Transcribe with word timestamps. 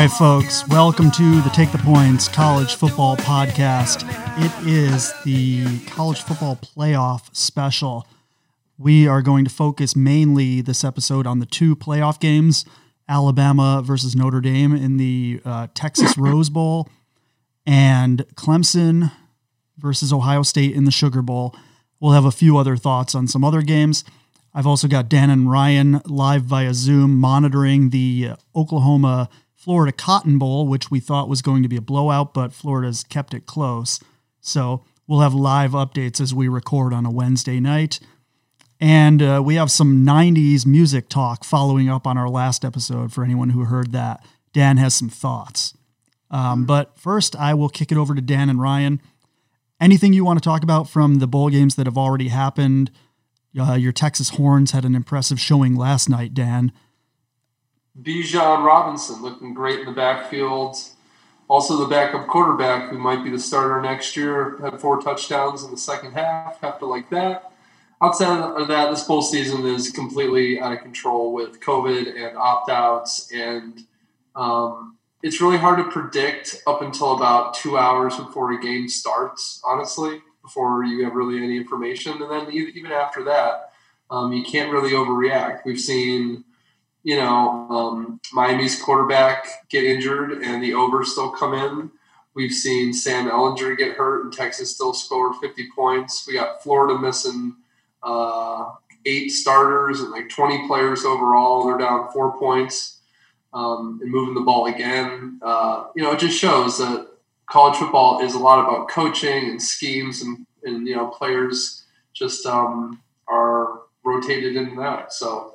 right, 0.00 0.10
folks. 0.10 0.66
Welcome 0.66 1.10
to 1.10 1.42
the 1.42 1.50
Take 1.50 1.72
the 1.72 1.78
Points 1.78 2.26
College 2.26 2.74
Football 2.74 3.18
Podcast. 3.18 4.08
It 4.38 4.66
is 4.66 5.12
the 5.24 5.78
college 5.88 6.22
football 6.22 6.56
playoff 6.56 7.28
special. 7.36 8.06
We 8.78 9.06
are 9.06 9.20
going 9.20 9.44
to 9.44 9.50
focus 9.50 9.94
mainly 9.94 10.62
this 10.62 10.84
episode 10.84 11.26
on 11.26 11.38
the 11.38 11.44
two 11.44 11.76
playoff 11.76 12.18
games 12.18 12.64
Alabama 13.10 13.82
versus 13.84 14.16
Notre 14.16 14.40
Dame 14.40 14.74
in 14.74 14.96
the 14.96 15.42
uh, 15.44 15.66
Texas 15.74 16.16
Rose 16.16 16.48
Bowl 16.48 16.88
and 17.66 18.24
Clemson 18.36 19.12
versus 19.76 20.14
Ohio 20.14 20.42
State 20.42 20.74
in 20.74 20.86
the 20.86 20.90
Sugar 20.90 21.20
Bowl. 21.20 21.54
We'll 22.00 22.12
have 22.12 22.24
a 22.24 22.32
few 22.32 22.56
other 22.56 22.78
thoughts 22.78 23.14
on 23.14 23.28
some 23.28 23.44
other 23.44 23.60
games. 23.60 24.04
I've 24.54 24.66
also 24.66 24.88
got 24.88 25.10
Dan 25.10 25.28
and 25.28 25.50
Ryan 25.50 26.00
live 26.06 26.44
via 26.44 26.72
Zoom 26.72 27.20
monitoring 27.20 27.90
the 27.90 28.30
Oklahoma 28.56 29.28
Florida 29.60 29.92
Cotton 29.92 30.38
Bowl, 30.38 30.66
which 30.66 30.90
we 30.90 31.00
thought 31.00 31.28
was 31.28 31.42
going 31.42 31.62
to 31.62 31.68
be 31.68 31.76
a 31.76 31.82
blowout, 31.82 32.32
but 32.32 32.54
Florida's 32.54 33.04
kept 33.04 33.34
it 33.34 33.44
close. 33.44 34.00
So 34.40 34.86
we'll 35.06 35.20
have 35.20 35.34
live 35.34 35.72
updates 35.72 36.18
as 36.18 36.32
we 36.32 36.48
record 36.48 36.94
on 36.94 37.04
a 37.04 37.10
Wednesday 37.10 37.60
night. 37.60 38.00
And 38.80 39.20
uh, 39.20 39.42
we 39.44 39.56
have 39.56 39.70
some 39.70 40.02
90s 40.02 40.64
music 40.64 41.10
talk 41.10 41.44
following 41.44 41.90
up 41.90 42.06
on 42.06 42.16
our 42.16 42.30
last 42.30 42.64
episode 42.64 43.12
for 43.12 43.22
anyone 43.22 43.50
who 43.50 43.64
heard 43.64 43.92
that. 43.92 44.24
Dan 44.54 44.78
has 44.78 44.94
some 44.94 45.10
thoughts. 45.10 45.76
Um, 46.30 46.64
but 46.64 46.98
first, 46.98 47.36
I 47.36 47.52
will 47.52 47.68
kick 47.68 47.92
it 47.92 47.98
over 47.98 48.14
to 48.14 48.22
Dan 48.22 48.48
and 48.48 48.62
Ryan. 48.62 48.98
Anything 49.78 50.14
you 50.14 50.24
want 50.24 50.42
to 50.42 50.48
talk 50.48 50.62
about 50.62 50.88
from 50.88 51.18
the 51.18 51.26
bowl 51.26 51.50
games 51.50 51.74
that 51.74 51.84
have 51.84 51.98
already 51.98 52.28
happened? 52.28 52.90
Uh, 53.58 53.74
your 53.74 53.92
Texas 53.92 54.30
Horns 54.30 54.70
had 54.70 54.86
an 54.86 54.94
impressive 54.94 55.38
showing 55.38 55.76
last 55.76 56.08
night, 56.08 56.32
Dan. 56.32 56.72
Bijan 58.02 58.64
Robinson 58.64 59.22
looking 59.22 59.54
great 59.54 59.80
in 59.80 59.86
the 59.86 59.92
backfield. 59.92 60.76
Also, 61.48 61.76
the 61.76 61.86
backup 61.86 62.28
quarterback, 62.28 62.90
who 62.90 62.98
might 62.98 63.24
be 63.24 63.30
the 63.30 63.38
starter 63.38 63.80
next 63.80 64.16
year, 64.16 64.56
had 64.60 64.80
four 64.80 65.00
touchdowns 65.00 65.64
in 65.64 65.70
the 65.70 65.76
second 65.76 66.12
half. 66.12 66.60
Have 66.60 66.78
to 66.78 66.86
like 66.86 67.10
that. 67.10 67.52
Outside 68.02 68.38
of 68.38 68.68
that, 68.68 68.90
this 68.90 69.04
bowl 69.04 69.20
season 69.20 69.66
is 69.66 69.90
completely 69.90 70.60
out 70.60 70.72
of 70.72 70.80
control 70.80 71.32
with 71.32 71.60
COVID 71.60 72.16
and 72.16 72.36
opt 72.36 72.70
outs. 72.70 73.30
And 73.32 73.84
um, 74.36 74.96
it's 75.22 75.40
really 75.40 75.58
hard 75.58 75.78
to 75.78 75.90
predict 75.90 76.62
up 76.66 76.82
until 76.82 77.12
about 77.16 77.54
two 77.54 77.76
hours 77.76 78.16
before 78.16 78.52
a 78.52 78.60
game 78.60 78.88
starts, 78.88 79.60
honestly 79.64 80.22
before 80.42 80.84
you 80.84 81.04
have 81.04 81.14
really 81.14 81.42
any 81.42 81.56
information. 81.56 82.20
And 82.22 82.30
then 82.30 82.52
even 82.52 82.92
after 82.92 83.24
that, 83.24 83.72
um, 84.10 84.32
you 84.32 84.42
can't 84.42 84.72
really 84.72 84.90
overreact. 84.90 85.60
We've 85.64 85.80
seen, 85.80 86.44
you 87.02 87.16
know, 87.16 87.66
um, 87.70 88.20
Miami's 88.32 88.80
quarterback 88.80 89.68
get 89.68 89.84
injured 89.84 90.42
and 90.42 90.62
the 90.62 90.74
over 90.74 91.04
still 91.04 91.30
come 91.30 91.54
in. 91.54 91.90
We've 92.34 92.52
seen 92.52 92.92
Sam 92.92 93.28
Ehlinger 93.28 93.76
get 93.76 93.96
hurt 93.96 94.24
and 94.24 94.32
Texas 94.32 94.74
still 94.74 94.92
score 94.92 95.34
50 95.34 95.68
points. 95.74 96.26
We 96.26 96.34
got 96.34 96.62
Florida 96.62 96.98
missing 96.98 97.56
uh, 98.02 98.70
eight 99.04 99.30
starters 99.30 100.00
and 100.00 100.10
like 100.10 100.28
20 100.28 100.66
players 100.66 101.04
overall. 101.04 101.66
They're 101.66 101.78
down 101.78 102.12
four 102.12 102.38
points 102.38 103.00
um, 103.52 103.98
and 104.02 104.10
moving 104.10 104.34
the 104.34 104.42
ball 104.42 104.66
again. 104.66 105.40
Uh, 105.42 105.86
you 105.96 106.02
know, 106.02 106.12
it 106.12 106.18
just 106.18 106.38
shows 106.38 106.78
that 106.78 107.08
college 107.50 107.76
football 107.76 108.20
is 108.20 108.34
a 108.34 108.38
lot 108.38 108.60
about 108.60 108.88
coaching 108.88 109.50
and 109.50 109.60
schemes 109.60 110.22
and, 110.22 110.46
and 110.64 110.86
you 110.86 110.94
know 110.94 111.08
players 111.08 111.84
just 112.12 112.46
um, 112.46 113.02
are 113.28 113.82
rotated 114.04 114.56
in 114.56 114.68
and 114.68 114.80
out. 114.80 115.12
So 115.12 115.54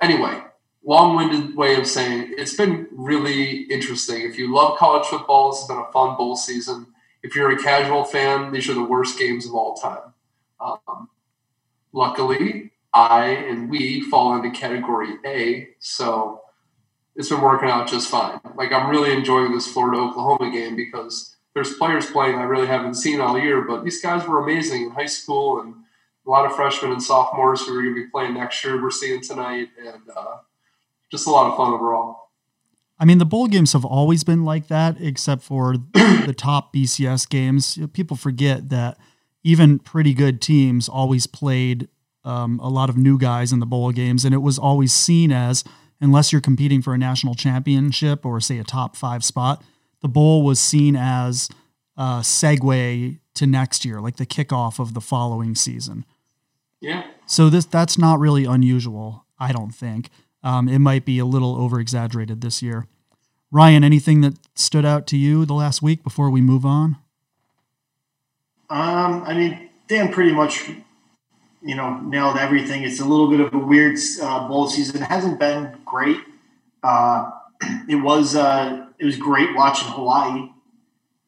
anyway, 0.00 0.42
long-winded 0.84 1.56
way 1.56 1.76
of 1.76 1.86
saying 1.86 2.34
it's 2.38 2.54
been 2.54 2.88
really 2.90 3.62
interesting. 3.64 4.22
If 4.22 4.38
you 4.38 4.54
love 4.54 4.78
college 4.78 5.06
football, 5.06 5.50
this 5.50 5.60
has 5.60 5.68
been 5.68 5.78
a 5.78 5.92
fun 5.92 6.16
bowl 6.16 6.36
season. 6.36 6.86
If 7.22 7.34
you're 7.34 7.50
a 7.52 7.62
casual 7.62 8.04
fan, 8.04 8.52
these 8.52 8.68
are 8.68 8.74
the 8.74 8.84
worst 8.84 9.18
games 9.18 9.46
of 9.46 9.54
all 9.54 9.74
time. 9.74 10.14
Um, 10.60 11.08
luckily, 11.92 12.72
I 12.92 13.26
and 13.26 13.70
we 13.70 14.02
fall 14.10 14.34
into 14.36 14.50
category 14.58 15.14
A, 15.24 15.68
so 15.78 16.42
it's 17.14 17.28
been 17.28 17.40
working 17.40 17.68
out 17.68 17.88
just 17.88 18.08
fine. 18.08 18.40
Like 18.56 18.72
I'm 18.72 18.90
really 18.90 19.12
enjoying 19.12 19.52
this 19.52 19.70
Florida 19.70 20.00
Oklahoma 20.00 20.50
game 20.50 20.76
because 20.76 21.36
there's 21.54 21.74
players 21.74 22.10
playing 22.10 22.36
I 22.36 22.44
really 22.44 22.66
haven't 22.66 22.94
seen 22.94 23.20
all 23.20 23.38
year, 23.38 23.62
but 23.62 23.84
these 23.84 24.00
guys 24.00 24.26
were 24.26 24.42
amazing 24.42 24.84
in 24.84 24.90
high 24.90 25.06
school 25.06 25.60
and 25.60 25.74
a 26.26 26.30
lot 26.30 26.46
of 26.46 26.54
freshmen 26.54 26.92
and 26.92 27.02
sophomores 27.02 27.66
who 27.66 27.76
are 27.76 27.82
going 27.82 27.94
to 27.94 28.04
be 28.04 28.10
playing 28.10 28.34
next 28.34 28.64
year. 28.64 28.80
We're 28.80 28.90
seeing 28.90 29.20
tonight, 29.20 29.68
and 29.78 30.02
uh, 30.14 30.38
just 31.10 31.26
a 31.26 31.30
lot 31.30 31.50
of 31.50 31.56
fun 31.56 31.72
overall. 31.72 32.30
I 32.98 33.06
mean, 33.06 33.18
the 33.18 33.24
bowl 33.24 33.46
games 33.46 33.72
have 33.72 33.84
always 33.84 34.24
been 34.24 34.44
like 34.44 34.68
that, 34.68 34.96
except 35.00 35.42
for 35.42 35.76
the 35.94 36.34
top 36.36 36.74
BCS 36.74 37.28
games. 37.28 37.78
People 37.94 38.16
forget 38.16 38.68
that 38.68 38.98
even 39.42 39.78
pretty 39.78 40.12
good 40.12 40.42
teams 40.42 40.88
always 40.88 41.26
played 41.26 41.88
um, 42.24 42.60
a 42.60 42.68
lot 42.68 42.90
of 42.90 42.98
new 42.98 43.18
guys 43.18 43.52
in 43.52 43.60
the 43.60 43.66
bowl 43.66 43.90
games, 43.90 44.24
and 44.24 44.34
it 44.34 44.38
was 44.38 44.58
always 44.58 44.92
seen 44.92 45.32
as 45.32 45.64
unless 46.00 46.32
you're 46.32 46.40
competing 46.40 46.82
for 46.82 46.94
a 46.94 46.98
national 46.98 47.34
championship 47.34 48.24
or 48.24 48.40
say 48.40 48.58
a 48.58 48.64
top 48.64 48.96
five 48.96 49.24
spot, 49.24 49.62
the 50.00 50.08
bowl 50.08 50.42
was 50.44 50.58
seen 50.58 50.96
as 50.96 51.48
a 51.96 52.20
segue 52.20 53.18
to 53.34 53.46
next 53.46 53.84
year, 53.84 54.00
like 54.00 54.16
the 54.16 54.26
kickoff 54.26 54.78
of 54.78 54.94
the 54.94 55.00
following 55.00 55.54
season. 55.54 56.04
Yeah. 56.80 57.06
So 57.26 57.50
this 57.50 57.66
that's 57.66 57.98
not 57.98 58.18
really 58.18 58.44
unusual, 58.44 59.26
I 59.38 59.52
don't 59.52 59.74
think. 59.74 60.10
Um, 60.42 60.68
it 60.68 60.78
might 60.78 61.04
be 61.04 61.18
a 61.18 61.24
little 61.24 61.56
over 61.56 61.80
exaggerated 61.80 62.40
this 62.40 62.62
year. 62.62 62.86
Ryan, 63.50 63.82
anything 63.82 64.20
that 64.20 64.34
stood 64.54 64.84
out 64.84 65.06
to 65.08 65.16
you 65.16 65.44
the 65.44 65.54
last 65.54 65.82
week 65.82 66.04
before 66.04 66.30
we 66.30 66.40
move 66.40 66.64
on? 66.64 66.96
Um, 68.70 69.24
I 69.26 69.34
mean, 69.34 69.70
Dan 69.88 70.12
pretty 70.12 70.32
much, 70.32 70.70
you 71.62 71.74
know, 71.74 71.98
nailed 72.00 72.36
everything. 72.36 72.84
It's 72.84 73.00
a 73.00 73.04
little 73.04 73.28
bit 73.28 73.40
of 73.40 73.52
a 73.52 73.58
weird 73.58 73.98
uh, 74.22 74.46
bowl 74.46 74.68
season. 74.68 75.02
It 75.02 75.06
hasn't 75.06 75.40
been 75.40 75.76
great. 75.84 76.18
Uh, 76.82 77.30
it 77.88 77.96
was 77.96 78.36
uh, 78.36 78.86
it 78.98 79.04
was 79.04 79.16
great 79.16 79.54
watching 79.56 79.88
Hawaii. 79.88 80.50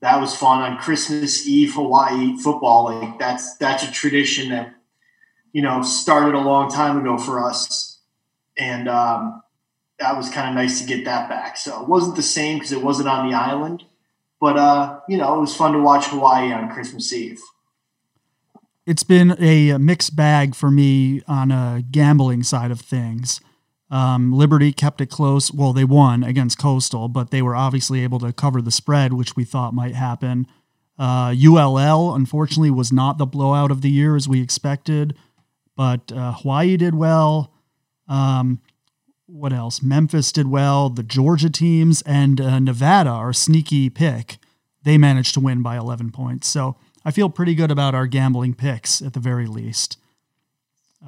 That 0.00 0.20
was 0.20 0.34
fun 0.34 0.62
on 0.62 0.78
Christmas 0.78 1.46
Eve, 1.46 1.74
Hawaii 1.74 2.36
football. 2.38 2.84
Like 2.84 3.18
that's 3.18 3.56
that's 3.56 3.82
a 3.82 3.90
tradition 3.90 4.50
that 4.50 4.74
you 5.52 5.62
know 5.62 5.82
started 5.82 6.34
a 6.34 6.40
long 6.40 6.70
time 6.70 6.98
ago 6.98 7.18
for 7.18 7.44
us, 7.44 7.91
and 8.62 8.88
um, 8.88 9.42
that 9.98 10.16
was 10.16 10.30
kind 10.30 10.48
of 10.48 10.54
nice 10.54 10.80
to 10.80 10.86
get 10.86 11.04
that 11.04 11.28
back. 11.28 11.56
So 11.56 11.82
it 11.82 11.88
wasn't 11.88 12.16
the 12.16 12.22
same 12.22 12.58
because 12.58 12.72
it 12.72 12.82
wasn't 12.82 13.08
on 13.08 13.28
the 13.28 13.36
island, 13.36 13.84
but 14.40 14.56
uh, 14.56 15.00
you 15.08 15.16
know 15.16 15.36
it 15.36 15.40
was 15.40 15.54
fun 15.54 15.72
to 15.72 15.80
watch 15.80 16.06
Hawaii 16.06 16.52
on 16.52 16.70
Christmas 16.70 17.12
Eve. 17.12 17.40
It's 18.86 19.04
been 19.04 19.36
a 19.38 19.78
mixed 19.78 20.16
bag 20.16 20.54
for 20.54 20.70
me 20.70 21.22
on 21.28 21.52
a 21.52 21.82
gambling 21.90 22.42
side 22.42 22.70
of 22.70 22.80
things. 22.80 23.40
Um, 23.90 24.32
Liberty 24.32 24.72
kept 24.72 25.00
it 25.00 25.10
close. 25.10 25.52
Well, 25.52 25.72
they 25.72 25.84
won 25.84 26.24
against 26.24 26.58
Coastal, 26.58 27.08
but 27.08 27.30
they 27.30 27.42
were 27.42 27.54
obviously 27.54 28.02
able 28.02 28.18
to 28.20 28.32
cover 28.32 28.62
the 28.62 28.70
spread, 28.70 29.12
which 29.12 29.36
we 29.36 29.44
thought 29.44 29.74
might 29.74 29.94
happen. 29.94 30.46
Uh, 30.98 31.34
ULL, 31.36 32.14
unfortunately, 32.14 32.70
was 32.70 32.90
not 32.90 33.18
the 33.18 33.26
blowout 33.26 33.70
of 33.70 33.82
the 33.82 33.90
year 33.90 34.16
as 34.16 34.28
we 34.28 34.42
expected, 34.42 35.14
but 35.76 36.10
uh, 36.10 36.32
Hawaii 36.32 36.76
did 36.76 36.94
well. 36.94 37.51
Um, 38.12 38.60
what 39.26 39.54
else? 39.54 39.82
Memphis 39.82 40.30
did 40.32 40.48
well. 40.48 40.90
The 40.90 41.02
Georgia 41.02 41.48
teams 41.48 42.02
and 42.02 42.40
uh, 42.40 42.58
Nevada, 42.58 43.08
our 43.08 43.32
sneaky 43.32 43.88
pick, 43.88 44.36
they 44.82 44.98
managed 44.98 45.32
to 45.34 45.40
win 45.40 45.62
by 45.62 45.78
11 45.78 46.10
points. 46.10 46.46
So 46.46 46.76
I 47.06 47.10
feel 47.10 47.30
pretty 47.30 47.54
good 47.54 47.70
about 47.70 47.94
our 47.94 48.06
gambling 48.06 48.54
picks 48.54 49.00
at 49.00 49.14
the 49.14 49.20
very 49.20 49.46
least. 49.46 49.96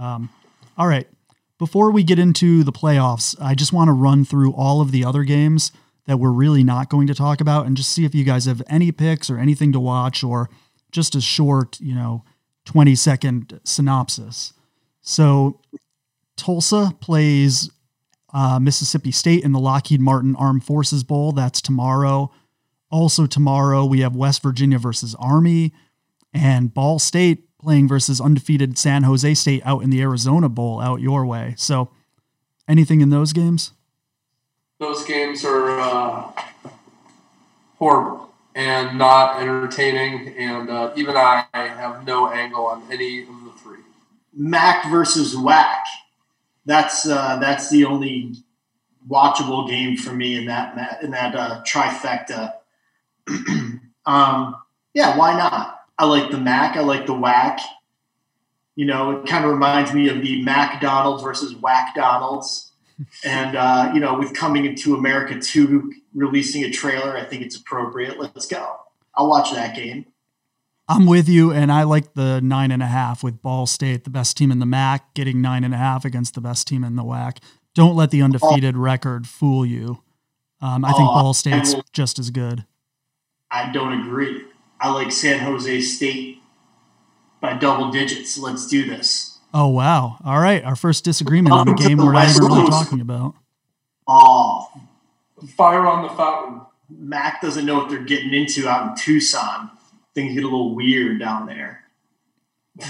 Um, 0.00 0.30
all 0.78 0.86
right. 0.86 1.06
Before 1.58 1.90
we 1.90 2.02
get 2.02 2.18
into 2.18 2.64
the 2.64 2.72
playoffs, 2.72 3.36
I 3.40 3.54
just 3.54 3.72
want 3.72 3.88
to 3.88 3.92
run 3.92 4.24
through 4.24 4.52
all 4.52 4.80
of 4.80 4.90
the 4.90 5.04
other 5.04 5.22
games 5.24 5.70
that 6.06 6.16
we're 6.16 6.32
really 6.32 6.64
not 6.64 6.88
going 6.88 7.06
to 7.08 7.14
talk 7.14 7.40
about 7.40 7.66
and 7.66 7.76
just 7.76 7.92
see 7.92 8.04
if 8.04 8.14
you 8.14 8.24
guys 8.24 8.46
have 8.46 8.62
any 8.66 8.90
picks 8.90 9.28
or 9.28 9.38
anything 9.38 9.72
to 9.72 9.80
watch 9.80 10.24
or 10.24 10.48
just 10.90 11.14
a 11.14 11.20
short, 11.20 11.78
you 11.80 11.94
know, 11.94 12.24
20 12.64 12.94
second 12.94 13.60
synopsis. 13.62 14.54
So 15.02 15.60
Tulsa 16.36 16.92
plays 17.00 17.70
uh, 18.32 18.58
Mississippi 18.58 19.12
State 19.12 19.44
in 19.44 19.52
the 19.52 19.60
Lockheed 19.60 20.00
Martin 20.00 20.34
Armed 20.36 20.64
Forces 20.64 21.04
Bowl. 21.04 21.32
That's 21.32 21.60
tomorrow. 21.60 22.32
Also, 22.90 23.26
tomorrow, 23.26 23.84
we 23.84 24.00
have 24.00 24.14
West 24.14 24.42
Virginia 24.42 24.78
versus 24.78 25.14
Army 25.16 25.72
and 26.32 26.72
Ball 26.72 26.98
State 26.98 27.48
playing 27.58 27.88
versus 27.88 28.20
undefeated 28.20 28.76
San 28.76 29.04
Jose 29.04 29.34
State 29.34 29.62
out 29.64 29.82
in 29.82 29.90
the 29.90 30.02
Arizona 30.02 30.48
Bowl 30.48 30.81
out 30.81 31.00
your 31.00 31.25
way. 31.25 31.54
So, 31.56 31.90
anything 32.69 33.00
in 33.00 33.10
those 33.10 33.32
games? 33.32 33.72
Those 34.78 35.04
games 35.04 35.44
are 35.44 35.81
uh, 35.81 36.32
horrible 37.78 38.34
and 38.54 38.98
not 38.98 39.40
entertaining, 39.40 40.36
and 40.36 40.70
uh, 40.70 40.92
even 40.96 41.16
I 41.16 41.46
have 41.52 42.06
no 42.06 42.31
angle 42.31 42.66
on 42.66 42.82
any 42.90 43.22
of 43.22 43.28
the 43.44 43.52
three. 43.62 43.78
MAC 44.32 44.90
versus 44.90 45.34
WAC. 45.34 45.78
That's 46.66 47.06
uh, 47.06 47.38
that's 47.40 47.69
the 47.70 47.84
only 47.84 48.37
watchable 49.08 49.69
game 49.69 49.96
for 49.96 50.12
me 50.12 50.37
in 50.37 50.46
that 50.46 51.02
in 51.02 51.11
that 51.11 51.34
uh, 51.34 51.62
trifecta. 51.66 52.55
um, 54.06 54.56
yeah, 54.94 55.16
why 55.16 55.37
not? 55.37 55.81
I 55.99 56.06
like 56.06 56.31
the 56.31 56.38
Mac. 56.38 56.76
I 56.76 56.81
like 56.81 57.06
the 57.06 57.14
Whack. 57.14 57.61
You 58.76 58.87
know, 58.87 59.12
it 59.12 59.26
kind 59.26 59.44
of 59.44 59.50
reminds 59.50 59.93
me 59.93 60.08
of 60.08 60.20
the 60.20 60.43
McDonald's 60.43 61.22
versus 61.22 61.55
Whack 61.55 61.94
Donald's. 61.94 62.72
and 63.25 63.56
uh, 63.56 63.90
you 63.93 64.00
know, 64.00 64.19
with 64.19 64.34
coming 64.34 64.64
into 64.64 64.94
America 64.94 65.38
two 65.38 65.93
releasing 66.14 66.64
a 66.64 66.70
trailer, 66.70 67.17
I 67.17 67.25
think 67.25 67.43
it's 67.43 67.56
appropriate. 67.56 68.19
Let's 68.19 68.46
go. 68.46 68.76
I'll 69.14 69.28
watch 69.28 69.52
that 69.52 69.76
game. 69.76 70.06
I'm 70.86 71.06
with 71.06 71.28
you, 71.28 71.50
and 71.50 71.72
I 71.72 71.84
like 71.84 72.14
the 72.14 72.40
nine 72.42 72.70
and 72.70 72.82
a 72.82 72.86
half 72.86 73.22
with 73.22 73.40
Ball 73.40 73.66
State, 73.66 74.04
the 74.04 74.10
best 74.10 74.36
team 74.36 74.50
in 74.50 74.58
the 74.58 74.66
MAC, 74.66 75.14
getting 75.14 75.40
nine 75.40 75.64
and 75.64 75.72
a 75.72 75.78
half 75.78 76.04
against 76.04 76.34
the 76.34 76.42
best 76.42 76.69
team 76.69 76.84
in 76.84 76.96
the 76.96 77.02
WAC. 77.02 77.38
Don't 77.75 77.96
let 77.96 78.10
the 78.10 78.20
undefeated 78.22 78.76
oh. 78.76 78.81
record 78.81 79.26
fool 79.26 79.64
you. 79.64 80.02
Um, 80.60 80.84
I 80.84 80.92
think 80.92 81.08
oh, 81.08 81.14
Ball 81.14 81.34
State's 81.34 81.75
just 81.92 82.19
as 82.19 82.31
good. 82.31 82.66
I 83.50 83.72
don't 83.72 84.00
agree. 84.00 84.44
I 84.81 84.90
like 84.90 85.10
San 85.10 85.38
Jose 85.38 85.81
State 85.81 86.38
by 87.40 87.54
double 87.54 87.90
digits. 87.90 88.38
Let's 88.38 88.66
do 88.66 88.86
this. 88.86 89.38
Oh 89.52 89.69
wow! 89.69 90.19
All 90.25 90.40
right, 90.40 90.64
our 90.64 90.76
first 90.76 91.04
disagreement 91.04 91.54
on 91.54 91.69
a 91.69 91.75
game 91.76 91.98
we're 91.98 92.12
not 92.12 92.28
even 92.28 92.44
really 92.44 92.69
talking 92.69 93.00
about. 93.00 93.34
Oh, 94.06 94.69
fire 95.56 95.86
on 95.86 96.02
the 96.02 96.08
fountain. 96.10 96.60
Mac 96.90 97.40
doesn't 97.40 97.64
know 97.64 97.76
what 97.76 97.88
they're 97.88 98.04
getting 98.04 98.34
into 98.34 98.69
out 98.69 98.90
in 98.90 98.96
Tucson. 98.96 99.70
Things 100.14 100.34
get 100.34 100.44
a 100.44 100.46
little 100.46 100.75
weird 100.75 101.19
down 101.19 101.46
there. 101.46 101.84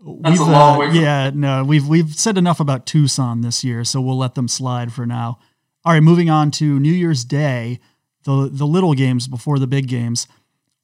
That's 0.00 0.40
a 0.40 0.44
long 0.44 0.76
uh, 0.76 0.78
way. 0.78 0.90
yeah, 0.92 1.30
no, 1.34 1.64
we've 1.64 1.86
we've 1.86 2.14
said 2.14 2.38
enough 2.38 2.60
about 2.60 2.86
Tucson 2.86 3.40
this 3.40 3.64
year, 3.64 3.84
so 3.84 4.00
we'll 4.00 4.16
let 4.16 4.34
them 4.36 4.46
slide 4.46 4.92
for 4.92 5.06
now. 5.06 5.38
All 5.84 5.92
right, 5.92 6.02
moving 6.02 6.30
on 6.30 6.50
to 6.52 6.78
New 6.78 6.92
Year's 6.92 7.24
Day 7.24 7.80
the 8.24 8.48
the 8.52 8.66
little 8.66 8.94
games 8.94 9.26
before 9.26 9.58
the 9.58 9.66
big 9.66 9.88
games. 9.88 10.28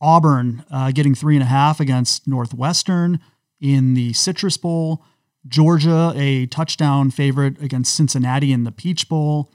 Auburn 0.00 0.64
uh, 0.70 0.90
getting 0.90 1.14
three 1.14 1.36
and 1.36 1.42
a 1.42 1.46
half 1.46 1.80
against 1.80 2.26
Northwestern 2.26 3.20
in 3.60 3.94
the 3.94 4.12
Citrus 4.12 4.56
Bowl. 4.56 5.04
Georgia 5.46 6.12
a 6.16 6.46
touchdown 6.46 7.10
favorite 7.10 7.60
against 7.60 7.94
Cincinnati 7.94 8.52
in 8.52 8.64
the 8.64 8.72
Peach 8.72 9.08
Bowl. 9.08 9.50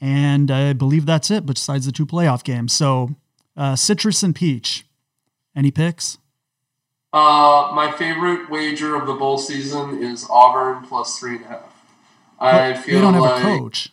And 0.00 0.50
I 0.50 0.72
believe 0.72 1.06
that's 1.06 1.30
it, 1.30 1.44
besides 1.44 1.86
the 1.86 1.92
two 1.92 2.06
playoff 2.06 2.42
games. 2.42 2.72
So 2.72 3.16
uh, 3.56 3.76
Citrus 3.76 4.22
and 4.22 4.34
Peach. 4.34 4.86
Any 5.54 5.70
picks? 5.70 6.18
Uh, 7.12 7.72
my 7.74 7.92
favorite 7.98 8.48
wager 8.50 8.94
of 8.94 9.06
the 9.06 9.14
bowl 9.14 9.36
season 9.36 10.02
is 10.02 10.26
Auburn 10.30 10.84
plus 10.86 11.18
three 11.18 11.36
and 11.36 11.44
a 11.44 11.48
half. 11.48 11.84
I 12.38 12.74
feel 12.74 12.94
they 12.94 13.00
don't 13.00 13.14
have 13.14 13.22
like 13.22 13.42
a 13.42 13.58
coach. 13.58 13.90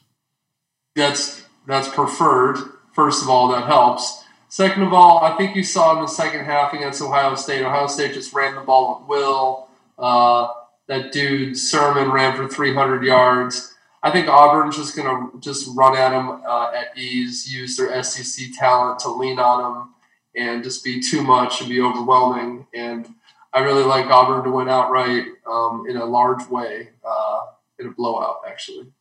That's 0.95 1.44
that's 1.68 1.88
preferred. 1.88 2.57
First 2.94 3.24
of 3.24 3.30
all, 3.30 3.50
that 3.50 3.65
helps. 3.65 4.24
Second 4.50 4.83
of 4.83 4.94
all, 4.94 5.19
I 5.24 5.36
think 5.36 5.56
you 5.56 5.63
saw 5.63 5.95
in 5.95 6.01
the 6.01 6.07
second 6.07 6.45
half 6.45 6.74
against 6.74 7.01
Ohio 7.01 7.36
State. 7.36 7.63
Ohio 7.63 7.88
State 7.88 8.13
just 8.13 8.33
ran 8.33 8.56
the 8.56 8.62
ball 8.62 9.01
at 9.01 9.10
will. 9.10 9.68
Uh, 10.00 10.48
that 10.88 11.12
dude 11.12 11.57
Sermon 11.57 12.12
ran 12.12 12.38
for 12.38 12.48
300 12.48 13.03
yards. 13.03 13.74
I 14.07 14.09
think 14.09 14.30
Auburn's 14.30 14.77
just 14.77 14.95
going 14.95 15.06
to 15.06 15.38
just 15.42 15.68
run 15.75 15.98
at 15.98 16.12
them 16.12 16.42
uh, 16.48 16.71
at 16.74 16.98
ease, 16.98 17.54
use 17.54 17.75
their 17.75 18.01
SEC 18.01 18.45
talent 18.57 19.00
to 19.00 19.09
lean 19.09 19.38
on 19.38 19.62
them, 19.62 19.89
and 20.33 20.63
just 20.63 20.81
be 20.81 21.01
too 21.01 21.21
much 21.21 21.59
and 21.59 21.69
be 21.69 21.81
overwhelming. 21.81 22.68
And 22.74 23.06
I 23.51 23.59
really 23.59 23.83
like 23.83 24.06
Auburn 24.06 24.45
to 24.45 24.50
win 24.51 24.69
outright 24.69 25.25
um, 25.45 25.83
in 25.89 25.98
a 25.98 26.06
large 26.06 26.48
way, 26.48 26.92
uh, 27.06 27.39
in 27.80 27.88
a 27.88 27.92
blowout, 27.92 28.44
actually. 28.48 28.94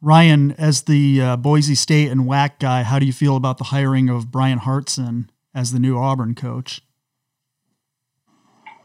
Ryan, 0.00 0.52
as 0.52 0.84
the 0.84 1.20
uh, 1.20 1.36
Boise 1.36 1.74
State 1.74 2.10
and 2.10 2.22
WAC 2.22 2.58
guy, 2.58 2.82
how 2.82 2.98
do 2.98 3.04
you 3.04 3.12
feel 3.12 3.36
about 3.36 3.58
the 3.58 3.64
hiring 3.64 4.08
of 4.08 4.30
Bryan 4.30 4.60
Harsin 4.60 5.28
as 5.54 5.72
the 5.72 5.78
new 5.78 5.98
Auburn 5.98 6.34
coach? 6.34 6.80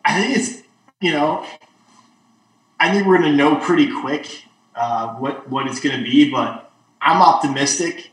I 0.04 0.22
think 0.22 0.38
it's 0.38 0.64
you 1.00 1.14
know, 1.14 1.46
I 2.78 2.92
think 2.92 3.08
we're 3.08 3.20
going 3.20 3.32
to 3.32 3.38
know 3.38 3.56
pretty 3.56 3.90
quick 4.02 4.45
uh, 4.76 5.16
what 5.16 5.50
what 5.50 5.68
it's 5.68 5.80
going 5.80 5.98
to 5.98 6.04
be, 6.04 6.30
but 6.30 6.72
I'm 7.02 7.22
optimistic. 7.22 8.12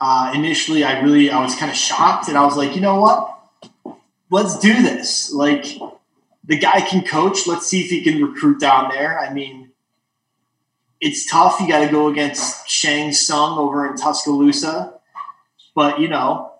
Uh, 0.00 0.32
initially, 0.34 0.82
I 0.82 1.00
really 1.00 1.30
I 1.30 1.42
was 1.42 1.54
kind 1.54 1.70
of 1.70 1.76
shocked, 1.76 2.28
and 2.28 2.38
I 2.38 2.44
was 2.44 2.56
like, 2.56 2.74
you 2.74 2.80
know 2.80 3.00
what? 3.00 3.38
Let's 4.30 4.58
do 4.58 4.82
this. 4.82 5.32
Like 5.32 5.66
the 6.44 6.56
guy 6.56 6.80
can 6.80 7.04
coach. 7.04 7.46
Let's 7.46 7.66
see 7.66 7.80
if 7.80 7.90
he 7.90 8.02
can 8.02 8.22
recruit 8.22 8.60
down 8.60 8.90
there. 8.90 9.18
I 9.18 9.32
mean, 9.32 9.70
it's 11.00 11.30
tough. 11.30 11.60
You 11.60 11.68
got 11.68 11.84
to 11.84 11.90
go 11.90 12.08
against 12.08 12.68
Shang 12.68 13.12
Tsung 13.12 13.58
over 13.58 13.86
in 13.86 13.96
Tuscaloosa, 13.96 14.94
but 15.74 16.00
you 16.00 16.08
know, 16.08 16.52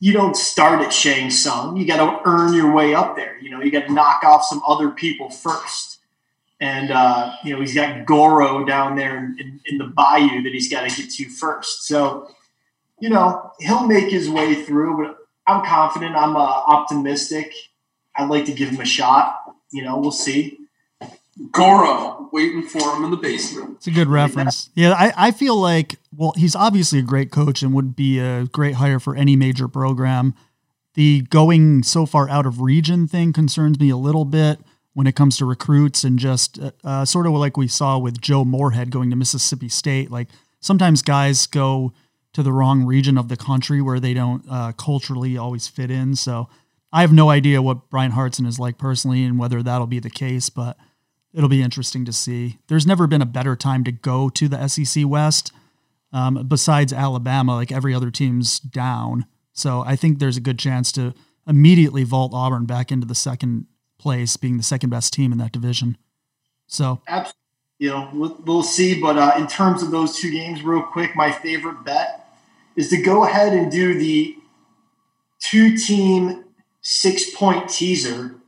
you 0.00 0.12
don't 0.12 0.36
start 0.36 0.80
at 0.80 0.92
Shang 0.92 1.30
Tsung. 1.30 1.76
You 1.76 1.86
got 1.86 1.98
to 1.98 2.28
earn 2.28 2.54
your 2.54 2.72
way 2.72 2.94
up 2.94 3.16
there. 3.16 3.38
You 3.38 3.50
know, 3.50 3.62
you 3.62 3.70
got 3.70 3.86
to 3.86 3.92
knock 3.92 4.24
off 4.24 4.44
some 4.44 4.62
other 4.66 4.90
people 4.90 5.30
first. 5.30 5.89
And 6.60 6.90
uh, 6.90 7.32
you 7.42 7.54
know, 7.54 7.60
he's 7.60 7.74
got 7.74 8.04
Goro 8.04 8.64
down 8.64 8.96
there 8.96 9.16
in, 9.16 9.36
in, 9.40 9.60
in 9.66 9.78
the 9.78 9.86
bayou 9.86 10.42
that 10.42 10.52
he's 10.52 10.70
got 10.70 10.88
to 10.88 10.94
get 10.94 11.10
to 11.12 11.28
first. 11.28 11.86
So, 11.86 12.30
you 12.98 13.08
know, 13.08 13.52
he'll 13.60 13.86
make 13.86 14.10
his 14.10 14.28
way 14.28 14.54
through. 14.54 14.98
But 14.98 15.16
I'm 15.46 15.64
confident. 15.64 16.16
I'm 16.16 16.36
uh, 16.36 16.40
optimistic. 16.40 17.54
I'd 18.14 18.28
like 18.28 18.44
to 18.44 18.52
give 18.52 18.68
him 18.68 18.80
a 18.80 18.84
shot. 18.84 19.36
You 19.72 19.84
know, 19.84 19.98
we'll 19.98 20.10
see. 20.10 20.58
Goro 21.52 22.28
waiting 22.32 22.62
for 22.62 22.94
him 22.94 23.04
in 23.04 23.10
the 23.10 23.16
basement. 23.16 23.76
It's 23.76 23.86
a 23.86 23.90
good 23.90 24.08
reference. 24.08 24.68
Yeah, 24.74 24.92
I, 24.92 25.12
I 25.16 25.30
feel 25.30 25.56
like, 25.56 25.98
well, 26.14 26.34
he's 26.36 26.54
obviously 26.54 26.98
a 26.98 27.02
great 27.02 27.30
coach 27.30 27.62
and 27.62 27.72
would 27.72 27.96
be 27.96 28.18
a 28.18 28.44
great 28.46 28.74
hire 28.74 29.00
for 29.00 29.16
any 29.16 29.36
major 29.36 29.66
program. 29.66 30.34
The 30.94 31.22
going 31.22 31.82
so 31.82 32.04
far 32.04 32.28
out 32.28 32.44
of 32.44 32.60
region 32.60 33.06
thing 33.06 33.32
concerns 33.32 33.80
me 33.80 33.88
a 33.88 33.96
little 33.96 34.26
bit 34.26 34.60
when 34.94 35.06
it 35.06 35.14
comes 35.14 35.36
to 35.38 35.44
recruits 35.44 36.04
and 36.04 36.18
just 36.18 36.58
uh, 36.58 36.70
uh, 36.84 37.04
sort 37.04 37.26
of 37.26 37.32
like 37.32 37.56
we 37.56 37.68
saw 37.68 37.98
with 37.98 38.20
Joe 38.20 38.44
Moorhead 38.44 38.90
going 38.90 39.10
to 39.10 39.16
Mississippi 39.16 39.68
State. 39.68 40.10
Like 40.10 40.28
sometimes 40.60 41.02
guys 41.02 41.46
go 41.46 41.92
to 42.32 42.42
the 42.42 42.52
wrong 42.52 42.84
region 42.84 43.18
of 43.18 43.28
the 43.28 43.36
country 43.36 43.80
where 43.80 44.00
they 44.00 44.14
don't 44.14 44.44
uh, 44.50 44.72
culturally 44.72 45.36
always 45.36 45.68
fit 45.68 45.90
in. 45.90 46.16
So 46.16 46.48
I 46.92 47.02
have 47.02 47.12
no 47.12 47.30
idea 47.30 47.62
what 47.62 47.90
Bryan 47.90 48.12
Harsin 48.12 48.46
is 48.46 48.58
like 48.58 48.78
personally 48.78 49.24
and 49.24 49.38
whether 49.38 49.62
that'll 49.62 49.86
be 49.86 50.00
the 50.00 50.10
case, 50.10 50.50
but– 50.50 50.76
it'll 51.32 51.48
be 51.48 51.62
interesting 51.62 52.04
to 52.04 52.12
see. 52.12 52.58
There's 52.68 52.86
never 52.86 53.06
been 53.06 53.22
a 53.22 53.26
better 53.26 53.56
time 53.56 53.84
to 53.84 53.92
go 53.92 54.28
to 54.30 54.48
the 54.48 54.66
SEC 54.68 55.06
West. 55.06 55.52
Um, 56.12 56.44
besides 56.48 56.92
Alabama, 56.92 57.54
like 57.54 57.70
every 57.70 57.94
other 57.94 58.10
team's 58.10 58.58
down. 58.58 59.26
So 59.52 59.84
I 59.86 59.94
think 59.94 60.18
there's 60.18 60.36
a 60.36 60.40
good 60.40 60.58
chance 60.58 60.90
to 60.92 61.14
immediately 61.46 62.02
vault 62.02 62.32
Auburn 62.34 62.66
back 62.66 62.90
into 62.90 63.06
the 63.06 63.14
second 63.14 63.66
place, 64.00 64.36
being 64.36 64.56
the 64.56 64.62
second 64.62 64.90
best 64.90 65.12
team 65.12 65.32
in 65.32 65.38
that 65.38 65.52
division. 65.52 65.96
So, 66.66 67.02
Absolutely. 67.06 67.34
you 67.78 67.90
know, 67.90 68.10
we'll, 68.12 68.36
we'll 68.44 68.62
see. 68.62 69.00
But 69.00 69.18
uh, 69.18 69.32
in 69.36 69.46
terms 69.46 69.82
of 69.82 69.90
those 69.90 70.16
two 70.16 70.30
games, 70.30 70.62
real 70.62 70.82
quick, 70.82 71.14
my 71.14 71.30
favorite 71.30 71.84
bet 71.84 72.28
is 72.76 72.88
to 72.90 73.02
go 73.02 73.24
ahead 73.24 73.52
and 73.52 73.70
do 73.70 73.98
the 73.98 74.36
two 75.38 75.76
team 75.76 76.44
six 76.82 77.34
point 77.34 77.68
teaser 77.68 78.40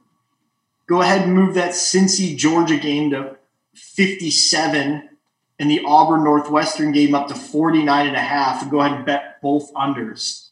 go 0.92 1.00
ahead 1.00 1.22
and 1.22 1.34
move 1.34 1.54
that 1.54 1.72
Cincy 1.72 2.36
Georgia 2.36 2.76
game 2.76 3.10
to 3.10 3.36
57 3.74 5.08
and 5.58 5.70
the 5.70 5.82
Auburn 5.86 6.22
Northwestern 6.22 6.92
game 6.92 7.14
up 7.14 7.28
to 7.28 7.34
49 7.34 8.06
and 8.06 8.16
a 8.16 8.20
half 8.20 8.60
and 8.60 8.70
go 8.70 8.80
ahead 8.80 8.96
and 8.96 9.06
bet 9.06 9.40
both 9.40 9.72
unders. 9.72 10.48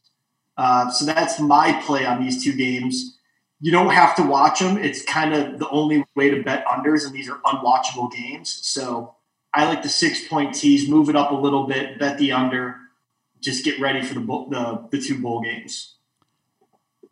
Uh, 0.56 0.90
so 0.90 1.04
that's 1.04 1.40
my 1.40 1.78
play 1.84 2.06
on 2.06 2.22
these 2.22 2.42
two 2.42 2.54
games. 2.54 3.18
You 3.60 3.72
don't 3.72 3.90
have 3.90 4.16
to 4.16 4.22
watch 4.22 4.60
them. 4.60 4.78
It's 4.78 5.02
kind 5.02 5.34
of 5.34 5.58
the 5.58 5.68
only 5.68 6.04
way 6.14 6.30
to 6.30 6.42
bet 6.42 6.64
unders, 6.66 7.04
and 7.04 7.14
these 7.14 7.28
are 7.28 7.38
unwatchable 7.44 8.10
games. 8.10 8.58
So 8.62 9.14
I 9.52 9.66
like 9.66 9.82
the 9.82 9.88
six 9.88 10.26
point 10.26 10.54
tees, 10.54 10.88
move 10.88 11.08
it 11.08 11.16
up 11.16 11.30
a 11.30 11.34
little 11.34 11.66
bit, 11.66 11.98
bet 11.98 12.18
the 12.18 12.32
under, 12.32 12.76
just 13.40 13.64
get 13.64 13.78
ready 13.80 14.02
for 14.02 14.14
the 14.14 14.20
the, 14.20 14.88
the 14.90 15.00
two 15.00 15.20
bowl 15.20 15.42
games. 15.42 15.96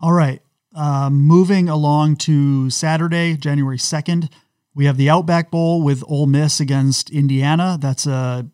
All 0.00 0.12
right. 0.12 0.40
Uh, 0.74 1.10
moving 1.10 1.68
along 1.68 2.16
to 2.16 2.70
Saturday, 2.70 3.36
January 3.36 3.78
2nd, 3.78 4.30
we 4.74 4.84
have 4.84 4.96
the 4.96 5.10
Outback 5.10 5.50
Bowl 5.50 5.82
with 5.82 6.04
Ole 6.06 6.26
Miss 6.26 6.60
against 6.60 7.10
Indiana. 7.10 7.76
That's 7.80 8.06
a 8.06 8.48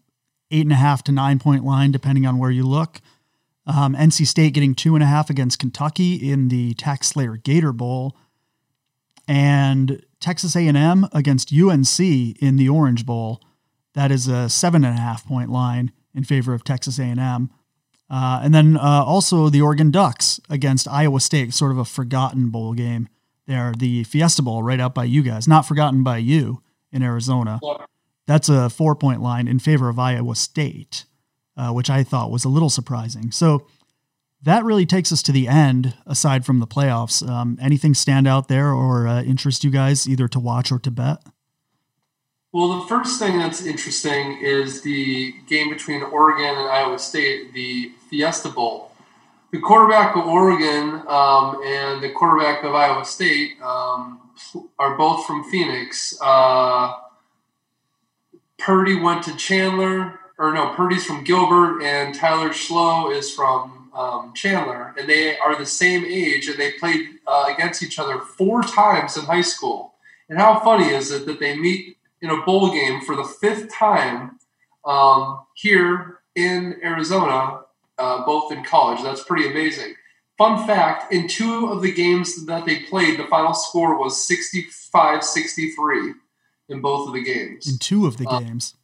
eight 0.51 0.63
and 0.63 0.73
a 0.73 0.77
half 0.77 1.05
to 1.05 1.13
nine 1.13 1.39
point 1.39 1.65
line, 1.65 1.93
depending 1.93 2.25
on 2.25 2.39
where 2.39 2.51
you 2.51 2.67
look. 2.67 3.03
Um, 3.67 3.95
NC 3.95 4.27
State 4.27 4.53
getting 4.55 4.75
two 4.75 4.95
and 4.95 5.03
a 5.03 5.07
half 5.07 5.31
against 5.31 5.59
Kentucky 5.59 6.15
in 6.15 6.49
the 6.49 6.75
TaxSlayer 6.75 7.43
Gator 7.43 7.73
Bowl, 7.73 8.17
and 9.27 10.03
Texas 10.21 10.55
A&M 10.55 11.07
against 11.13 11.53
UNC 11.53 11.99
in 12.01 12.57
the 12.57 12.69
Orange 12.69 13.07
Bowl. 13.07 13.41
That 13.95 14.11
is 14.11 14.29
a 14.29 14.49
seven 14.49 14.85
and 14.85 14.99
a 14.99 15.01
half 15.01 15.27
point 15.27 15.51
line 15.51 15.93
in 16.15 16.25
favor 16.25 16.53
of 16.53 16.65
Texas 16.65 16.99
A&M. 16.99 17.51
Uh, 18.11 18.41
and 18.43 18.55
then 18.55 18.77
uh, 18.77 19.03
also 19.05 19.49
the 19.49 19.63
Oregon 19.63 19.91
Ducks 19.91 20.41
against 20.51 20.87
Iowa 20.87 21.21
State, 21.21 21.55
sort 21.55 21.73
of 21.73 21.79
a 21.79 21.85
forgotten 21.85 22.51
bowl 22.51 22.75
game. 22.75 23.09
there, 23.47 23.73
the 23.77 24.05
Fiesta 24.05 24.43
Bowl 24.43 24.63
right 24.63 24.81
out 24.81 24.95
by 24.95 25.05
you 25.05 25.23
guys, 25.23 25.49
not 25.49 25.67
forgotten 25.67 26.03
by 26.03 26.19
you 26.19 26.63
in 26.93 27.03
Arizona. 27.03 27.59
That's 28.27 28.49
a 28.49 28.71
four 28.71 28.95
point 28.95 29.21
line 29.21 29.49
in 29.49 29.59
favor 29.59 29.89
of 29.89 29.99
Iowa 29.99 30.37
State, 30.37 31.05
uh, 31.57 31.71
which 31.71 31.91
I 31.91 32.03
thought 32.03 32.31
was 32.31 32.45
a 32.45 32.49
little 32.49 32.71
surprising. 32.71 33.31
So 33.31 33.67
that 34.43 34.65
really 34.65 34.87
takes 34.87 35.11
us 35.11 35.23
to 35.23 35.33
the 35.33 35.49
end, 35.49 35.95
aside 36.07 36.45
from 36.45 36.61
the 36.61 36.67
playoffs. 36.67 37.27
Um, 37.27 37.59
anything 37.61 37.95
stand 37.95 38.29
out 38.29 38.49
there 38.49 38.73
or 38.73 39.07
uh, 39.07 39.23
interest 39.23 39.65
you 39.65 39.71
guys 39.71 40.09
either 40.09 40.29
to 40.29 40.39
watch 40.39 40.71
or 40.71 40.79
to 40.81 40.91
bet? 40.91 41.19
Well, 42.53 42.81
the 42.81 42.87
first 42.87 43.19
thing 43.19 43.39
that's 43.39 43.67
interesting 43.67 44.39
is 44.41 44.83
the 44.83 45.35
game 45.49 45.71
between 45.71 46.03
Oregon 46.03 46.45
and 46.57 46.69
Iowa 46.69 46.99
State, 46.99 47.53
the 47.53 47.91
Fiesta 48.09 48.49
Bowl. 48.49 48.93
The 49.51 49.59
quarterback 49.61 50.15
of 50.15 50.27
Oregon 50.27 51.03
um, 51.09 51.61
and 51.65 52.03
the 52.03 52.11
quarterback 52.15 52.63
of 52.65 52.75
Iowa 52.75 53.05
State 53.05 53.61
um, 53.63 54.21
are 54.79 54.97
both 54.97 55.27
from 55.27 55.43
Phoenix. 55.51 56.17
Uh, 56.21 56.93
Purdy 58.59 59.01
went 59.01 59.25
to 59.25 59.37
Chandler, 59.37 60.21
or 60.39 60.53
no, 60.53 60.75
Purdy's 60.75 61.05
from 61.05 61.25
Gilbert, 61.25 61.83
and 61.83 62.15
Tyler 62.15 62.51
Shough 62.51 63.15
is 63.15 63.33
from 63.33 63.91
um, 63.95 64.33
Chandler, 64.35 64.95
and 64.99 65.09
they 65.09 65.39
are 65.39 65.57
the 65.57 65.67
same 65.67 66.05
age, 66.05 66.49
and 66.49 66.59
they 66.59 66.73
played 66.73 67.07
uh, 67.27 67.47
against 67.55 67.83
each 67.83 67.99
other 67.99 68.19
four 68.21 68.63
times 68.63 69.17
in 69.17 69.25
high 69.25 69.43
school. 69.43 69.95
And 70.29 70.39
how 70.39 70.59
funny 70.61 70.87
is 70.87 71.13
it 71.13 71.27
that 71.27 71.39
they 71.39 71.57
meet 71.57 71.97
in 72.21 72.31
a 72.31 72.43
bowl 72.43 72.73
game 72.73 73.01
for 73.03 73.15
the 73.15 73.25
fifth 73.25 73.73
time 73.73 74.39
um, 74.85 75.41
here 75.55 76.21
in 76.35 76.81
Arizona, 76.83 77.61
uh, 77.99 78.25
both 78.25 78.51
in 78.51 78.65
college? 78.65 79.03
That's 79.03 79.23
pretty 79.23 79.49
amazing. 79.49 79.95
Fun 80.37 80.67
fact 80.67 81.13
in 81.13 81.29
two 81.29 81.69
of 81.69 81.81
the 81.81 81.93
games 81.93 82.45
that 82.47 82.67
they 82.67 82.81
played, 82.81 83.21
the 83.21 83.27
final 83.29 83.55
score 83.55 83.97
was 83.97 84.27
65 84.27 85.23
63 85.23 86.15
in 86.71 86.81
both 86.81 87.07
of 87.07 87.15
the 87.15 87.23
games. 87.23 87.71
In 87.71 87.79
two 87.79 88.07
of 88.07 88.17
the 88.17 88.27
Uh, 88.27 88.41
games. 88.41 88.75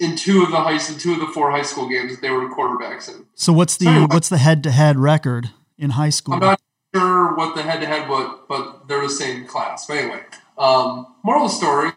In 0.00 0.16
two 0.16 0.42
of 0.42 0.50
the 0.50 0.56
high, 0.60 0.72
in 0.72 0.98
two 0.98 1.12
of 1.14 1.20
the 1.20 1.28
four 1.28 1.50
high 1.52 1.62
school 1.62 1.88
games 1.88 2.12
that 2.12 2.20
they 2.20 2.30
were 2.30 2.48
quarterbacks 2.50 3.08
in. 3.08 3.26
So 3.34 3.52
what's 3.52 3.76
the 3.76 3.86
Anyway. 3.88 4.06
what's 4.10 4.28
the 4.28 4.38
head 4.38 4.62
to 4.64 4.70
head 4.72 4.98
record 4.98 5.50
in 5.78 5.90
high 5.90 6.10
school? 6.10 6.34
I'm 6.34 6.40
not 6.40 6.60
sure 6.94 7.34
what 7.36 7.54
the 7.54 7.62
head 7.62 7.80
to 7.80 7.86
head 7.86 8.08
was, 8.08 8.38
but 8.48 8.88
they're 8.88 9.02
the 9.02 9.08
same 9.08 9.46
class. 9.46 9.86
But 9.86 9.98
anyway, 9.98 10.20
um, 10.58 11.06
moral 11.22 11.44
of 11.46 11.50
the 11.52 11.56
story: 11.56 11.92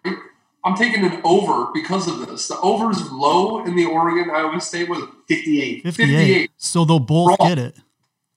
I'm 0.63 0.75
taking 0.75 1.03
an 1.05 1.21
over 1.23 1.71
because 1.73 2.07
of 2.07 2.27
this. 2.27 2.47
The 2.47 2.59
over 2.61 2.91
is 2.91 3.11
low 3.11 3.65
in 3.65 3.75
the 3.75 3.85
Oregon 3.85 4.29
Iowa 4.29 4.61
State 4.61 4.89
was 4.89 4.99
58. 5.27 5.81
58. 5.83 5.83
58. 5.83 6.51
So 6.57 6.85
they'll 6.85 6.99
both 6.99 7.39
Wrong. 7.39 7.49
get 7.49 7.57
it 7.57 7.77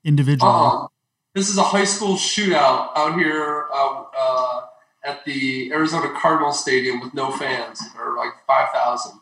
individually. 0.05 0.51
uh 0.55 0.87
This 1.35 1.51
is 1.51 1.59
a 1.59 1.63
high 1.65 1.85
school 1.85 2.15
shootout 2.17 2.91
out 2.97 3.15
here 3.19 3.67
uh, 3.75 4.05
uh, 4.19 4.61
at 5.05 5.23
the 5.27 5.71
Arizona 5.73 6.13
Cardinal 6.17 6.53
Stadium 6.53 7.01
with 7.01 7.13
no 7.13 7.31
fans 7.31 7.79
or 7.99 8.17
like 8.17 8.33
five 8.47 8.71
thousand. 8.73 9.19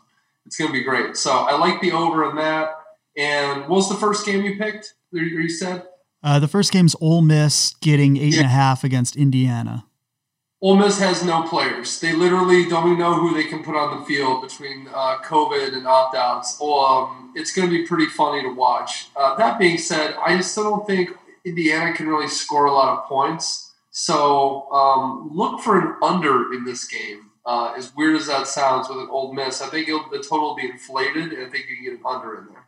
It's 0.48 0.56
going 0.56 0.68
to 0.68 0.72
be 0.72 0.82
great. 0.82 1.14
So 1.14 1.30
I 1.30 1.58
like 1.58 1.82
the 1.82 1.92
over 1.92 2.28
in 2.30 2.36
that. 2.36 2.70
And 3.18 3.68
what 3.68 3.76
was 3.76 3.90
the 3.90 3.96
first 3.96 4.24
game 4.24 4.42
you 4.46 4.56
picked? 4.56 4.94
You 5.12 5.22
you 5.22 5.50
said 5.50 5.82
Uh, 6.22 6.38
the 6.38 6.48
first 6.48 6.72
game's 6.72 6.96
Ole 7.02 7.20
Miss 7.20 7.74
getting 7.82 8.16
eight 8.16 8.36
and 8.36 8.46
a 8.46 8.48
half 8.48 8.82
against 8.82 9.14
Indiana. 9.14 9.84
Ole 10.62 10.76
Miss 10.76 10.98
has 11.00 11.22
no 11.22 11.42
players. 11.42 12.00
They 12.00 12.14
literally 12.14 12.66
don't 12.66 12.86
even 12.86 12.98
know 12.98 13.14
who 13.14 13.34
they 13.34 13.44
can 13.44 13.62
put 13.62 13.76
on 13.76 14.00
the 14.00 14.06
field 14.06 14.40
between 14.40 14.88
uh, 14.88 15.18
COVID 15.18 15.74
and 15.76 15.86
opt 15.86 16.16
outs. 16.16 16.58
Um, 16.62 17.32
it's 17.36 17.54
going 17.54 17.68
to 17.68 17.78
be 17.78 17.86
pretty 17.86 18.06
funny 18.06 18.42
to 18.42 18.48
watch. 18.54 19.08
Uh, 19.14 19.36
that 19.36 19.58
being 19.58 19.76
said, 19.76 20.14
I 20.16 20.40
still 20.40 20.64
don't 20.64 20.86
think 20.86 21.10
Indiana 21.44 21.92
can 21.92 22.08
really 22.08 22.26
score 22.28 22.64
a 22.64 22.72
lot 22.72 22.88
of 22.98 23.04
points. 23.04 23.74
So 23.90 24.70
um, 24.72 25.30
look 25.32 25.60
for 25.60 25.78
an 25.78 25.96
under 26.02 26.52
in 26.54 26.64
this 26.64 26.86
game. 26.88 27.27
Uh, 27.47 27.75
as 27.76 27.95
weird 27.97 28.16
as 28.16 28.26
that 28.26 28.47
sounds 28.47 28.88
with 28.88 28.99
an 28.99 29.09
Ole 29.11 29.33
Miss, 29.33 29.62
I 29.62 29.68
think 29.68 29.88
it'll, 29.88 30.09
the 30.11 30.18
total 30.18 30.49
will 30.50 30.57
be 30.57 30.66
inflated, 30.68 31.33
and 31.33 31.47
I 31.47 31.49
think 31.49 31.66
you 31.68 31.76
can 31.76 31.85
get 31.85 31.92
an 31.95 32.00
under 32.04 32.38
in 32.38 32.47
there. 32.47 32.64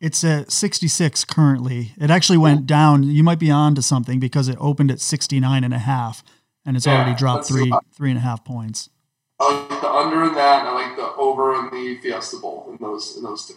It's 0.00 0.24
at 0.24 0.50
66 0.50 1.24
currently. 1.26 1.92
It 2.00 2.10
actually 2.10 2.38
went 2.38 2.66
down. 2.66 3.02
You 3.02 3.22
might 3.22 3.38
be 3.38 3.50
on 3.50 3.74
to 3.74 3.82
something 3.82 4.18
because 4.18 4.48
it 4.48 4.56
opened 4.58 4.90
at 4.90 5.00
69 5.00 5.62
and 5.62 5.74
a 5.74 5.78
half 5.78 6.24
and 6.64 6.76
it's 6.76 6.86
Yeah, 6.86 6.96
already 6.96 7.14
dropped 7.14 7.46
three 7.46 7.72
three 7.92 8.10
and 8.10 8.18
a 8.18 8.22
half 8.22 8.44
points. 8.44 8.90
I 9.38 9.66
like 9.70 9.80
the 9.80 9.90
under 9.90 10.24
in 10.24 10.34
that, 10.34 10.60
and 10.60 10.68
I 10.68 10.72
like 10.72 10.96
the 10.96 11.12
over 11.14 11.54
in 11.54 11.70
the 11.70 11.98
Fiesta 12.00 12.36
Bowl 12.36 12.68
in 12.70 12.76
those 12.80 13.16
in 13.16 13.22
those 13.22 13.46
two. 13.46 13.54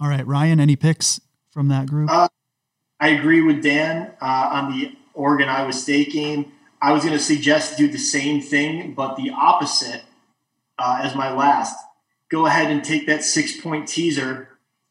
All 0.00 0.08
right, 0.08 0.26
Ryan, 0.26 0.60
any 0.60 0.76
picks 0.76 1.20
from 1.50 1.68
that 1.68 1.86
group? 1.86 2.10
Uh, 2.10 2.28
I 3.00 3.08
agree 3.10 3.42
with 3.42 3.62
Dan 3.62 4.12
uh, 4.20 4.48
on 4.52 4.72
the 4.72 4.96
Oregon 5.14 5.48
Iowa 5.48 5.72
State 5.72 6.12
game. 6.12 6.52
I 6.80 6.92
was 6.92 7.02
going 7.04 7.16
to 7.16 7.22
suggest 7.22 7.76
do 7.76 7.88
the 7.88 7.98
same 7.98 8.40
thing, 8.40 8.94
but 8.94 9.16
the 9.16 9.30
opposite 9.30 10.02
uh, 10.78 11.00
as 11.02 11.14
my 11.14 11.32
last. 11.32 11.76
Go 12.30 12.46
ahead 12.46 12.70
and 12.70 12.84
take 12.84 13.06
that 13.06 13.24
six 13.24 13.60
point 13.60 13.88
teaser, 13.88 14.50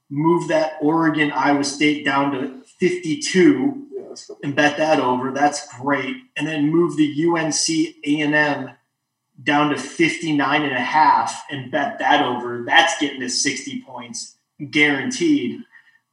move 0.10 0.48
that 0.50 0.74
Oregon 0.82 1.32
Iowa 1.32 1.63
State 1.63 2.03
down 2.03 2.32
to 2.34 2.62
52 2.79 3.88
Yeah, 3.91 4.01
good. 4.27 4.38
and 4.44 4.56
bet 4.56 4.77
that 4.77 5.00
over. 5.00 5.32
That's 5.32 5.67
great. 5.79 6.15
And 6.36 6.48
then 6.48 6.70
move 6.72 6.98
the 6.98 7.27
UNC 7.27 7.96
A&M 8.06 8.72
down 9.44 9.70
to 9.70 9.77
59 9.77 10.62
and 10.63 10.74
a 10.74 10.79
half 10.79 11.44
and 11.51 11.72
bet 11.72 12.00
that 12.00 12.25
over. 12.25 12.63
That's 12.65 13.00
getting 13.00 13.20
to 13.22 13.29
60 13.29 13.82
points 13.84 14.38
guaranteed. 14.72 15.62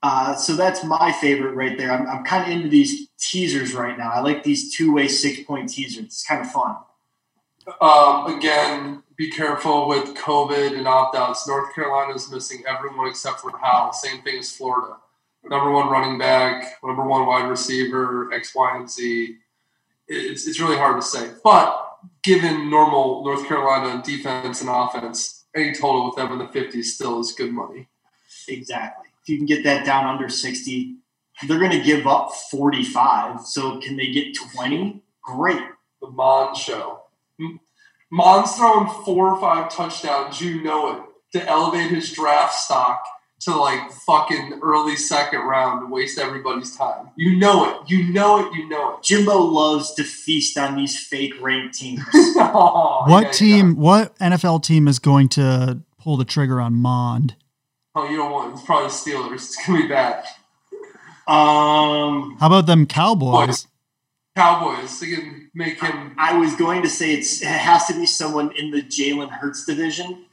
Uh, 0.05 0.35
so 0.35 0.55
that's 0.55 0.85
my 0.85 1.11
favorite 1.13 1.55
right 1.55 1.79
there. 1.79 1.91
I'm, 1.91 2.07
I'm 2.07 2.25
kind 2.25 2.45
of 2.45 2.51
into 2.51 2.69
these 2.69 3.09
teasers 3.19 3.73
right 3.73 3.97
now. 3.97 4.11
I 4.11 4.21
like 4.21 4.43
these 4.43 4.77
two-way 4.77 5.09
six-point 5.09 5.71
teasers. 5.71 6.05
It's 6.05 6.27
kind 6.27 6.43
of 6.43 6.51
fun. 6.51 6.77
Um, 7.81 8.37
again, 8.37 9.03
be 9.17 9.31
careful 9.31 9.89
with 9.89 10.15
COVID 10.15 10.77
and 10.77 10.87
opt 10.87 11.17
outs. 11.17 11.49
North 11.49 11.75
Carolina 11.75 12.15
is 12.15 12.31
missing 12.31 12.63
everyone 12.69 13.09
except 13.09 13.41
for 13.41 13.57
Howell. 13.57 13.95
Same 13.95 14.21
thing 14.21 14.39
as 14.39 14.55
Florida. 14.55 14.97
Number 15.43 15.71
one 15.71 15.89
running 15.89 16.19
back, 16.19 16.77
number 16.85 17.07
one 17.07 17.25
wide 17.25 17.49
receiver, 17.49 18.31
X, 18.31 18.55
Y, 18.55 18.77
and 18.77 18.91
Z. 18.91 19.37
It's, 20.07 20.47
it's 20.47 20.61
really 20.61 20.77
hard 20.77 21.01
to 21.01 21.07
say. 21.07 21.31
But 21.43 21.97
given 22.23 22.69
normal 22.69 23.25
North 23.25 23.49
Carolina 23.49 24.03
defense 24.05 24.61
and 24.61 24.69
offense, 24.69 25.47
any 25.57 25.73
total 25.73 26.05
with 26.05 26.17
them 26.17 26.31
in 26.33 26.39
the 26.39 26.45
50s 26.45 26.85
still 26.85 27.21
is 27.21 27.33
good 27.33 27.55
money. 27.55 27.89
Exactly. 28.49 29.04
If 29.25 29.31
you 29.31 29.39
can 29.39 29.47
get 29.47 29.65
that 29.65 29.87
down 29.87 30.07
under 30.07 30.29
60, 30.29 30.97
they're 31.49 31.59
going 31.59 31.71
to 31.71 31.83
give 31.83 32.07
up 32.07 32.33
45. 32.51 33.41
So 33.41 33.81
can 33.81 33.97
they 33.97 34.13
get 34.13 34.37
20? 34.55 35.03
Great. 35.23 35.63
The 36.01 36.11
Mond 36.11 36.57
show. 36.57 37.01
M- 37.41 37.59
Mond's 38.11 38.55
throwing 38.55 38.89
four 39.05 39.31
or 39.31 39.41
five 39.41 39.73
touchdowns, 39.73 40.41
you 40.41 40.63
know 40.63 40.93
it, 40.93 41.03
to 41.39 41.49
elevate 41.49 41.91
his 41.91 42.13
draft 42.13 42.55
stock 42.55 43.03
to 43.41 43.57
like 43.57 43.91
fucking 43.91 44.61
early 44.63 44.97
second 44.97 45.41
round 45.41 45.83
and 45.83 45.91
waste 45.91 46.19
everybody's 46.19 46.77
time. 46.77 47.11
You 47.17 47.37
know 47.37 47.69
it. 47.69 47.91
You 47.91 48.13
know 48.13 48.39
it. 48.39 48.55
You 48.55 48.69
know 48.69 48.95
it. 48.95 49.03
Jimbo 49.03 49.39
loves 49.39 49.95
to 49.95 50.05
feast 50.05 50.57
on 50.57 50.77
these 50.77 50.99
fake 50.99 51.35
ranked 51.41 51.75
teams. 51.75 52.03
Oh, 52.37 53.05
what 53.07 53.25
yeah, 53.25 53.31
team, 53.31 53.77
what 53.77 54.17
NFL 54.19 54.63
team 54.63 54.87
is 54.87 54.99
going 54.99 55.29
to 55.31 55.81
pull 55.99 56.17
the 56.17 56.25
trigger 56.25 56.61
on 56.61 56.75
Mond? 56.75 57.37
Yeah. 57.95 58.03
Oh, 58.03 58.09
you 58.09 58.17
don't 58.17 58.31
want. 58.33 58.55
It's 58.55 58.63
probably 58.65 58.89
the 58.89 58.95
Steelers. 58.95 59.33
It's 59.35 59.67
going 59.67 59.83
to 59.83 59.89
be 59.89 59.89
bad. 59.89 60.25
um, 61.27 62.37
How 62.41 62.47
about 62.47 62.67
them 62.67 62.87
Cowboys? 62.87 63.67
Cowboys. 64.37 64.99
They 65.01 65.15
can 65.15 65.51
make 65.55 65.81
him. 65.81 66.15
I 66.19 66.37
was 66.39 66.55
going 66.57 66.83
to 66.83 66.89
say 66.89 67.15
it's, 67.15 67.41
it 67.41 67.47
has 67.49 67.87
to 67.87 67.95
be 67.95 68.07
someone 68.07 68.53
in 68.57 68.71
the 68.71 68.83
Jalen 68.83 69.31
Hurts 69.31 69.65
division. 69.65 70.25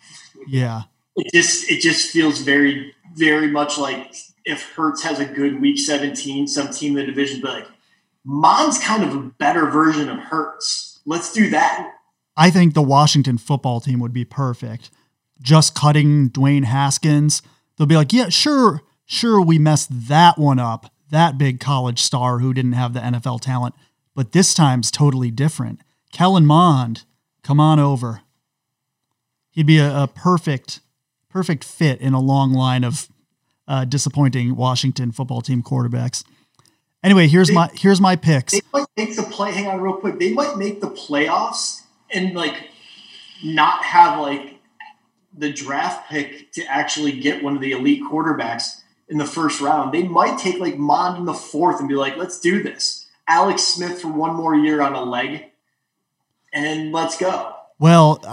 Yeah. 0.47 0.83
It 1.15 1.31
just 1.33 1.69
it 1.69 1.81
just 1.81 2.09
feels 2.09 2.39
very 2.39 2.95
very 3.15 3.47
much 3.47 3.77
like 3.77 4.15
if 4.45 4.71
Hurts 4.71 5.03
has 5.03 5.19
a 5.19 5.25
good 5.25 5.61
week 5.61 5.77
17, 5.77 6.47
some 6.47 6.69
team 6.69 6.97
in 6.97 7.05
the 7.05 7.11
division 7.11 7.41
be 7.41 7.47
like, 7.47 7.67
Mond's 8.23 8.79
kind 8.79 9.03
of 9.03 9.13
a 9.13 9.19
better 9.19 9.67
version 9.69 10.09
of 10.09 10.17
Hurts. 10.17 10.99
Let's 11.05 11.31
do 11.33 11.49
that. 11.51 11.91
I 12.37 12.49
think 12.49 12.73
the 12.73 12.81
Washington 12.81 13.37
football 13.37 13.81
team 13.81 13.99
would 13.99 14.13
be 14.13 14.25
perfect. 14.25 14.89
Just 15.41 15.75
cutting 15.75 16.29
Dwayne 16.29 16.65
Haskins. 16.65 17.41
They'll 17.77 17.87
be 17.87 17.95
like, 17.95 18.13
yeah, 18.13 18.29
sure, 18.29 18.81
sure, 19.05 19.41
we 19.41 19.57
messed 19.57 20.07
that 20.07 20.37
one 20.37 20.59
up. 20.59 20.91
That 21.09 21.37
big 21.37 21.59
college 21.59 21.99
star 21.99 22.39
who 22.39 22.53
didn't 22.53 22.73
have 22.73 22.93
the 22.93 22.99
NFL 22.99 23.41
talent. 23.41 23.75
But 24.15 24.33
this 24.33 24.53
time's 24.53 24.91
totally 24.91 25.31
different. 25.31 25.81
Kellen 26.11 26.45
Mond, 26.45 27.05
come 27.43 27.59
on 27.59 27.79
over. 27.79 28.21
He'd 29.51 29.65
be 29.65 29.79
a, 29.79 30.03
a 30.03 30.07
perfect, 30.07 30.79
perfect 31.29 31.63
fit 31.63 31.99
in 31.99 32.13
a 32.13 32.19
long 32.19 32.53
line 32.53 32.83
of 32.83 33.09
uh, 33.67 33.85
disappointing 33.85 34.55
Washington 34.55 35.11
football 35.11 35.41
team 35.41 35.63
quarterbacks. 35.63 36.23
Anyway, 37.03 37.27
here's 37.27 37.51
my 37.51 37.69
here's 37.73 37.99
my 37.99 38.15
picks. 38.15 38.53
They 38.53 38.61
might 38.71 38.85
make 38.95 39.15
the 39.15 39.23
play 39.23 39.51
hang 39.51 39.67
on 39.67 39.81
real 39.81 39.95
quick. 39.95 40.19
They 40.19 40.33
might 40.33 40.57
make 40.57 40.81
the 40.81 40.89
playoffs 40.89 41.81
and 42.11 42.35
like 42.35 42.69
not 43.43 43.83
have 43.83 44.19
like 44.19 44.50
the 45.41 45.51
draft 45.51 46.07
pick 46.09 46.51
to 46.53 46.63
actually 46.65 47.11
get 47.11 47.43
one 47.43 47.55
of 47.55 47.61
the 47.61 47.71
elite 47.71 48.03
quarterbacks 48.03 48.81
in 49.09 49.17
the 49.17 49.25
first 49.25 49.59
round. 49.59 49.91
They 49.91 50.03
might 50.03 50.37
take 50.37 50.59
like 50.59 50.77
Mond 50.77 51.17
in 51.17 51.25
the 51.25 51.33
fourth 51.33 51.79
and 51.79 51.89
be 51.89 51.95
like, 51.95 52.15
let's 52.15 52.39
do 52.39 52.61
this. 52.61 53.07
Alex 53.27 53.63
Smith 53.63 53.99
for 54.01 54.07
one 54.07 54.35
more 54.35 54.55
year 54.55 54.81
on 54.81 54.93
a 54.93 55.03
leg, 55.03 55.45
and 56.53 56.91
let's 56.91 57.17
go. 57.17 57.55
Well, 57.79 58.23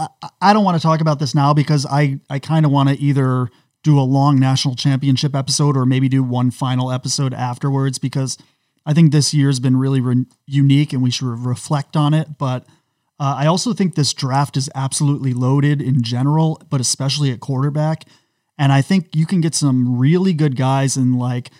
I, 0.43 0.53
don't 0.53 0.65
want 0.65 0.77
to 0.77 0.83
talk 0.83 1.01
about 1.01 1.19
this 1.19 1.35
now 1.35 1.55
because 1.55 1.87
I, 1.87 2.21
I 2.29 2.39
kind 2.39 2.67
of 2.67 2.73
want 2.73 2.91
to 2.91 2.97
either 3.01 3.49
do 3.83 3.99
a 3.99 4.03
long 4.03 4.39
national 4.39 4.75
championship 4.75 5.35
episode 5.35 5.77
or 5.77 5.87
maybe 5.87 6.09
do 6.09 6.23
one 6.23 6.51
final 6.51 6.93
episode 6.93 7.33
afterwards 7.33 7.99
because 7.99 8.37
I 8.85 8.93
think 8.93 9.11
this 9.11 9.33
year's 9.33 9.61
been 9.61 9.79
really 9.79 10.03
re- 10.03 10.27
unique 10.47 10.93
and 10.93 11.03
we 11.03 11.11
should 11.11 11.27
reflect 11.27 11.97
on 11.97 12.13
it. 12.13 12.37
But 12.37 12.67
uh, 13.21 13.35
I 13.39 13.47
also 13.47 13.73
think 13.73 13.95
this 13.95 14.13
draft 14.13 14.57
is 14.57 14.71
absolutely 14.75 15.33
loaded 15.33 15.83
in 15.83 16.03
general, 16.03 16.63
but 16.71 16.81
especially 16.81 17.33
at 17.33 17.41
quarterback. 17.41 18.05
And 18.57 18.73
I 18.73 18.83
think 18.83 19.15
you 19.15 19.27
can 19.27 19.41
get 19.41 19.55
some 19.55 19.99
really 19.99 20.33
good 20.33 20.57
guys 20.57 20.97
in 20.97 21.19
like 21.19 21.51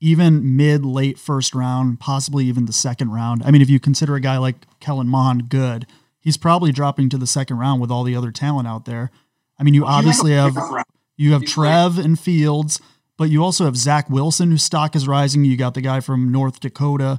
even 0.00 0.56
mid, 0.56 0.84
late 0.84 1.18
first 1.18 1.54
round, 1.54 1.98
possibly 1.98 2.44
even 2.44 2.66
the 2.66 2.72
second 2.72 3.10
round. 3.10 3.42
I 3.44 3.50
mean, 3.50 3.62
if 3.62 3.70
you 3.70 3.80
consider 3.80 4.14
a 4.14 4.20
guy 4.20 4.38
like 4.38 4.56
Kellen 4.80 5.08
Mond 5.08 5.48
good, 5.48 5.86
he's 6.20 6.36
probably 6.36 6.72
dropping 6.72 7.08
to 7.10 7.18
the 7.18 7.26
second 7.26 7.58
round 7.58 7.80
with 7.80 7.90
all 7.90 8.04
the 8.04 8.14
other 8.14 8.30
talent 8.30 8.68
out 8.68 8.84
there. 8.84 9.10
I 9.58 9.62
mean, 9.62 9.74
you 9.74 9.82
well, 9.82 9.92
obviously 9.92 10.32
have 10.32 10.56
you 11.16 11.32
have 11.32 11.44
Trev 11.44 11.98
and 11.98 12.18
Fields, 12.18 12.80
but 13.16 13.30
you 13.30 13.42
also 13.42 13.64
have 13.64 13.76
Zach 13.76 14.08
Wilson, 14.08 14.50
whose 14.50 14.62
stock 14.62 14.94
is 14.94 15.08
rising. 15.08 15.44
You 15.44 15.56
got 15.56 15.74
the 15.74 15.80
guy 15.80 16.00
from 16.00 16.30
North 16.30 16.60
Dakota. 16.60 17.18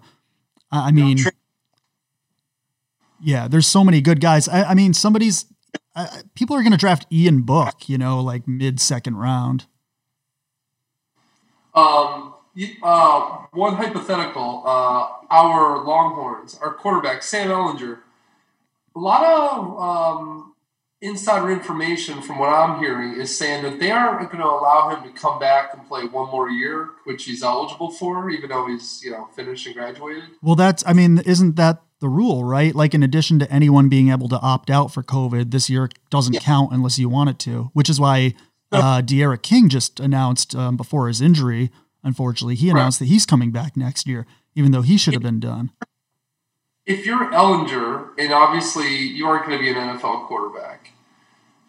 I 0.72 0.92
mean, 0.92 1.18
yeah, 3.22 3.48
there's 3.48 3.68
so 3.68 3.84
many 3.84 4.02
good 4.02 4.22
guys. 4.22 4.48
I, 4.48 4.64
I 4.64 4.74
mean, 4.74 4.94
somebody's 4.94 5.46
uh, 5.96 6.08
people 6.36 6.56
are 6.56 6.62
going 6.62 6.72
to 6.72 6.78
draft 6.78 7.06
Ian 7.12 7.42
Book, 7.42 7.90
you 7.90 7.98
know, 7.98 8.22
like 8.22 8.48
mid 8.48 8.80
second 8.80 9.18
round. 9.18 9.66
Um, 11.74 12.34
uh, 12.84 13.46
one 13.52 13.76
hypothetical: 13.76 14.64
uh, 14.66 15.08
our 15.30 15.84
Longhorns, 15.84 16.58
our 16.62 16.74
quarterback 16.74 17.24
Sam 17.24 17.50
Ehlinger. 17.50 18.00
A 18.96 19.00
lot 19.00 19.24
of 19.24 19.80
um, 19.80 20.56
insider 21.02 21.52
information 21.52 22.22
from 22.22 22.40
what 22.40 22.48
I'm 22.48 22.80
hearing 22.80 23.14
is 23.14 23.36
saying 23.38 23.64
that 23.64 23.80
they 23.80 23.92
aren't 23.92 24.30
going 24.32 24.42
to 24.42 24.50
allow 24.50 24.90
him 24.90 25.04
to 25.04 25.18
come 25.18 25.40
back 25.40 25.74
and 25.74 25.88
play 25.88 26.04
one 26.06 26.30
more 26.30 26.50
year, 26.50 26.90
which 27.06 27.26
he's 27.26 27.44
eligible 27.44 27.92
for, 27.92 28.30
even 28.30 28.50
though 28.50 28.68
he's 28.68 29.02
you 29.04 29.12
know 29.12 29.30
finished 29.36 29.66
and 29.68 29.76
graduated. 29.76 30.30
Well, 30.42 30.56
that's 30.56 30.84
I 30.88 30.94
mean, 30.94 31.20
isn't 31.20 31.56
that 31.56 31.82
the 32.00 32.10
rule, 32.10 32.44
right? 32.44 32.74
Like, 32.74 32.94
in 32.94 33.04
addition 33.04 33.40
to 33.40 33.52
anyone 33.52 33.90
being 33.90 34.10
able 34.10 34.30
to 34.30 34.40
opt 34.40 34.70
out 34.70 34.94
for 34.94 35.04
COVID, 35.04 35.52
this 35.52 35.70
year 35.70 35.90
doesn't 36.10 36.34
yeah. 36.34 36.40
count 36.40 36.72
unless 36.72 36.98
you 36.98 37.10
want 37.10 37.30
it 37.30 37.40
to, 37.40 37.72
which 37.74 37.90
is 37.90 38.00
why 38.00 38.34
uh, 38.72 39.02
D'Eriq 39.02 39.42
King 39.42 39.70
just 39.70 40.00
announced 40.00 40.56
um, 40.56 40.78
before 40.78 41.08
his 41.08 41.22
injury, 41.22 41.72
unfortunately, 42.04 42.56
he 42.56 42.70
announced 42.70 43.02
right. 43.02 43.08
that 43.08 43.14
he's 43.14 43.26
coming 43.26 43.52
back 43.52 43.76
next 43.76 44.08
year, 44.08 44.26
even 44.56 44.72
though 44.72 44.82
he 44.82 44.98
should 44.98 45.14
have 45.14 45.24
been 45.24 45.40
done. 45.40 45.72
If 46.86 47.06
you're 47.06 47.32
Ehlinger, 47.32 48.10
and 48.18 48.34
obviously 48.34 48.96
you 48.98 49.28
aren't 49.28 49.46
going 49.46 49.58
to 49.58 49.64
be 49.64 49.70
an 49.70 49.76
NFL 49.76 50.28
quarterback, 50.28 50.92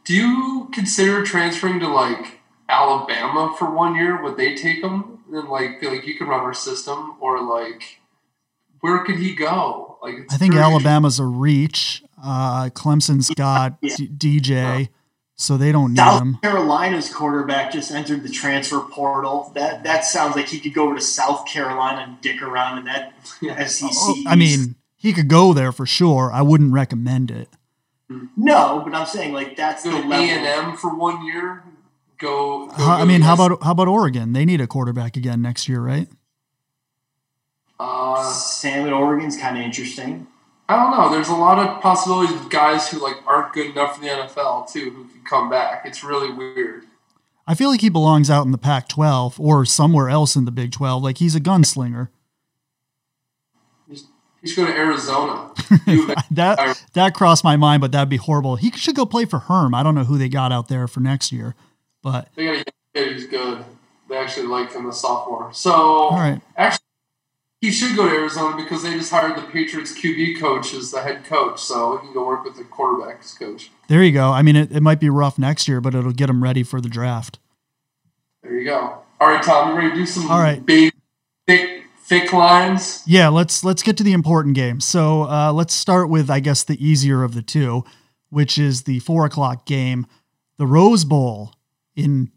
do 0.04 0.14
you 0.14 0.68
consider 0.72 1.24
transferring 1.24 1.80
to 1.80 1.88
like 1.88 2.40
Alabama 2.68 3.54
for 3.58 3.70
one 3.70 3.94
year? 3.96 4.22
Would 4.22 4.36
they 4.36 4.54
take 4.54 4.82
him? 4.82 5.18
And 5.32 5.48
like, 5.48 5.80
feel 5.80 5.92
like 5.92 6.06
you 6.06 6.16
can 6.16 6.26
run 6.26 6.40
our 6.40 6.54
system, 6.54 7.16
or 7.20 7.40
like, 7.42 7.99
where 8.80 8.98
could 9.04 9.16
he 9.16 9.34
go? 9.34 9.98
Like 10.02 10.26
I 10.30 10.36
think 10.36 10.54
Alabama's 10.54 11.18
a 11.18 11.24
reach. 11.24 12.02
Uh, 12.22 12.70
Clemson's 12.70 13.30
got 13.30 13.78
yeah. 13.80 13.96
D- 13.96 14.40
DJ, 14.40 14.88
so 15.36 15.56
they 15.56 15.72
don't 15.72 15.92
need 15.92 15.98
South 15.98 16.22
him. 16.22 16.38
Carolina's 16.42 17.12
quarterback 17.12 17.72
just 17.72 17.90
entered 17.90 18.22
the 18.22 18.28
transfer 18.28 18.80
portal. 18.80 19.52
That 19.54 19.84
that 19.84 20.04
sounds 20.04 20.36
like 20.36 20.48
he 20.48 20.60
could 20.60 20.74
go 20.74 20.84
over 20.84 20.94
to 20.94 21.00
South 21.00 21.46
Carolina 21.46 22.02
and 22.02 22.20
dick 22.20 22.42
around 22.42 22.78
in 22.78 22.84
that 22.84 23.14
SEC. 23.68 23.90
Oh, 23.92 24.22
I 24.26 24.36
mean, 24.36 24.76
he 24.96 25.12
could 25.12 25.28
go 25.28 25.52
there 25.52 25.72
for 25.72 25.86
sure. 25.86 26.30
I 26.32 26.42
wouldn't 26.42 26.72
recommend 26.72 27.30
it. 27.30 27.48
No, 28.36 28.82
but 28.84 28.94
I'm 28.94 29.06
saying 29.06 29.32
like 29.32 29.56
that's 29.56 29.84
go 29.84 29.90
the 29.90 29.98
level. 29.98 30.12
A 30.12 30.28
and 30.28 30.46
M 30.46 30.76
for 30.76 30.94
one 30.94 31.24
year. 31.24 31.62
Go. 32.18 32.66
go 32.66 32.74
I 32.76 33.04
mean, 33.04 33.22
how 33.22 33.34
about 33.34 33.62
how 33.62 33.72
about 33.72 33.88
Oregon? 33.88 34.32
They 34.32 34.44
need 34.44 34.60
a 34.60 34.66
quarterback 34.66 35.16
again 35.16 35.40
next 35.40 35.68
year, 35.68 35.80
right? 35.80 36.08
Uh, 37.80 38.30
Sam 38.30 38.86
at 38.86 38.92
Oregon's 38.92 39.38
kind 39.38 39.56
of 39.56 39.62
interesting. 39.62 40.26
I 40.68 40.76
don't 40.76 40.90
know. 40.90 41.10
There's 41.10 41.30
a 41.30 41.34
lot 41.34 41.58
of 41.58 41.80
possibilities 41.80 42.38
of 42.38 42.50
guys 42.50 42.90
who 42.90 43.02
like 43.02 43.16
aren't 43.26 43.54
good 43.54 43.70
enough 43.70 43.96
for 43.96 44.02
the 44.02 44.08
NFL 44.08 44.70
too, 44.70 44.90
who 44.90 45.04
can 45.06 45.22
come 45.24 45.48
back. 45.48 45.86
It's 45.86 46.04
really 46.04 46.30
weird. 46.30 46.84
I 47.46 47.54
feel 47.54 47.70
like 47.70 47.80
he 47.80 47.88
belongs 47.88 48.28
out 48.28 48.44
in 48.44 48.52
the 48.52 48.58
Pac-12 48.58 49.40
or 49.40 49.64
somewhere 49.64 50.10
else 50.10 50.36
in 50.36 50.44
the 50.44 50.50
Big 50.50 50.72
12. 50.72 51.02
Like 51.02 51.18
he's 51.18 51.34
a 51.34 51.40
gunslinger. 51.40 52.08
He 54.42 54.48
should 54.48 54.56
go 54.56 54.66
to 54.66 54.72
Arizona. 54.72 55.50
that 56.30 56.82
that 56.92 57.14
crossed 57.14 57.44
my 57.44 57.56
mind, 57.56 57.80
but 57.80 57.92
that'd 57.92 58.08
be 58.08 58.16
horrible. 58.16 58.56
He 58.56 58.70
should 58.72 58.94
go 58.94 59.06
play 59.06 59.24
for 59.24 59.38
Herm. 59.38 59.74
I 59.74 59.82
don't 59.82 59.94
know 59.94 60.04
who 60.04 60.18
they 60.18 60.28
got 60.28 60.52
out 60.52 60.68
there 60.68 60.86
for 60.86 61.00
next 61.00 61.32
year, 61.32 61.54
but 62.02 62.28
they 62.34 62.44
got 62.44 62.56
a 62.56 62.64
kid 62.94 63.12
who's 63.12 63.26
good. 63.26 63.64
They 64.08 64.16
actually 64.16 64.46
like 64.48 64.72
him, 64.72 64.88
a 64.88 64.92
sophomore. 64.92 65.50
So, 65.52 65.72
all 65.72 66.18
right. 66.18 66.40
Actually, 66.56 66.84
he 67.60 67.70
should 67.70 67.94
go 67.94 68.08
to 68.08 68.14
Arizona 68.14 68.56
because 68.56 68.82
they 68.82 68.92
just 68.94 69.10
hired 69.10 69.36
the 69.36 69.42
Patriots 69.42 69.92
QB 69.92 70.40
coach 70.40 70.72
as 70.72 70.90
the 70.90 71.02
head 71.02 71.24
coach, 71.24 71.60
so 71.60 71.98
he 71.98 72.06
can 72.06 72.14
go 72.14 72.26
work 72.26 72.44
with 72.44 72.56
the 72.56 72.64
quarterbacks 72.64 73.38
coach. 73.38 73.70
There 73.88 74.02
you 74.02 74.12
go. 74.12 74.30
I 74.30 74.42
mean, 74.42 74.56
it, 74.56 74.72
it 74.72 74.80
might 74.80 75.00
be 75.00 75.10
rough 75.10 75.38
next 75.38 75.68
year, 75.68 75.80
but 75.80 75.94
it'll 75.94 76.12
get 76.12 76.30
him 76.30 76.42
ready 76.42 76.62
for 76.62 76.80
the 76.80 76.88
draft. 76.88 77.38
There 78.42 78.54
you 78.54 78.64
go. 78.64 79.02
All 79.20 79.28
right, 79.28 79.42
Tom, 79.42 79.74
we're 79.74 79.82
gonna 79.82 79.94
do 79.94 80.06
some 80.06 80.30
All 80.30 80.40
right. 80.40 80.64
big, 80.64 80.94
thick, 81.46 81.84
thick 81.98 82.32
lines? 82.32 83.02
Yeah, 83.06 83.28
let's 83.28 83.62
let's 83.62 83.82
get 83.82 83.98
to 83.98 84.02
the 84.02 84.12
important 84.14 84.54
games. 84.54 84.86
So 84.86 85.24
uh, 85.24 85.52
let's 85.52 85.74
start 85.74 86.08
with, 86.08 86.30
I 86.30 86.40
guess, 86.40 86.64
the 86.64 86.82
easier 86.82 87.22
of 87.22 87.34
the 87.34 87.42
two, 87.42 87.84
which 88.30 88.56
is 88.56 88.82
the 88.84 89.00
four 89.00 89.26
o'clock 89.26 89.66
game, 89.66 90.06
the 90.56 90.66
Rose 90.66 91.04
Bowl 91.04 91.52
in 91.94 92.30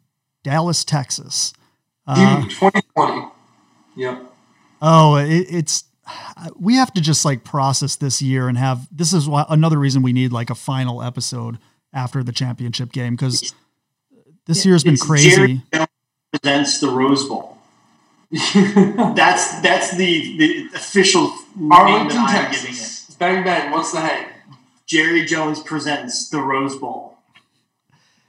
Dallas, 0.43 0.83
Texas. 0.83 1.53
Uh, 2.05 2.41
2020. 2.49 3.31
Yep. 3.95 4.32
Oh, 4.85 5.15
it, 5.15 5.47
it's 5.49 5.85
we 6.59 6.75
have 6.75 6.93
to 6.93 7.01
just 7.01 7.23
like 7.23 7.45
process 7.45 7.95
this 7.95 8.21
year 8.21 8.49
and 8.49 8.57
have 8.57 8.85
this 8.91 9.13
is 9.13 9.29
why 9.29 9.45
another 9.47 9.79
reason 9.79 10.01
we 10.01 10.11
need 10.11 10.33
like 10.33 10.49
a 10.49 10.55
final 10.55 11.01
episode 11.01 11.57
after 11.93 12.21
the 12.21 12.33
championship 12.33 12.91
game 12.91 13.15
because 13.15 13.53
this 14.45 14.65
year's 14.65 14.83
been 14.83 14.97
crazy. 14.97 15.61
Jerry 15.71 15.87
presents 16.31 16.79
the 16.81 16.89
Rose 16.89 17.27
Bowl. 17.27 17.57
that's 18.31 19.61
that's 19.61 19.95
the 19.95 20.37
the 20.37 20.67
official 20.75 21.33
Arlington, 21.71 22.17
name 22.17 22.25
that 22.25 22.45
I'm 22.47 22.51
giving 22.51 22.75
it. 22.75 23.05
Bang 23.17 23.43
bang! 23.45 23.71
What's 23.71 23.93
the 23.93 24.01
head? 24.01 24.27
Jerry 24.85 25.23
Jones 25.23 25.61
presents 25.61 26.27
the 26.29 26.41
Rose 26.41 26.75
Bowl. 26.75 27.17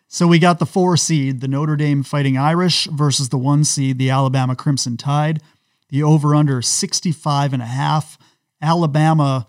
So 0.06 0.28
we 0.28 0.38
got 0.38 0.60
the 0.60 0.66
four 0.66 0.96
seed, 0.96 1.40
the 1.40 1.48
Notre 1.48 1.74
Dame 1.74 2.04
Fighting 2.04 2.38
Irish 2.38 2.84
versus 2.84 3.30
the 3.30 3.38
one 3.38 3.64
seed, 3.64 3.98
the 3.98 4.10
Alabama 4.10 4.54
Crimson 4.54 4.96
Tide. 4.96 5.42
The 5.90 6.02
over 6.02 6.34
under 6.34 6.62
65 6.62 7.52
and 7.52 7.62
a 7.62 7.66
half. 7.66 8.18
Alabama, 8.60 9.46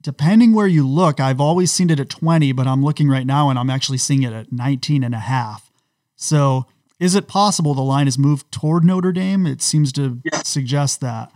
depending 0.00 0.52
where 0.52 0.66
you 0.66 0.86
look, 0.86 1.20
I've 1.20 1.40
always 1.40 1.72
seen 1.72 1.90
it 1.90 2.00
at 2.00 2.08
20, 2.08 2.52
but 2.52 2.66
I'm 2.66 2.84
looking 2.84 3.08
right 3.08 3.26
now 3.26 3.50
and 3.50 3.58
I'm 3.58 3.70
actually 3.70 3.98
seeing 3.98 4.22
it 4.22 4.32
at 4.32 4.52
19 4.52 5.02
and 5.02 5.14
a 5.14 5.18
half. 5.18 5.70
So 6.16 6.66
is 7.00 7.14
it 7.14 7.26
possible 7.26 7.74
the 7.74 7.82
line 7.82 8.06
has 8.06 8.18
moved 8.18 8.50
toward 8.52 8.84
Notre 8.84 9.12
Dame? 9.12 9.46
It 9.46 9.60
seems 9.60 9.92
to 9.92 10.20
yeah. 10.24 10.42
suggest 10.42 11.00
that. 11.00 11.32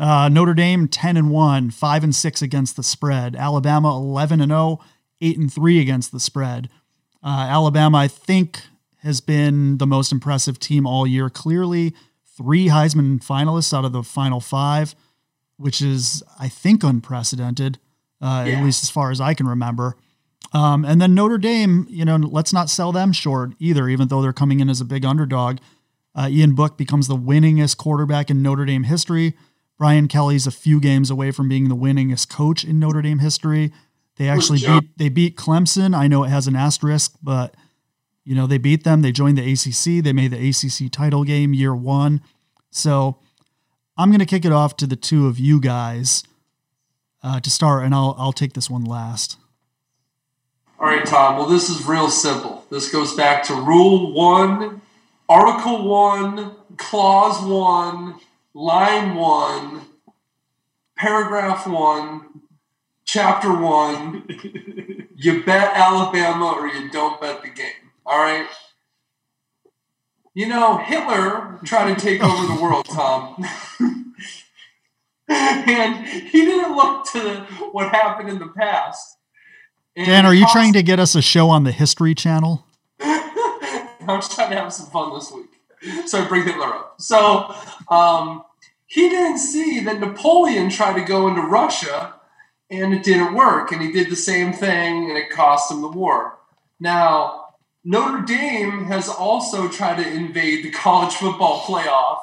Uh, 0.00 0.28
Notre 0.28 0.54
Dame 0.54 0.88
10 0.88 1.16
and 1.16 1.30
1, 1.30 1.70
5 1.70 2.04
and 2.04 2.14
6 2.14 2.42
against 2.42 2.76
the 2.76 2.82
spread. 2.82 3.36
Alabama 3.36 3.94
11 3.96 4.40
and 4.40 4.50
0, 4.50 4.80
8 5.20 5.38
and 5.38 5.52
3 5.52 5.80
against 5.80 6.12
the 6.12 6.20
spread. 6.20 6.68
Uh, 7.22 7.46
Alabama, 7.48 7.98
I 7.98 8.08
think, 8.08 8.62
has 8.98 9.20
been 9.20 9.78
the 9.78 9.86
most 9.86 10.12
impressive 10.12 10.58
team 10.58 10.86
all 10.86 11.06
year. 11.06 11.28
Clearly, 11.28 11.94
three 12.42 12.66
Heisman 12.66 13.24
finalists 13.24 13.76
out 13.76 13.84
of 13.84 13.92
the 13.92 14.02
final 14.02 14.40
five, 14.40 14.94
which 15.56 15.80
is, 15.80 16.22
I 16.38 16.48
think, 16.48 16.82
unprecedented, 16.82 17.78
uh, 18.20 18.44
yeah. 18.46 18.54
at 18.54 18.64
least 18.64 18.82
as 18.82 18.90
far 18.90 19.10
as 19.10 19.20
I 19.20 19.34
can 19.34 19.46
remember. 19.46 19.96
Um, 20.52 20.84
and 20.84 21.00
then 21.00 21.14
Notre 21.14 21.38
Dame, 21.38 21.86
you 21.88 22.04
know, 22.04 22.16
let's 22.16 22.52
not 22.52 22.68
sell 22.68 22.92
them 22.92 23.12
short 23.12 23.52
either, 23.58 23.88
even 23.88 24.08
though 24.08 24.20
they're 24.20 24.32
coming 24.32 24.60
in 24.60 24.68
as 24.68 24.80
a 24.80 24.84
big 24.84 25.04
underdog. 25.04 25.58
Uh, 26.14 26.28
Ian 26.30 26.54
Book 26.54 26.76
becomes 26.76 27.08
the 27.08 27.16
winningest 27.16 27.76
quarterback 27.78 28.28
in 28.28 28.42
Notre 28.42 28.66
Dame 28.66 28.82
history. 28.82 29.34
Brian 29.78 30.08
Kelly's 30.08 30.46
a 30.46 30.50
few 30.50 30.78
games 30.80 31.10
away 31.10 31.30
from 31.30 31.48
being 31.48 31.68
the 31.68 31.76
winningest 31.76 32.28
coach 32.28 32.64
in 32.64 32.78
Notre 32.78 33.02
Dame 33.02 33.20
history. 33.20 33.72
They 34.16 34.28
actually 34.28 34.58
beat 34.58 34.98
they 34.98 35.08
beat 35.08 35.36
Clemson. 35.36 35.96
I 35.96 36.06
know 36.06 36.22
it 36.22 36.28
has 36.28 36.46
an 36.46 36.54
asterisk, 36.54 37.14
but 37.22 37.56
you 38.24 38.34
know, 38.34 38.46
they 38.46 38.58
beat 38.58 38.84
them. 38.84 39.02
They 39.02 39.12
joined 39.12 39.38
the 39.38 39.52
ACC. 39.52 40.02
They 40.04 40.12
made 40.12 40.30
the 40.30 40.48
ACC 40.48 40.90
title 40.92 41.24
game 41.24 41.54
year 41.54 41.74
one. 41.74 42.20
So 42.70 43.18
I'm 43.96 44.10
going 44.10 44.20
to 44.20 44.26
kick 44.26 44.44
it 44.44 44.52
off 44.52 44.76
to 44.78 44.86
the 44.86 44.96
two 44.96 45.26
of 45.26 45.38
you 45.38 45.60
guys 45.60 46.22
uh, 47.22 47.40
to 47.40 47.50
start, 47.50 47.84
and 47.84 47.94
I'll 47.94 48.14
I'll 48.18 48.32
take 48.32 48.52
this 48.54 48.70
one 48.70 48.84
last. 48.84 49.36
All 50.78 50.86
right, 50.86 51.04
Tom. 51.06 51.36
Well, 51.36 51.46
this 51.46 51.68
is 51.70 51.86
real 51.86 52.10
simple. 52.10 52.64
This 52.70 52.90
goes 52.90 53.14
back 53.14 53.44
to 53.44 53.54
Rule 53.54 54.12
One, 54.12 54.82
Article 55.28 55.88
One, 55.88 56.52
Clause 56.76 57.40
One, 57.44 58.18
Line 58.54 59.14
One. 59.14 59.82
paragraph 60.96 61.66
one, 61.66 62.42
chapter 63.04 63.52
one. 63.52 64.24
you 65.16 65.42
bet 65.44 65.76
Alabama 65.76 66.54
or 66.58 66.66
you 66.68 66.90
don't 66.90 67.20
bet 67.20 67.42
the 67.42 67.48
game. 67.48 67.81
All 68.04 68.18
right. 68.18 68.46
You 70.34 70.48
know, 70.48 70.78
Hitler 70.78 71.60
tried 71.64 71.94
to 71.94 72.00
take 72.00 72.22
over 72.22 72.54
the 72.54 72.60
world, 72.60 72.86
Tom. 72.86 73.44
and 75.28 76.06
he 76.06 76.44
didn't 76.44 76.74
look 76.74 77.06
to 77.12 77.46
what 77.72 77.94
happened 77.94 78.30
in 78.30 78.38
the 78.38 78.48
past. 78.48 79.18
And 79.94 80.06
Dan, 80.06 80.24
are 80.24 80.34
you 80.34 80.44
cost- 80.44 80.54
trying 80.54 80.72
to 80.72 80.82
get 80.82 80.98
us 80.98 81.14
a 81.14 81.22
show 81.22 81.50
on 81.50 81.64
the 81.64 81.72
History 81.72 82.14
Channel? 82.14 82.64
I'm 83.00 84.20
just 84.20 84.32
trying 84.32 84.50
to 84.50 84.56
have 84.56 84.72
some 84.72 84.86
fun 84.86 85.12
this 85.14 85.30
week. 85.30 85.50
So 86.06 86.22
I 86.22 86.28
bring 86.28 86.44
Hitler 86.44 86.66
up. 86.66 87.00
So 87.00 87.54
um, 87.88 88.44
he 88.86 89.08
didn't 89.08 89.38
see 89.38 89.80
that 89.80 90.00
Napoleon 90.00 90.70
tried 90.70 90.94
to 90.94 91.04
go 91.04 91.28
into 91.28 91.42
Russia 91.42 92.14
and 92.70 92.94
it 92.94 93.02
didn't 93.02 93.34
work. 93.34 93.72
And 93.72 93.82
he 93.82 93.92
did 93.92 94.08
the 94.08 94.16
same 94.16 94.52
thing 94.52 95.10
and 95.10 95.18
it 95.18 95.28
cost 95.30 95.70
him 95.70 95.82
the 95.82 95.88
war. 95.88 96.38
Now, 96.80 97.41
Notre 97.84 98.22
Dame 98.22 98.84
has 98.84 99.08
also 99.08 99.68
tried 99.68 100.02
to 100.02 100.08
invade 100.08 100.64
the 100.64 100.70
college 100.70 101.14
football 101.14 101.62
playoff 101.62 102.18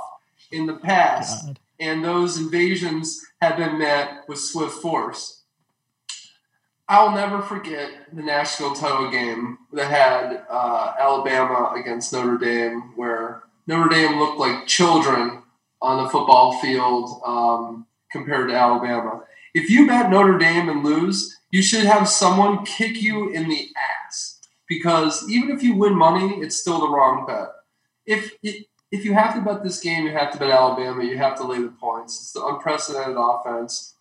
in 0.51 0.65
the 0.65 0.75
past. 0.75 1.47
God. 1.47 1.59
And 1.81 2.03
those 2.03 2.37
invasions 2.37 3.25
have 3.41 3.57
been 3.57 3.77
met 3.77 4.23
with 4.27 4.39
swift 4.39 4.81
force. 4.81 5.43
I'll 6.87 7.11
never 7.11 7.41
forget 7.41 7.91
the 8.11 8.23
national 8.23 8.73
title 8.73 9.11
game 9.11 9.59
that 9.73 9.91
had 9.91 10.45
uh, 10.49 10.93
Alabama 10.99 11.73
against 11.75 12.11
Notre 12.11 12.37
Dame, 12.37 12.93
where 12.95 13.43
Notre 13.67 13.89
Dame 13.89 14.17
looked 14.17 14.39
like 14.39 14.65
children 14.65 15.43
on 15.81 16.03
the 16.03 16.09
football 16.09 16.59
field 16.59 17.21
um, 17.25 17.85
compared 18.11 18.49
to 18.49 18.55
Alabama. 18.55 19.23
If 19.53 19.69
you 19.69 19.87
bet 19.87 20.09
Notre 20.09 20.37
Dame 20.37 20.69
and 20.69 20.83
lose, 20.83 21.37
you 21.51 21.61
should 21.61 21.83
have 21.83 22.09
someone 22.09 22.65
kick 22.65 23.01
you 23.01 23.29
in 23.29 23.47
the 23.49 23.69
ass 24.07 24.28
because 24.69 25.29
even 25.29 25.49
if 25.49 25.63
you 25.63 25.75
win 25.75 25.97
money, 25.97 26.35
it's 26.35 26.55
still 26.55 26.79
the 26.79 26.87
wrong 26.87 27.25
bet. 27.25 27.49
If 28.05 28.33
if 28.91 29.05
you 29.05 29.13
have 29.13 29.35
to 29.35 29.41
bet 29.41 29.63
this 29.63 29.79
game, 29.79 30.05
you 30.05 30.11
have 30.13 30.31
to 30.31 30.37
bet 30.37 30.49
Alabama. 30.49 31.03
You 31.03 31.17
have 31.17 31.35
to 31.37 31.43
lay 31.43 31.61
the 31.61 31.69
points. 31.69 32.19
It's 32.21 32.31
the 32.31 32.45
unprecedented 32.45 33.17
offense. 33.19 33.95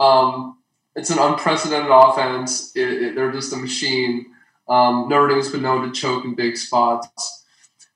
Um, 0.00 0.58
it's 0.94 1.10
an 1.10 1.18
unprecedented 1.18 1.90
offense. 1.90 2.74
It, 2.74 3.02
it, 3.02 3.14
they're 3.14 3.32
just 3.32 3.52
a 3.52 3.56
machine. 3.56 4.26
Um, 4.68 5.08
Notre 5.08 5.28
Dame's 5.28 5.50
been 5.50 5.62
known 5.62 5.86
to 5.86 5.92
choke 5.98 6.24
in 6.24 6.34
big 6.34 6.56
spots. 6.56 7.46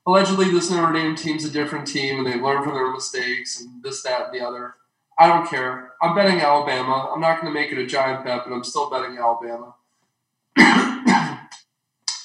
Allegedly, 0.06 0.50
this 0.50 0.70
Notre 0.70 0.92
Dame 0.92 1.14
team's 1.14 1.44
a 1.44 1.50
different 1.50 1.86
team, 1.86 2.18
and 2.18 2.26
they 2.26 2.40
learn 2.40 2.64
from 2.64 2.74
their 2.74 2.90
mistakes 2.90 3.60
and 3.60 3.82
this, 3.82 4.02
that, 4.02 4.26
and 4.26 4.34
the 4.34 4.44
other. 4.46 4.74
I 5.18 5.26
don't 5.26 5.48
care. 5.48 5.92
I'm 6.00 6.14
betting 6.14 6.40
Alabama. 6.40 7.12
I'm 7.14 7.20
not 7.20 7.40
going 7.40 7.52
to 7.52 7.60
make 7.60 7.70
it 7.70 7.78
a 7.78 7.86
giant 7.86 8.24
bet, 8.24 8.42
but 8.44 8.54
I'm 8.54 8.64
still 8.64 8.90
betting 8.90 9.18
Alabama. 9.18 9.74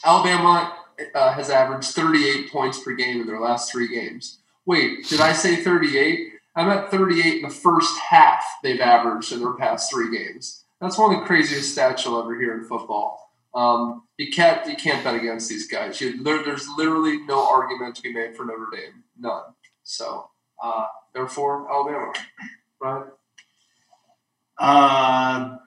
Alabama 0.04 0.74
uh, 1.16 1.32
has 1.34 1.50
averaged 1.50 1.90
38 1.92 2.52
points 2.52 2.80
per 2.80 2.94
game 2.94 3.22
in 3.22 3.28
their 3.28 3.40
last 3.40 3.72
three 3.72 3.88
games. 3.88 4.40
Wait, 4.66 5.08
did 5.08 5.22
I 5.22 5.34
say 5.34 5.58
38? 5.58 6.34
I'm 6.56 6.70
at 6.70 6.90
38 6.90 7.36
in 7.36 7.42
the 7.44 7.50
first 7.54 7.98
half 8.00 8.44
they've 8.64 8.80
averaged 8.80 9.32
in 9.32 9.40
their 9.40 9.54
past 9.54 9.92
three 9.92 10.16
games. 10.18 10.64
That's 10.82 10.98
one 10.98 11.14
of 11.14 11.20
the 11.20 11.26
craziest 11.26 11.76
stats 11.78 12.04
you'll 12.06 12.20
ever 12.22 12.40
hear 12.40 12.58
in 12.58 12.64
football. 12.66 13.32
Um, 13.56 14.04
you 14.18 14.32
can't 14.32 14.68
you 14.68 14.76
can't 14.76 15.04
bet 15.04 15.16
against 15.16 15.50
these 15.50 15.68
guys. 15.68 16.00
You, 16.02 16.22
there, 16.24 16.44
there's 16.44 16.68
literally 16.78 17.20
no 17.26 17.48
argument 17.48 17.96
to 17.96 18.02
be 18.04 18.14
made 18.14 18.36
for 18.36 18.46
Notre 18.46 18.68
Dame, 18.72 19.04
none. 19.20 19.44
So 19.84 20.30
uh, 20.62 20.86
therefore, 21.14 21.72
Alabama, 21.72 22.14
right? 22.82 23.06
Uh, 24.60 25.58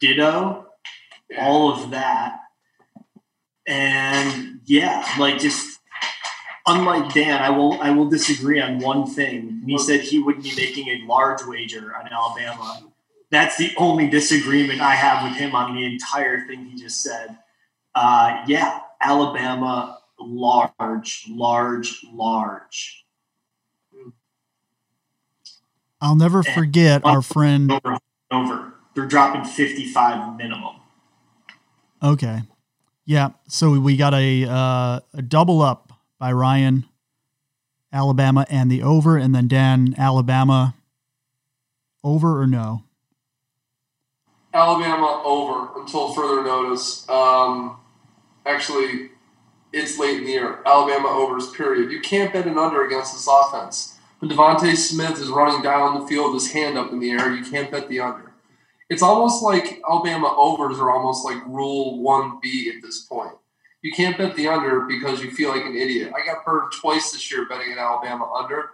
ditto, 0.00 0.66
Yeah. 1.30 1.46
all 1.46 1.72
of 1.72 1.90
that. 1.90 2.40
And 3.68 4.60
yeah, 4.64 5.06
like 5.18 5.38
just 5.38 5.78
unlike 6.66 7.12
Dan, 7.12 7.42
I 7.42 7.50
will 7.50 7.74
I 7.82 7.90
will 7.90 8.08
disagree 8.08 8.60
on 8.62 8.78
one 8.78 9.06
thing. 9.06 9.62
He 9.66 9.76
said 9.78 10.00
he 10.00 10.18
wouldn't 10.18 10.44
be 10.44 10.56
making 10.56 10.88
a 10.88 11.06
large 11.06 11.42
wager 11.44 11.94
on 11.94 12.08
Alabama. 12.10 12.82
That's 13.30 13.58
the 13.58 13.72
only 13.76 14.08
disagreement 14.08 14.80
I 14.80 14.94
have 14.94 15.22
with 15.30 15.38
him 15.38 15.54
on 15.54 15.74
the 15.76 15.84
entire 15.84 16.46
thing 16.46 16.64
he 16.64 16.80
just 16.80 17.02
said. 17.02 17.36
Uh, 17.94 18.42
yeah, 18.46 18.80
Alabama, 19.02 19.98
large, 20.18 21.26
large, 21.28 22.00
large. 22.10 23.04
I'll 26.00 26.16
never 26.16 26.42
Yeah. 26.46 26.54
forget 26.54 27.04
our 27.04 27.20
friend. 27.20 27.70
Over, 27.70 27.98
over. 28.30 28.74
They're 28.94 29.06
dropping 29.06 29.44
55 29.44 30.36
minimum. 30.36 30.76
Okay. 32.02 32.42
Yeah. 33.08 33.30
So 33.48 33.80
we 33.80 33.96
got 33.96 34.12
a, 34.12 34.44
uh, 34.44 35.00
a 35.14 35.22
double 35.22 35.62
up 35.62 35.94
by 36.18 36.30
Ryan, 36.30 36.84
Alabama, 37.90 38.44
and 38.50 38.70
the 38.70 38.82
over, 38.82 39.16
and 39.16 39.34
then 39.34 39.48
Dan, 39.48 39.94
Alabama, 39.96 40.74
over 42.04 42.38
or 42.38 42.46
no? 42.46 42.82
Alabama 44.52 45.22
over 45.24 45.80
until 45.80 46.12
further 46.12 46.44
notice. 46.44 47.08
Um, 47.08 47.78
actually, 48.44 49.12
it's 49.72 49.98
late 49.98 50.18
in 50.18 50.24
the 50.24 50.30
year. 50.32 50.58
Alabama 50.66 51.08
overs, 51.08 51.48
period. 51.52 51.90
You 51.90 52.00
can't 52.00 52.30
bet 52.30 52.46
an 52.46 52.58
under 52.58 52.84
against 52.84 53.14
this 53.14 53.26
offense. 53.26 53.96
When 54.18 54.30
DeVonta 54.30 54.76
Smith 54.76 55.18
is 55.18 55.30
running 55.30 55.62
down 55.62 55.98
the 55.98 56.06
field, 56.06 56.34
with 56.34 56.42
his 56.42 56.52
hand 56.52 56.76
up 56.76 56.92
in 56.92 56.98
the 56.98 57.12
air, 57.12 57.34
you 57.34 57.50
can't 57.50 57.70
bet 57.70 57.88
the 57.88 58.00
under. 58.00 58.27
It's 58.90 59.02
almost 59.02 59.42
like 59.42 59.80
Alabama 59.88 60.34
overs 60.36 60.78
are 60.78 60.90
almost 60.90 61.24
like 61.24 61.44
Rule 61.46 61.98
1B 62.02 62.74
at 62.74 62.82
this 62.82 63.02
point. 63.02 63.34
You 63.82 63.92
can't 63.92 64.18
bet 64.18 64.34
the 64.34 64.48
under 64.48 64.80
because 64.80 65.22
you 65.22 65.30
feel 65.30 65.50
like 65.50 65.64
an 65.64 65.76
idiot. 65.76 66.12
I 66.14 66.26
got 66.26 66.44
burned 66.44 66.72
twice 66.72 67.12
this 67.12 67.30
year 67.30 67.46
betting 67.46 67.72
an 67.72 67.78
Alabama 67.78 68.30
under. 68.32 68.70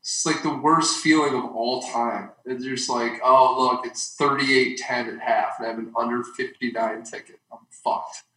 It's 0.00 0.24
like 0.24 0.42
the 0.42 0.56
worst 0.56 1.00
feeling 1.00 1.34
of 1.34 1.44
all 1.54 1.82
time. 1.82 2.30
It's 2.44 2.64
just 2.64 2.88
like, 2.88 3.20
oh, 3.24 3.60
look, 3.60 3.86
it's 3.86 4.14
38 4.14 4.78
10 4.78 5.08
at 5.08 5.20
half, 5.20 5.54
and 5.58 5.66
I 5.66 5.70
have 5.70 5.78
an 5.78 5.92
under 5.96 6.22
59 6.22 7.02
ticket. 7.02 7.40
I'm 7.52 7.58
fucked. 7.70 8.22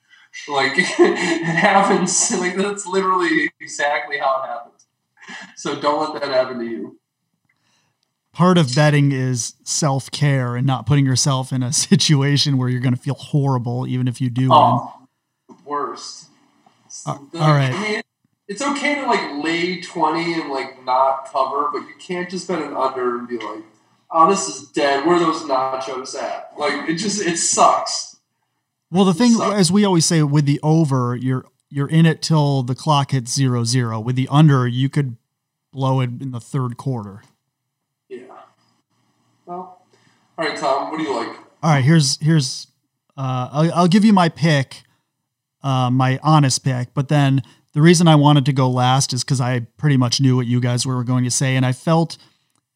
Like, 0.48 0.74
it 0.78 1.44
happens. 1.44 2.32
Like, 2.40 2.56
that's 2.56 2.86
literally 2.86 3.52
exactly 3.60 4.20
how 4.20 4.44
it 4.44 4.48
happens. 4.48 4.86
So 5.56 5.80
don't 5.80 6.14
let 6.14 6.22
that 6.22 6.32
happen 6.32 6.60
to 6.60 6.66
you. 6.66 6.99
Part 8.40 8.58
of 8.58 8.74
betting 8.74 9.12
is 9.12 9.56
self 9.66 10.10
care 10.12 10.56
and 10.56 10.66
not 10.66 10.86
putting 10.86 11.06
yourself 11.06 11.52
in 11.52 11.62
a 11.62 11.74
situation 11.92 12.58
where 12.58 12.70
you're 12.70 12.80
going 12.80 12.96
to 12.96 13.00
feel 13.02 13.16
horrible, 13.16 13.86
even 13.86 14.08
if 14.08 14.22
you 14.22 14.30
do 14.30 14.44
win. 14.44 14.52
Oh, 14.54 14.94
the 15.50 15.56
worst. 15.66 16.28
Uh, 17.06 17.18
The- 17.34 17.40
all 17.42 17.50
right. 17.50 17.74
I 17.74 17.82
mean, 17.82 18.02
it's 18.48 18.62
okay 18.62 18.96
to 18.96 19.08
like 19.08 19.44
lay 19.44 19.82
20 19.82 20.40
and 20.42 20.50
like 20.52 20.82
not 20.86 21.30
cover, 21.30 21.68
but 21.74 21.80
you 21.80 21.94
can't 22.00 22.30
just 22.30 22.48
bet 22.48 22.62
an 22.62 22.78
under 22.78 23.20
and 23.20 23.28
be 23.28 23.38
like, 23.40 23.62
oh, 24.10 24.30
this 24.30 24.48
is 24.48 24.70
dead. 24.70 25.06
Where 25.06 25.18
are 25.18 25.20
those 25.20 25.42
nachos 25.42 26.16
at? 26.16 26.54
Like, 26.58 26.88
it 26.88 26.96
just, 26.96 27.22
it 27.22 27.36
sucks. 27.38 28.16
Well, 28.90 29.04
the 29.04 29.14
thing, 29.14 29.34
sucks. 29.34 29.54
as 29.54 29.70
we 29.70 29.84
always 29.84 30.06
say, 30.06 30.24
with 30.24 30.46
the 30.46 30.62
over, 30.64 31.14
you're 31.14 31.44
you're 31.70 31.90
in 31.90 32.06
it 32.06 32.22
till 32.22 32.64
the 32.64 32.74
clock 32.74 33.12
hits 33.12 33.34
zero 33.34 33.66
zero. 33.66 34.00
With 34.00 34.16
the 34.16 34.30
under, 34.32 34.66
you 34.66 34.88
could 34.88 35.18
blow 35.74 36.00
it 36.00 36.22
in 36.22 36.32
the 36.32 36.40
third 36.40 36.78
quarter. 36.78 37.22
Yeah. 38.08 38.24
Well, 39.46 39.82
all 40.40 40.48
right, 40.48 40.58
Tom, 40.58 40.90
what 40.90 40.98
do 40.98 41.04
you 41.04 41.14
like? 41.14 41.28
All 41.62 41.72
right, 41.72 41.84
here's 41.84 42.18
here's 42.22 42.68
uh, 43.18 43.50
I'll, 43.52 43.74
I'll 43.74 43.88
give 43.88 44.06
you 44.06 44.14
my 44.14 44.30
pick, 44.30 44.84
uh, 45.62 45.90
my 45.90 46.18
honest 46.24 46.64
pick. 46.64 46.94
But 46.94 47.10
then 47.10 47.44
the 47.74 47.82
reason 47.82 48.08
I 48.08 48.16
wanted 48.16 48.46
to 48.46 48.54
go 48.54 48.70
last 48.70 49.12
is 49.12 49.26
because 49.26 49.42
I 49.42 49.68
pretty 49.76 49.98
much 49.98 50.22
knew 50.22 50.38
what 50.38 50.48
you 50.48 50.62
guys 50.62 50.86
were 50.86 51.04
going 51.04 51.26
to 51.26 51.32
say, 51.32 51.58
and 51.58 51.66
I 51.66 51.74
felt 51.74 52.18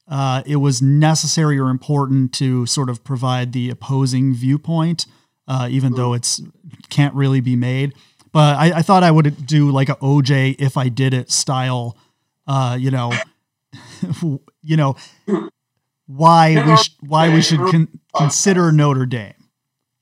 uh, 0.10 0.44
it 0.46 0.58
was 0.58 0.82
necessary 0.82 1.58
or 1.58 1.70
important 1.70 2.34
to 2.34 2.66
sort 2.66 2.90
of 2.90 3.02
provide 3.06 3.54
the 3.54 3.70
opposing 3.70 4.34
viewpoint, 4.34 5.06
uh, 5.48 5.70
even 5.72 5.94
though 5.94 6.14
it's 6.14 6.42
can't 6.90 7.16
really 7.16 7.40
be 7.40 7.56
made. 7.56 7.94
But 8.34 8.58
I, 8.58 8.80
I 8.80 8.82
thought 8.82 9.04
I 9.04 9.12
would 9.12 9.46
do 9.46 9.72
like 9.72 9.88
a 9.88 9.96
OJ 9.96 10.58
if 10.60 10.76
I 10.76 10.90
did 10.90 11.14
it 11.14 11.32
style, 11.32 11.98
uh, 12.46 12.78
you 12.78 12.92
know, 12.92 13.14
you 14.62 14.76
know, 14.76 14.98
why 16.08 16.64
we 16.66 16.78
sh- 16.78 16.96
why 17.02 17.34
we 17.34 17.42
should 17.42 17.60
con- 17.60 18.00
consider 18.16 18.72
Notre 18.72 19.06
Dame. 19.06 19.34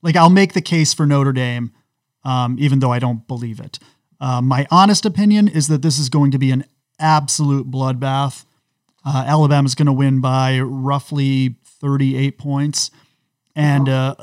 Like 0.02 0.16
I'll 0.16 0.30
make 0.30 0.52
the 0.52 0.60
case 0.60 0.92
for 0.94 1.06
Notre 1.06 1.32
Dame, 1.32 1.72
um, 2.24 2.56
even 2.58 2.80
though 2.80 2.92
I 2.92 2.98
don't 2.98 3.26
believe 3.26 3.60
it. 3.60 3.78
Uh, 4.20 4.40
my 4.40 4.66
honest 4.70 5.04
opinion 5.04 5.48
is 5.48 5.68
that 5.68 5.82
this 5.82 5.98
is 5.98 6.08
going 6.08 6.30
to 6.30 6.38
be 6.38 6.50
an 6.52 6.64
absolute 6.98 7.70
bloodbath. 7.70 8.44
Uh, 9.04 9.24
Alabama's 9.26 9.74
going 9.74 9.86
to 9.86 9.92
win 9.92 10.20
by 10.20 10.60
roughly 10.60 11.56
38 11.64 12.38
points. 12.38 12.90
And 13.56 13.88
uh, 13.88 14.14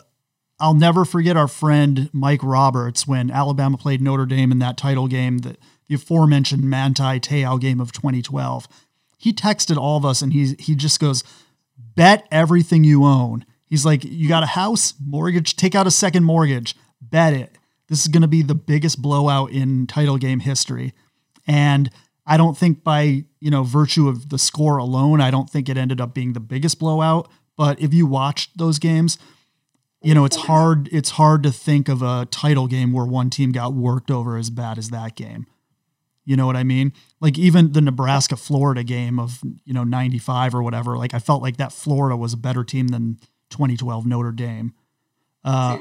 I'll 0.59 0.73
never 0.73 1.05
forget 1.05 1.37
our 1.37 1.49
friend 1.49 2.09
Mike 2.13 2.41
Roberts 2.43 3.05
when 3.05 3.29
Alabama 3.29 3.77
played 3.77 4.01
Notre 4.01 4.25
Dame 4.25 4.51
in 4.51 4.59
that 4.59 4.77
title 4.77 5.07
game, 5.07 5.39
the, 5.39 5.57
the 5.87 5.95
aforementioned 5.95 6.63
Manti 6.63 7.19
Te'o 7.19 7.59
game 7.59 7.81
of 7.81 7.91
2012. 7.91 8.67
He 9.17 9.33
texted 9.33 9.75
all 9.77 9.97
of 9.97 10.05
us 10.05 10.21
and 10.21 10.31
he, 10.31 10.55
he 10.57 10.75
just 10.75 10.99
goes, 10.99 11.23
bet 11.99 12.25
everything 12.31 12.85
you 12.85 13.03
own. 13.03 13.43
He's 13.65 13.85
like, 13.85 14.05
you 14.05 14.29
got 14.29 14.41
a 14.41 14.45
house, 14.45 14.93
mortgage, 15.05 15.57
take 15.57 15.75
out 15.75 15.85
a 15.85 15.91
second 15.91 16.23
mortgage, 16.23 16.73
bet 17.01 17.33
it. 17.33 17.57
This 17.89 17.99
is 17.99 18.07
going 18.07 18.21
to 18.21 18.27
be 18.27 18.41
the 18.41 18.55
biggest 18.55 19.01
blowout 19.01 19.51
in 19.51 19.85
title 19.85 20.17
game 20.17 20.39
history. 20.39 20.93
And 21.45 21.89
I 22.25 22.37
don't 22.37 22.57
think 22.57 22.85
by, 22.85 23.25
you 23.41 23.51
know, 23.51 23.63
virtue 23.63 24.07
of 24.07 24.29
the 24.29 24.39
score 24.39 24.77
alone, 24.77 25.19
I 25.19 25.29
don't 25.29 25.49
think 25.49 25.67
it 25.67 25.75
ended 25.75 25.99
up 25.99 26.13
being 26.13 26.31
the 26.31 26.39
biggest 26.39 26.79
blowout, 26.79 27.29
but 27.57 27.81
if 27.81 27.93
you 27.93 28.05
watched 28.05 28.57
those 28.57 28.79
games, 28.79 29.17
you 30.01 30.13
know, 30.13 30.23
it's 30.23 30.37
hard 30.37 30.87
it's 30.93 31.09
hard 31.09 31.43
to 31.43 31.51
think 31.51 31.89
of 31.89 32.01
a 32.01 32.29
title 32.31 32.67
game 32.67 32.93
where 32.93 33.05
one 33.05 33.29
team 33.29 33.51
got 33.51 33.73
worked 33.73 34.09
over 34.09 34.37
as 34.37 34.49
bad 34.49 34.77
as 34.77 34.89
that 34.91 35.17
game. 35.17 35.47
You 36.29 36.37
know 36.37 36.45
what 36.45 36.55
I 36.55 36.63
mean? 36.63 36.93
Like 37.19 37.39
even 37.39 37.71
the 37.71 37.81
Nebraska 37.81 38.35
Florida 38.35 38.83
game 38.83 39.17
of, 39.17 39.39
you 39.65 39.73
know, 39.73 39.83
95 39.83 40.53
or 40.53 40.61
whatever, 40.61 40.95
like 40.95 41.15
I 41.15 41.17
felt 41.17 41.41
like 41.41 41.57
that 41.57 41.73
Florida 41.73 42.15
was 42.15 42.33
a 42.33 42.37
better 42.37 42.63
team 42.63 42.89
than 42.89 43.17
2012 43.49 44.05
Notre 44.05 44.31
Dame. 44.31 44.75
Uh, 45.43 45.79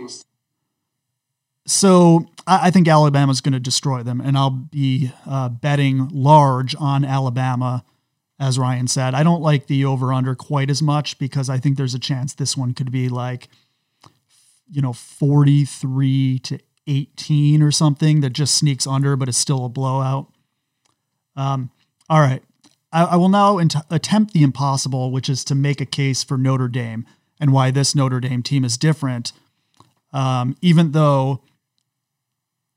so 1.67 2.31
I, 2.47 2.69
I 2.69 2.71
think 2.71 2.89
Alabama's 2.89 3.43
going 3.43 3.53
to 3.53 3.61
destroy 3.61 4.03
them, 4.03 4.23
and 4.23 4.39
I'll 4.39 4.49
be 4.49 5.13
uh, 5.27 5.51
betting 5.51 6.09
large 6.09 6.75
on 6.81 7.05
Alabama, 7.05 7.85
as 8.41 8.59
Ryan 8.59 8.89
said. 8.89 9.15
I 9.15 9.23
don't 9.23 9.43
like 9.43 9.67
the 9.67 9.85
over 9.85 10.15
under 10.15 10.35
quite 10.35 10.71
as 10.71 10.81
much 10.81 11.19
because 11.19 11.51
I 11.51 11.59
think 11.59 11.77
there's 11.77 11.93
a 11.93 11.99
chance 11.99 12.33
this 12.33 12.57
one 12.57 12.73
could 12.73 12.91
be 12.91 13.11
like, 13.11 13.49
you 14.71 14.81
know, 14.81 14.95
43 14.95 16.39
to 16.39 16.59
18 16.87 17.63
or 17.63 17.71
something 17.71 18.23
that 18.23 18.31
just 18.31 18.55
sneaks 18.55 18.87
under, 18.87 19.15
but 19.15 19.29
it's 19.29 19.37
still 19.37 19.67
a 19.67 19.69
blowout. 19.69 20.33
Um, 21.39 21.71
all 22.11 22.21
right. 22.21 22.43
I, 22.93 23.05
I 23.05 23.17
will 23.17 23.29
now 23.29 23.59
int- 23.59 23.77
attempt 23.91 24.35
the 24.35 24.43
impossible, 24.43 25.11
which 25.11 25.29
is 25.29 25.45
to 25.45 25.55
make 25.55 25.81
a 25.81 25.87
case 25.87 26.25
for 26.25 26.37
Notre 26.37 26.69
Dame 26.69 27.07
and 27.41 27.53
why 27.53 27.71
this 27.71 27.95
Notre 27.95 28.21
Dame 28.21 28.43
team 28.43 28.65
is 28.65 28.77
different. 28.77 29.33
Um, 30.13 30.57
even 30.61 30.93
though 30.93 31.43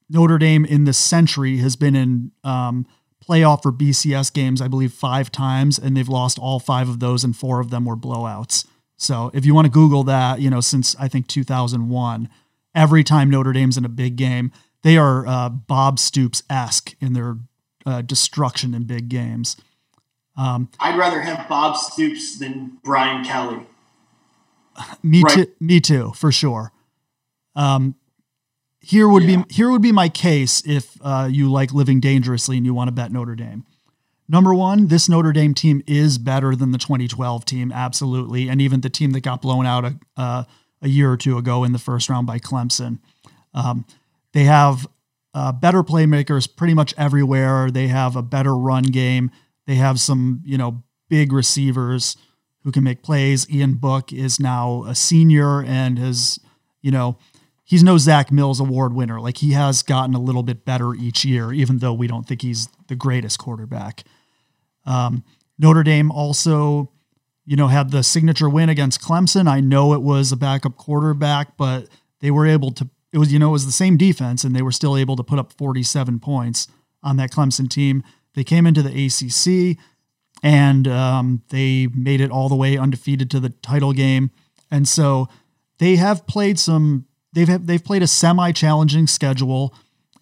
Notre 0.10 0.38
Dame 0.38 0.66
in 0.66 0.84
this 0.84 0.98
century 0.98 1.58
has 1.58 1.76
been 1.76 1.96
in 1.96 2.32
um, 2.44 2.86
playoff 3.28 3.66
or 3.66 3.72
BCS 3.72 4.32
games, 4.32 4.62
I 4.62 4.68
believe, 4.68 4.94
five 4.94 5.32
times, 5.32 5.80
and 5.80 5.98
they've 5.98 6.08
lost 6.08 6.38
all 6.38 6.60
five 6.60 6.90
of 6.90 7.00
those, 7.00 7.24
and 7.24 7.36
four 7.36 7.60
of 7.60 7.70
them 7.70 7.86
were 7.86 7.96
blowouts. 7.96 8.68
So 8.98 9.32
if 9.34 9.46
you 9.46 9.56
want 9.56 9.66
to 9.66 9.72
Google 9.72 10.04
that, 10.04 10.42
you 10.42 10.50
know, 10.50 10.62
since 10.62 10.96
I 11.00 11.08
think 11.08 11.28
2001, 11.28 12.30
every 12.76 13.04
time 13.04 13.30
Notre 13.32 13.54
Dame's 13.54 13.78
in 13.78 13.86
a 13.86 13.90
big 13.90 14.18
game, 14.18 14.52
they 14.84 14.98
are 14.98 15.26
uh, 15.26 15.50
Bob 15.50 15.98
Stoops 15.98 16.44
esque 16.50 16.96
in 17.00 17.14
their 17.14 17.38
uh, 17.86 18.02
destruction 18.02 18.74
in 18.74 18.84
big 18.84 19.10
games. 19.10 19.58
Um, 20.38 20.70
I'd 20.80 20.98
rather 20.98 21.22
have 21.22 21.48
Bob 21.48 21.78
Stoops 21.78 22.40
than 22.40 22.78
Brian 22.84 23.24
Kelly. 23.24 23.68
Me 25.04 25.22
right. 25.22 25.36
too. 25.36 25.48
Me 25.60 25.80
too, 25.80 26.14
for 26.16 26.32
sure. 26.32 26.72
Um, 27.56 27.96
here 28.80 29.08
would 29.08 29.24
yeah. 29.24 29.44
be 29.44 29.54
here 29.54 29.70
would 29.70 29.82
be 29.82 29.92
my 29.92 30.10
case 30.10 30.64
if 30.66 30.98
uh, 31.02 31.28
you 31.30 31.52
like 31.52 31.74
living 31.74 32.00
dangerously 32.00 32.58
and 32.58 32.66
you 32.66 32.74
want 32.74 32.88
to 32.88 32.92
bet 32.92 33.12
Notre 33.12 33.36
Dame. 33.36 33.66
Number 34.28 34.54
one, 34.54 34.88
this 34.88 35.10
Notre 35.10 35.34
Dame 35.34 35.54
team 35.54 35.84
is 35.86 36.18
better 36.18 36.56
than 36.56 36.72
the 36.72 36.78
2012 36.78 37.44
team, 37.44 37.72
absolutely, 37.72 38.48
and 38.48 38.62
even 38.62 38.80
the 38.80 38.90
team 38.90 39.12
that 39.12 39.22
got 39.22 39.42
blown 39.42 39.66
out 39.66 39.84
a, 39.84 40.00
uh, 40.16 40.44
a 40.82 40.88
year 40.88 41.12
or 41.12 41.18
two 41.18 41.38
ago 41.38 41.66
in 41.66 41.74
the 41.74 41.80
first 41.80 42.10
round 42.10 42.28
by 42.28 42.40
Clemson. 42.40 43.00
Um, 43.54 43.86
they 44.32 44.46
have 44.46 44.88
uh, 45.34 45.52
better 45.52 45.84
playmakers 45.84 46.48
pretty 46.54 46.74
much 46.74 46.94
everywhere. 46.98 47.72
They 47.72 47.88
have 47.88 48.16
a 48.16 48.22
better 48.22 48.56
run 48.56 48.84
game. 48.84 49.32
They 49.66 49.76
have 49.76 50.00
some, 50.00 50.42
you 50.44 50.58
know, 50.58 50.84
big 51.10 51.32
receivers 51.32 52.18
who 52.64 52.72
can 52.72 52.84
make 52.84 53.04
plays. 53.04 53.50
Ian 53.50 53.76
Book 53.76 54.12
is 54.12 54.40
now 54.40 54.84
a 54.84 54.96
senior 54.96 55.64
and 55.64 55.98
has, 55.98 56.40
you 56.82 56.92
know, 56.92 57.18
he's 57.64 57.84
no 57.84 57.98
Zach 57.98 58.32
Mills 58.32 58.60
award 58.60 58.94
winner. 58.94 59.20
Like 59.20 59.38
he 59.38 59.54
has 59.54 59.84
gotten 59.84 60.14
a 60.14 60.20
little 60.20 60.44
bit 60.44 60.66
better 60.66 60.94
each 60.94 61.24
year, 61.24 61.54
even 61.54 61.78
though 61.78 61.94
we 61.94 62.08
don't 62.08 62.28
think 62.28 62.42
he's 62.42 62.68
the 62.88 62.96
greatest 62.96 63.40
quarterback. 63.40 64.04
Um, 64.86 65.24
Notre 65.58 65.84
Dame 65.84 66.12
also, 66.12 66.92
you 67.46 67.56
know, 67.56 67.68
had 67.68 67.92
the 67.92 68.04
signature 68.04 68.50
win 68.50 68.70
against 68.70 69.02
Clemson. 69.02 69.48
I 69.48 69.60
know 69.60 69.94
it 69.94 70.02
was 70.02 70.32
a 70.32 70.38
backup 70.38 70.76
quarterback, 70.76 71.56
but 71.56 71.88
they 72.20 72.32
were 72.32 72.46
able 72.48 72.72
to. 72.72 72.90
It 73.14 73.18
was, 73.18 73.32
you 73.34 73.40
know, 73.40 73.50
it 73.50 73.54
was 73.54 73.66
the 73.66 73.72
same 73.72 73.98
defense, 73.98 74.44
and 74.44 74.56
they 74.56 74.62
were 74.62 74.72
still 74.72 74.96
able 74.96 75.16
to 75.18 75.24
put 75.24 75.40
up 75.40 75.54
47 75.54 76.20
points 76.20 76.68
on 77.04 77.18
that 77.18 77.32
Clemson 77.32 77.70
team. 77.70 78.04
They 78.36 78.44
came 78.44 78.66
into 78.66 78.82
the 78.82 79.06
ACC 79.06 79.78
and 80.44 80.88
um, 80.88 81.44
they 81.50 81.88
made 81.88 82.22
it 82.22 82.32
all 82.32 82.50
the 82.50 82.56
way 82.56 82.78
undefeated 82.78 83.30
to 83.32 83.40
the 83.40 83.50
title 83.50 83.94
game. 83.94 84.32
And 84.70 84.88
so 84.88 85.28
they 85.78 85.98
have 85.98 86.26
played 86.26 86.58
some 86.58 87.06
they've 87.34 87.66
they've 87.66 87.84
played 87.84 88.04
a 88.04 88.08
semi-challenging 88.08 89.08
schedule, 89.08 89.74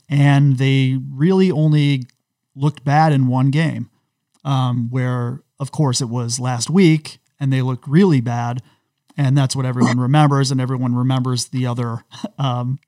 and 0.10 0.58
they 0.58 0.98
really 1.12 1.52
only 1.52 2.04
looked 2.56 2.84
bad 2.84 3.14
in 3.14 3.28
one 3.28 3.52
game, 3.52 3.90
um, 4.44 4.90
where 4.90 5.44
of 5.60 5.72
course 5.72 6.02
it 6.02 6.10
was 6.10 6.40
last 6.40 6.70
week, 6.70 7.20
and 7.40 7.54
they 7.54 7.62
looked 7.62 7.88
really 7.88 8.22
bad, 8.22 8.62
and 9.20 9.38
that's 9.38 9.54
what 9.54 9.66
everyone 9.66 10.00
remembers, 10.00 10.50
and 10.50 10.62
everyone 10.62 10.96
remembers 10.96 11.50
the 11.50 11.68
other. 11.68 12.04
Um, 12.38 12.80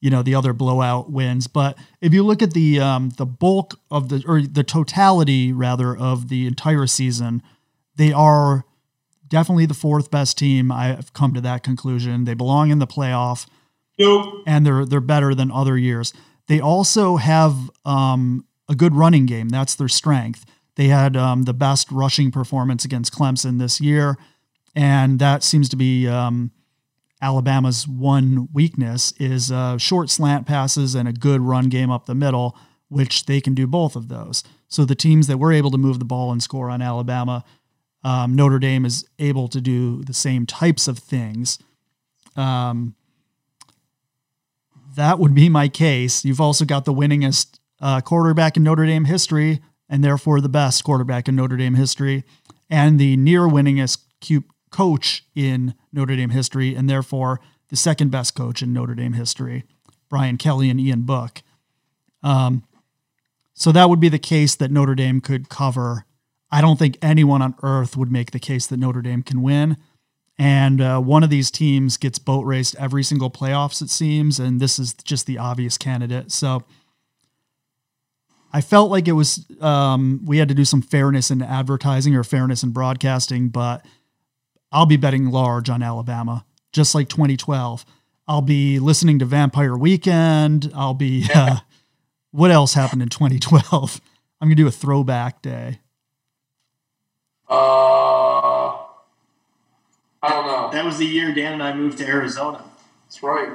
you 0.00 0.10
know 0.10 0.22
the 0.22 0.36
other 0.36 0.52
blowout 0.52 1.10
wins. 1.10 1.48
But 1.48 1.76
if 2.00 2.14
you 2.14 2.22
look 2.22 2.40
at 2.40 2.52
the 2.52 2.78
um, 2.78 3.10
the 3.16 3.26
bulk 3.26 3.80
of 3.90 4.08
the 4.08 4.22
or 4.24 4.42
the 4.42 4.62
totality 4.62 5.52
rather 5.52 5.96
of 5.96 6.28
the 6.28 6.46
entire 6.46 6.86
season, 6.86 7.42
they 7.96 8.12
are 8.12 8.64
definitely 9.26 9.66
the 9.66 9.74
fourth 9.74 10.10
best 10.10 10.38
team. 10.38 10.70
I've 10.70 11.12
come 11.14 11.34
to 11.34 11.40
that 11.40 11.64
conclusion. 11.64 12.24
They 12.24 12.34
belong 12.34 12.70
in 12.70 12.78
the 12.78 12.86
playoff. 12.86 13.48
Nope. 13.98 14.44
And 14.46 14.64
they're 14.64 14.84
they're 14.84 15.00
better 15.00 15.34
than 15.34 15.50
other 15.50 15.76
years. 15.76 16.12
They 16.46 16.60
also 16.60 17.16
have 17.16 17.56
um, 17.84 18.44
a 18.68 18.76
good 18.76 18.94
running 18.94 19.26
game. 19.26 19.48
That's 19.48 19.74
their 19.74 19.88
strength. 19.88 20.44
They 20.76 20.88
had 20.88 21.16
um, 21.16 21.44
the 21.44 21.54
best 21.54 21.90
rushing 21.90 22.30
performance 22.30 22.84
against 22.84 23.12
Clemson 23.12 23.58
this 23.58 23.80
year, 23.80 24.16
and 24.76 25.18
that 25.18 25.42
seems 25.42 25.70
to 25.70 25.76
be 25.76 26.06
um, 26.06 26.52
Alabama's 27.22 27.88
one 27.88 28.48
weakness 28.52 29.12
is 29.18 29.50
uh, 29.50 29.78
short 29.78 30.10
slant 30.10 30.46
passes 30.46 30.94
and 30.94 31.08
a 31.08 31.12
good 31.12 31.40
run 31.40 31.70
game 31.70 31.90
up 31.90 32.04
the 32.04 32.14
middle, 32.14 32.56
which 32.88 33.24
they 33.24 33.40
can 33.40 33.54
do 33.54 33.66
both 33.66 33.96
of 33.96 34.08
those. 34.08 34.44
So 34.68 34.84
the 34.84 34.94
teams 34.94 35.26
that 35.28 35.38
were 35.38 35.52
able 35.52 35.70
to 35.70 35.78
move 35.78 35.98
the 35.98 36.04
ball 36.04 36.30
and 36.30 36.42
score 36.42 36.68
on 36.68 36.82
Alabama 36.82 37.42
um, 38.04 38.36
Notre 38.36 38.58
Dame 38.58 38.84
is 38.84 39.08
able 39.18 39.48
to 39.48 39.60
do 39.60 40.04
the 40.04 40.14
same 40.14 40.46
types 40.46 40.86
of 40.86 40.98
things. 40.98 41.58
Um, 42.36 42.94
that 44.94 45.18
would 45.18 45.34
be 45.34 45.48
my 45.48 45.68
case. 45.68 46.24
You've 46.24 46.40
also 46.40 46.64
got 46.64 46.84
the 46.84 46.94
winningest 46.94 47.58
uh, 47.80 48.02
quarterback 48.02 48.56
in 48.56 48.62
Notre 48.62 48.86
Dame 48.86 49.06
history, 49.06 49.60
and 49.88 50.04
therefore 50.04 50.40
the 50.40 50.48
best 50.48 50.84
quarterback 50.84 51.28
in 51.28 51.34
Notre 51.34 51.56
Dame 51.56 51.74
history, 51.74 52.24
and 52.70 52.98
the 52.98 53.16
near 53.16 53.42
winningest 53.42 53.98
coach 54.70 55.24
in 55.34 55.74
Notre 55.92 56.16
Dame 56.16 56.30
history, 56.30 56.74
and 56.74 56.88
therefore 56.88 57.40
the 57.68 57.76
second 57.76 58.10
best 58.10 58.34
coach 58.34 58.62
in 58.62 58.72
Notre 58.72 58.94
Dame 58.94 59.14
history, 59.14 59.64
Brian 60.08 60.36
Kelly 60.36 60.70
and 60.70 60.80
Ian 60.80 61.02
Book. 61.02 61.42
Um, 62.22 62.64
so 63.54 63.72
that 63.72 63.88
would 63.88 64.00
be 64.00 64.08
the 64.08 64.18
case 64.18 64.54
that 64.54 64.70
Notre 64.70 64.94
Dame 64.94 65.20
could 65.20 65.48
cover 65.48 66.06
I 66.50 66.60
don't 66.60 66.78
think 66.78 66.96
anyone 67.02 67.42
on 67.42 67.54
earth 67.62 67.96
would 67.96 68.10
make 68.10 68.30
the 68.30 68.38
case 68.38 68.66
that 68.68 68.78
Notre 68.78 69.02
Dame 69.02 69.22
can 69.22 69.42
win. 69.42 69.76
And 70.38 70.80
uh, 70.80 71.00
one 71.00 71.22
of 71.22 71.30
these 71.30 71.50
teams 71.50 71.96
gets 71.96 72.18
boat 72.18 72.44
raced 72.44 72.76
every 72.76 73.02
single 73.02 73.30
playoffs, 73.30 73.80
it 73.80 73.90
seems, 73.90 74.38
and 74.38 74.60
this 74.60 74.78
is 74.78 74.92
just 74.92 75.26
the 75.26 75.38
obvious 75.38 75.78
candidate. 75.78 76.30
So 76.30 76.64
I 78.52 78.60
felt 78.60 78.90
like 78.90 79.08
it 79.08 79.12
was 79.12 79.46
um, 79.60 80.20
we 80.24 80.38
had 80.38 80.48
to 80.48 80.54
do 80.54 80.64
some 80.64 80.82
fairness 80.82 81.30
in 81.30 81.42
advertising 81.42 82.14
or 82.14 82.22
fairness 82.22 82.62
in 82.62 82.70
broadcasting, 82.70 83.48
but 83.48 83.84
I'll 84.76 84.84
be 84.84 84.98
betting 84.98 85.30
large 85.30 85.70
on 85.70 85.82
Alabama, 85.82 86.44
just 86.70 86.94
like 86.94 87.08
2012. 87.08 87.86
I'll 88.28 88.42
be 88.42 88.78
listening 88.78 89.18
to 89.20 89.24
Vampire 89.24 89.74
Weekend. 89.74 90.70
I'll 90.74 90.92
be 90.92 91.26
uh, 91.34 91.60
what 92.30 92.50
else 92.50 92.74
happened 92.74 93.00
in 93.00 93.08
2012? 93.08 94.02
I'm 94.38 94.48
gonna 94.48 94.54
do 94.54 94.66
a 94.66 94.70
throwback 94.70 95.40
day. 95.40 95.80
Uh, 97.48 97.54
I 100.22 100.28
don't 100.28 100.46
know. 100.46 100.68
That 100.70 100.84
was 100.84 100.98
the 100.98 101.06
year 101.06 101.34
Dan 101.34 101.54
and 101.54 101.62
I 101.62 101.72
moved 101.72 101.96
to 101.98 102.06
Arizona. 102.06 102.62
That's 103.06 103.22
right. 103.22 103.48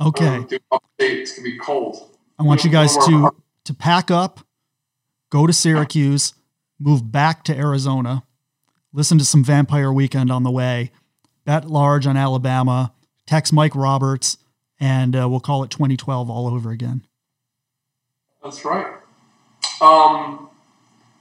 Okay. 0.00 0.44
It's 0.98 1.36
gonna 1.36 1.44
be 1.44 1.56
cold. 1.56 2.16
I 2.36 2.42
want 2.42 2.64
you 2.64 2.70
guys 2.70 2.96
to 3.06 3.30
to 3.62 3.74
pack 3.74 4.10
up, 4.10 4.40
go 5.30 5.46
to 5.46 5.52
Syracuse, 5.52 6.34
move 6.80 7.12
back 7.12 7.44
to 7.44 7.56
Arizona, 7.56 8.24
listen 8.92 9.18
to 9.18 9.24
some 9.24 9.44
Vampire 9.44 9.92
Weekend 9.92 10.30
on 10.30 10.42
the 10.42 10.50
way, 10.50 10.90
bet 11.44 11.66
large 11.66 12.06
on 12.06 12.16
Alabama, 12.16 12.92
text 13.26 13.52
Mike 13.52 13.74
Roberts, 13.74 14.38
and 14.80 15.16
uh, 15.16 15.28
we'll 15.28 15.40
call 15.40 15.62
it 15.64 15.70
2012 15.70 16.30
all 16.30 16.46
over 16.46 16.70
again. 16.70 17.02
That's 18.42 18.64
right. 18.64 18.86
Um, 19.80 20.48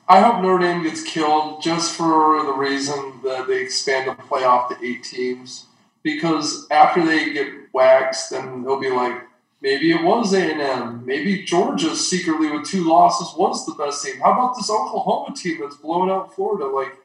I 0.10 0.22
hope 0.22 0.42
Notre 0.42 0.60
Dame 0.60 0.84
gets 0.84 1.04
killed 1.04 1.62
just 1.62 1.96
for 1.96 2.46
the 2.46 2.54
reason 2.54 3.20
that 3.24 3.48
they 3.48 3.62
expand 3.62 4.08
the 4.08 4.14
playoff 4.24 4.70
to 4.70 4.86
eight 4.86 5.04
teams. 5.04 5.66
Because 6.04 6.66
after 6.72 7.06
they 7.06 7.34
get 7.34 7.48
waxed, 7.74 8.30
then 8.30 8.64
they'll 8.64 8.80
be 8.80 8.90
like, 8.90 9.22
maybe 9.62 9.92
it 9.92 10.02
was 10.02 10.34
A 10.34 10.52
and 10.52 10.62
M. 10.62 11.06
Maybe 11.06 11.44
Georgia 11.44 11.96
secretly 11.96 12.50
with 12.50 12.66
two 12.66 12.88
losses 12.88 13.38
was 13.38 13.66
the 13.66 13.74
best 13.74 14.06
team. 14.06 14.22
How 14.22 14.32
about 14.32 14.56
this 14.56 14.70
Oklahoma 14.70 15.36
team 15.36 15.58
that's 15.60 15.76
blowing 15.76 16.10
out 16.10 16.34
Florida? 16.34 16.68
Like, 16.68 16.96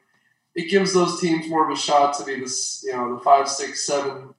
it 0.55 0.69
gives 0.69 0.93
those 0.93 1.19
teams 1.19 1.49
more 1.49 1.69
of 1.69 1.75
a 1.75 1.79
shot 1.79 2.17
to 2.17 2.25
be 2.25 2.39
this, 2.39 2.83
you 2.85 2.93
know, 2.93 3.15
the 3.15 3.23
five, 3.23 3.47
six, 3.47 3.85
seven, 3.85 4.33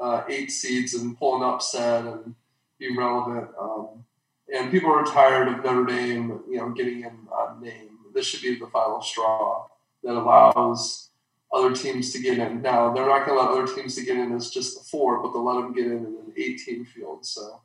uh, 0.00 0.22
eight 0.28 0.50
seeds 0.50 0.94
and 0.94 1.18
pull 1.18 1.36
an 1.36 1.42
upset 1.42 2.04
and 2.04 2.34
be 2.78 2.96
relevant. 2.96 3.48
Um, 3.60 4.04
and 4.52 4.70
people 4.70 4.92
are 4.92 5.04
tired 5.04 5.48
of 5.48 5.64
Notre 5.64 5.84
Dame, 5.84 6.40
you 6.48 6.58
know, 6.58 6.70
getting 6.70 7.00
in 7.00 7.18
a 7.32 7.60
name. 7.60 7.98
This 8.14 8.26
should 8.26 8.42
be 8.42 8.58
the 8.58 8.66
final 8.66 9.00
straw 9.00 9.66
that 10.04 10.14
allows 10.14 11.10
other 11.52 11.74
teams 11.74 12.12
to 12.12 12.20
get 12.20 12.38
in. 12.38 12.62
Now 12.62 12.92
they're 12.92 13.06
not 13.06 13.26
going 13.26 13.38
to 13.38 13.44
let 13.44 13.50
other 13.50 13.74
teams 13.74 13.94
to 13.96 14.04
get 14.04 14.16
in 14.16 14.32
as 14.32 14.50
just 14.50 14.78
the 14.78 14.84
four, 14.84 15.22
but 15.22 15.32
they'll 15.32 15.44
let 15.44 15.62
them 15.62 15.72
get 15.72 15.86
in 15.86 15.98
in 15.98 16.04
an 16.04 16.32
18 16.36 16.84
field. 16.86 17.24
So 17.24 17.60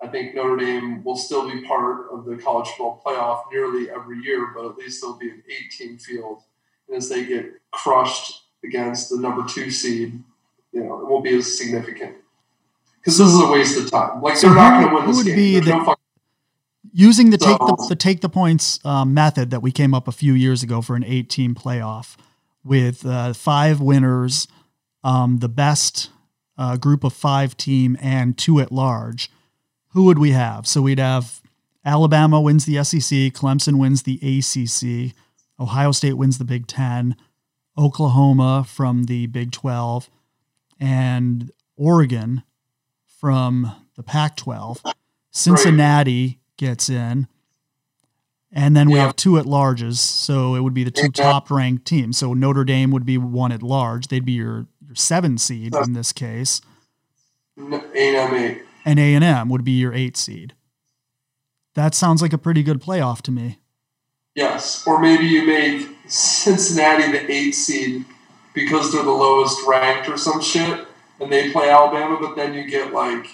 I 0.00 0.08
think 0.08 0.34
Notre 0.34 0.56
Dame 0.56 1.02
will 1.04 1.16
still 1.16 1.48
be 1.48 1.64
part 1.66 2.08
of 2.12 2.24
the 2.24 2.36
college 2.36 2.68
football 2.68 3.02
playoff 3.04 3.44
nearly 3.52 3.90
every 3.90 4.18
year, 4.18 4.52
but 4.54 4.66
at 4.66 4.76
least 4.76 5.00
there'll 5.00 5.18
be 5.18 5.30
an 5.30 5.42
18 5.48 5.98
field. 5.98 6.42
As 6.94 7.08
they 7.08 7.24
get 7.24 7.46
crushed 7.70 8.42
against 8.64 9.10
the 9.10 9.18
number 9.18 9.44
two 9.48 9.70
seed, 9.70 10.22
you 10.72 10.84
know, 10.84 11.00
it 11.00 11.06
won't 11.08 11.24
be 11.24 11.36
as 11.36 11.56
significant 11.58 12.16
because 13.00 13.18
this 13.18 13.26
is 13.28 13.40
a 13.40 13.46
waste 13.50 13.78
of 13.80 13.90
time. 13.90 14.20
Like 14.22 14.36
So 14.36 14.48
they're 14.48 14.56
not 14.56 14.80
going 14.80 14.88
to 14.90 14.94
win 14.96 15.06
this 15.06 15.16
would 15.16 15.26
game. 15.26 15.36
be 15.36 15.52
There's 15.54 15.66
the- 15.66 15.72
no 15.84 15.96
using 16.92 17.30
the 17.30 17.38
take 17.38 17.58
the, 17.58 17.86
the 17.88 17.96
take 17.96 18.20
the 18.20 18.28
points 18.28 18.84
um, 18.84 19.14
method 19.14 19.50
that 19.50 19.60
we 19.62 19.72
came 19.72 19.94
up 19.94 20.06
a 20.08 20.12
few 20.12 20.34
years 20.34 20.62
ago 20.62 20.82
for 20.82 20.94
an 20.96 21.04
eight 21.04 21.30
team 21.30 21.54
playoff 21.54 22.16
with 22.64 23.06
uh, 23.06 23.32
five 23.32 23.80
winners, 23.80 24.46
um, 25.02 25.38
the 25.38 25.48
best 25.48 26.10
uh, 26.58 26.76
group 26.76 27.02
of 27.04 27.12
five 27.12 27.56
team, 27.56 27.96
and 28.00 28.36
two 28.36 28.60
at 28.60 28.70
large. 28.70 29.30
Who 29.92 30.04
would 30.04 30.18
we 30.18 30.30
have? 30.32 30.66
So 30.66 30.82
we'd 30.82 30.98
have 30.98 31.40
Alabama 31.84 32.40
wins 32.40 32.64
the 32.66 32.82
SEC, 32.84 33.32
Clemson 33.32 33.78
wins 33.78 34.02
the 34.04 34.16
ACC, 34.16 35.14
Ohio 35.62 35.92
State 35.92 36.14
wins 36.14 36.38
the 36.38 36.44
Big 36.44 36.66
Ten, 36.66 37.14
Oklahoma 37.78 38.64
from 38.66 39.04
the 39.04 39.26
Big 39.28 39.52
Twelve, 39.52 40.10
and 40.80 41.50
Oregon 41.76 42.42
from 43.06 43.72
the 43.96 44.02
Pac 44.02 44.36
12. 44.36 44.82
Cincinnati 45.30 46.40
gets 46.56 46.90
in. 46.90 47.28
And 48.50 48.76
then 48.76 48.90
we 48.90 48.98
Yeah. 48.98 49.06
have 49.06 49.16
two 49.16 49.38
at 49.38 49.46
larges. 49.46 49.96
So 49.98 50.54
it 50.56 50.60
would 50.60 50.74
be 50.74 50.84
the 50.84 50.90
two 50.90 51.08
top 51.08 51.50
ranked 51.50 51.86
teams. 51.86 52.18
So 52.18 52.34
Notre 52.34 52.64
Dame 52.64 52.90
would 52.90 53.06
be 53.06 53.16
one 53.16 53.52
at 53.52 53.62
large. 53.62 54.08
They'd 54.08 54.24
be 54.24 54.32
your, 54.32 54.66
your 54.84 54.94
seven 54.94 55.38
seed 55.38 55.74
in 55.74 55.92
this 55.94 56.12
case. 56.12 56.60
A&M. 57.58 58.60
And 58.84 58.98
A&M 58.98 59.48
would 59.48 59.64
be 59.64 59.72
your 59.72 59.94
eight 59.94 60.16
seed. 60.16 60.54
That 61.74 61.94
sounds 61.94 62.20
like 62.20 62.32
a 62.34 62.38
pretty 62.38 62.62
good 62.62 62.82
playoff 62.82 63.22
to 63.22 63.30
me. 63.30 63.58
Yes, 64.34 64.86
or 64.86 64.98
maybe 65.00 65.26
you 65.26 65.46
make 65.46 65.88
Cincinnati 66.06 67.12
the 67.12 67.30
eight 67.30 67.52
seed 67.52 68.04
because 68.54 68.92
they're 68.92 69.02
the 69.02 69.10
lowest 69.10 69.58
ranked 69.66 70.08
or 70.08 70.16
some 70.16 70.40
shit, 70.40 70.86
and 71.20 71.30
they 71.30 71.50
play 71.50 71.70
Alabama. 71.70 72.18
But 72.20 72.36
then 72.36 72.54
you 72.54 72.68
get 72.68 72.92
like 72.92 73.26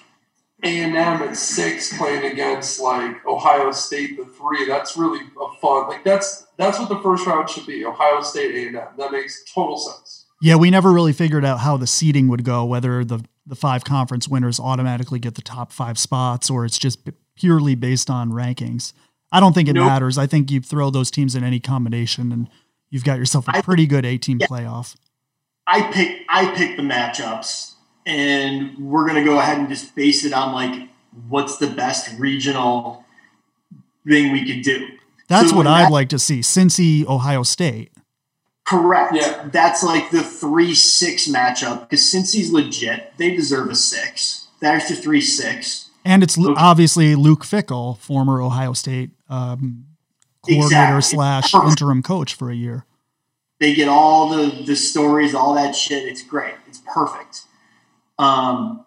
A 0.65 0.81
and 0.81 0.97
M 0.97 1.23
at 1.23 1.37
six 1.37 1.97
playing 1.97 2.25
against 2.25 2.81
like 2.81 3.25
Ohio 3.27 3.71
State 3.71 4.17
the 4.17 4.25
three. 4.25 4.67
That's 4.67 4.97
really 4.97 5.21
a 5.21 5.61
fun. 5.61 5.89
Like 5.89 6.05
that's 6.05 6.47
that's 6.57 6.79
what 6.79 6.89
the 6.89 7.01
first 7.01 7.27
round 7.27 7.49
should 7.49 7.67
be. 7.67 7.85
Ohio 7.85 8.21
State 8.21 8.55
A 8.55 8.67
and 8.69 8.77
M. 8.77 8.89
That 8.97 9.13
makes 9.13 9.45
total 9.53 9.79
sense. 9.79 10.27
Yeah, 10.41 10.57
we 10.57 10.71
never 10.71 10.93
really 10.93 11.13
figured 11.13 11.45
out 11.45 11.61
how 11.61 11.77
the 11.77 11.87
seeding 11.87 12.29
would 12.29 12.45
go, 12.45 12.65
whether 12.65 13.05
the, 13.05 13.25
the 13.45 13.57
five 13.57 13.85
conference 13.85 14.29
winners 14.29 14.61
automatically 14.61 15.19
get 15.19 15.35
the 15.35 15.43
top 15.43 15.73
five 15.73 15.99
spots 15.99 16.49
or 16.49 16.65
it's 16.65 16.79
just 16.79 17.09
purely 17.35 17.75
based 17.75 18.09
on 18.09 18.31
rankings. 18.31 18.93
I 19.31 19.41
don't 19.41 19.53
think 19.55 19.69
it 19.69 19.75
Nope. 19.75 19.87
matters. 19.87 20.17
I 20.19 20.27
think 20.27 20.51
you 20.51 20.61
throw 20.61 20.91
those 20.91 21.11
teams 21.11 21.35
in 21.35 21.45
any 21.45 21.61
combination 21.61 22.33
and 22.33 22.49
you've 22.91 23.05
got 23.05 23.19
yourself 23.19 23.47
a 23.49 23.62
pretty 23.62 23.87
good 23.87 24.05
18 24.07 24.38
Yeah. 24.41 24.47
playoff. 24.47 24.95
I 25.67 25.83
pick 25.93 26.23
I 26.31 26.47
pick 26.55 26.77
the 26.79 26.83
matchups, 26.83 27.73
and 28.07 28.79
we're 28.79 29.07
gonna 29.07 29.25
go 29.25 29.38
ahead 29.38 29.59
and 29.59 29.69
just 29.69 29.95
base 29.95 30.25
it 30.25 30.33
on 30.33 30.53
like 30.55 30.88
what's 31.29 31.59
the 31.59 31.67
best 31.67 32.19
regional 32.19 33.05
thing 34.07 34.33
we 34.33 34.47
could 34.51 34.62
do. 34.62 34.88
That's 35.29 35.51
So 35.51 35.57
what 35.57 35.67
I'd 35.67 35.85
that- 35.87 35.93
like 35.93 36.09
to 36.11 36.19
see. 36.19 36.41
Cincy, 36.41 37.07
Ohio 37.07 37.43
State. 37.43 37.93
Correct. 38.64 39.14
Yeah. 39.14 39.49
That's 39.53 39.83
like 39.83 40.11
the 40.11 40.23
three 40.23 40.75
six 40.75 41.27
matchup 41.29 41.81
because 41.81 42.01
Cincy's 42.03 42.51
legit, 42.51 43.12
they 43.19 43.35
deserve 43.37 43.69
a 43.71 43.75
six. 43.75 44.47
There's 44.61 44.88
the 44.88 44.97
three 44.97 45.21
six. 45.21 45.88
And 46.09 46.23
it's 46.23 46.38
obviously 46.38 47.14
Luke 47.14 47.44
Fickell, 47.44 47.99
former 47.99 48.40
Ohio 48.40 48.73
State 48.73 49.11
um, 49.29 49.85
coordinator 50.42 50.97
Exactly. 50.97 51.03
slash 51.03 51.55
interim 51.68 52.03
coach 52.03 52.35
for 52.35 52.51
a 52.51 52.55
year. 52.55 52.87
They 53.61 53.75
get 53.75 53.88
all 53.88 54.31
the 54.31 54.62
the 54.64 54.75
stories, 54.75 55.35
all 55.35 55.53
that 55.55 55.77
shit. 55.77 56.05
It's 56.09 56.23
great. 56.23 56.55
It's 56.66 56.81
perfect. 56.92 57.42
Um, 58.18 58.87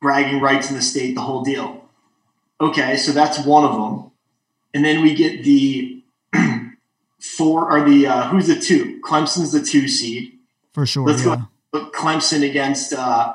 bragging 0.00 0.40
rights 0.40 0.70
in 0.70 0.76
the 0.76 0.82
state, 0.82 1.14
the 1.14 1.20
whole 1.20 1.42
deal. 1.42 1.84
Okay, 2.58 2.96
so 2.96 3.12
that's 3.12 3.44
one 3.44 3.64
of 3.64 3.72
them, 3.74 4.10
and 4.72 4.82
then 4.82 5.02
we 5.02 5.14
get 5.14 5.44
the 5.44 6.02
four 7.20 7.70
or 7.70 7.86
the 7.86 8.06
uh, 8.06 8.28
who's 8.28 8.46
the 8.46 8.58
two? 8.58 8.98
Clemson's 9.04 9.52
the 9.52 9.60
two 9.60 9.88
seed. 9.88 10.38
For 10.72 10.86
sure. 10.86 11.06
Let's 11.06 11.22
go. 11.22 11.34
yeah. 11.34 11.42
But 11.70 11.92
Clemson 11.92 12.48
against 12.48 12.94
uh, 12.94 13.34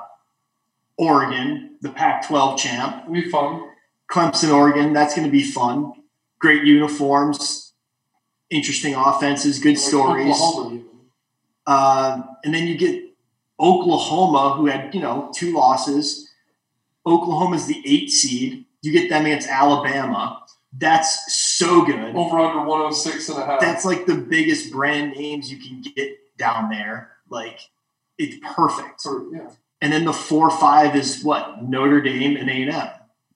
Oregon, 0.98 1.78
the 1.82 1.90
Pac-12 1.90 2.58
champ. 2.58 3.04
It'll 3.04 3.14
be 3.14 3.30
fun. 3.30 3.70
Clemson, 4.12 4.54
Oregon. 4.54 4.94
That's 4.94 5.16
going 5.16 5.28
to 5.28 5.32
be 5.32 5.44
fun. 5.44 5.94
Great 6.40 6.64
uniforms, 6.64 7.74
interesting 8.50 8.94
offenses, 8.94 9.60
good 9.60 9.78
stories. 9.78 10.38
Uh, 11.66 12.22
and 12.44 12.54
then 12.54 12.68
you 12.68 12.78
get 12.78 13.04
Oklahoma, 13.60 14.54
who 14.56 14.68
had 14.68 14.94
you 14.94 15.02
know 15.02 15.32
two 15.34 15.54
losses. 15.54 16.30
Oklahoma's 17.06 17.66
the 17.66 17.82
eight 17.86 18.10
seed. 18.10 18.66
You 18.82 18.92
get 18.92 19.10
them 19.10 19.26
against 19.26 19.48
Alabama. 19.48 20.44
That's 20.78 21.34
so 21.34 21.86
good. 21.86 22.16
Over 22.16 22.40
under 22.40 22.60
106 22.60 23.30
and 23.30 23.38
a 23.38 23.46
half. 23.46 23.62
That's 23.62 23.86
like 23.86 24.06
the 24.06 24.16
biggest 24.16 24.72
brand 24.72 25.14
names 25.14 25.50
you 25.52 25.58
can 25.58 25.82
get 25.96 26.18
down 26.38 26.70
there. 26.70 27.12
Like 27.30 27.60
it's 28.18 28.38
perfect. 28.56 29.02
Or, 29.06 29.26
yeah. 29.34 29.50
And 29.82 29.92
then 29.94 30.06
the 30.06 30.14
four 30.14 30.50
five 30.50 30.96
is 30.96 31.24
what 31.24 31.64
Notre 31.64 32.02
Dame 32.02 32.38
and 32.38 32.50
A 32.50 32.54
and 32.64 32.72
M, 32.72 32.90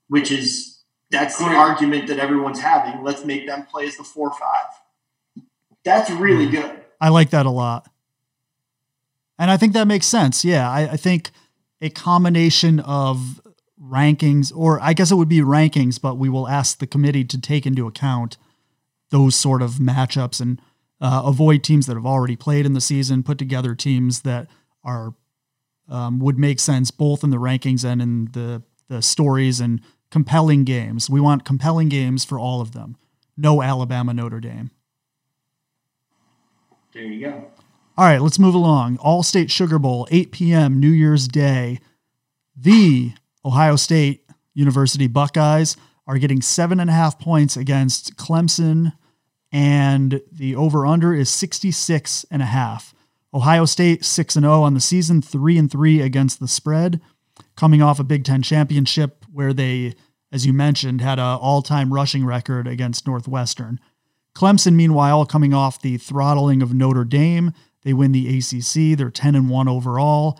which 0.08 0.32
is 0.32 0.82
that's 1.12 1.38
the 1.38 1.46
Great. 1.46 1.58
argument 1.58 2.08
that 2.08 2.20
everyone's 2.20 2.60
having. 2.60 3.04
Let's 3.04 3.26
make 3.26 3.46
them 3.48 3.66
play 3.66 3.88
as 3.88 3.98
the 3.98 4.04
four 4.04 4.32
five. 4.32 5.46
That's 5.84 6.10
really 6.12 6.46
Hmm. 6.46 6.52
good. 6.52 6.82
I 7.02 7.10
like 7.10 7.30
that 7.32 7.46
a 7.46 7.50
lot. 7.52 7.90
And 9.38 9.50
I 9.50 9.58
think 9.58 9.74
that 9.74 9.88
makes 9.88 10.06
sense. 10.06 10.44
Yeah. 10.44 10.70
I, 10.70 10.82
I 10.92 10.98
think 10.98 11.32
a 11.82 11.90
combination 11.90 12.80
of 12.82 13.40
rankings, 13.82 14.52
or 14.54 14.80
I 14.82 14.92
guess 14.94 15.12
it 15.12 15.16
would 15.16 15.30
be 15.30 15.40
rankings, 15.40 16.00
but 16.02 16.18
we 16.18 16.28
will 16.28 16.48
ask 16.50 16.80
the 16.80 16.88
committee 16.88 17.24
to 17.24 17.40
take 17.40 17.66
into 17.66 17.88
account 17.88 18.38
those 19.12 19.36
sort 19.36 19.62
of 19.62 19.76
matchups 19.76 20.42
and 20.42 20.62
uh, 21.00 21.22
avoid 21.26 21.64
teams 21.64 21.86
that 21.86 21.96
have 21.96 22.06
already 22.06 22.36
played 22.36 22.66
in 22.66 22.74
the 22.74 22.82
season, 22.82 23.24
put 23.24 23.38
together 23.38 23.74
teams 23.74 24.22
that 24.24 24.48
are 24.84 25.14
um, 25.90 26.20
would 26.20 26.38
make 26.38 26.60
sense 26.60 26.92
both 26.92 27.24
in 27.24 27.30
the 27.30 27.38
rankings 27.38 27.84
and 27.84 28.02
in 28.02 28.26
the 28.32 28.64
the 28.88 29.02
stories 29.02 29.60
and 29.60 29.82
compelling 30.10 30.64
games. 30.64 31.10
We 31.10 31.22
want 31.22 31.46
compelling 31.46 31.90
games 31.90 32.26
for 32.26 32.40
all 32.40 32.62
of 32.62 32.72
them. 32.72 32.98
No 33.38 33.62
Alabama 33.62 34.14
Notre 34.14 34.40
Dame. 34.40 34.72
There 36.94 37.04
you 37.04 37.28
go. 37.28 37.46
All 37.98 38.06
right, 38.06 38.22
let's 38.22 38.40
move 38.40 38.56
along. 38.56 38.98
Allstate 38.98 39.52
Sugar 39.52 39.78
Bowl, 39.78 40.08
8 40.10 40.32
p.m. 40.32 40.80
New 40.80 40.90
Year's 40.90 41.28
Day. 41.28 41.80
The 42.56 43.14
Ohio 43.46 43.76
State 43.76 44.26
University 44.54 45.08
Buckeyes 45.08 45.78
are 46.08 46.18
getting 46.18 46.42
seven 46.42 46.80
and 46.80 46.90
a 46.90 46.94
half 46.94 47.20
points 47.20 47.56
against 47.56 48.18
Clemson, 48.18 48.94
and 49.52 50.22
the 50.32 50.56
over 50.56 50.86
under 50.86 51.14
is 51.14 51.30
66 51.30 52.26
and 52.32 52.42
a 52.42 52.46
half. 52.46 52.94
Ohio 53.34 53.66
State 53.66 54.04
6 54.04 54.36
and 54.36 54.44
0 54.44 54.64
on 54.64 54.74
the 54.74 54.80
season, 54.80 55.22
3 55.22 55.58
and 55.58 55.72
3 55.72 56.02
against 56.02 56.40
the 56.40 56.48
spread, 56.48 57.00
coming 57.56 57.82
off 57.82 58.00
a 58.00 58.04
Big 58.04 58.24
10 58.24 58.42
championship 58.42 59.26
where 59.32 59.54
they 59.54 59.96
as 60.32 60.46
you 60.46 60.54
mentioned 60.54 61.02
had 61.02 61.20
a 61.20 61.24
all-time 61.24 61.94
rushing 61.94 62.26
record 62.26 62.68
against 62.68 63.08
Northwestern. 63.08 63.80
Clemson 64.36 64.76
meanwhile 64.76 65.26
coming 65.26 65.54
off 65.54 65.82
the 65.82 65.98
throttling 65.98 66.62
of 66.62 66.74
Notre 66.74 67.04
Dame, 67.04 67.52
they 67.84 67.94
win 67.94 68.12
the 68.12 68.38
ACC, 68.38 68.98
they're 68.98 69.10
10 69.10 69.36
and 69.36 69.50
1 69.50 69.68
overall. 69.68 70.40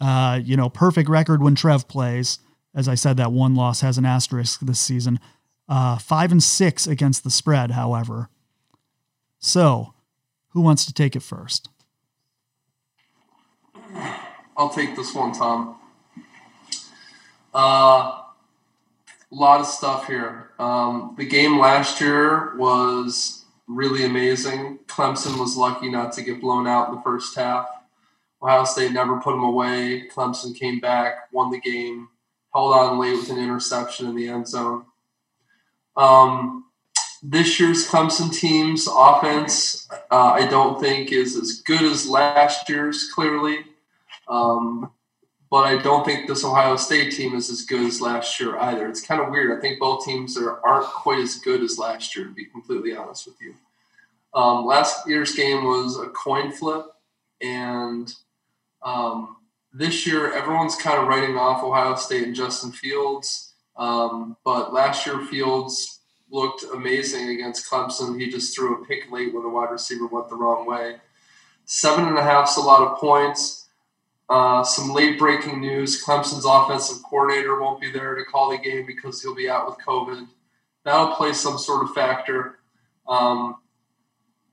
Uh, 0.00 0.40
you 0.42 0.56
know, 0.56 0.68
perfect 0.68 1.08
record 1.08 1.42
when 1.42 1.54
Trev 1.54 1.86
plays. 1.86 2.40
As 2.74 2.88
I 2.88 2.96
said, 2.96 3.16
that 3.18 3.32
one 3.32 3.54
loss 3.54 3.82
has 3.82 3.98
an 3.98 4.04
asterisk 4.04 4.60
this 4.60 4.80
season. 4.80 5.20
Uh, 5.68 5.96
five 5.98 6.32
and 6.32 6.42
six 6.42 6.86
against 6.86 7.22
the 7.22 7.30
spread, 7.30 7.72
however. 7.72 8.28
So, 9.38 9.94
who 10.48 10.60
wants 10.60 10.84
to 10.86 10.92
take 10.92 11.14
it 11.14 11.22
first? 11.22 11.68
I'll 14.62 14.68
take 14.68 14.94
this 14.94 15.12
one, 15.12 15.32
Tom. 15.32 15.74
A 17.52 17.58
uh, 17.58 18.22
lot 19.32 19.58
of 19.58 19.66
stuff 19.66 20.06
here. 20.06 20.50
Um, 20.60 21.16
the 21.18 21.26
game 21.26 21.58
last 21.58 22.00
year 22.00 22.56
was 22.56 23.44
really 23.66 24.04
amazing. 24.04 24.78
Clemson 24.86 25.36
was 25.40 25.56
lucky 25.56 25.90
not 25.90 26.12
to 26.12 26.22
get 26.22 26.40
blown 26.40 26.68
out 26.68 26.90
in 26.90 26.94
the 26.94 27.02
first 27.02 27.34
half. 27.34 27.66
Ohio 28.40 28.62
State 28.62 28.92
never 28.92 29.20
put 29.20 29.32
them 29.32 29.42
away. 29.42 30.08
Clemson 30.14 30.56
came 30.56 30.78
back, 30.78 31.32
won 31.32 31.50
the 31.50 31.58
game, 31.58 32.06
held 32.54 32.72
on 32.72 33.00
late 33.00 33.16
with 33.16 33.30
an 33.30 33.38
interception 33.38 34.06
in 34.06 34.14
the 34.14 34.28
end 34.28 34.46
zone. 34.46 34.84
Um, 35.96 36.66
this 37.20 37.58
year's 37.58 37.88
Clemson 37.88 38.32
team's 38.32 38.86
offense, 38.88 39.88
uh, 40.12 40.34
I 40.34 40.46
don't 40.46 40.80
think, 40.80 41.10
is 41.10 41.34
as 41.34 41.62
good 41.62 41.82
as 41.82 42.08
last 42.08 42.68
year's, 42.68 43.10
clearly. 43.12 43.64
Um, 44.32 44.90
but 45.50 45.64
I 45.64 45.76
don't 45.82 46.06
think 46.06 46.26
this 46.26 46.44
Ohio 46.44 46.76
State 46.76 47.12
team 47.12 47.34
is 47.34 47.50
as 47.50 47.62
good 47.62 47.84
as 47.84 48.00
last 48.00 48.40
year 48.40 48.56
either. 48.56 48.88
It's 48.88 49.04
kind 49.04 49.20
of 49.20 49.30
weird. 49.30 49.56
I 49.56 49.60
think 49.60 49.78
both 49.78 50.06
teams 50.06 50.38
are, 50.38 50.64
aren't 50.64 50.86
quite 50.86 51.18
as 51.18 51.34
good 51.36 51.62
as 51.62 51.78
last 51.78 52.16
year, 52.16 52.24
to 52.24 52.32
be 52.32 52.46
completely 52.46 52.96
honest 52.96 53.26
with 53.26 53.36
you. 53.42 53.54
Um, 54.32 54.64
last 54.64 55.06
year's 55.06 55.34
game 55.34 55.64
was 55.64 55.98
a 55.98 56.06
coin 56.06 56.50
flip, 56.50 56.86
and 57.42 58.10
um, 58.82 59.36
this 59.74 60.06
year 60.06 60.32
everyone's 60.32 60.76
kind 60.76 60.98
of 60.98 61.06
writing 61.06 61.36
off 61.36 61.62
Ohio 61.62 61.96
State 61.96 62.26
and 62.26 62.34
Justin 62.34 62.72
Fields. 62.72 63.52
Um, 63.76 64.38
but 64.46 64.72
last 64.72 65.06
year, 65.06 65.20
Fields 65.26 66.00
looked 66.30 66.64
amazing 66.72 67.28
against 67.28 67.70
Clemson. 67.70 68.18
He 68.18 68.30
just 68.30 68.56
threw 68.56 68.82
a 68.82 68.86
pick 68.86 69.12
late 69.12 69.34
when 69.34 69.42
the 69.42 69.50
wide 69.50 69.70
receiver 69.70 70.06
went 70.06 70.30
the 70.30 70.36
wrong 70.36 70.66
way. 70.66 70.96
Seven 71.66 72.06
and 72.06 72.16
a 72.16 72.22
half 72.22 72.48
is 72.48 72.56
a 72.56 72.60
lot 72.60 72.80
of 72.80 72.98
points. 72.98 73.61
Uh, 74.32 74.64
some 74.64 74.94
late 74.94 75.18
breaking 75.18 75.60
news 75.60 76.02
Clemson's 76.02 76.46
offensive 76.46 77.02
coordinator 77.02 77.60
won't 77.60 77.82
be 77.82 77.92
there 77.92 78.14
to 78.14 78.24
call 78.24 78.50
the 78.50 78.56
game 78.56 78.86
because 78.86 79.20
he'll 79.20 79.34
be 79.34 79.46
out 79.46 79.66
with 79.66 79.76
COVID. 79.86 80.26
That'll 80.84 81.14
play 81.16 81.34
some 81.34 81.58
sort 81.58 81.82
of 81.82 81.94
factor. 81.94 82.60
Um, 83.06 83.56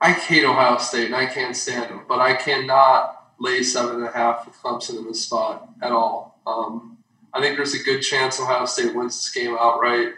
I 0.01 0.11
hate 0.11 0.43
Ohio 0.43 0.80
State 0.80 1.05
and 1.05 1.15
I 1.15 1.27
can't 1.27 1.55
stand 1.55 1.91
them, 1.91 2.03
but 2.09 2.19
I 2.19 2.34
cannot 2.34 3.32
lay 3.39 3.63
seven 3.63 3.95
and 3.95 4.05
a 4.05 4.11
half 4.11 4.45
with 4.45 4.57
Clemson 4.57 4.97
in 4.97 5.07
this 5.07 5.23
spot 5.23 5.69
at 5.82 5.93
all. 5.93 6.41
Um, 6.45 6.97
I 7.34 7.39
think 7.39 7.55
there's 7.55 7.73
a 7.73 7.82
good 7.82 8.01
chance 8.01 8.38
Ohio 8.38 8.65
State 8.65 8.93
wins 8.93 9.15
this 9.15 9.32
game 9.32 9.55
outright. 9.57 10.09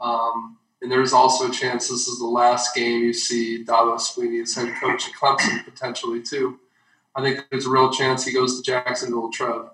Um, 0.00 0.58
and 0.82 0.90
there's 0.90 1.12
also 1.12 1.50
a 1.50 1.52
chance 1.52 1.88
this 1.88 2.08
is 2.08 2.18
the 2.18 2.26
last 2.26 2.74
game 2.74 3.04
you 3.04 3.12
see 3.12 3.64
Dabo 3.64 3.94
Swinney 3.94 4.42
as 4.42 4.56
head 4.56 4.74
coach 4.80 5.06
at 5.06 5.14
Clemson 5.14 5.64
potentially 5.64 6.20
too. 6.20 6.58
I 7.18 7.20
think 7.20 7.46
there's 7.50 7.66
a 7.66 7.70
real 7.70 7.90
chance 7.90 8.24
he 8.24 8.32
goes 8.32 8.56
to 8.56 8.62
Jacksonville 8.62 9.32
Trev. 9.32 9.70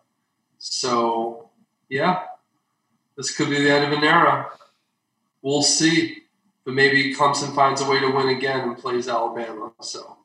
So, 0.57 1.51
yeah, 1.91 2.23
this 3.19 3.37
could 3.37 3.51
be 3.51 3.63
the 3.63 3.71
end 3.71 3.85
of 3.85 3.99
an 3.99 4.03
era. 4.03 4.51
We'll 5.43 5.63
see. 5.63 6.23
But 6.65 6.73
maybe 6.73 7.15
Clemson 7.15 7.55
finds 7.55 7.83
a 7.83 7.91
way 7.91 8.01
to 8.01 8.09
win 8.09 8.31
again 8.31 8.61
and 8.61 8.79
plays 8.79 9.09
Alabama. 9.09 9.73
So, 9.83 10.17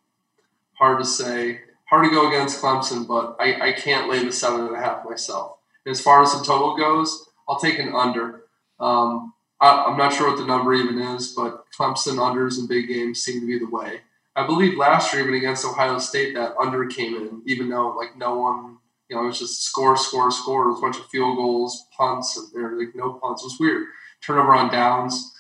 hard 0.76 1.00
to 1.00 1.06
say. 1.06 1.60
Hard 1.90 2.06
to 2.06 2.12
go 2.16 2.30
against 2.30 2.62
Clemson, 2.62 3.06
but 3.06 3.36
I, 3.38 3.70
I 3.70 3.74
can't 3.74 4.10
lay 4.10 4.24
the 4.24 4.32
seven 4.32 4.62
and 4.62 4.76
a 4.76 4.80
half 4.80 5.04
myself. 5.04 5.58
And 5.86 5.92
as 5.92 6.00
far 6.00 6.24
as 6.24 6.32
the 6.32 6.46
total 6.46 6.78
goes, 6.78 7.30
I'll 7.50 7.60
take 7.60 7.80
an 7.80 7.94
under. 7.94 8.44
Um, 8.80 9.34
I, 9.60 9.90
am 9.92 9.98
not 9.98 10.14
sure 10.14 10.30
what 10.30 10.38
the 10.38 10.46
number 10.46 10.74
even 10.74 11.00
is, 11.00 11.34
but 11.34 11.66
Clemson 11.78 12.16
unders 12.16 12.60
in 12.60 12.68
big 12.68 12.88
games 12.88 13.22
seem 13.22 13.42
to 13.42 13.48
be 13.48 13.60
the 13.60 13.70
way. 13.70 14.00
I 14.40 14.46
believe 14.46 14.78
last 14.78 15.12
year, 15.12 15.24
even 15.24 15.34
against 15.34 15.66
Ohio 15.66 16.00
State, 16.00 16.34
that 16.36 16.56
under 16.58 16.88
came 16.88 17.14
in, 17.14 17.42
even 17.46 17.68
though 17.68 17.90
like 17.90 18.16
no 18.16 18.40
one, 18.40 18.78
you 19.10 19.18
know, 19.18 19.24
it 19.24 19.28
was 19.28 19.40
just 19.40 19.64
score, 19.64 19.98
score, 19.98 20.32
score. 20.32 20.64
It 20.64 20.70
was 20.70 20.78
a 20.78 20.82
bunch 20.82 20.98
of 20.98 21.08
field 21.08 21.36
goals, 21.36 21.88
punts, 21.98 22.38
and 22.38 22.48
there 22.54 22.80
like 22.80 22.96
no 22.96 23.14
punts. 23.14 23.44
It 23.44 23.48
was 23.48 23.58
weird. 23.60 23.88
Turnover 24.26 24.56
on 24.56 24.72
downs. 24.72 25.34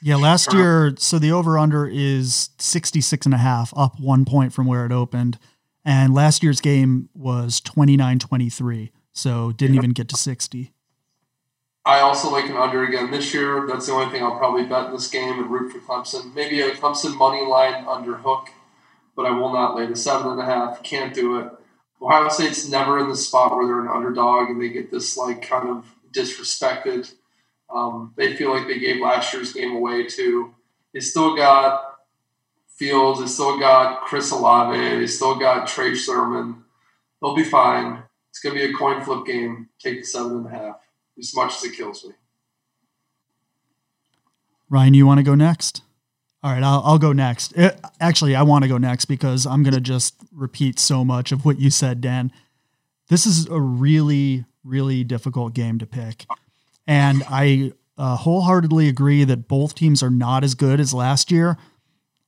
Yeah, 0.00 0.16
last 0.16 0.54
year, 0.54 0.94
so 0.96 1.18
the 1.18 1.32
over 1.32 1.58
under 1.58 1.86
is 1.86 2.48
66 2.58 3.26
and 3.26 3.34
a 3.34 3.38
half, 3.38 3.74
up 3.76 4.00
one 4.00 4.24
point 4.24 4.54
from 4.54 4.66
where 4.66 4.86
it 4.86 4.92
opened. 4.92 5.38
And 5.84 6.14
last 6.14 6.42
year's 6.42 6.62
game 6.62 7.10
was 7.12 7.60
29 7.60 8.18
23, 8.20 8.90
so 9.12 9.52
didn't 9.52 9.76
even 9.76 9.90
get 9.90 10.08
to 10.08 10.16
60. 10.16 10.72
I 11.84 12.00
also 12.00 12.30
like 12.30 12.48
an 12.50 12.56
under 12.56 12.84
again 12.84 13.10
this 13.10 13.32
year. 13.32 13.66
That's 13.66 13.86
the 13.86 13.92
only 13.92 14.12
thing 14.12 14.22
I'll 14.22 14.38
probably 14.38 14.64
bet 14.66 14.86
in 14.86 14.92
this 14.92 15.08
game 15.08 15.38
and 15.38 15.50
root 15.50 15.72
for 15.72 15.78
Clemson. 15.78 16.34
Maybe 16.34 16.60
a 16.60 16.72
Clemson 16.72 17.16
money 17.16 17.44
line 17.44 17.84
under 17.88 18.16
hook, 18.16 18.48
but 19.16 19.24
I 19.24 19.30
will 19.30 19.52
not 19.52 19.74
lay 19.74 19.86
the 19.86 19.96
seven 19.96 20.32
and 20.32 20.40
a 20.40 20.44
half. 20.44 20.82
Can't 20.82 21.14
do 21.14 21.38
it. 21.38 21.50
Ohio 22.02 22.28
State's 22.28 22.68
never 22.68 22.98
in 22.98 23.08
the 23.08 23.16
spot 23.16 23.54
where 23.54 23.66
they're 23.66 23.80
an 23.80 23.88
underdog 23.88 24.50
and 24.50 24.60
they 24.60 24.68
get 24.68 24.90
this 24.90 25.16
like 25.16 25.42
kind 25.42 25.68
of 25.68 25.86
disrespected. 26.12 27.12
Um, 27.74 28.12
they 28.16 28.36
feel 28.36 28.54
like 28.54 28.66
they 28.66 28.78
gave 28.78 29.00
last 29.00 29.32
year's 29.32 29.52
game 29.52 29.76
away 29.76 30.06
too. 30.06 30.54
They 30.92 31.00
still 31.00 31.36
got 31.36 31.86
Fields. 32.68 33.20
They 33.20 33.26
still 33.26 33.58
got 33.58 34.02
Chris 34.02 34.30
Olave. 34.30 34.76
They 34.98 35.06
still 35.06 35.38
got 35.38 35.68
Trey 35.68 35.94
Sermon. 35.94 36.64
They'll 37.20 37.36
be 37.36 37.44
fine. 37.44 38.02
It's 38.30 38.40
gonna 38.40 38.54
be 38.54 38.64
a 38.64 38.72
coin 38.72 39.02
flip 39.02 39.26
game. 39.26 39.68
Take 39.78 40.00
the 40.00 40.06
seven 40.06 40.38
and 40.38 40.46
a 40.46 40.50
half 40.50 40.76
as 41.20 41.34
much 41.34 41.56
as 41.56 41.64
it 41.64 41.76
kills 41.76 42.04
me. 42.04 42.12
Ryan, 44.68 44.94
you 44.94 45.06
want 45.06 45.18
to 45.18 45.24
go 45.24 45.34
next? 45.34 45.82
All 46.42 46.52
right, 46.52 46.62
I'll, 46.62 46.82
I'll 46.84 46.98
go 46.98 47.12
next. 47.12 47.52
It, 47.52 47.78
uh, 47.84 47.88
actually, 48.00 48.34
I 48.34 48.42
want 48.42 48.64
to 48.64 48.68
go 48.68 48.78
next 48.78 49.04
because 49.04 49.46
I'm 49.46 49.62
going 49.62 49.74
to 49.74 49.80
just 49.80 50.14
repeat 50.32 50.78
so 50.78 51.04
much 51.04 51.32
of 51.32 51.44
what 51.44 51.58
you 51.58 51.70
said, 51.70 52.00
Dan. 52.00 52.32
This 53.08 53.26
is 53.26 53.46
a 53.48 53.60
really, 53.60 54.44
really 54.64 55.04
difficult 55.04 55.52
game 55.52 55.78
to 55.80 55.86
pick. 55.86 56.24
And 56.86 57.22
I 57.28 57.72
uh, 57.98 58.16
wholeheartedly 58.16 58.88
agree 58.88 59.24
that 59.24 59.48
both 59.48 59.74
teams 59.74 60.02
are 60.02 60.10
not 60.10 60.42
as 60.42 60.54
good 60.54 60.80
as 60.80 60.94
last 60.94 61.30
year. 61.30 61.58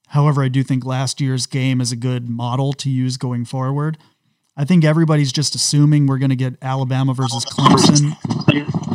However, 0.09 0.43
I 0.43 0.49
do 0.49 0.63
think 0.63 0.85
last 0.85 1.21
year's 1.21 1.47
game 1.47 1.81
is 1.81 1.93
a 1.93 1.97
good 1.97 2.29
model 2.29 2.75
to 2.75 2.91
use 2.91 3.17
going 3.17 3.47
forward. 3.47 3.97
I 4.57 4.65
think 4.65 4.85
everybody's 4.85 5.33
just 5.33 5.55
assuming 5.55 6.07
we're 6.07 6.19
going 6.19 6.31
to 6.31 6.37
get 6.37 6.55
Alabama 6.61 7.15
versus 7.15 7.45
Clemson. 7.45 8.17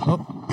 Oh. 0.06 0.48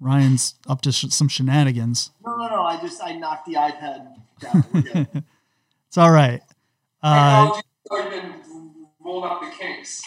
Ryan's 0.00 0.54
up 0.68 0.80
to 0.82 0.92
sh- 0.92 1.06
some 1.10 1.28
shenanigans. 1.28 2.10
No, 2.24 2.36
no, 2.36 2.48
no. 2.48 2.62
I 2.62 2.80
just 2.80 3.02
I 3.02 3.12
knocked 3.16 3.46
the 3.46 3.54
iPad 3.54 4.14
down. 4.40 5.24
it's 5.88 5.98
all 5.98 6.10
right. 6.10 6.40
Uh, 7.02 7.60
out 7.90 9.40
the 9.42 9.50
kinks. 9.58 10.02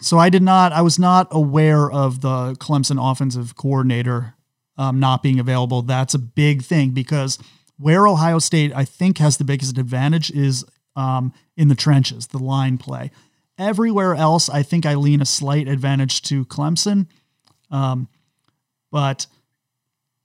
So 0.00 0.18
I 0.18 0.30
did 0.30 0.42
not. 0.42 0.72
I 0.72 0.82
was 0.82 0.98
not 0.98 1.28
aware 1.30 1.90
of 1.90 2.20
the 2.20 2.54
Clemson 2.54 2.98
offensive 3.00 3.56
coordinator 3.56 4.34
um, 4.76 5.00
not 5.00 5.22
being 5.22 5.40
available. 5.40 5.82
That's 5.82 6.14
a 6.14 6.18
big 6.18 6.62
thing 6.62 6.90
because 6.90 7.38
where 7.78 8.06
Ohio 8.06 8.38
State 8.38 8.72
I 8.74 8.84
think 8.84 9.18
has 9.18 9.36
the 9.36 9.44
biggest 9.44 9.76
advantage 9.76 10.30
is 10.30 10.64
um, 10.98 11.32
in 11.56 11.68
the 11.68 11.74
trenches, 11.74 12.26
the 12.26 12.38
line 12.38 12.76
play. 12.76 13.10
Everywhere 13.56 14.14
else, 14.14 14.48
I 14.48 14.62
think 14.62 14.84
I 14.84 14.94
lean 14.94 15.20
a 15.20 15.26
slight 15.26 15.68
advantage 15.68 16.22
to 16.22 16.44
Clemson, 16.44 17.06
um, 17.70 18.08
but 18.90 19.26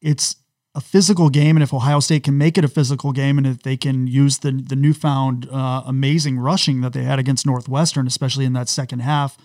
it's 0.02 0.36
a 0.76 0.82
physical 0.82 1.30
game, 1.30 1.56
and 1.56 1.64
if 1.64 1.74
Ohio 1.74 2.00
State 2.00 2.24
can 2.24 2.38
make 2.38 2.58
it 2.58 2.66
a 2.66 2.68
physical 2.68 3.12
game, 3.12 3.38
and 3.38 3.46
if 3.46 3.62
they 3.62 3.78
can 3.78 4.08
use 4.08 4.40
the 4.40 4.52
the 4.52 4.76
newfound 4.76 5.48
uh, 5.52 5.84
amazing 5.86 6.40
rushing 6.40 6.82
that 6.82 6.94
they 6.94 7.04
had 7.04 7.20
against 7.20 7.46
Northwestern, 7.46 8.08
especially 8.08 8.46
in 8.46 8.54
that 8.54 8.70
second 8.70 9.00
half, 9.00 9.38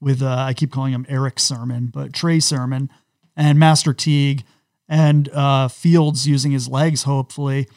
with 0.00 0.22
uh, 0.22 0.28
I 0.28 0.54
keep 0.54 0.70
calling 0.70 0.92
him 0.92 1.06
Eric 1.08 1.40
Sermon, 1.40 1.86
but 1.92 2.12
Trey 2.12 2.38
Sermon 2.38 2.88
and 3.36 3.58
Master 3.58 3.92
Teague 3.92 4.44
and 4.88 5.28
uh, 5.30 5.66
Fields 5.66 6.28
using 6.28 6.52
his 6.52 6.68
legs, 6.68 7.02
hopefully, 7.02 7.68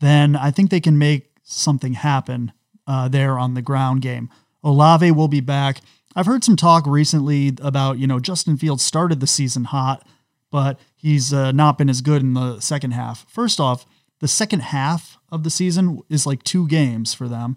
then 0.00 0.36
I 0.36 0.50
think 0.50 0.70
they 0.70 0.80
can 0.80 0.98
make 0.98 1.30
something 1.42 1.94
happen 1.94 2.52
uh, 2.88 3.06
there 3.06 3.38
on 3.38 3.54
the 3.54 3.62
ground 3.62 4.02
game. 4.02 4.28
Olave 4.64 5.12
will 5.12 5.28
be 5.28 5.40
back. 5.40 5.80
I've 6.16 6.26
heard 6.26 6.42
some 6.42 6.56
talk 6.56 6.86
recently 6.86 7.52
about, 7.60 7.98
you 7.98 8.06
know, 8.06 8.18
Justin 8.18 8.56
Fields 8.56 8.84
started 8.84 9.20
the 9.20 9.26
season 9.26 9.64
hot, 9.64 10.04
but 10.50 10.80
he's 10.96 11.32
uh, 11.32 11.52
not 11.52 11.78
been 11.78 11.90
as 11.90 12.00
good 12.00 12.22
in 12.22 12.34
the 12.34 12.58
second 12.58 12.92
half. 12.92 13.24
First 13.28 13.60
off, 13.60 13.86
the 14.20 14.26
second 14.26 14.60
half 14.60 15.18
of 15.30 15.44
the 15.44 15.50
season 15.50 16.00
is 16.08 16.26
like 16.26 16.42
two 16.42 16.66
games 16.66 17.14
for 17.14 17.28
them, 17.28 17.56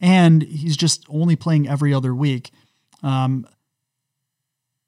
and 0.00 0.42
he's 0.42 0.76
just 0.76 1.04
only 1.10 1.36
playing 1.36 1.68
every 1.68 1.92
other 1.92 2.14
week. 2.14 2.52
Um, 3.02 3.46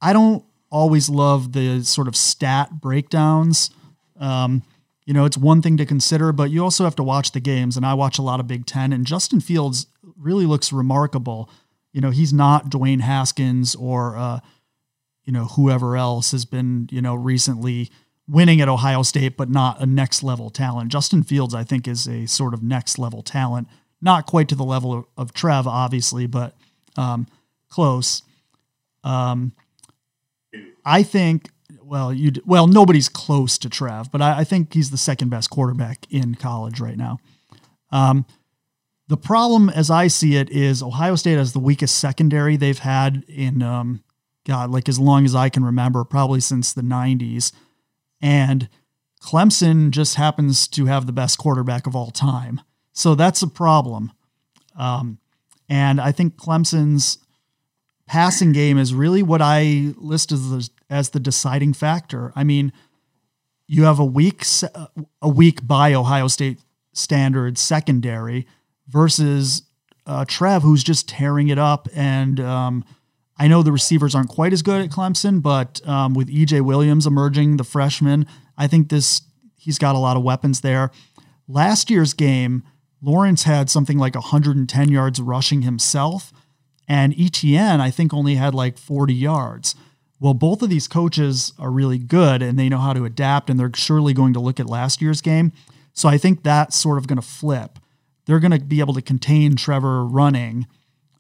I 0.01 0.13
don't 0.13 0.45
always 0.71 1.11
love 1.11 1.53
the 1.53 1.83
sort 1.83 2.09
of 2.09 2.17
stat 2.17 2.81
breakdowns. 2.81 3.71
Um, 4.19 4.63
you 5.05 5.13
know, 5.13 5.25
it's 5.25 5.37
one 5.37 5.63
thing 5.63 5.77
to 5.77 5.87
consider, 5.87 6.33
but 6.33 6.51
you 6.51 6.63
also 6.63 6.85
have 6.85 6.97
to 6.97 7.03
watch 7.03 7.33
the 7.33 7.41
games. 7.41 7.77
And 7.77 7.85
I 7.85 7.95
watch 7.95 8.19
a 8.19 8.23
lot 8.23 8.41
of 8.41 8.47
Big 8.47 8.67
Ten, 8.67 8.93
and 8.93 9.07
Justin 9.07 9.41
Fields 9.41 9.87
really 10.17 10.47
looks 10.47 10.73
remarkable. 10.73 11.51
You 11.93 12.01
know, 12.01 12.11
he's 12.11 12.33
not 12.33 12.71
Dwayne 12.71 13.01
Haskins 13.01 13.75
or, 13.75 14.17
uh, 14.17 14.41
you 15.25 15.33
know, 15.33 15.47
whoever 15.47 15.97
else 15.97 16.31
has 16.33 16.45
been, 16.45 16.89
you 16.91 17.03
know, 17.03 17.15
recently 17.15 17.91
winning 18.29 18.61
at 18.61 18.69
Ohio 18.69 19.03
State, 19.03 19.37
but 19.37 19.51
not 19.51 19.81
a 19.81 19.87
next 19.87 20.23
level 20.23 20.51
talent. 20.51 20.91
Justin 20.91 21.23
Fields, 21.23 21.55
I 21.55 21.65
think, 21.65 21.87
is 21.89 22.07
a 22.07 22.27
sort 22.27 22.55
of 22.55 22.63
next 22.63 22.99
level 22.99 23.23
talent, 23.23 23.69
not 24.01 24.27
quite 24.27 24.49
to 24.49 24.55
the 24.55 24.65
level 24.65 24.93
of, 24.95 25.05
of 25.17 25.33
Trev, 25.35 25.67
obviously, 25.67 26.27
but 26.27 26.57
um, 26.97 27.27
close. 27.69 28.23
Um, 29.05 29.53
I 30.85 31.03
think, 31.03 31.51
well, 31.93 32.11
you 32.11 32.33
well, 32.47 32.67
nobody's 32.67 33.11
close 33.11 33.59
to 33.59 33.69
Trev, 33.69 34.11
but 34.11 34.23
I, 34.23 34.39
I, 34.39 34.45
think 34.45 34.73
he's 34.73 34.91
the 34.91 34.97
second 34.97 35.29
best 35.29 35.51
quarterback 35.51 36.07
in 36.11 36.37
college 36.37 36.81
right 36.81 36.97
now. 36.97 37.19
Um, 37.91 38.25
the 39.09 39.19
problem, 39.19 39.69
as 39.69 39.91
I 39.91 40.07
see 40.07 40.37
it, 40.37 40.49
is 40.49 40.83
Ohio 40.83 41.17
State 41.17 41.37
has 41.37 41.53
the 41.53 41.59
weakest 41.59 41.99
secondary 41.99 42.57
they've 42.57 42.79
had 42.79 43.25
in, 43.29 43.61
um, 43.61 44.03
God, 44.47 44.71
like 44.71 44.89
as 44.89 44.99
long 44.99 45.27
as 45.27 45.35
I 45.35 45.51
can 45.51 45.67
remember, 45.67 46.03
probably 46.03 46.41
since 46.41 46.73
the 46.73 46.81
90s. 46.81 47.53
And 48.23 48.71
Clemson 49.23 49.91
just 49.91 50.15
happens 50.15 50.69
to 50.69 50.87
have 50.87 51.05
the 51.05 51.13
best 51.13 51.37
quarterback 51.37 51.87
of 51.87 51.95
all 51.95 52.11
time. 52.11 52.63
So 52.95 53.15
that's 53.15 53.43
a 53.43 53.49
problem. 53.49 54.13
Um, 54.79 55.19
and 55.69 56.01
I 56.01 56.11
think 56.11 56.37
Clemson's 56.37 57.19
passing 58.07 58.53
game 58.53 58.79
is 58.79 58.95
really 58.95 59.23
what 59.23 59.43
I 59.43 59.93
list 59.99 60.33
as 60.33 60.49
the, 60.49 60.69
as 60.93 61.11
the 61.11 61.21
deciding 61.21 61.73
factor. 61.73 62.33
I 62.37 62.45
mean, 62.45 62.73
you 63.67 63.85
have 63.85 63.99
a 63.99 64.05
weak 64.05 64.45
a 65.23 65.29
weak 65.29 65.67
by 65.67 65.95
Ohio 65.95 66.29
State 66.29 66.61
standards 66.93 67.61
secondary 67.61 68.47
versus 68.87 69.63
uh, 70.07 70.25
Trev, 70.27 70.63
who's 70.63 70.85
just 70.85 71.09
tearing 71.09 71.49
it 71.49 71.59
up. 71.59 71.89
And 71.95 72.39
um, 72.39 72.85
I 73.39 73.49
know 73.49 73.63
the 73.63 73.73
receivers 73.73 74.15
aren't 74.15 74.29
quite 74.29 74.53
as 74.53 74.61
good 74.61 74.83
at 74.83 74.91
Clemson, 74.91 75.41
but 75.43 75.81
um, 75.89 76.13
with 76.13 76.29
EJ 76.29 76.61
Williams 76.61 77.07
emerging, 77.07 77.57
the 77.57 77.65
freshman, 77.65 78.27
I 78.59 78.67
think 78.67 78.91
this 78.91 79.23
he's 79.57 79.79
got 79.79 79.95
a 79.95 79.99
lot 79.99 80.17
of 80.17 80.23
weapons 80.23 80.61
there. 80.61 80.91
Last 81.49 81.91
year's 81.91 82.13
game, 82.13 82.65
Lawrence 83.01 83.45
had 83.45 83.71
something 83.71 83.97
like 83.97 84.15
110 84.15 84.89
yards 84.91 85.21
rushing 85.21 85.63
himself, 85.63 86.33
and 86.87 87.15
Etienne 87.19 87.81
I 87.81 87.91
think 87.91 88.13
only 88.13 88.35
had 88.35 88.55
like 88.55 88.77
40 88.77 89.15
yards. 89.15 89.75
Well, 90.23 90.35
both 90.35 90.63
of 90.63 90.71
these 90.71 90.87
coaches 90.87 91.53
are 91.59 91.73
really 91.73 91.99
good 91.99 92.43
and 92.43 92.57
they 92.57 92.69
know 92.69 92.79
how 92.79 92.93
to 92.93 93.05
adapt, 93.05 93.51
and 93.51 93.59
they're 93.59 93.73
surely 93.75 94.15
going 94.15 94.33
to 94.35 94.41
look 94.41 94.61
at 94.61 94.67
last 94.67 95.03
year's 95.03 95.21
game. 95.21 95.51
So 95.95 96.09
I 96.09 96.17
think 96.17 96.45
that's 96.45 96.77
sort 96.77 96.99
of 96.99 97.09
going 97.09 97.21
to 97.21 97.27
flip. 97.27 97.81
They're 98.27 98.39
going 98.39 98.53
to 98.53 98.61
be 98.61 98.79
able 98.79 98.95
to 98.95 99.03
contain 99.03 99.57
Trevor 99.57 100.07
running, 100.07 100.69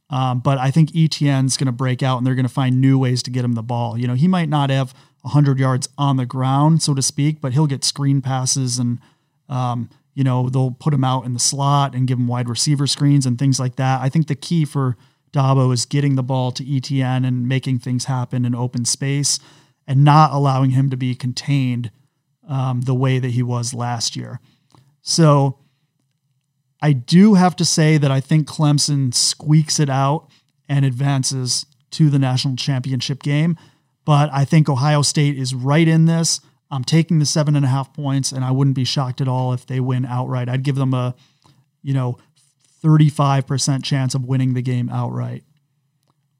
um, 0.09 0.39
but 0.39 0.59
I 0.59 0.71
think 0.71 0.95
Etienne's 0.95 1.57
going 1.57 1.67
to 1.67 1.73
break 1.73 2.01
out 2.01 2.19
and 2.19 2.25
they're 2.25 2.37
going 2.37 2.47
to 2.47 2.53
find 2.53 2.81
new 2.81 2.97
ways 2.97 3.25
to 3.25 3.31
get 3.33 3.45
him 3.45 3.55
the 3.55 3.63
ball. 3.63 3.99
You 3.99 4.07
know, 4.07 4.15
he 4.15 4.29
might 4.29 4.49
not 4.49 4.71
have 4.71 4.95
100 5.23 5.59
yards 5.59 5.89
on 5.99 6.17
the 6.17 6.25
ground, 6.25 6.81
so 6.81 6.95
to 6.95 7.03
speak, 7.03 7.41
but 7.41 7.53
he'll 7.55 7.67
get 7.67 7.83
screen 7.83 8.23
passes 8.23 8.79
and, 8.79 9.01
um, 9.49 9.91
you 10.15 10.23
know, 10.23 10.49
they'll 10.49 10.77
put 10.79 10.95
him 10.95 11.03
out 11.03 11.25
in 11.25 11.33
the 11.33 11.41
slot 11.41 11.97
and 11.97 12.07
give 12.07 12.21
him 12.21 12.29
wide 12.29 12.49
receiver 12.49 12.87
screens 12.87 13.27
and 13.27 13.37
things 13.37 13.59
like 13.59 13.75
that. 13.77 14.01
I 14.01 14.09
think 14.09 14.29
the 14.29 14.37
key 14.37 14.65
for 14.65 14.97
Dabo 15.33 15.73
is 15.73 15.87
getting 15.87 16.15
the 16.15 16.23
ball 16.23 16.53
to 16.53 16.77
Etienne 16.77 17.25
and 17.25 17.49
making 17.49 17.79
things 17.79 18.05
happen 18.05 18.45
in 18.45 18.55
open 18.55 18.85
space 18.85 19.39
and 19.87 20.05
not 20.05 20.33
allowing 20.33 20.71
him 20.71 20.91
to 20.91 20.97
be 20.97 21.15
contained 21.15 21.91
um, 22.49 22.83
the 22.83 22.95
way 22.95 23.19
that 23.19 23.31
he 23.31 23.43
was 23.43 23.73
last 23.73 24.15
year. 24.17 24.41
So 25.01 25.59
I 26.81 26.93
do 26.93 27.35
have 27.35 27.57
to 27.57 27.65
say 27.65 27.97
that 27.97 28.11
I 28.11 28.21
think 28.21 28.49
Clemson 28.49 29.15
squeaks 29.15 29.81
it 29.81 29.89
out 29.89 30.29
and 30.69 30.85
advances 30.85 31.67
to 31.93 32.11
the 32.11 32.19
national 32.19 32.57
championship 32.57 33.23
game. 33.23 33.57
But 34.05 34.31
I 34.33 34.45
think 34.45 34.69
Ohio 34.69 35.03
State 35.03 35.39
is 35.39 35.55
right 35.55 35.87
in 35.87 36.07
this. 36.07 36.41
I'm 36.71 36.85
taking 36.85 37.19
the 37.19 37.27
seven 37.27 37.55
and 37.55 37.65
a 37.65 37.69
half 37.69 37.93
points, 37.93 38.33
and 38.33 38.45
I 38.45 38.51
wouldn't 38.51 38.75
be 38.75 38.85
shocked 38.85 39.21
at 39.21 39.29
all 39.29 39.53
if 39.53 39.67
they 39.67 39.79
win 39.79 40.05
outright. 40.05 40.49
I'd 40.49 40.63
give 40.63 40.77
them 40.77 40.95
a, 40.95 41.15
you 41.83 41.95
know, 41.95 42.19
35% 42.83 43.85
chance 43.85 44.15
of 44.15 44.25
winning 44.25 44.55
the 44.55 44.63
game 44.63 44.89
outright, 44.89 45.45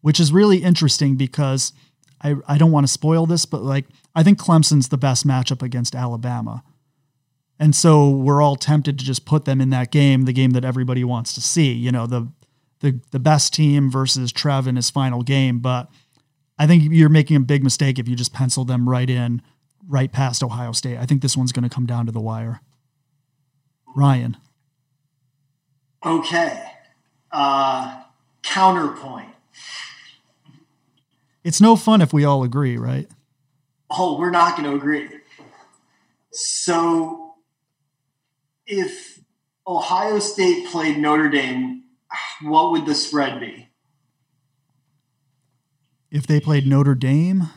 which 0.01 0.19
is 0.19 0.33
really 0.33 0.59
interesting 0.59 1.17
because 1.17 1.73
I, 2.21 2.37
I 2.47 2.59
don't 2.59 2.73
want 2.73 2.87
to 2.87 2.93
spoil 2.93 3.27
this, 3.27 3.45
but 3.47 3.63
like 3.63 3.87
I 4.15 4.23
think 4.23 4.39
Clemson's 4.39 4.89
the 4.89 4.99
best 4.99 5.27
matchup 5.27 5.63
against 5.63 5.95
Alabama. 5.95 6.63
And 7.59 7.77
so 7.77 8.11
we're 8.11 8.43
all 8.43 8.57
tempted 8.57 8.99
to 8.99 9.05
just 9.05 9.25
put 9.25 9.45
them 9.45 9.61
in 9.61 9.71
that 9.71 9.91
game, 9.91 10.25
the 10.25 10.33
game 10.33 10.51
that 10.51 10.65
everybody 10.65 11.05
wants 11.05 11.33
to 11.35 11.41
see, 11.41 11.73
you 11.73 11.93
know, 11.93 12.07
the 12.07 12.29
the 12.81 13.01
the 13.13 13.21
best 13.21 13.55
team 13.55 13.91
versus 13.91 14.33
Trev 14.33 14.67
in 14.67 14.77
his 14.77 14.91
final 14.91 15.23
game. 15.23 15.61
But 15.61 15.89
I 16.59 16.67
think 16.67 16.85
you're 16.91 17.09
making 17.09 17.37
a 17.37 17.41
big 17.41 17.63
mistake 17.63 17.99
if 17.99 18.09
you 18.09 18.17
just 18.17 18.33
pencil 18.33 18.65
them 18.65 18.89
right 18.89 19.09
in, 19.09 19.43
right 19.89 20.11
past 20.11 20.43
Ohio 20.43 20.73
State. 20.73 20.99
I 20.99 21.07
think 21.07 21.23
this 21.23 21.37
one's 21.37 21.53
going 21.53 21.69
to 21.69 21.75
come 21.75 21.87
down 21.87 22.07
to 22.07 22.13
the 22.13 22.21
wire. 22.21 22.61
Ryan. 23.95 24.37
Okay. 26.05 26.63
Uh, 27.31 28.03
counterpoint. 28.43 29.29
It's 31.45 31.61
no 31.61 31.77
fun 31.77 32.01
if 32.01 32.13
we 32.13 32.25
all 32.25 32.45
agree, 32.45 32.77
right? 32.77 33.09
Oh, 33.91 34.19
we're 34.19 34.31
not 34.31 34.57
going 34.57 34.71
to 34.71 34.77
agree. 34.77 35.09
So, 36.31 37.35
if 38.67 39.21
Ohio 39.67 40.19
State 40.19 40.69
played 40.69 40.99
Notre 40.99 41.29
Dame, 41.29 41.85
what 42.43 42.71
would 42.73 42.87
the 42.87 42.95
spread 42.95 43.41
be? 43.41 43.69
If 46.11 46.27
they 46.27 46.41
played 46.41 46.67
Notre 46.67 46.95
Dame, 46.95 47.51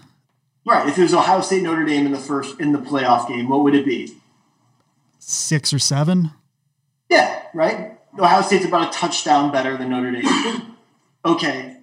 right? 0.65 0.87
If 0.87 0.97
it 0.97 1.03
was 1.03 1.13
Ohio 1.13 1.41
State 1.41 1.63
Notre 1.63 1.85
Dame 1.85 2.05
in 2.05 2.11
the 2.11 2.17
first 2.17 2.59
in 2.59 2.71
the 2.71 2.79
playoff 2.79 3.27
game, 3.27 3.49
what 3.49 3.63
would 3.63 3.75
it 3.75 3.85
be? 3.85 4.17
Six 5.19 5.73
or 5.73 5.79
seven? 5.79 6.31
Yeah, 7.09 7.43
right. 7.53 7.94
Ohio 8.19 8.41
State's 8.41 8.65
about 8.65 8.95
a 8.95 8.97
touchdown 8.97 9.51
better 9.51 9.77
than 9.77 9.89
Notre 9.89 10.11
Dame. 10.11 10.77
okay. 11.25 11.77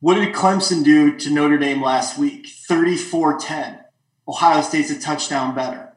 What 0.00 0.14
did 0.14 0.34
Clemson 0.34 0.82
do 0.82 1.16
to 1.18 1.30
Notre 1.30 1.58
Dame 1.58 1.80
last 1.80 2.18
week? 2.18 2.48
34 2.48 3.38
10. 3.38 3.78
Ohio 4.26 4.62
State's 4.62 4.90
a 4.90 5.00
touchdown 5.00 5.54
better. 5.54 5.92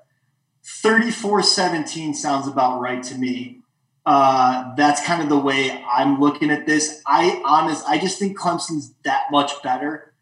34 0.63 1.41
17 1.43 2.13
sounds 2.13 2.47
about 2.47 2.79
right 2.79 3.01
to 3.03 3.15
me. 3.15 3.61
Uh, 4.05 4.75
that's 4.75 5.03
kind 5.03 5.23
of 5.23 5.29
the 5.29 5.37
way 5.37 5.83
I'm 5.91 6.19
looking 6.19 6.51
at 6.51 6.67
this. 6.67 7.01
I 7.07 7.41
honest, 7.43 7.83
I 7.87 7.97
just 7.97 8.19
think 8.19 8.37
Clemson's 8.37 8.93
that 9.03 9.31
much 9.31 9.63
better. 9.63 10.13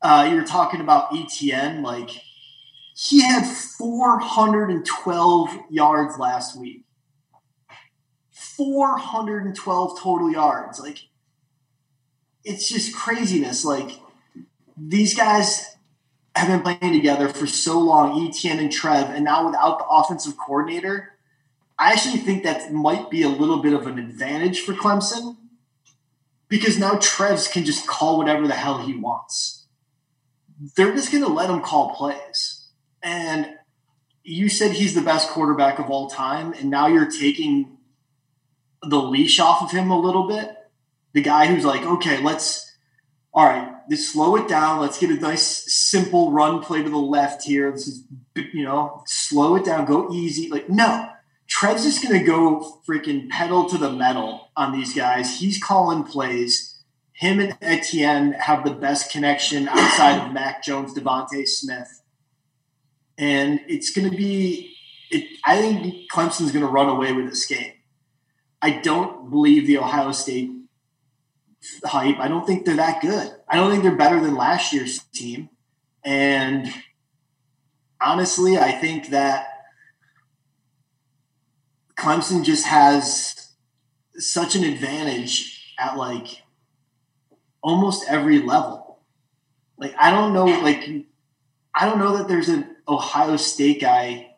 Uh, 0.00 0.28
you 0.30 0.36
were 0.36 0.44
talking 0.44 0.80
about 0.80 1.12
Etienne, 1.12 1.82
like 1.82 2.10
he 2.94 3.22
had 3.22 3.44
412 3.44 5.58
yards 5.70 6.16
last 6.18 6.56
week. 6.56 6.84
412 8.58 10.00
total 10.00 10.30
yards. 10.30 10.78
Like, 10.78 10.98
it's 12.44 12.68
just 12.68 12.94
craziness. 12.94 13.64
Like, 13.64 14.00
these 14.76 15.14
guys 15.14 15.76
have 16.34 16.48
been 16.48 16.60
playing 16.60 16.92
together 16.92 17.28
for 17.28 17.46
so 17.46 17.78
long, 17.78 18.28
Etienne 18.28 18.58
and 18.58 18.70
Trev, 18.70 19.10
and 19.10 19.24
now 19.24 19.46
without 19.46 19.78
the 19.78 19.86
offensive 19.86 20.36
coordinator, 20.36 21.14
I 21.78 21.92
actually 21.92 22.18
think 22.18 22.42
that 22.42 22.72
might 22.72 23.10
be 23.10 23.22
a 23.22 23.28
little 23.28 23.62
bit 23.62 23.72
of 23.72 23.86
an 23.86 23.98
advantage 23.98 24.60
for 24.60 24.74
Clemson 24.74 25.36
because 26.48 26.78
now 26.78 26.98
Trev's 27.00 27.46
can 27.46 27.64
just 27.64 27.86
call 27.86 28.18
whatever 28.18 28.46
the 28.46 28.54
hell 28.54 28.78
he 28.78 28.94
wants. 28.94 29.66
They're 30.76 30.94
just 30.94 31.12
going 31.12 31.22
to 31.22 31.30
let 31.30 31.50
him 31.50 31.60
call 31.60 31.94
plays. 31.94 32.66
And 33.02 33.54
you 34.24 34.48
said 34.48 34.72
he's 34.72 34.94
the 34.94 35.02
best 35.02 35.28
quarterback 35.28 35.78
of 35.78 35.88
all 35.90 36.08
time, 36.10 36.52
and 36.52 36.68
now 36.68 36.88
you're 36.88 37.10
taking 37.10 37.77
the 38.82 39.00
leash 39.00 39.40
off 39.40 39.62
of 39.62 39.70
him 39.70 39.90
a 39.90 39.98
little 39.98 40.28
bit. 40.28 40.56
The 41.12 41.22
guy 41.22 41.46
who's 41.46 41.64
like, 41.64 41.82
okay, 41.82 42.22
let's, 42.22 42.70
all 43.32 43.46
right, 43.46 43.72
let's 43.88 44.12
slow 44.12 44.36
it 44.36 44.48
down. 44.48 44.80
Let's 44.80 44.98
get 44.98 45.10
a 45.10 45.14
nice, 45.14 45.72
simple 45.72 46.32
run 46.32 46.60
play 46.60 46.82
to 46.82 46.90
the 46.90 46.96
left 46.96 47.44
here. 47.44 47.72
This 47.72 47.88
is, 47.88 48.04
you 48.36 48.64
know, 48.64 49.02
slow 49.06 49.56
it 49.56 49.64
down, 49.64 49.84
go 49.86 50.12
easy. 50.12 50.48
Like, 50.48 50.68
no, 50.68 51.08
Trev's 51.48 51.84
just 51.84 52.02
going 52.02 52.18
to 52.18 52.26
go 52.26 52.80
freaking 52.86 53.28
pedal 53.30 53.68
to 53.68 53.78
the 53.78 53.90
metal 53.90 54.50
on 54.56 54.72
these 54.72 54.94
guys. 54.94 55.40
He's 55.40 55.62
calling 55.62 56.04
plays. 56.04 56.76
Him 57.12 57.40
and 57.40 57.56
Etienne 57.60 58.32
have 58.32 58.64
the 58.64 58.70
best 58.70 59.10
connection 59.10 59.66
outside 59.66 60.24
of 60.24 60.32
Mac 60.32 60.62
Jones, 60.62 60.94
DeVonta 60.94 61.48
Smith. 61.48 62.02
And 63.16 63.60
it's 63.66 63.90
going 63.90 64.08
to 64.08 64.16
be, 64.16 64.72
it, 65.10 65.24
I 65.44 65.60
think 65.60 66.08
Clemson's 66.12 66.52
going 66.52 66.64
to 66.64 66.70
run 66.70 66.88
away 66.88 67.12
with 67.12 67.28
this 67.28 67.44
game. 67.46 67.72
I 68.60 68.70
don't 68.70 69.30
believe 69.30 69.66
the 69.66 69.78
Ohio 69.78 70.12
State 70.12 70.50
hype. 71.84 72.18
I 72.18 72.28
don't 72.28 72.46
think 72.46 72.64
they're 72.64 72.76
that 72.76 73.00
good. 73.00 73.32
I 73.48 73.56
don't 73.56 73.70
think 73.70 73.82
they're 73.82 73.96
better 73.96 74.20
than 74.20 74.36
last 74.36 74.72
year's 74.72 75.00
team. 75.12 75.50
And 76.04 76.72
honestly, 78.00 78.58
I 78.58 78.72
think 78.72 79.10
that 79.10 79.46
Clemson 81.96 82.44
just 82.44 82.66
has 82.66 83.52
such 84.14 84.54
an 84.54 84.64
advantage 84.64 85.74
at 85.78 85.96
like 85.96 86.42
almost 87.62 88.04
every 88.08 88.40
level. 88.40 89.00
Like 89.76 89.94
I 89.98 90.10
don't 90.10 90.32
know, 90.32 90.46
like 90.46 90.88
I 91.74 91.86
don't 91.86 91.98
know 91.98 92.16
that 92.16 92.28
there's 92.28 92.48
an 92.48 92.76
Ohio 92.88 93.36
State 93.36 93.80
guy 93.80 94.36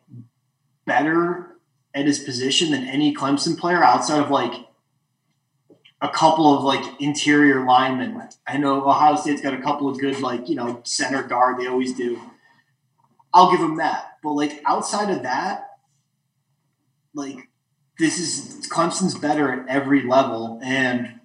better 0.85 1.50
at 1.93 2.05
his 2.05 2.19
position 2.19 2.71
than 2.71 2.87
any 2.87 3.13
Clemson 3.13 3.57
player 3.57 3.83
outside 3.83 4.21
of 4.21 4.31
like 4.31 4.53
a 6.01 6.09
couple 6.09 6.57
of 6.57 6.63
like 6.63 6.83
interior 6.99 7.65
linemen. 7.65 8.29
I 8.47 8.57
know 8.57 8.87
Ohio 8.87 9.15
State's 9.15 9.41
got 9.41 9.53
a 9.53 9.61
couple 9.61 9.87
of 9.87 9.99
good 9.99 10.19
like, 10.19 10.49
you 10.49 10.55
know, 10.55 10.81
center 10.83 11.21
guard, 11.23 11.59
they 11.59 11.67
always 11.67 11.93
do. 11.93 12.19
I'll 13.33 13.51
give 13.51 13.59
them 13.59 13.77
that. 13.77 14.17
But 14.23 14.33
like 14.33 14.61
outside 14.65 15.09
of 15.09 15.23
that, 15.23 15.69
like 17.13 17.49
this 17.99 18.19
is 18.19 18.67
Clemson's 18.69 19.15
better 19.15 19.51
at 19.51 19.67
every 19.67 20.03
level 20.03 20.59
and 20.63 21.19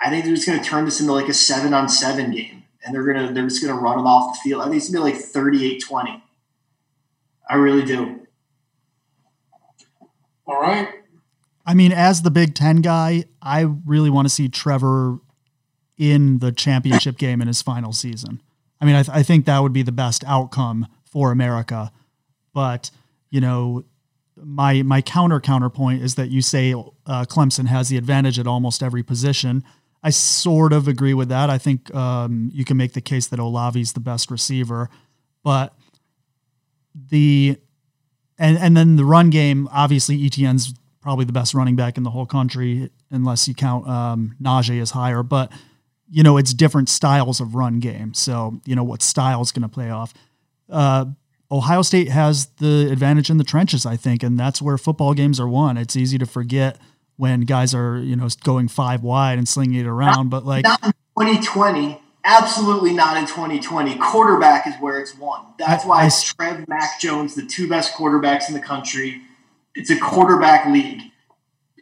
I 0.00 0.10
think 0.10 0.24
they're 0.24 0.34
just 0.34 0.46
going 0.46 0.60
to 0.60 0.64
turn 0.64 0.84
this 0.84 1.00
into 1.00 1.12
like 1.12 1.28
a 1.28 1.34
7 1.34 1.72
on 1.74 1.88
7 1.88 2.30
game 2.30 2.64
and 2.84 2.94
they're 2.94 3.04
to 3.04 3.32
they're 3.32 3.48
just 3.48 3.62
going 3.62 3.74
to 3.74 3.80
run 3.80 3.96
them 3.96 4.06
off 4.06 4.36
the 4.36 4.48
field. 4.48 4.62
I 4.62 4.64
think 4.66 4.76
it's 4.76 4.86
to 4.86 4.92
be 4.92 4.98
like 4.98 5.14
38-20. 5.14 6.22
I 7.50 7.54
really 7.54 7.84
do. 7.84 8.17
All 10.48 10.60
right. 10.60 10.88
I 11.66 11.74
mean, 11.74 11.92
as 11.92 12.22
the 12.22 12.30
Big 12.30 12.54
Ten 12.54 12.76
guy, 12.76 13.24
I 13.42 13.60
really 13.60 14.08
want 14.08 14.26
to 14.26 14.34
see 14.34 14.48
Trevor 14.48 15.18
in 15.98 16.38
the 16.38 16.50
championship 16.50 17.18
game 17.18 17.42
in 17.42 17.46
his 17.46 17.60
final 17.60 17.92
season. 17.92 18.40
I 18.80 18.86
mean, 18.86 18.94
I, 18.94 19.02
th- 19.02 19.16
I 19.16 19.22
think 19.22 19.44
that 19.44 19.58
would 19.58 19.74
be 19.74 19.82
the 19.82 19.92
best 19.92 20.24
outcome 20.26 20.86
for 21.04 21.30
America. 21.30 21.92
But 22.54 22.90
you 23.30 23.42
know, 23.42 23.84
my 24.36 24.82
my 24.82 25.02
counter 25.02 25.40
counterpoint 25.40 26.02
is 26.02 26.14
that 26.14 26.30
you 26.30 26.40
say 26.40 26.72
uh, 26.72 27.24
Clemson 27.26 27.66
has 27.66 27.90
the 27.90 27.98
advantage 27.98 28.38
at 28.38 28.46
almost 28.46 28.82
every 28.82 29.02
position. 29.02 29.62
I 30.02 30.10
sort 30.10 30.72
of 30.72 30.88
agree 30.88 31.12
with 31.12 31.28
that. 31.28 31.50
I 31.50 31.58
think 31.58 31.94
um, 31.94 32.50
you 32.54 32.64
can 32.64 32.76
make 32.76 32.94
the 32.94 33.00
case 33.00 33.26
that 33.26 33.38
Olave's 33.40 33.92
the 33.92 34.00
best 34.00 34.30
receiver, 34.30 34.88
but 35.42 35.74
the 36.94 37.58
and 38.38 38.56
and 38.58 38.76
then 38.76 38.96
the 38.96 39.04
run 39.04 39.30
game, 39.30 39.68
obviously 39.72 40.16
Etienne's 40.16 40.74
probably 41.00 41.24
the 41.24 41.32
best 41.32 41.54
running 41.54 41.76
back 41.76 41.96
in 41.96 42.02
the 42.02 42.10
whole 42.10 42.26
country, 42.26 42.90
unless 43.10 43.48
you 43.48 43.54
count 43.54 43.88
um, 43.88 44.36
Najee 44.42 44.80
as 44.80 44.92
higher. 44.92 45.22
But 45.22 45.52
you 46.10 46.22
know, 46.22 46.36
it's 46.36 46.54
different 46.54 46.88
styles 46.88 47.40
of 47.40 47.54
run 47.54 47.80
game. 47.80 48.14
So 48.14 48.60
you 48.64 48.76
know 48.76 48.84
what 48.84 49.02
style 49.02 49.40
is 49.40 49.52
going 49.52 49.62
to 49.62 49.68
play 49.68 49.90
off. 49.90 50.14
Uh, 50.68 51.06
Ohio 51.50 51.82
State 51.82 52.08
has 52.08 52.46
the 52.58 52.90
advantage 52.92 53.30
in 53.30 53.38
the 53.38 53.44
trenches, 53.44 53.86
I 53.86 53.96
think, 53.96 54.22
and 54.22 54.38
that's 54.38 54.60
where 54.60 54.76
football 54.76 55.14
games 55.14 55.40
are 55.40 55.48
won. 55.48 55.78
It's 55.78 55.96
easy 55.96 56.18
to 56.18 56.26
forget 56.26 56.78
when 57.16 57.40
guys 57.42 57.74
are 57.74 57.98
you 57.98 58.16
know 58.16 58.28
going 58.44 58.68
five 58.68 59.02
wide 59.02 59.38
and 59.38 59.48
slinging 59.48 59.80
it 59.80 59.86
around, 59.86 60.28
but 60.28 60.44
like 60.44 60.64
not 60.64 60.84
in 60.84 60.92
2020 61.16 62.00
Absolutely 62.30 62.92
not 62.92 63.16
in 63.16 63.24
2020. 63.24 63.96
Quarterback 63.96 64.66
is 64.66 64.74
where 64.80 65.00
it's 65.00 65.16
won. 65.16 65.46
That's 65.58 65.86
why 65.86 66.04
I, 66.04 66.10
Trev 66.10 66.68
Mac 66.68 67.00
Jones, 67.00 67.34
the 67.34 67.46
two 67.46 67.66
best 67.66 67.94
quarterbacks 67.94 68.48
in 68.48 68.54
the 68.54 68.60
country. 68.60 69.22
It's 69.74 69.88
a 69.88 69.98
quarterback 69.98 70.66
league. 70.66 71.00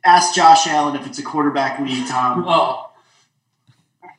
Ask 0.05 0.37
Josh 0.37 0.69
Allen 0.69 0.95
if 0.95 1.05
it's 1.05 1.19
a 1.19 1.25
quarterback 1.25 1.81
league, 1.81 2.07
Tom. 2.07 2.45
Oh. 2.47 2.93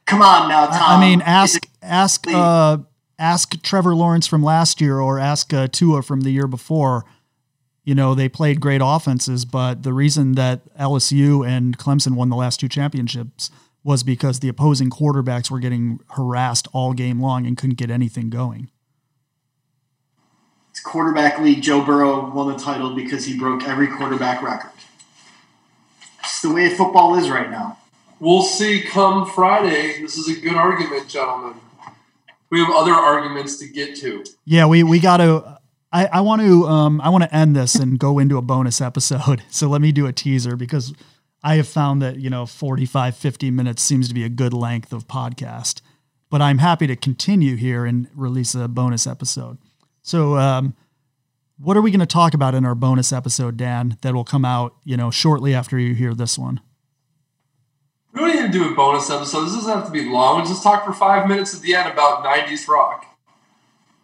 Come 0.05 0.21
on 0.21 0.49
now, 0.49 0.65
Tom. 0.65 0.99
I 0.99 0.99
mean, 0.99 1.21
ask 1.21 1.65
ask 1.81 2.27
uh, 2.27 2.79
ask 3.17 3.61
Trevor 3.61 3.95
Lawrence 3.95 4.27
from 4.27 4.43
last 4.43 4.81
year, 4.81 4.99
or 4.99 5.19
ask 5.19 5.53
uh, 5.53 5.69
Tua 5.71 6.01
from 6.01 6.21
the 6.21 6.31
year 6.31 6.47
before. 6.47 7.05
You 7.85 7.95
know, 7.95 8.13
they 8.15 8.27
played 8.27 8.59
great 8.59 8.81
offenses, 8.83 9.45
but 9.45 9.83
the 9.83 9.93
reason 9.93 10.33
that 10.33 10.61
LSU 10.75 11.47
and 11.47 11.77
Clemson 11.77 12.15
won 12.15 12.29
the 12.29 12.35
last 12.35 12.59
two 12.59 12.67
championships 12.67 13.49
was 13.83 14.03
because 14.03 14.39
the 14.39 14.49
opposing 14.49 14.89
quarterbacks 14.89 15.49
were 15.49 15.59
getting 15.59 15.99
harassed 16.11 16.67
all 16.73 16.93
game 16.93 17.21
long 17.21 17.45
and 17.45 17.57
couldn't 17.57 17.77
get 17.77 17.89
anything 17.89 18.29
going. 18.29 18.69
It's 20.71 20.81
quarterback 20.81 21.39
league. 21.39 21.61
Joe 21.61 21.83
Burrow 21.83 22.29
won 22.31 22.49
the 22.49 22.59
title 22.59 22.93
because 22.93 23.25
he 23.25 23.37
broke 23.37 23.63
every 23.63 23.87
quarterback 23.87 24.43
record. 24.43 24.71
It's 26.19 26.41
the 26.41 26.53
way 26.53 26.75
football 26.75 27.17
is 27.17 27.29
right 27.29 27.49
now. 27.49 27.77
We'll 28.19 28.43
see 28.43 28.81
come 28.81 29.25
Friday. 29.25 30.01
This 30.01 30.17
is 30.17 30.37
a 30.37 30.39
good 30.39 30.55
argument, 30.55 31.07
gentlemen. 31.07 31.59
We 32.49 32.59
have 32.59 32.69
other 32.69 32.93
arguments 32.93 33.57
to 33.57 33.67
get 33.67 33.95
to. 33.97 34.23
Yeah, 34.45 34.65
we, 34.65 34.83
we 34.83 34.99
got 34.99 35.17
to. 35.17 35.59
I, 35.91 36.05
I 36.05 36.21
want 36.21 36.41
to 36.41 36.67
um, 36.67 37.01
I 37.01 37.09
want 37.09 37.23
to 37.23 37.33
end 37.33 37.55
this 37.55 37.75
and 37.75 37.97
go 37.97 38.19
into 38.19 38.37
a 38.37 38.41
bonus 38.41 38.81
episode. 38.81 39.43
So 39.49 39.67
let 39.67 39.81
me 39.81 39.91
do 39.91 40.05
a 40.05 40.13
teaser 40.13 40.55
because 40.55 40.93
I 41.43 41.55
have 41.55 41.67
found 41.67 42.01
that, 42.01 42.17
you 42.17 42.29
know, 42.29 42.45
45, 42.45 43.15
50 43.15 43.51
minutes 43.51 43.83
seems 43.83 44.07
to 44.07 44.13
be 44.13 44.23
a 44.23 44.29
good 44.29 44.53
length 44.53 44.91
of 44.91 45.07
podcast. 45.07 45.81
But 46.29 46.41
I'm 46.41 46.57
happy 46.57 46.87
to 46.87 46.95
continue 46.95 47.55
here 47.55 47.85
and 47.85 48.07
release 48.13 48.53
a 48.55 48.67
bonus 48.67 49.07
episode. 49.07 49.57
So, 50.01 50.37
um, 50.37 50.75
what 51.59 51.77
are 51.77 51.81
we 51.81 51.89
going 51.89 52.01
to 52.01 52.05
talk 52.05 52.33
about 52.33 52.53
in 52.53 52.65
our 52.65 52.75
bonus 52.75 53.11
episode, 53.11 53.57
Dan, 53.57 53.97
that 54.01 54.13
will 54.13 54.23
come 54.23 54.45
out, 54.45 54.75
you 54.83 54.97
know, 54.97 55.09
shortly 55.09 55.55
after 55.55 55.79
you 55.79 55.95
hear 55.95 56.13
this 56.13 56.37
one? 56.37 56.59
We 58.13 58.19
don't 58.19 58.35
even 58.35 58.51
do 58.51 58.71
a 58.71 58.75
bonus 58.75 59.09
episode. 59.09 59.45
This 59.45 59.55
doesn't 59.55 59.73
have 59.73 59.85
to 59.85 59.91
be 59.91 60.05
long. 60.05 60.37
We'll 60.37 60.45
just 60.45 60.63
talk 60.63 60.85
for 60.85 60.93
five 60.93 61.27
minutes 61.27 61.55
at 61.55 61.61
the 61.61 61.75
end 61.75 61.89
about 61.89 62.23
90s 62.23 62.67
rock. 62.67 63.05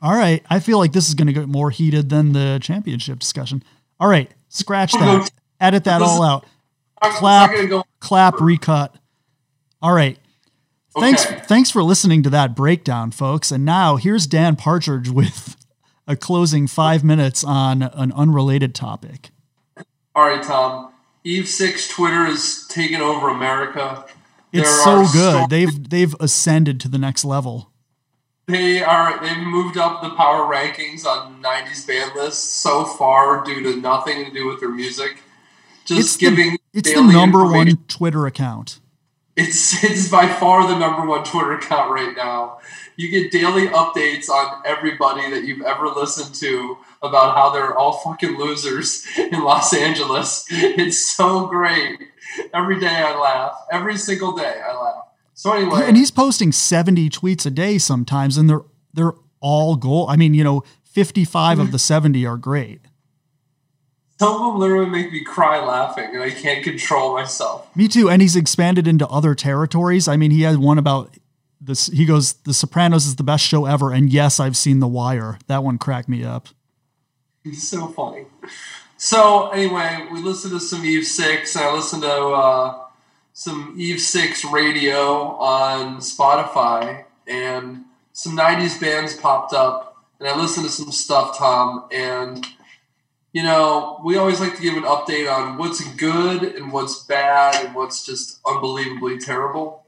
All 0.02 0.16
right. 0.16 0.44
I 0.50 0.60
feel 0.60 0.78
like 0.78 0.94
this 0.94 1.10
is 1.10 1.16
going 1.16 1.28
to 1.28 1.34
get 1.34 1.48
more 1.48 1.70
heated 1.70 2.10
than 2.10 2.34
the 2.34 2.60
championship 2.62 3.20
discussion. 3.20 3.64
All 4.00 4.08
right. 4.08 4.32
Scratch 4.50 4.94
that. 4.94 5.30
Edit 5.60 5.86
that 5.86 6.02
all 6.02 6.22
out 6.24 6.46
clap, 7.12 7.70
go. 7.70 7.84
clap, 8.00 8.40
recut. 8.40 8.96
All 9.82 9.94
right. 9.94 10.18
Thanks, 11.00 11.26
okay. 11.26 11.40
thanks 11.46 11.72
for 11.72 11.82
listening 11.82 12.22
to 12.24 12.30
that 12.30 12.56
breakdown, 12.56 13.12
folks. 13.12 13.52
And 13.52 13.66
now 13.66 13.96
here's 13.96 14.28
Dan 14.28 14.56
Partridge 14.56 15.10
with 15.10 15.58
a 16.08 16.16
closing 16.16 16.68
five 16.68 17.04
minutes 17.04 17.44
on 17.44 17.82
an 17.82 18.12
unrelated 18.12 18.76
topic. 18.76 19.32
All 20.16 20.28
right, 20.28 20.44
Tom. 20.44 20.94
Eve 21.24 21.48
Six 21.48 21.88
Twitter 21.88 22.26
is 22.26 22.68
taking 22.68 23.02
over 23.02 23.30
America. 23.30 24.06
It's 24.52 24.70
there 24.70 24.84
so 24.84 25.12
good. 25.12 25.42
So 25.42 25.48
they've 25.50 25.90
they've 25.90 26.16
ascended 26.20 26.80
to 26.82 26.90
the 26.90 26.98
next 26.98 27.26
level. 27.26 27.72
They 28.46 28.84
are 28.84 29.20
they've 29.24 29.38
moved 29.38 29.78
up 29.78 30.04
the 30.04 30.10
power 30.12 30.54
rankings 30.54 31.06
on 31.06 31.42
'90s 31.42 31.88
band 31.88 32.12
lists 32.16 32.44
so 32.44 32.86
far 32.86 33.44
due 33.44 33.64
to 33.64 33.80
nothing 33.80 34.26
to 34.26 34.32
do 34.32 34.48
with 34.48 34.60
their 34.60 34.70
music 34.70 35.18
just 35.86 36.00
it's 36.00 36.18
giving. 36.18 36.52
The, 36.52 36.80
it's 36.80 36.94
the 36.94 37.02
number 37.02 37.44
one 37.44 37.78
Twitter 37.88 38.26
account. 38.26 38.80
It's 39.36 39.84
it's 39.84 40.10
by 40.10 40.28
far 40.28 40.68
the 40.68 40.78
number 40.78 41.06
one 41.08 41.24
Twitter 41.24 41.54
account 41.54 41.92
right 41.92 42.16
now. 42.16 42.60
You 42.96 43.10
get 43.10 43.32
daily 43.32 43.68
updates 43.70 44.30
on 44.30 44.62
everybody 44.66 45.28
that 45.32 45.46
you've 45.46 45.64
ever 45.64 45.88
listened 45.88 46.36
to 46.36 46.78
about 47.02 47.36
how 47.36 47.50
they're 47.50 47.76
all 47.76 47.94
fucking 47.94 48.38
losers 48.38 49.04
in 49.18 49.44
Los 49.44 49.74
Angeles. 49.74 50.46
It's 50.52 51.10
so 51.16 51.48
great. 51.48 52.00
Every 52.54 52.80
day 52.80 52.88
I 52.88 53.20
laugh. 53.20 53.56
Every 53.72 53.98
single 53.98 54.36
day 54.36 54.62
I 54.64 54.80
laugh. 54.80 55.06
So 55.34 55.54
anyway, 55.54 55.86
and 55.88 55.98
he's 55.98 56.12
posting 56.12 56.52
seventy 56.52 57.10
tweets 57.10 57.46
a 57.48 57.50
day 57.50 57.80
sometimes, 57.80 58.38
and 58.38 58.48
they're 58.48 58.62
they're 58.94 59.14
all 59.40 59.76
goal. 59.76 60.08
I 60.08 60.16
mean, 60.16 60.36
you 60.36 60.44
know, 60.44 60.64
fifty 60.84 61.26
five 61.26 61.58
of 61.58 61.72
the 61.72 61.80
seventy 61.80 62.26
are 62.28 62.38
great. 62.38 62.82
Some 64.24 64.36
of 64.36 64.54
them 64.54 64.60
literally 64.62 64.90
make 64.90 65.12
me 65.12 65.22
cry 65.22 65.60
laughing, 65.60 66.12
and 66.14 66.24
I 66.24 66.30
can't 66.30 66.64
control 66.64 67.14
myself. 67.14 67.76
Me 67.76 67.90
too. 67.90 68.10
And 68.10 68.22
he's 68.22 68.38
expanded 68.38 68.88
into 68.88 69.06
other 69.10 69.36
territories. 69.36 70.08
I 70.08 70.16
mean, 70.16 70.32
he 70.32 70.44
had 70.44 70.60
one 70.60 70.78
about 70.78 71.14
this. 71.60 71.88
He 71.88 72.06
goes, 72.06 72.32
"The 72.32 72.54
Sopranos 72.54 73.06
is 73.06 73.18
the 73.18 73.24
best 73.24 73.44
show 73.44 73.66
ever," 73.66 73.92
and 73.92 74.10
yes, 74.10 74.40
I've 74.40 74.56
seen 74.56 74.80
The 74.80 74.88
Wire. 74.88 75.40
That 75.48 75.62
one 75.62 75.78
cracked 75.78 76.08
me 76.08 76.24
up. 76.24 76.48
He's 77.44 77.68
so 77.68 77.88
funny. 77.88 78.28
So 78.96 79.50
anyway, 79.50 80.08
we 80.10 80.22
listened 80.22 80.54
to 80.54 80.62
some 80.62 80.86
Eve 80.86 81.06
Six. 81.06 81.58
I 81.58 81.74
listened 81.74 82.04
to 82.04 82.14
uh, 82.14 82.80
some 83.34 83.76
Eve 83.78 84.00
Six 84.00 84.46
radio 84.46 85.36
on 85.36 85.98
Spotify, 85.98 87.04
and 87.28 87.84
some 88.14 88.38
'90s 88.38 88.80
bands 88.80 89.16
popped 89.16 89.54
up, 89.54 89.98
and 90.18 90.30
I 90.30 90.38
listened 90.40 90.66
to 90.66 90.72
some 90.72 90.94
stuff, 90.94 91.38
Tom, 91.38 91.90
and 91.92 92.48
you 93.34 93.42
know, 93.42 94.00
we 94.06 94.16
always 94.16 94.40
like 94.40 94.56
to 94.56 94.62
give 94.62 94.78
an 94.78 94.84
update 94.84 95.32
on 95.32 95.58
what's 95.58 95.84
good 95.96 96.44
and 96.44 96.72
what's 96.72 97.04
bad 97.06 97.66
and 97.66 97.74
what's 97.74 98.06
just 98.06 98.40
unbelievably 98.46 99.18
terrible. 99.18 99.88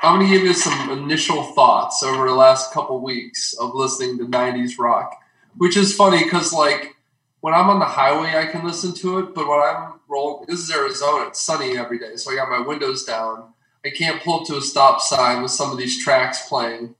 I'm 0.00 0.20
going 0.20 0.30
to 0.30 0.32
give 0.32 0.46
you 0.46 0.54
some 0.54 0.90
initial 0.90 1.42
thoughts 1.54 2.04
over 2.04 2.28
the 2.28 2.34
last 2.34 2.72
couple 2.72 3.00
weeks 3.00 3.52
of 3.54 3.74
listening 3.74 4.16
to 4.18 4.26
90s 4.26 4.78
rock, 4.78 5.12
which 5.56 5.76
is 5.76 5.92
funny 5.92 6.22
because, 6.22 6.52
like, 6.52 6.94
when 7.40 7.52
I'm 7.52 7.68
on 7.68 7.80
the 7.80 7.84
highway, 7.84 8.36
I 8.36 8.46
can 8.46 8.64
listen 8.64 8.94
to 8.94 9.18
it, 9.18 9.34
but 9.34 9.48
when 9.48 9.58
I'm 9.58 9.94
rolling, 10.08 10.46
this 10.46 10.60
is 10.60 10.70
Arizona, 10.70 11.26
it's 11.26 11.42
sunny 11.42 11.76
every 11.76 11.98
day, 11.98 12.14
so 12.14 12.30
I 12.30 12.36
got 12.36 12.48
my 12.48 12.60
windows 12.60 13.04
down. 13.04 13.52
I 13.84 13.90
can't 13.90 14.22
pull 14.22 14.40
up 14.40 14.46
to 14.46 14.56
a 14.56 14.60
stop 14.60 15.00
sign 15.00 15.42
with 15.42 15.50
some 15.50 15.72
of 15.72 15.78
these 15.78 16.02
tracks 16.02 16.48
playing 16.48 16.94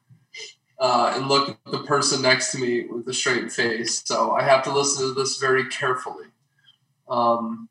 uh, 0.78 1.12
and 1.14 1.28
look 1.28 1.50
at 1.50 1.58
the 1.70 1.82
person 1.84 2.22
next 2.22 2.52
to 2.52 2.58
me 2.58 2.86
with 2.86 3.08
a 3.08 3.14
straight 3.14 3.50
face. 3.50 4.02
So 4.04 4.32
I 4.32 4.42
have 4.42 4.62
to 4.64 4.72
listen 4.72 5.08
to 5.08 5.14
this 5.14 5.38
very 5.38 5.66
carefully. 5.68 6.26
Um, 7.08 7.68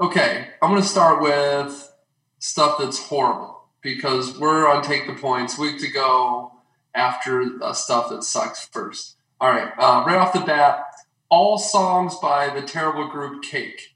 okay, 0.00 0.48
I'm 0.62 0.70
going 0.70 0.82
to 0.82 0.88
start 0.88 1.22
with 1.22 1.92
stuff 2.38 2.76
that's 2.78 3.08
horrible 3.08 3.64
because 3.80 4.38
we're 4.38 4.68
on 4.68 4.82
Take 4.82 5.06
the 5.06 5.14
Points. 5.14 5.58
Week 5.58 5.80
to 5.80 5.90
go, 5.90 6.52
after 6.94 7.42
uh, 7.62 7.72
stuff 7.72 8.10
that 8.10 8.24
sucks 8.24 8.66
first. 8.66 9.16
All 9.40 9.50
right, 9.50 9.72
uh, 9.78 10.04
right 10.06 10.16
off 10.16 10.32
the 10.32 10.40
bat, 10.40 10.84
all 11.28 11.58
songs 11.58 12.16
by 12.16 12.48
the 12.48 12.62
terrible 12.62 13.08
group 13.08 13.42
Cake. 13.42 13.94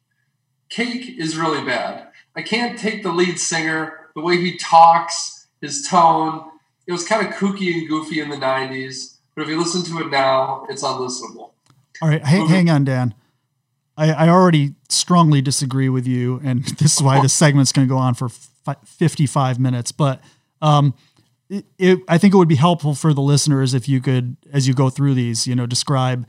Cake 0.68 1.18
is 1.18 1.36
really 1.36 1.64
bad. 1.64 2.08
I 2.36 2.42
can't 2.42 2.78
take 2.78 3.02
the 3.02 3.12
lead 3.12 3.38
singer, 3.38 4.08
the 4.14 4.22
way 4.22 4.36
he 4.36 4.56
talks, 4.56 5.48
his 5.60 5.86
tone. 5.86 6.44
It 6.86 6.92
was 6.92 7.04
kind 7.06 7.26
of 7.26 7.34
kooky 7.34 7.72
and 7.72 7.88
goofy 7.88 8.20
in 8.20 8.28
the 8.28 8.36
90s, 8.36 9.16
but 9.34 9.42
if 9.42 9.48
you 9.48 9.58
listen 9.58 9.82
to 9.84 10.04
it 10.04 10.10
now, 10.10 10.66
it's 10.68 10.82
unlistenable. 10.82 11.52
All 12.00 12.08
right, 12.08 12.24
hang, 12.24 12.46
hang 12.48 12.70
on, 12.70 12.84
Dan. 12.84 13.14
I, 13.96 14.10
I 14.12 14.28
already 14.28 14.74
strongly 14.88 15.40
disagree 15.42 15.88
with 15.88 16.06
you, 16.06 16.40
and 16.42 16.64
this 16.78 16.96
is 16.96 17.02
why 17.02 17.20
this 17.20 17.32
segment's 17.32 17.72
going 17.72 17.86
to 17.86 17.92
go 17.92 17.98
on 17.98 18.14
for 18.14 18.28
fi- 18.28 18.76
55 18.84 19.58
minutes. 19.58 19.92
But 19.92 20.20
um, 20.60 20.94
it, 21.48 21.66
it, 21.78 21.98
I 22.08 22.18
think 22.18 22.34
it 22.34 22.36
would 22.36 22.48
be 22.48 22.56
helpful 22.56 22.94
for 22.94 23.12
the 23.12 23.20
listeners 23.20 23.74
if 23.74 23.88
you 23.88 24.00
could, 24.00 24.36
as 24.52 24.66
you 24.66 24.74
go 24.74 24.90
through 24.90 25.14
these, 25.14 25.46
you 25.46 25.54
know, 25.54 25.66
describe 25.66 26.26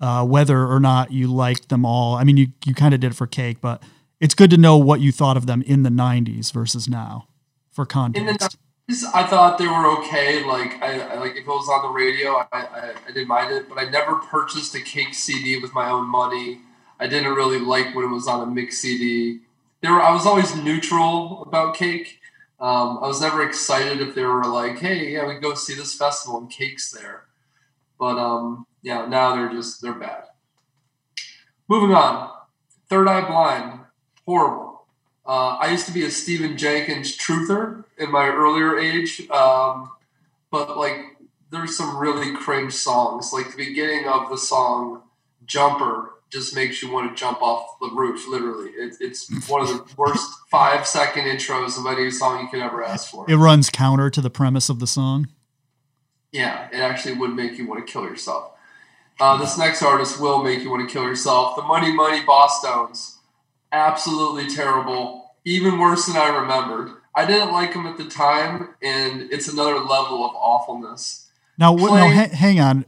uh, 0.00 0.24
whether 0.24 0.66
or 0.66 0.80
not 0.80 1.12
you 1.12 1.28
liked 1.28 1.68
them 1.68 1.86
all. 1.86 2.16
I 2.16 2.24
mean, 2.24 2.36
you, 2.36 2.48
you 2.66 2.74
kind 2.74 2.92
of 2.92 3.00
did 3.00 3.12
it 3.12 3.14
for 3.14 3.26
cake, 3.26 3.60
but 3.60 3.82
it's 4.20 4.34
good 4.34 4.50
to 4.50 4.56
know 4.56 4.76
what 4.76 5.00
you 5.00 5.12
thought 5.12 5.36
of 5.36 5.46
them 5.46 5.62
in 5.62 5.82
the 5.82 5.90
90s 5.90 6.52
versus 6.52 6.88
now 6.88 7.28
for 7.70 7.86
context. 7.86 8.58
I 8.88 9.24
thought 9.26 9.56
they 9.56 9.66
were 9.66 9.98
okay. 9.98 10.44
Like 10.44 10.82
I, 10.82 11.00
I, 11.00 11.14
like 11.18 11.32
if 11.32 11.38
it 11.38 11.46
was 11.46 11.68
on 11.68 11.82
the 11.82 11.88
radio, 11.88 12.36
I, 12.36 12.46
I, 12.52 12.92
I 13.06 13.12
didn't 13.12 13.28
mind 13.28 13.52
it. 13.52 13.68
But 13.68 13.78
I 13.78 13.88
never 13.88 14.16
purchased 14.16 14.74
a 14.74 14.80
Cake 14.80 15.14
CD 15.14 15.58
with 15.58 15.72
my 15.72 15.88
own 15.88 16.06
money. 16.06 16.60
I 17.00 17.06
didn't 17.06 17.34
really 17.34 17.58
like 17.58 17.94
when 17.94 18.04
it 18.04 18.12
was 18.12 18.28
on 18.28 18.46
a 18.46 18.50
mix 18.50 18.78
CD. 18.78 19.40
There, 19.80 19.92
I 20.00 20.12
was 20.12 20.26
always 20.26 20.54
neutral 20.56 21.42
about 21.42 21.74
Cake. 21.74 22.20
Um, 22.60 22.98
I 23.02 23.06
was 23.06 23.20
never 23.20 23.42
excited 23.46 24.00
if 24.00 24.14
they 24.14 24.22
were 24.24 24.44
like, 24.44 24.78
"Hey, 24.78 25.12
yeah, 25.12 25.26
we 25.26 25.34
go 25.40 25.54
see 25.54 25.74
this 25.74 25.94
festival 25.96 26.38
and 26.38 26.50
Cake's 26.50 26.90
there." 26.90 27.24
But 27.98 28.18
um, 28.18 28.66
yeah, 28.82 29.06
now 29.06 29.34
they're 29.34 29.50
just 29.50 29.80
they're 29.80 29.94
bad. 29.94 30.24
Moving 31.68 31.94
on, 31.94 32.30
Third 32.88 33.08
Eye 33.08 33.26
Blind, 33.26 33.80
horrible. 34.26 34.63
Uh, 35.26 35.56
I 35.60 35.70
used 35.70 35.86
to 35.86 35.92
be 35.92 36.04
a 36.04 36.10
Stephan 36.10 36.56
Jenkins 36.56 37.16
truther 37.16 37.84
in 37.96 38.10
my 38.10 38.26
earlier 38.26 38.78
age, 38.78 39.28
um, 39.30 39.90
but 40.50 40.76
like 40.76 41.16
there's 41.50 41.76
some 41.76 41.96
really 41.96 42.34
cringe 42.36 42.74
songs. 42.74 43.32
Like 43.32 43.50
the 43.50 43.64
beginning 43.64 44.06
of 44.06 44.28
the 44.28 44.36
song 44.36 45.02
"Jumper" 45.46 46.10
just 46.30 46.54
makes 46.54 46.82
you 46.82 46.92
want 46.92 47.10
to 47.10 47.18
jump 47.18 47.40
off 47.40 47.78
the 47.80 47.88
roof. 47.88 48.28
Literally, 48.28 48.70
it, 48.70 48.96
it's 49.00 49.30
one 49.48 49.62
of 49.62 49.68
the 49.68 49.84
worst 49.96 50.30
five 50.50 50.86
second 50.86 51.24
intros 51.24 51.78
of 51.78 51.86
any 51.86 52.10
song 52.10 52.42
you 52.42 52.48
could 52.48 52.60
ever 52.60 52.84
ask 52.84 53.10
for. 53.10 53.24
It 53.30 53.36
runs 53.36 53.70
counter 53.70 54.10
to 54.10 54.20
the 54.20 54.30
premise 54.30 54.68
of 54.68 54.78
the 54.78 54.86
song. 54.86 55.28
Yeah, 56.32 56.68
it 56.72 56.80
actually 56.80 57.14
would 57.14 57.34
make 57.34 57.56
you 57.56 57.66
want 57.66 57.86
to 57.86 57.90
kill 57.90 58.02
yourself. 58.02 58.50
Uh, 59.20 59.36
this 59.36 59.56
next 59.56 59.80
artist 59.82 60.20
will 60.20 60.42
make 60.42 60.62
you 60.62 60.70
want 60.70 60.86
to 60.86 60.92
kill 60.92 61.04
yourself. 61.04 61.54
The 61.54 61.62
Mighty 61.62 61.92
Mighty 61.92 62.26
Bosstones, 62.26 63.13
absolutely 63.74 64.48
terrible. 64.54 65.34
Even 65.44 65.78
worse 65.78 66.06
than 66.06 66.16
I 66.16 66.28
remembered. 66.28 66.92
I 67.14 67.26
didn't 67.26 67.52
like 67.52 67.72
them 67.72 67.86
at 67.86 67.96
the 67.96 68.06
time, 68.06 68.70
and 68.82 69.22
it's 69.30 69.48
another 69.48 69.78
level 69.78 70.24
of 70.24 70.34
awfulness. 70.34 71.28
Now, 71.58 71.72
what, 71.72 71.94
no, 71.94 72.08
ha- 72.08 72.34
hang 72.34 72.58
on. 72.58 72.86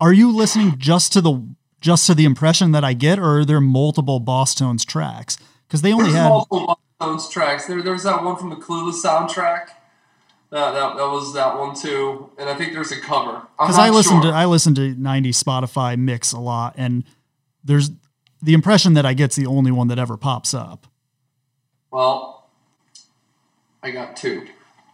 Are 0.00 0.12
you 0.12 0.34
listening 0.34 0.74
just 0.78 1.12
to 1.14 1.20
the 1.20 1.46
just 1.80 2.06
to 2.06 2.14
the 2.14 2.24
impression 2.24 2.72
that 2.72 2.84
I 2.84 2.92
get, 2.92 3.18
or 3.18 3.38
are 3.38 3.44
there 3.44 3.60
multiple 3.60 4.20
Bosstones 4.20 4.84
tracks? 4.84 5.38
Because 5.66 5.82
they 5.82 5.92
only 5.92 6.06
There's 6.06 6.16
had 6.16 6.28
multiple 6.28 6.78
Bosstones 7.00 7.30
tracks. 7.30 7.66
There, 7.66 7.82
there's 7.82 8.02
that 8.02 8.22
one 8.22 8.36
from 8.36 8.50
the 8.50 8.56
Clueless 8.56 9.02
soundtrack. 9.02 9.68
That, 10.50 10.72
that, 10.72 10.96
that 10.96 11.08
was 11.08 11.32
that 11.34 11.56
one 11.58 11.76
too, 11.76 12.30
and 12.36 12.50
I 12.50 12.54
think 12.54 12.72
there's 12.72 12.90
a 12.90 13.00
cover. 13.00 13.46
Because 13.58 13.78
I 13.78 13.90
listen 13.90 14.20
sure. 14.20 14.32
to 14.32 14.36
I 14.36 14.46
listen 14.46 14.74
to 14.74 14.94
'90s 14.94 15.42
Spotify 15.42 15.96
mix 15.96 16.32
a 16.32 16.40
lot, 16.40 16.74
and 16.76 17.04
there's 17.62 17.90
the 18.42 18.54
impression 18.54 18.94
that 18.94 19.04
I 19.06 19.14
get's 19.14 19.36
the 19.36 19.46
only 19.46 19.70
one 19.70 19.88
that 19.88 19.98
ever 19.98 20.16
pops 20.16 20.54
up. 20.54 20.86
Well, 21.90 22.48
I 23.82 23.90
got 23.90 24.16
two. 24.16 24.46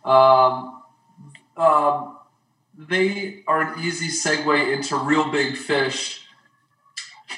Um, 0.05 0.83
um, 1.57 2.19
they 2.77 3.43
are 3.47 3.63
an 3.63 3.85
easy 3.85 4.09
segue 4.09 4.75
into 4.75 4.97
Real 4.97 5.31
Big 5.31 5.57
Fish, 5.57 6.23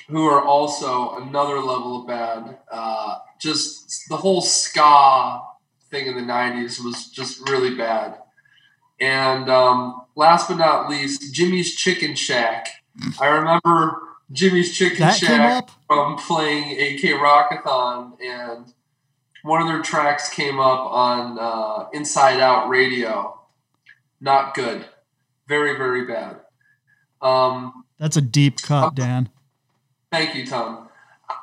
who 0.08 0.26
are 0.26 0.42
also 0.42 1.16
another 1.16 1.60
level 1.60 2.00
of 2.00 2.06
bad. 2.06 2.58
Uh, 2.70 3.18
just 3.40 4.08
the 4.08 4.16
whole 4.16 4.40
ska 4.40 5.42
thing 5.90 6.06
in 6.06 6.16
the 6.16 6.22
90s 6.22 6.82
was 6.84 7.10
just 7.10 7.48
really 7.48 7.74
bad. 7.74 8.18
And 9.00 9.48
um, 9.48 10.02
last 10.16 10.48
but 10.48 10.56
not 10.56 10.90
least, 10.90 11.32
Jimmy's 11.32 11.74
Chicken 11.76 12.14
Shack. 12.14 12.68
I 13.20 13.28
remember 13.28 14.07
Jimmy's 14.30 14.76
Chicken 14.76 15.00
that 15.00 15.16
Shack 15.16 15.70
from 15.86 16.16
playing 16.16 16.72
AK 16.72 17.20
Rockathon, 17.20 18.20
and 18.22 18.72
one 19.42 19.62
of 19.62 19.68
their 19.68 19.82
tracks 19.82 20.28
came 20.28 20.60
up 20.60 20.80
on 20.80 21.38
uh, 21.38 21.88
Inside 21.92 22.40
Out 22.40 22.68
Radio. 22.68 23.40
Not 24.20 24.54
good. 24.54 24.84
Very, 25.46 25.76
very 25.76 26.04
bad. 26.06 26.40
Um, 27.22 27.84
That's 27.98 28.16
a 28.16 28.20
deep 28.20 28.60
cut, 28.60 28.94
Dan. 28.94 29.30
Thank 30.10 30.34
you, 30.34 30.46
Tom. 30.46 30.88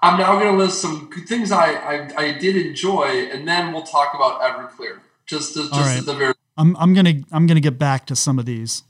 I'm 0.02 0.20
now 0.20 0.40
going 0.40 0.52
to 0.52 0.58
list 0.58 0.82
some 0.82 1.10
things 1.28 1.52
I, 1.52 1.74
I, 1.74 2.10
I 2.18 2.32
did 2.38 2.56
enjoy, 2.56 3.30
and 3.32 3.48
then 3.48 3.74
we'll 3.74 3.84
talk 3.84 4.14
about 4.14 4.42
Everclear. 4.42 5.00
Just 5.26 5.56
just 5.56 5.72
right. 5.72 5.98
at 5.98 6.06
the 6.06 6.14
very. 6.14 6.34
I'm 6.58 6.78
I'm 6.78 6.94
gonna 6.94 7.16
I'm 7.32 7.48
gonna 7.48 7.60
get 7.60 7.80
back 7.80 8.06
to 8.08 8.16
some 8.16 8.38
of 8.38 8.46
these. 8.46 8.84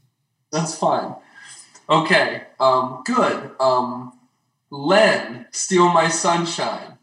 That's 0.51 0.77
fine. 0.77 1.15
Okay. 1.89 2.43
Um, 2.59 3.03
good. 3.05 3.51
Um, 3.59 4.13
Len, 4.71 5.47
Steal 5.51 5.89
My 5.89 6.07
Sunshine. 6.07 6.97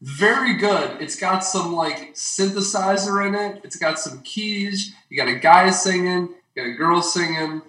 Very 0.00 0.54
good. 0.54 1.00
It's 1.02 1.18
got 1.18 1.40
some 1.40 1.74
like 1.74 2.14
synthesizer 2.14 3.26
in 3.26 3.34
it. 3.34 3.60
It's 3.64 3.76
got 3.76 3.98
some 3.98 4.22
keys. 4.22 4.94
You 5.08 5.16
got 5.16 5.28
a 5.28 5.38
guy 5.38 5.70
singing. 5.70 6.28
You 6.54 6.62
got 6.62 6.66
a 6.66 6.74
girl 6.74 7.02
singing. 7.02 7.62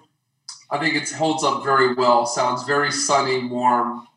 I 0.69 0.77
think 0.77 0.95
it 0.95 1.09
holds 1.11 1.43
up 1.43 1.63
very 1.63 1.95
well. 1.95 2.27
Sounds 2.27 2.63
very 2.63 2.91
sunny, 2.91 3.47
warm. 3.47 4.07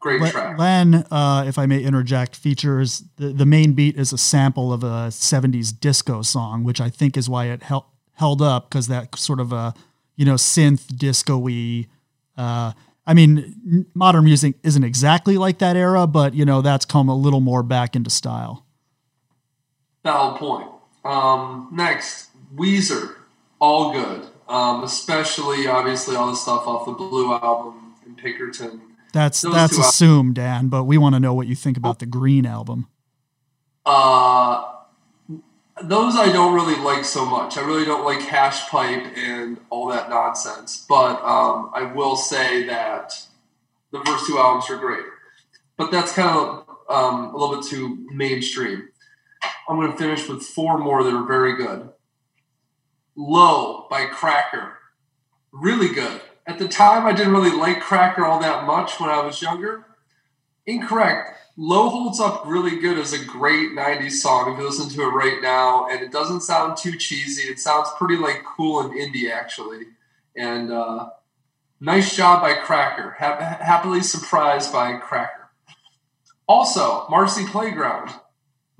Great 0.00 0.20
L- 0.20 0.30
track. 0.30 0.58
Len, 0.58 0.94
uh, 1.12 1.44
if 1.46 1.58
I 1.58 1.66
may 1.66 1.80
interject, 1.80 2.34
features 2.34 3.04
the, 3.16 3.28
the 3.28 3.46
main 3.46 3.74
beat 3.74 3.96
is 3.96 4.12
a 4.12 4.18
sample 4.18 4.72
of 4.72 4.82
a 4.82 5.08
70s 5.10 5.78
disco 5.78 6.22
song, 6.22 6.64
which 6.64 6.80
I 6.80 6.90
think 6.90 7.16
is 7.16 7.28
why 7.28 7.46
it 7.46 7.62
held 7.62 7.84
held 8.14 8.42
up 8.42 8.68
because 8.68 8.88
that 8.88 9.16
sort 9.16 9.40
of 9.40 9.52
a 9.52 9.72
you 10.16 10.24
know 10.24 10.34
synth 10.34 10.96
disco-y. 10.96 11.86
Uh, 12.36 12.72
I 13.06 13.14
mean, 13.14 13.86
modern 13.94 14.24
music 14.24 14.54
isn't 14.62 14.84
exactly 14.84 15.36
like 15.36 15.58
that 15.58 15.76
era, 15.76 16.06
but 16.06 16.34
you 16.34 16.44
know 16.44 16.62
that's 16.62 16.84
come 16.84 17.08
a 17.08 17.16
little 17.16 17.40
more 17.40 17.62
back 17.62 17.96
into 17.96 18.10
style. 18.10 18.66
Valid 20.04 20.38
point. 20.38 20.68
Um, 21.04 21.68
next, 21.72 22.28
Weezer, 22.54 23.16
all 23.60 23.92
good. 23.92 24.28
Um, 24.48 24.84
especially, 24.84 25.66
obviously, 25.66 26.16
all 26.16 26.28
the 26.28 26.36
stuff 26.36 26.66
off 26.66 26.86
the 26.86 26.92
Blue 26.92 27.32
album 27.32 27.94
and 28.04 28.16
Pinkerton 28.16 28.80
that's 29.12 29.42
Those 29.42 29.54
that's 29.54 29.78
assumed, 29.78 30.34
Dan. 30.34 30.68
But 30.68 30.84
we 30.84 30.98
want 30.98 31.14
to 31.14 31.20
know 31.20 31.34
what 31.34 31.46
you 31.46 31.54
think 31.54 31.76
about 31.76 31.98
the 31.98 32.06
Green 32.06 32.46
album. 32.46 32.88
Uh, 33.84 34.64
those 35.88 36.16
I 36.16 36.32
don't 36.32 36.54
really 36.54 36.80
like 36.82 37.04
so 37.04 37.24
much. 37.24 37.56
I 37.56 37.62
really 37.62 37.84
don't 37.84 38.04
like 38.04 38.20
Hash 38.20 38.68
Pipe 38.68 39.16
and 39.16 39.58
all 39.70 39.88
that 39.88 40.10
nonsense. 40.10 40.84
But 40.88 41.22
um, 41.22 41.70
I 41.74 41.90
will 41.94 42.16
say 42.16 42.64
that 42.66 43.12
the 43.90 44.00
first 44.04 44.26
two 44.26 44.38
albums 44.38 44.70
are 44.70 44.78
great. 44.78 45.04
But 45.76 45.90
that's 45.90 46.12
kind 46.12 46.36
of 46.36 46.68
um, 46.88 47.34
a 47.34 47.36
little 47.36 47.56
bit 47.56 47.66
too 47.66 48.06
mainstream. 48.10 48.88
I'm 49.68 49.76
going 49.76 49.92
to 49.92 49.98
finish 49.98 50.28
with 50.28 50.42
four 50.42 50.78
more 50.78 51.02
that 51.02 51.14
are 51.14 51.26
very 51.26 51.56
good. 51.56 51.90
Low 53.16 53.86
by 53.90 54.06
Cracker. 54.06 54.78
Really 55.52 55.94
good 55.94 56.20
at 56.46 56.58
the 56.58 56.68
time, 56.68 57.06
I 57.06 57.12
didn't 57.12 57.32
really 57.32 57.56
like 57.56 57.80
Cracker 57.80 58.24
all 58.24 58.40
that 58.40 58.64
much 58.64 58.98
when 58.98 59.10
I 59.10 59.24
was 59.24 59.40
younger. 59.40 59.86
Incorrect. 60.66 61.38
Low 61.56 61.88
holds 61.88 62.20
up 62.20 62.44
really 62.46 62.78
good 62.78 62.98
as 62.98 63.12
a 63.12 63.24
great 63.24 63.72
90s 63.72 64.12
song 64.12 64.52
if 64.52 64.58
you 64.58 64.64
listen 64.64 64.88
to 64.88 65.02
it 65.02 65.12
right 65.12 65.42
now, 65.42 65.86
and 65.88 66.00
it 66.00 66.12
doesn't 66.12 66.40
sound 66.42 66.76
too 66.76 66.96
cheesy. 66.96 67.42
It 67.42 67.58
sounds 67.58 67.88
pretty 67.98 68.16
like 68.16 68.44
cool 68.44 68.80
and 68.80 68.92
indie, 68.92 69.30
actually. 69.30 69.86
And 70.36 70.72
uh, 70.72 71.10
nice 71.80 72.16
job 72.16 72.40
by 72.40 72.54
Cracker. 72.54 73.16
Ha- 73.18 73.58
happily 73.60 74.02
surprised 74.02 74.72
by 74.72 74.96
Cracker. 74.96 75.50
Also, 76.48 77.06
Marcy 77.10 77.44
Playground. 77.44 78.10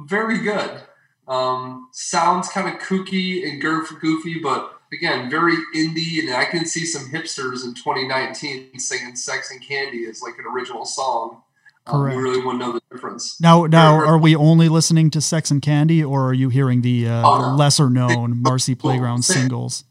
Very 0.01 0.39
good. 0.39 0.83
Um, 1.29 1.89
sounds 1.93 2.49
kind 2.49 2.69
of 2.69 2.81
kooky 2.81 3.49
and 3.49 3.61
goofy, 3.61 4.41
but 4.41 4.81
again, 4.93 5.31
very 5.31 5.55
indie, 5.75 6.21
and 6.21 6.35
I 6.35 6.45
can 6.45 6.65
see 6.65 6.85
some 6.85 7.11
hipsters 7.11 7.65
in 7.65 7.75
2019 7.75 8.79
singing 8.79 9.17
"Sex 9.17 9.51
and 9.51 9.63
Candy" 9.63 10.07
as 10.07 10.23
like 10.23 10.39
an 10.39 10.47
original 10.47 10.85
song. 10.85 11.43
Correct. 11.85 12.17
Um, 12.17 12.23
we 12.23 12.31
really 12.31 12.45
want 12.45 12.61
to 12.61 12.67
know 12.67 12.73
the 12.73 12.83
difference. 12.93 13.41
Now, 13.41 13.67
now, 13.67 13.95
are 13.95 14.19
we 14.19 14.37
only 14.37 14.69
listening 14.69 15.11
to 15.11 15.21
"Sex 15.21 15.51
and 15.51 15.61
Candy," 15.61 16.03
or 16.03 16.29
are 16.29 16.35
you 16.35 16.49
hearing 16.49 16.83
the, 16.83 17.09
uh, 17.09 17.29
oh, 17.29 17.51
no. 17.51 17.57
lesser 17.57 17.91
known 17.91 18.41
Marcy 18.41 18.75
Playground 18.75 19.23
singles? 19.25 19.85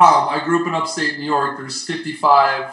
Um, 0.00 0.28
I 0.28 0.42
grew 0.44 0.60
up 0.60 0.68
in 0.68 0.74
upstate 0.74 1.18
New 1.18 1.24
York. 1.24 1.58
There's 1.58 1.82
55 1.84 2.72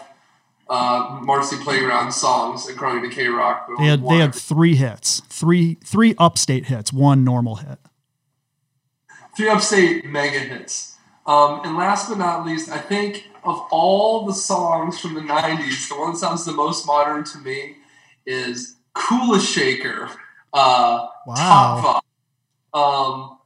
uh, 0.70 1.20
Marcy 1.24 1.56
Playground 1.58 2.12
songs 2.12 2.68
according 2.68 3.10
to 3.10 3.16
K 3.16 3.28
Rock. 3.28 3.70
They 3.80 3.86
had 3.86 4.08
they 4.08 4.18
had 4.18 4.36
three 4.36 4.76
hits, 4.76 5.22
three 5.30 5.76
three 5.76 6.14
upstate 6.18 6.66
hits, 6.66 6.92
one 6.92 7.24
normal 7.24 7.56
hit. 7.56 7.80
Three 9.38 9.50
upstate 9.50 10.06
mega 10.06 10.40
hits. 10.40 10.96
Um, 11.26 11.62
and 11.64 11.76
last 11.76 12.10
but 12.10 12.18
not 12.18 12.46
least, 12.46 12.70
I 12.70 12.78
think 12.78 13.28
of 13.44 13.60
all 13.72 14.26
the 14.26 14.34
songs 14.34 15.00
from 15.00 15.16
the 15.16 15.22
90s, 15.22 15.90
the 15.90 15.96
one 15.96 16.12
that 16.12 16.20
sounds 16.20 16.46
the 16.46 16.52
most 16.52 16.86
modern 16.86 17.24
to 17.24 17.40
me 17.40 17.78
is 18.26 18.78
Kula 18.96 19.40
Shaker. 19.40 20.10
Uh, 20.54 21.08
wow. 21.28 22.02
Um, 22.74 23.38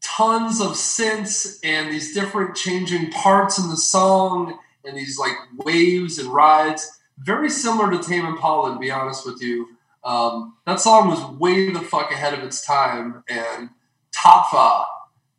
tons 0.00 0.60
of 0.60 0.72
synths 0.72 1.58
and 1.62 1.92
these 1.92 2.14
different 2.14 2.56
changing 2.56 3.10
parts 3.10 3.58
in 3.58 3.68
the 3.70 3.76
song 3.76 4.58
and 4.84 4.96
these 4.96 5.18
like 5.18 5.36
waves 5.58 6.18
and 6.18 6.28
rides. 6.28 7.00
Very 7.18 7.50
similar 7.50 7.90
to 7.90 7.98
Tame 7.98 8.26
Impala, 8.26 8.74
to 8.74 8.78
be 8.78 8.90
honest 8.90 9.26
with 9.26 9.42
you. 9.42 9.68
Um, 10.04 10.54
that 10.66 10.80
song 10.80 11.08
was 11.08 11.38
way 11.38 11.70
the 11.70 11.80
fuck 11.80 12.12
ahead 12.12 12.32
of 12.32 12.42
its 12.42 12.64
time, 12.64 13.24
and 13.28 13.70
Tattva 14.12 14.84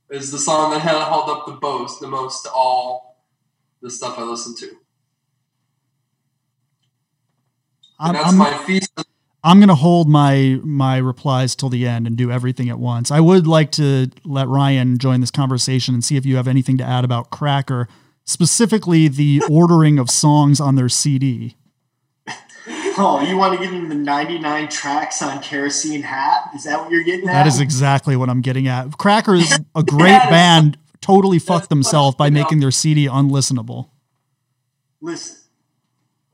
is 0.09 0.32
the 0.32 0.38
song 0.38 0.71
that 0.71 0.80
held 0.80 1.30
up 1.30 1.45
the 1.45 1.57
most, 1.61 1.99
the 2.01 2.07
most 2.07 2.43
to 2.43 2.51
all 2.51 3.23
the 3.82 3.89
stuff 3.89 4.19
I 4.19 4.23
listened 4.23 4.57
to. 4.57 4.75
And 8.00 8.16
that's 8.16 8.30
I'm, 8.30 8.38
my 8.38 8.54
thesis. 8.66 8.89
I'm 9.43 9.60
gonna 9.60 9.76
hold 9.76 10.10
my 10.10 10.60
my 10.64 10.97
replies 10.97 11.56
till 11.56 11.70
the 11.70 11.88
end 11.88 12.08
and 12.08 12.18
do 12.18 12.32
everything 12.32 12.70
at 12.70 12.78
once. 12.78 13.10
I 13.10 13.20
would 13.20 13.47
like 13.47 13.72
to 13.74 14.10
let 14.26 14.47
Ryan 14.47 14.97
join 14.97 15.22
this 15.22 15.32
conversation 15.32 15.93
and 15.93 16.04
see 16.04 16.18
if 16.18 16.26
you 16.26 16.36
have 16.36 16.47
anything 16.47 16.78
to 16.78 16.84
add 16.84 17.06
about 17.06 17.30
Cracker, 17.30 17.88
specifically 18.26 19.08
the 19.08 19.41
ordering 19.50 19.97
of 19.97 20.10
songs 20.10 20.60
on 20.60 20.76
their 20.76 20.89
CD. 20.89 21.56
Oh, 23.02 23.22
you 23.22 23.38
want 23.38 23.58
to 23.58 23.64
give 23.64 23.72
them 23.72 23.88
the 23.88 23.95
99 23.95 24.68
tracks 24.68 25.22
on 25.22 25.41
Kerosene 25.41 26.02
Hat? 26.02 26.50
Is 26.54 26.66
that 26.66 26.82
what 26.82 26.91
you're 26.91 27.04
getting 27.04 27.30
at? 27.30 27.32
That 27.32 27.47
is 27.47 27.62
exactly 27.62 28.18
what 28.18 28.30
I'm 28.30 28.41
getting 28.41 28.68
at. 28.68 28.97
Cracker 28.97 29.36
is 29.36 29.58
a 29.76 29.84
great 29.84 30.10
yes. 30.10 30.30
band, 30.30 30.78
totally 31.00 31.39
fucked 31.39 31.70
themselves 31.70 32.18
by 32.18 32.30
making 32.30 32.60
their 32.60 32.72
CD 32.72 33.08
unlistenable. 33.08 33.89
Listen, 35.02 35.38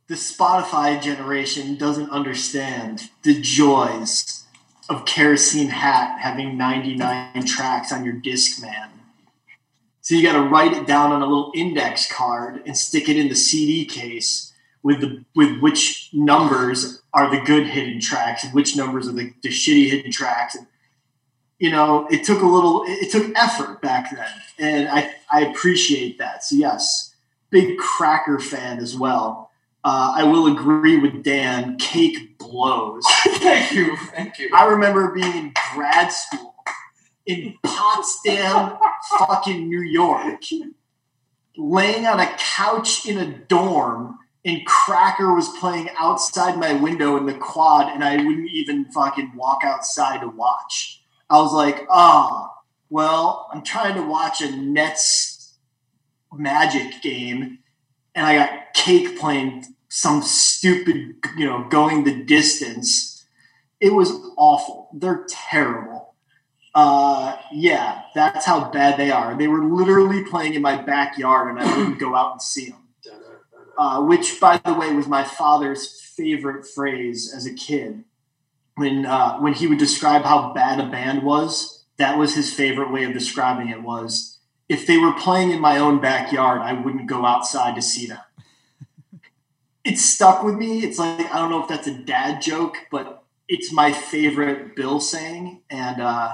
the 0.07 0.15
Spotify 0.15 1.01
generation 1.01 1.75
doesn't 1.75 2.09
understand 2.11 3.09
the 3.23 3.39
joys 3.41 4.43
of 4.87 5.05
Kerosene 5.05 5.69
Hat 5.69 6.19
having 6.19 6.57
99 6.57 7.45
tracks 7.45 7.91
on 7.91 8.05
your 8.05 8.13
Discman. 8.15 8.89
So 10.01 10.13
you 10.13 10.21
got 10.21 10.33
to 10.33 10.47
write 10.47 10.73
it 10.73 10.85
down 10.85 11.11
on 11.11 11.23
a 11.23 11.25
little 11.25 11.51
index 11.55 12.11
card 12.11 12.61
and 12.67 12.77
stick 12.77 13.09
it 13.09 13.17
in 13.17 13.27
the 13.27 13.35
CD 13.35 13.85
case 13.85 14.53
with 14.83 15.01
the 15.01 15.25
with 15.35 15.59
which 15.61 16.11
numbers 16.13 17.01
are 17.11 17.31
the 17.31 17.43
good 17.43 17.65
hidden 17.65 17.99
tracks 17.99 18.43
and 18.43 18.53
which 18.53 18.77
numbers 18.77 19.07
are 19.07 19.13
the, 19.13 19.33
the 19.41 19.49
shitty 19.49 19.89
hidden 19.89 20.11
tracks. 20.11 20.53
And 20.53 20.67
you 21.57 21.71
know 21.71 22.05
it 22.11 22.23
took 22.23 22.43
a 22.43 22.45
little 22.45 22.83
it 22.85 23.11
took 23.11 23.35
effort 23.35 23.81
back 23.81 24.15
then. 24.15 24.29
And 24.59 24.87
i 24.89 25.11
i 25.31 25.41
appreciate 25.45 26.19
that. 26.19 26.43
So 26.43 26.55
yes 26.55 27.15
big 27.49 27.79
cracker 27.79 28.37
fan 28.37 28.77
as 28.77 28.95
well 28.95 29.49
uh, 29.85 30.13
i 30.17 30.23
will 30.23 30.47
agree 30.47 30.97
with 30.97 31.23
dan. 31.23 31.77
Cake 31.77 32.37
blows. 32.37 33.03
Thank 33.37 33.71
you. 33.71 33.95
Thank 34.13 34.37
you. 34.39 34.49
I 34.53 34.65
remember 34.65 35.13
being 35.13 35.33
in 35.33 35.53
grad 35.73 36.11
school 36.11 36.53
in 37.25 37.55
potsdam 37.63 38.77
fucking 39.17 39.67
new 39.67 39.81
york 39.81 40.43
laying 41.57 42.05
on 42.05 42.19
a 42.19 42.35
couch 42.37 43.07
in 43.07 43.17
a 43.17 43.25
dorm 43.25 44.19
and 44.45 44.63
Cracker 44.65 45.33
was 45.33 45.49
playing 45.59 45.89
outside 45.97 46.57
my 46.59 46.73
window 46.73 47.17
in 47.17 47.25
the 47.25 47.33
quad, 47.33 47.91
and 47.91 48.03
I 48.03 48.17
wouldn't 48.17 48.51
even 48.51 48.85
fucking 48.85 49.31
walk 49.35 49.61
outside 49.63 50.21
to 50.21 50.27
watch. 50.27 51.01
I 51.31 51.39
was 51.39 51.51
like, 51.51 51.87
ah, 51.89 52.29
oh, 52.31 52.51
well, 52.91 53.49
I'm 53.51 53.63
trying 53.63 53.95
to 53.95 54.03
watch 54.03 54.41
a 54.41 54.55
Nets 54.55 55.55
Magic 56.31 57.01
game, 57.01 57.57
and 58.13 58.25
I 58.25 58.35
got 58.35 58.73
Cake 58.75 59.17
playing 59.19 59.65
some 59.95 60.21
stupid, 60.21 61.15
you 61.37 61.45
know, 61.45 61.67
going 61.69 62.03
the 62.03 62.23
distance. 62.23 63.25
It 63.79 63.93
was 63.93 64.11
awful. 64.37 64.89
They're 64.93 65.25
terrible. 65.29 66.15
Uh, 66.73 67.37
yeah, 67.53 68.03
that's 68.13 68.45
how 68.45 68.69
bad 68.71 68.97
they 68.97 69.11
are. 69.11 69.37
They 69.37 69.47
were 69.47 69.63
literally 69.63 70.23
playing 70.25 70.55
in 70.55 70.61
my 70.61 70.81
backyard, 70.81 71.49
and 71.49 71.59
I 71.59 71.77
wouldn't 71.77 71.99
go 71.99 72.15
out 72.15 72.33
and 72.33 72.41
see 72.41 72.69
them 72.69 72.85
uh, 73.77 74.01
which, 74.01 74.39
by 74.39 74.57
the 74.57 74.73
way, 74.73 74.93
was 74.93 75.07
my 75.07 75.23
father's 75.23 76.01
favorite 76.01 76.65
phrase 76.65 77.33
as 77.33 77.45
a 77.45 77.53
kid. 77.53 78.03
When 78.75 79.05
uh, 79.05 79.37
when 79.37 79.53
he 79.53 79.67
would 79.67 79.77
describe 79.77 80.23
how 80.23 80.53
bad 80.53 80.79
a 80.79 80.89
band 80.89 81.23
was, 81.23 81.85
that 81.97 82.17
was 82.17 82.35
his 82.35 82.53
favorite 82.53 82.91
way 82.91 83.05
of 83.05 83.13
describing 83.13 83.69
it. 83.69 83.81
Was 83.81 84.39
if 84.67 84.85
they 84.85 84.97
were 84.97 85.13
playing 85.13 85.51
in 85.51 85.61
my 85.61 85.77
own 85.77 86.01
backyard, 86.01 86.61
I 86.61 86.73
wouldn't 86.73 87.07
go 87.07 87.25
outside 87.25 87.75
to 87.75 87.81
see 87.81 88.07
them. 88.07 88.19
It 89.85 89.99
stuck 89.99 90.43
with 90.43 90.55
me. 90.55 90.83
It's 90.83 90.97
like 90.97 91.31
I 91.31 91.37
don't 91.37 91.51
know 91.51 91.61
if 91.61 91.69
that's 91.69 91.87
a 91.87 91.93
dad 91.93 92.41
joke, 92.41 92.75
but 92.91 93.23
it's 93.47 93.71
my 93.71 93.93
favorite 93.93 94.75
Bill 94.75 94.99
saying, 94.99 95.61
and 95.69 96.01
uh, 96.01 96.33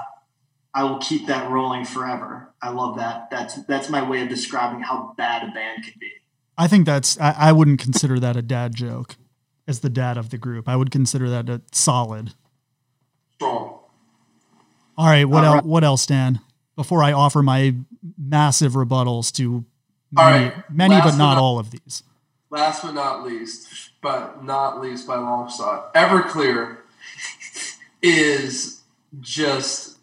I 0.74 0.84
will 0.84 0.98
keep 0.98 1.26
that 1.26 1.50
rolling 1.50 1.84
forever. 1.84 2.52
I 2.62 2.70
love 2.70 2.96
that. 2.96 3.30
That's 3.30 3.62
that's 3.66 3.90
my 3.90 4.08
way 4.08 4.22
of 4.22 4.28
describing 4.28 4.80
how 4.80 5.14
bad 5.16 5.48
a 5.48 5.52
band 5.52 5.84
can 5.84 5.92
be. 6.00 6.10
I 6.56 6.66
think 6.66 6.86
that's 6.86 7.20
I, 7.20 7.34
I, 7.38 7.52
wouldn't 7.52 7.80
consider 7.80 8.18
that 8.20 8.36
a 8.36 8.42
dad 8.42 8.74
joke 8.74 9.16
as 9.66 9.80
the 9.80 9.90
dad 9.90 10.16
of 10.16 10.30
the 10.30 10.38
group. 10.38 10.68
I 10.68 10.76
would 10.76 10.90
consider 10.90 11.28
that 11.30 11.48
a 11.48 11.62
solid. 11.72 12.34
Strong. 13.34 13.78
All 14.98 15.06
right, 15.06 15.24
what 15.24 15.44
else 15.44 15.64
what 15.64 15.84
else, 15.84 16.06
Dan? 16.06 16.40
Before 16.76 17.02
I 17.02 17.12
offer 17.12 17.42
my 17.42 17.74
massive 18.18 18.72
rebuttals 18.72 19.30
to 19.32 19.64
many, 20.10 20.46
right. 20.46 20.70
many 20.70 21.00
but 21.00 21.16
not 21.16 21.36
all 21.36 21.58
of 21.58 21.70
these. 21.70 22.02
Last 22.52 22.82
but 22.82 22.92
not 22.92 23.24
least, 23.24 23.66
but 24.02 24.44
not 24.44 24.78
least 24.78 25.06
by 25.06 25.16
long 25.16 25.50
shot, 25.50 25.94
Everclear 25.94 26.80
is 28.02 28.82
just 29.20 29.96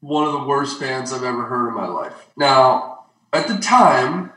one 0.00 0.26
of 0.26 0.32
the 0.32 0.48
worst 0.48 0.80
bands 0.80 1.12
I've 1.12 1.22
ever 1.22 1.44
heard 1.44 1.68
in 1.68 1.74
my 1.76 1.86
life. 1.86 2.28
Now, 2.36 3.04
at 3.32 3.46
the 3.46 3.58
time, 3.58 4.32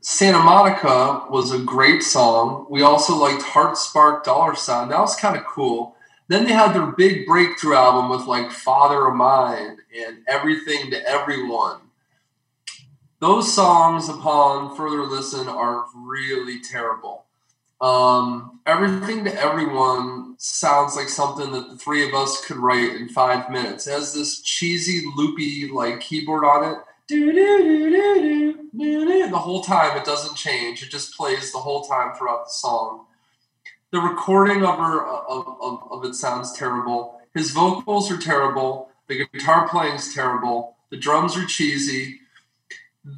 Santa 0.00 0.40
Monica 0.40 1.26
was 1.30 1.52
a 1.52 1.60
great 1.60 2.02
song. 2.02 2.66
We 2.68 2.82
also 2.82 3.16
liked 3.16 3.42
Heart 3.42 3.78
Spark 3.78 4.24
Dollar 4.24 4.56
Sign. 4.56 4.88
That 4.88 4.98
was 4.98 5.14
kind 5.14 5.36
of 5.36 5.44
cool. 5.44 5.94
Then 6.26 6.44
they 6.44 6.52
had 6.52 6.72
their 6.72 6.86
big 6.86 7.24
breakthrough 7.24 7.76
album 7.76 8.10
with 8.10 8.26
like 8.26 8.50
Father 8.50 9.06
of 9.06 9.14
Mine 9.14 9.78
and 9.96 10.18
Everything 10.26 10.90
to 10.90 11.08
Everyone. 11.08 11.82
Those 13.18 13.52
songs, 13.54 14.08
upon 14.08 14.76
further 14.76 15.02
listen, 15.02 15.48
are 15.48 15.86
really 15.94 16.60
terrible. 16.60 17.24
Um, 17.80 18.60
Everything 18.66 19.24
to 19.24 19.34
Everyone 19.34 20.34
sounds 20.38 20.96
like 20.96 21.08
something 21.08 21.52
that 21.52 21.70
the 21.70 21.76
three 21.76 22.06
of 22.06 22.14
us 22.14 22.44
could 22.44 22.56
write 22.56 22.96
in 22.96 23.08
five 23.08 23.50
minutes. 23.50 23.86
It 23.86 23.92
has 23.92 24.12
this 24.12 24.42
cheesy, 24.42 25.04
loopy 25.16 25.70
like 25.70 26.00
keyboard 26.00 26.44
on 26.44 26.72
it 26.72 26.78
the 29.30 29.38
whole 29.38 29.62
time 29.62 29.96
it 29.96 30.04
doesn't 30.04 30.36
change. 30.36 30.82
It 30.82 30.90
just 30.90 31.16
plays 31.16 31.52
the 31.52 31.58
whole 31.58 31.82
time 31.84 32.14
throughout 32.14 32.46
the 32.46 32.50
song. 32.50 33.06
The 33.92 34.00
recording 34.00 34.64
of 34.64 34.78
her 34.78 35.06
of, 35.06 35.56
of, 35.60 35.92
of 35.92 36.04
it 36.04 36.14
sounds 36.14 36.52
terrible. 36.52 37.20
His 37.34 37.52
vocals 37.52 38.10
are 38.10 38.18
terrible. 38.18 38.90
The 39.06 39.24
guitar 39.32 39.68
playing 39.68 39.94
is 39.94 40.12
terrible. 40.12 40.76
The 40.90 40.96
drums 40.96 41.36
are 41.36 41.46
cheesy. 41.46 42.20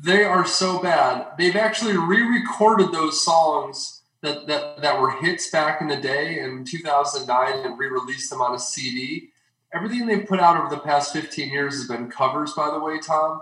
They 0.05 0.23
are 0.25 0.47
so 0.47 0.83
bad. 0.83 1.29
They've 1.39 1.57
actually 1.57 1.97
re-recorded 1.97 2.93
those 2.93 3.25
songs 3.25 4.03
that, 4.21 4.47
that, 4.47 4.83
that 4.83 5.01
were 5.01 5.13
hits 5.13 5.51
back 5.51 5.81
in 5.81 5.89
the 5.89 5.97
day 5.97 6.41
in 6.41 6.65
2009 6.65 7.67
and 7.67 7.79
re-released 7.79 8.31
them 8.31 8.43
on 8.43 8.55
a 8.55 8.59
CD. 8.59 9.31
Everything 9.75 10.07
they've 10.07 10.27
put 10.27 10.41
out 10.41 10.57
over 10.57 10.69
the 10.75 10.83
past 10.83 11.13
15 11.13 11.49
years 11.51 11.75
has 11.75 11.89
been 11.89 12.11
covers, 12.11 12.53
by 12.53 12.71
the 12.71 12.79
way, 12.79 12.99
Tom 12.99 13.41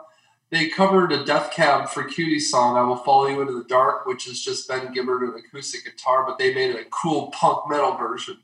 they 0.51 0.69
covered 0.69 1.11
a 1.11 1.25
Death 1.25 1.51
Cab 1.53 1.89
for 1.89 2.05
Cutie 2.05 2.39
song, 2.39 2.77
I 2.77 2.83
Will 2.83 2.97
Follow 2.97 3.27
You 3.27 3.41
Into 3.41 3.55
the 3.55 3.69
Dark, 3.69 4.07
which 4.07 4.29
is 4.29 4.43
just 4.43 4.69
Ben 4.69 4.93
Gibbard 4.93 5.23
an 5.23 5.35
acoustic 5.35 5.85
guitar, 5.85 6.25
but 6.25 6.39
they 6.39 6.55
made 6.55 6.77
a 6.77 6.85
cool 6.91 7.29
punk 7.33 7.69
metal 7.69 7.97
version. 7.97 8.39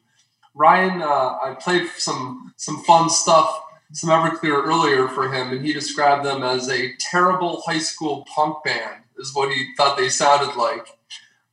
Ryan, 0.55 1.01
uh, 1.01 1.07
I 1.07 1.57
played 1.61 1.89
some 1.97 2.53
some 2.57 2.83
fun 2.85 3.09
stuff, 3.09 3.63
some 3.93 4.11
Everclear 4.11 4.65
earlier 4.65 5.09
for 5.09 5.33
him, 5.33 5.53
and 5.53 5.65
he 5.65 5.73
described 5.73 6.25
them 6.25 6.43
as 6.43 6.69
a 6.69 6.95
terrible 6.99 7.63
high 7.67 7.79
school 7.79 8.27
punk 8.35 8.65
band, 8.65 9.03
is 9.19 9.35
what 9.35 9.53
he 9.53 9.69
thought 9.77 9.97
they 9.97 10.09
sounded 10.09 10.57
like. 10.57 10.87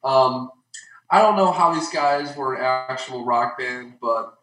Um, 0.03 0.51
I 1.11 1.21
don't 1.21 1.35
know 1.35 1.51
how 1.51 1.73
these 1.73 1.89
guys 1.89 2.35
were 2.35 2.55
an 2.55 2.61
actual 2.63 3.25
rock 3.25 3.57
band, 3.57 3.95
but 4.01 4.37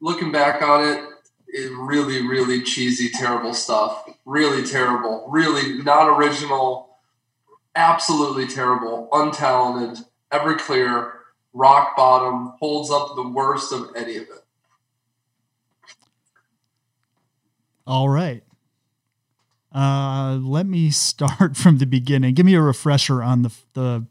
looking 0.00 0.32
back 0.32 0.62
on 0.62 0.84
it, 0.84 1.04
it 1.48 1.70
really, 1.76 2.26
really 2.26 2.62
cheesy, 2.62 3.10
terrible 3.10 3.54
stuff. 3.54 4.08
Really 4.24 4.66
terrible. 4.66 5.26
Really 5.28 5.82
not 5.82 6.18
original. 6.18 6.98
absolutely 7.76 8.46
terrible, 8.46 9.08
untalented, 9.12 10.04
Everclear, 10.32 11.12
rock 11.52 11.96
bottom, 11.96 12.54
holds 12.58 12.90
up 12.90 13.14
the 13.16 13.28
worst 13.28 13.72
of 13.72 13.90
any 13.96 14.16
of 14.16 14.22
it. 14.24 14.43
All 17.86 18.08
right. 18.08 18.42
Uh, 19.74 20.38
let 20.40 20.66
me 20.66 20.90
start 20.92 21.56
from 21.56 21.78
the 21.78 21.86
beginning. 21.86 22.34
Give 22.34 22.46
me 22.46 22.54
a 22.54 22.60
refresher 22.62 23.22
on 23.22 23.42
the 23.42 23.50
the 23.74 24.06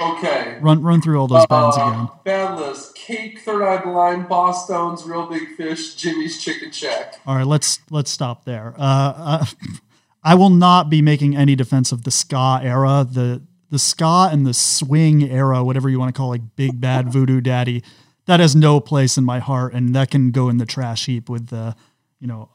Okay. 0.00 0.58
run 0.60 0.80
run 0.82 1.00
through 1.00 1.18
all 1.20 1.26
those 1.26 1.46
bands 1.46 1.76
Uh, 1.76 1.82
again. 1.82 2.08
Band 2.24 2.56
list: 2.60 2.94
Cake, 2.94 3.40
Third 3.40 3.62
Eye 3.64 3.82
Blind, 3.82 4.26
Bosstones, 4.28 5.04
Real 5.04 5.26
Big 5.26 5.56
Fish, 5.56 5.94
Jimmy's 5.96 6.40
Chicken 6.42 6.70
Shack. 6.70 7.20
All 7.26 7.34
right, 7.34 7.46
let's 7.46 7.80
let's 7.90 8.10
stop 8.10 8.44
there. 8.44 8.74
Uh, 8.78 8.82
uh, 9.16 9.44
I 10.22 10.34
will 10.36 10.50
not 10.50 10.88
be 10.90 11.02
making 11.02 11.36
any 11.36 11.56
defense 11.56 11.90
of 11.90 12.04
the 12.04 12.10
ska 12.12 12.60
era, 12.62 13.04
the 13.10 13.42
the 13.70 13.78
ska 13.78 14.28
and 14.30 14.46
the 14.46 14.54
swing 14.54 15.22
era, 15.28 15.64
whatever 15.64 15.88
you 15.90 15.98
want 15.98 16.14
to 16.14 16.16
call, 16.18 16.28
it, 16.32 16.42
like 16.42 16.56
Big 16.56 16.80
Bad 16.80 17.08
Voodoo 17.12 17.40
Daddy. 17.40 17.82
That 18.26 18.38
has 18.40 18.54
no 18.54 18.78
place 18.78 19.16
in 19.18 19.24
my 19.24 19.40
heart, 19.40 19.74
and 19.74 19.94
that 19.96 20.10
can 20.12 20.30
go 20.30 20.48
in 20.48 20.58
the 20.58 20.66
trash 20.66 21.06
heap 21.06 21.28
with 21.28 21.48
the, 21.48 21.74
you 22.20 22.26
know, 22.28 22.50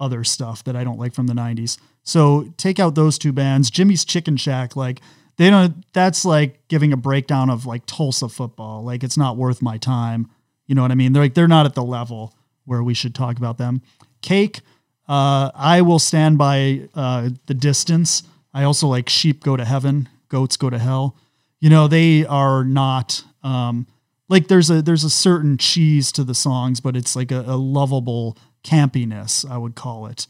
other 0.00 0.24
stuff 0.24 0.64
that 0.64 0.76
I 0.76 0.84
don't 0.84 0.98
like 0.98 1.14
from 1.14 1.26
the 1.26 1.34
'90s. 1.34 1.78
So 2.02 2.52
take 2.56 2.78
out 2.78 2.94
those 2.94 3.18
two 3.18 3.32
bands. 3.32 3.70
Jimmy's 3.70 4.04
Chicken 4.04 4.36
Shack, 4.36 4.76
like 4.76 5.00
they 5.36 5.50
don't. 5.50 5.84
That's 5.92 6.24
like 6.24 6.66
giving 6.68 6.92
a 6.92 6.96
breakdown 6.96 7.50
of 7.50 7.64
like 7.66 7.86
Tulsa 7.86 8.28
football. 8.28 8.84
Like 8.84 9.02
it's 9.04 9.16
not 9.16 9.36
worth 9.36 9.62
my 9.62 9.78
time. 9.78 10.28
You 10.66 10.74
know 10.74 10.82
what 10.82 10.90
I 10.90 10.96
mean? 10.96 11.12
They're 11.12 11.22
like 11.22 11.34
they're 11.34 11.48
not 11.48 11.66
at 11.66 11.74
the 11.74 11.82
level 11.82 12.34
where 12.64 12.82
we 12.82 12.92
should 12.92 13.14
talk 13.14 13.38
about 13.38 13.56
them. 13.56 13.80
Cake, 14.20 14.60
uh, 15.08 15.50
I 15.54 15.80
will 15.80 15.98
stand 15.98 16.38
by 16.38 16.88
uh, 16.94 17.30
the 17.46 17.54
distance. 17.54 18.24
I 18.52 18.64
also 18.64 18.88
like 18.88 19.08
sheep 19.08 19.42
go 19.42 19.56
to 19.56 19.64
heaven, 19.64 20.08
goats 20.28 20.56
go 20.56 20.70
to 20.70 20.78
hell. 20.78 21.16
You 21.60 21.70
know 21.70 21.88
they 21.88 22.26
are 22.26 22.64
not 22.64 23.24
um, 23.42 23.86
like 24.28 24.48
there's 24.48 24.70
a 24.70 24.82
there's 24.82 25.04
a 25.04 25.10
certain 25.10 25.56
cheese 25.56 26.12
to 26.12 26.24
the 26.24 26.34
songs, 26.34 26.80
but 26.80 26.96
it's 26.96 27.16
like 27.16 27.30
a, 27.30 27.44
a 27.46 27.56
lovable 27.56 28.36
campiness. 28.64 29.48
I 29.48 29.58
would 29.58 29.74
call 29.74 30.06
it. 30.06 30.26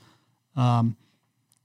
Um, 0.56 0.96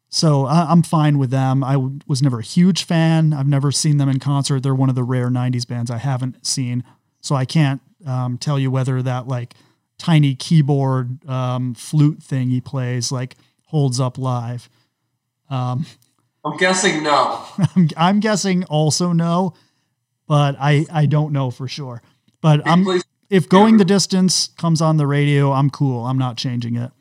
so 0.10 0.46
I, 0.46 0.70
I'm 0.70 0.84
fine 0.84 1.18
with 1.18 1.32
them. 1.32 1.64
I 1.64 1.74
w- 1.74 2.00
was 2.08 2.22
never 2.22 2.40
a 2.40 2.44
huge 2.44 2.84
fan. 2.84 3.34
I've 3.34 3.48
never 3.48 3.72
seen 3.72 3.98
them 3.98 4.10
in 4.10 4.20
concert. 4.20 4.62
They're 4.62 4.76
one 4.76 4.90
of 4.90 4.96
the 4.96 5.04
rare 5.04 5.30
'90s 5.30 5.68
bands 5.68 5.90
I 5.90 5.98
haven't 5.98 6.46
seen, 6.46 6.84
so 7.20 7.36
I 7.36 7.46
can't 7.46 7.82
um, 8.06 8.38
tell 8.38 8.60
you 8.60 8.70
whether 8.70 9.02
that 9.02 9.28
like 9.28 9.56
tiny 9.98 10.36
keyboard 10.36 11.28
um, 11.28 11.74
flute 11.74 12.22
thing 12.22 12.50
he 12.50 12.62
plays 12.62 13.12
like 13.12 13.36
holds 13.66 14.00
up 14.00 14.18
live. 14.18 14.70
Um, 15.50 15.86
I'm 16.46 16.58
guessing 16.58 17.04
no. 17.04 17.44
I'm, 17.76 17.90
I'm 17.98 18.20
guessing 18.20 18.66
also 18.66 19.14
no, 19.14 19.56
but 20.28 20.56
I 20.60 20.86
I 20.92 21.06
don't 21.08 21.34
know 21.34 21.50
for 21.50 21.68
sure. 21.68 22.04
But 22.42 22.68
I'm 22.68 22.86
if 23.34 23.50
going 23.50 23.78
the 23.78 23.86
distance 23.86 24.50
comes 24.58 24.82
on 24.82 24.98
the 24.98 25.08
radio, 25.08 25.52
I'm 25.52 25.70
cool. 25.70 26.06
I'm 26.06 26.18
not 26.18 26.38
changing 26.38 26.76
it. 26.76 26.92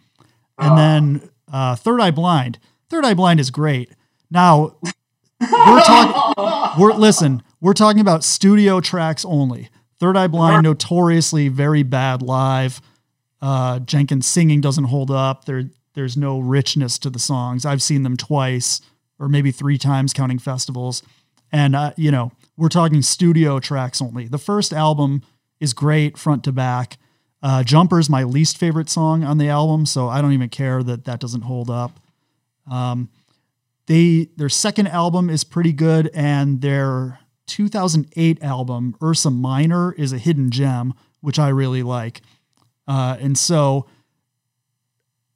And 0.58 0.72
Ah. 0.72 0.76
then 0.76 1.30
uh, 1.52 1.76
Third 1.76 2.00
Eye 2.00 2.10
Blind. 2.10 2.58
Third 2.88 3.04
Eye 3.04 3.14
Blind 3.14 3.38
is 3.40 3.50
great. 3.50 3.90
Now 4.30 4.76
we're 5.40 5.80
talking. 5.82 6.22
We're 6.80 6.94
listen. 6.94 7.42
We're 7.60 7.74
talking 7.74 8.00
about 8.00 8.24
studio 8.24 8.80
tracks 8.80 9.24
only. 9.26 9.68
Third 10.00 10.16
Eye 10.16 10.26
Blind, 10.26 10.62
notoriously 10.62 11.48
very 11.48 11.82
bad 11.82 12.22
live. 12.22 12.80
Uh, 13.42 13.78
Jenkins 13.80 14.26
singing 14.26 14.60
doesn't 14.60 14.84
hold 14.84 15.10
up. 15.10 15.44
There, 15.44 15.64
there's 15.94 16.16
no 16.16 16.38
richness 16.38 16.98
to 17.00 17.10
the 17.10 17.18
songs. 17.18 17.66
I've 17.66 17.82
seen 17.82 18.02
them 18.04 18.16
twice 18.16 18.80
or 19.18 19.28
maybe 19.28 19.50
three 19.52 19.76
times, 19.78 20.12
counting 20.12 20.38
festivals. 20.38 21.02
And 21.52 21.76
uh, 21.76 21.92
you 21.96 22.10
know, 22.10 22.32
we're 22.56 22.68
talking 22.70 23.02
studio 23.02 23.60
tracks 23.60 24.00
only. 24.00 24.28
The 24.28 24.38
first 24.38 24.72
album 24.72 25.22
is 25.62 25.72
great, 25.72 26.18
front 26.18 26.42
to 26.44 26.52
back. 26.52 26.98
Uh, 27.40 27.64
is 27.64 28.10
my 28.10 28.24
least 28.24 28.58
favorite 28.58 28.90
song 28.90 29.24
on 29.24 29.38
the 29.38 29.48
album, 29.48 29.86
so 29.86 30.08
I 30.08 30.20
don't 30.20 30.32
even 30.32 30.48
care 30.48 30.82
that 30.82 31.04
that 31.04 31.20
doesn't 31.20 31.42
hold 31.42 31.70
up. 31.70 31.98
Um, 32.70 33.08
they 33.86 34.28
their 34.36 34.48
second 34.48 34.88
album 34.88 35.30
is 35.30 35.44
pretty 35.44 35.72
good, 35.72 36.10
and 36.14 36.60
their 36.60 37.20
2008 37.46 38.42
album 38.42 38.96
Ursa 39.02 39.30
Minor 39.30 39.92
is 39.92 40.12
a 40.12 40.18
hidden 40.18 40.50
gem, 40.50 40.94
which 41.20 41.38
I 41.38 41.48
really 41.48 41.82
like. 41.82 42.22
Uh, 42.86 43.16
and 43.20 43.38
so 43.38 43.86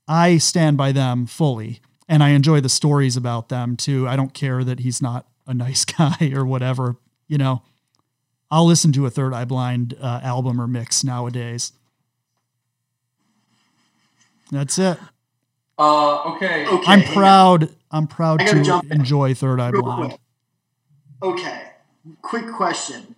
I 0.07 0.39
stand 0.39 0.77
by 0.77 0.93
them 0.93 1.27
fully, 1.27 1.81
and 2.09 2.23
I 2.23 2.31
enjoy 2.31 2.61
the 2.61 2.69
stories 2.69 3.17
about 3.17 3.49
them 3.49 3.77
too. 3.77 4.09
I 4.09 4.17
don't 4.17 4.35
care 4.35 4.65
that 4.65 4.81
he's 4.81 5.01
not 5.01 5.27
a 5.47 5.55
nice 5.55 5.85
guy 5.99 6.33
or 6.35 6.45
whatever. 6.45 6.97
You 7.29 7.39
know, 7.39 7.63
I'll 8.51 8.67
listen 8.67 8.93
to 8.93 9.07
a 9.07 9.11
Third 9.11 9.35
Eye 9.35 9.45
Blind 9.45 9.97
uh, 10.01 10.21
album 10.23 10.61
or 10.61 10.67
mix 10.67 11.03
nowadays. 11.03 11.73
That's 14.51 14.79
it. 14.79 14.99
Uh, 15.79 16.35
okay. 16.35 16.67
Okay. 16.67 16.93
I'm 16.93 17.03
proud. 17.03 17.69
I'm 17.91 18.07
proud 18.07 18.39
gotta 18.39 18.55
to 18.55 18.63
jump 18.63 18.85
in. 18.85 19.01
enjoy 19.01 19.35
Third 19.35 19.61
Eye 19.61 19.71
Real 19.71 19.83
Blind. 19.83 20.11
quick. 20.11 20.21
Okay. 21.23 21.63
Quick 22.23 22.53
question. 22.53 23.17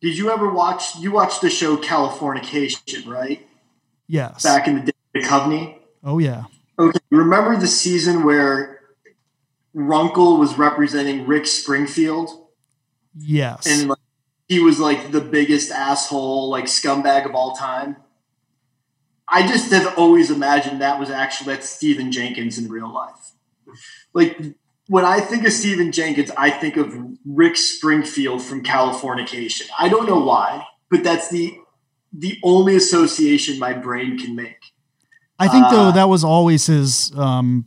Did 0.00 0.16
you 0.16 0.30
ever 0.30 0.48
watch 0.50 0.96
you 0.96 1.10
watched 1.10 1.40
the 1.40 1.50
show 1.50 1.76
Californication, 1.76 3.06
right? 3.06 3.44
Yes. 4.06 4.44
Back 4.44 4.68
in 4.68 4.76
the 4.76 4.92
day, 4.92 4.92
Duchovny? 5.16 5.78
Oh 6.04 6.18
yeah. 6.18 6.44
Okay. 6.78 6.98
Remember 7.10 7.56
the 7.56 7.66
season 7.66 8.22
where 8.22 8.80
Runkle 9.74 10.38
was 10.38 10.56
representing 10.56 11.26
Rick 11.26 11.46
Springfield? 11.46 12.30
Yes. 13.18 13.66
and 13.66 13.88
like, 13.88 13.98
he 14.48 14.60
was 14.60 14.80
like 14.80 15.12
the 15.12 15.20
biggest 15.20 15.70
asshole, 15.70 16.48
like 16.48 16.64
scumbag 16.64 17.26
of 17.26 17.34
all 17.34 17.52
time. 17.52 17.96
I 19.28 19.46
just 19.46 19.70
have 19.72 19.98
always 19.98 20.30
imagined 20.30 20.80
that 20.80 20.98
was 20.98 21.10
actually 21.10 21.54
that's 21.54 21.68
Stephan 21.68 22.10
Jenkins 22.10 22.56
in 22.56 22.68
real 22.68 22.92
life. 22.92 23.32
Like 24.14 24.38
when 24.88 25.04
I 25.04 25.20
think 25.20 25.46
of 25.46 25.52
Stephan 25.52 25.92
Jenkins, 25.92 26.30
I 26.36 26.50
think 26.50 26.78
of 26.78 26.94
Rick 27.26 27.56
Springfield 27.56 28.42
from 28.42 28.62
Californication. 28.62 29.68
I 29.78 29.90
don't 29.90 30.06
know 30.06 30.20
why, 30.20 30.66
but 30.90 31.04
that's 31.04 31.28
the 31.28 31.58
the 32.10 32.38
only 32.42 32.74
association 32.74 33.58
my 33.58 33.74
brain 33.74 34.18
can 34.18 34.34
make. 34.34 34.72
I 35.38 35.48
think 35.48 35.68
though 35.70 35.88
uh, 35.88 35.90
that 35.92 36.08
was 36.08 36.24
always 36.24 36.66
his. 36.66 37.12
Um, 37.16 37.66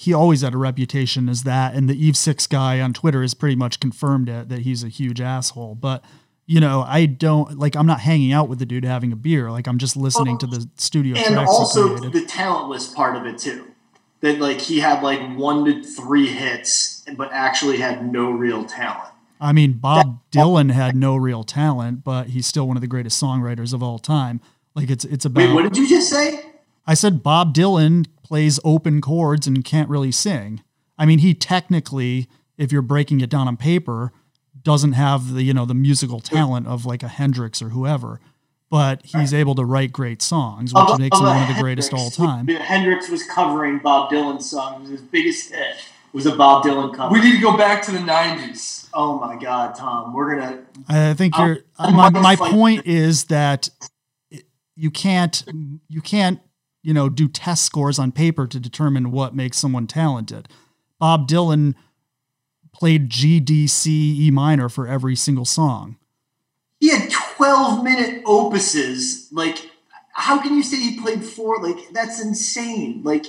he 0.00 0.14
always 0.14 0.42
had 0.42 0.54
a 0.54 0.58
reputation 0.58 1.28
as 1.28 1.42
that, 1.42 1.74
and 1.74 1.88
the 1.88 2.06
Eve 2.06 2.16
Six 2.16 2.46
guy 2.46 2.80
on 2.80 2.92
Twitter 2.92 3.20
has 3.22 3.34
pretty 3.34 3.56
much 3.56 3.80
confirmed 3.80 4.28
it 4.28 4.48
that 4.48 4.60
he's 4.60 4.84
a 4.84 4.88
huge 4.88 5.20
asshole. 5.20 5.74
But 5.74 6.04
you 6.46 6.60
know, 6.60 6.84
I 6.86 7.06
don't 7.06 7.58
like. 7.58 7.74
I'm 7.74 7.86
not 7.86 7.98
hanging 7.98 8.32
out 8.32 8.48
with 8.48 8.60
the 8.60 8.64
dude 8.64 8.84
having 8.84 9.10
a 9.10 9.16
beer. 9.16 9.50
Like 9.50 9.66
I'm 9.66 9.76
just 9.76 9.96
listening 9.96 10.38
to 10.38 10.46
the 10.46 10.68
studio 10.76 11.16
and 11.16 11.34
tracks 11.34 11.50
also 11.50 11.98
the 11.98 12.24
talentless 12.24 12.86
part 12.86 13.16
of 13.16 13.26
it 13.26 13.38
too. 13.38 13.72
That 14.20 14.38
like 14.38 14.60
he 14.60 14.78
had 14.78 15.02
like 15.02 15.36
one 15.36 15.64
to 15.64 15.82
three 15.82 16.28
hits, 16.28 17.04
but 17.16 17.32
actually 17.32 17.78
had 17.78 18.12
no 18.12 18.30
real 18.30 18.64
talent. 18.66 19.12
I 19.40 19.52
mean, 19.52 19.72
Bob 19.72 20.20
Dylan 20.30 20.70
had 20.70 20.94
no 20.94 21.16
real 21.16 21.42
talent, 21.42 22.04
but 22.04 22.28
he's 22.28 22.46
still 22.46 22.68
one 22.68 22.76
of 22.76 22.82
the 22.82 22.86
greatest 22.86 23.20
songwriters 23.20 23.74
of 23.74 23.82
all 23.82 23.98
time. 23.98 24.40
Like 24.76 24.90
it's 24.90 25.04
it's 25.04 25.24
about. 25.24 25.40
Wait, 25.40 25.54
what 25.54 25.64
did 25.64 25.76
you 25.76 25.88
just 25.88 26.08
say? 26.08 26.44
I 26.88 26.94
said 26.94 27.22
Bob 27.22 27.54
Dylan 27.54 28.06
plays 28.24 28.58
open 28.64 29.00
chords 29.02 29.46
and 29.46 29.62
can't 29.62 29.90
really 29.90 30.10
sing. 30.10 30.62
I 30.98 31.04
mean, 31.04 31.18
he 31.18 31.34
technically, 31.34 32.28
if 32.56 32.72
you're 32.72 32.82
breaking 32.82 33.20
it 33.20 33.28
down 33.28 33.46
on 33.46 33.58
paper, 33.58 34.10
doesn't 34.62 34.94
have 34.94 35.34
the 35.34 35.42
you 35.42 35.52
know 35.54 35.64
the 35.66 35.74
musical 35.74 36.18
talent 36.20 36.66
of 36.66 36.86
like 36.86 37.02
a 37.02 37.08
Hendrix 37.08 37.60
or 37.62 37.68
whoever, 37.68 38.20
but 38.70 39.02
he's 39.04 39.32
able 39.34 39.54
to 39.54 39.64
write 39.64 39.92
great 39.92 40.22
songs, 40.22 40.72
which 40.74 40.82
Of- 40.82 40.98
makes 40.98 41.18
him 41.18 41.26
of 41.26 41.32
a 41.32 41.34
one 41.34 41.48
of 41.50 41.54
the 41.56 41.60
greatest 41.62 41.92
all 41.92 42.10
time. 42.10 42.48
Hendrix 42.48 43.08
was 43.10 43.22
covering 43.22 43.78
Bob 43.78 44.10
Dylan's 44.10 44.48
songs. 44.50 44.88
His 44.88 45.02
biggest 45.02 45.52
hit. 45.52 45.76
Was 46.14 46.24
a 46.24 46.34
Bob 46.34 46.64
Dylan 46.64 46.94
cover. 46.94 47.12
We 47.12 47.20
need 47.20 47.36
to 47.36 47.42
go 47.42 47.54
back 47.54 47.82
to 47.82 47.90
the 47.92 47.98
90s. 47.98 48.88
oh 48.94 49.18
my 49.18 49.36
God, 49.36 49.74
Tom, 49.74 50.14
we're 50.14 50.36
gonna. 50.36 50.62
I 50.88 51.12
think 51.12 51.34
I'll- 51.36 51.46
you're. 51.48 51.58
I'm 51.78 51.94
my 51.94 52.08
my 52.08 52.34
point 52.34 52.86
is 52.86 53.24
that 53.24 53.68
you 54.74 54.90
can't 54.90 55.44
you 55.88 56.00
can't 56.00 56.40
you 56.88 56.94
know 56.94 57.10
do 57.10 57.28
test 57.28 57.64
scores 57.64 57.98
on 57.98 58.10
paper 58.12 58.46
to 58.46 58.58
determine 58.58 59.10
what 59.10 59.36
makes 59.36 59.58
someone 59.58 59.86
talented. 59.86 60.48
Bob 60.98 61.28
Dylan 61.28 61.74
played 62.72 63.10
G 63.10 63.40
D 63.40 63.66
C 63.66 64.26
E 64.26 64.30
minor 64.30 64.70
for 64.70 64.88
every 64.88 65.14
single 65.14 65.44
song. 65.44 65.96
He 66.80 66.88
had 66.88 67.10
twelve 67.10 67.84
minute 67.84 68.24
opuses. 68.24 69.28
Like, 69.30 69.70
how 70.14 70.40
can 70.40 70.54
you 70.54 70.62
say 70.62 70.78
he 70.78 70.98
played 70.98 71.22
four? 71.22 71.62
Like, 71.62 71.92
that's 71.92 72.22
insane. 72.22 73.02
Like, 73.04 73.26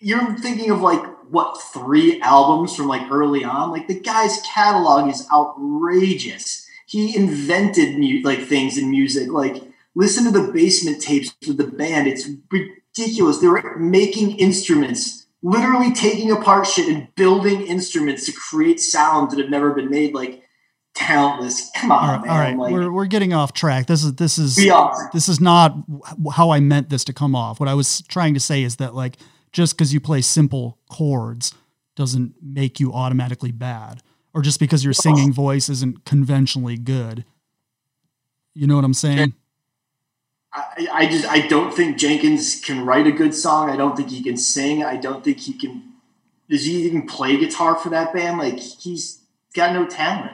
you're 0.00 0.36
thinking 0.38 0.72
of 0.72 0.80
like 0.80 1.04
what 1.30 1.62
three 1.72 2.20
albums 2.22 2.74
from 2.74 2.88
like 2.88 3.08
early 3.08 3.44
on? 3.44 3.70
Like, 3.70 3.86
the 3.86 4.00
guy's 4.00 4.42
catalog 4.52 5.08
is 5.08 5.28
outrageous. 5.32 6.66
He 6.86 7.14
invented 7.14 7.96
mu- 8.00 8.22
like 8.24 8.40
things 8.40 8.76
in 8.76 8.90
music. 8.90 9.30
Like, 9.30 9.62
listen 9.94 10.24
to 10.24 10.32
the 10.32 10.50
basement 10.52 11.00
tapes 11.00 11.32
with 11.46 11.56
the 11.56 11.68
band. 11.68 12.08
It's 12.08 12.28
ridiculous. 12.96 13.38
They 13.38 13.48
were 13.48 13.76
making 13.78 14.38
instruments 14.38 15.26
literally 15.42 15.92
taking 15.92 16.30
apart 16.30 16.66
shit 16.66 16.88
and 16.88 17.08
building 17.14 17.62
instruments 17.62 18.26
to 18.26 18.32
create 18.32 18.78
sounds 18.80 19.34
that 19.34 19.40
have 19.40 19.50
never 19.50 19.72
been 19.72 19.90
made. 19.90 20.14
Like 20.14 20.42
talentless. 20.94 21.70
Come 21.76 21.92
on, 21.92 22.02
all 22.02 22.16
right, 22.16 22.20
man. 22.22 22.30
all 22.30 22.38
right. 22.38 22.56
Like, 22.56 22.72
we're 22.72 22.92
we're 22.92 23.06
getting 23.06 23.32
off 23.32 23.52
track. 23.52 23.86
This 23.86 24.04
is 24.04 24.14
this 24.14 24.38
is 24.38 24.56
we 24.56 24.70
are. 24.70 25.10
this 25.12 25.28
is 25.28 25.40
not 25.40 25.74
how 26.32 26.50
I 26.50 26.60
meant 26.60 26.90
this 26.90 27.04
to 27.04 27.12
come 27.12 27.34
off. 27.34 27.60
What 27.60 27.68
I 27.68 27.74
was 27.74 28.02
trying 28.02 28.34
to 28.34 28.40
say 28.40 28.62
is 28.62 28.76
that 28.76 28.94
like 28.94 29.16
just 29.52 29.76
because 29.76 29.92
you 29.92 30.00
play 30.00 30.20
simple 30.20 30.78
chords 30.90 31.54
doesn't 31.96 32.34
make 32.42 32.80
you 32.80 32.92
automatically 32.92 33.52
bad, 33.52 34.02
or 34.34 34.42
just 34.42 34.60
because 34.60 34.84
your 34.84 34.92
oh. 34.92 35.00
singing 35.00 35.32
voice 35.32 35.68
isn't 35.68 36.04
conventionally 36.04 36.76
good. 36.76 37.24
You 38.54 38.66
know 38.66 38.74
what 38.74 38.84
I'm 38.84 38.94
saying? 38.94 39.34
I, 40.52 40.88
I 40.92 41.06
just 41.06 41.26
I 41.26 41.46
don't 41.46 41.72
think 41.72 41.96
Jenkins 41.96 42.60
can 42.60 42.84
write 42.84 43.06
a 43.06 43.12
good 43.12 43.34
song. 43.34 43.70
I 43.70 43.76
don't 43.76 43.96
think 43.96 44.10
he 44.10 44.22
can 44.22 44.36
sing. 44.36 44.84
I 44.84 44.96
don't 44.96 45.22
think 45.22 45.38
he 45.38 45.52
can. 45.52 45.82
Does 46.48 46.64
he 46.64 46.82
even 46.82 47.06
play 47.06 47.36
guitar 47.36 47.76
for 47.76 47.90
that 47.90 48.12
band? 48.12 48.38
Like 48.38 48.58
he's 48.58 49.20
got 49.54 49.72
no 49.72 49.86
talent. 49.86 50.32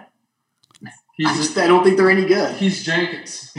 I, 1.24 1.34
just, 1.34 1.56
I 1.56 1.66
don't 1.66 1.82
think 1.82 1.96
they're 1.96 2.10
any 2.10 2.26
good. 2.26 2.54
he's 2.56 2.84
Jenkins. 2.84 3.54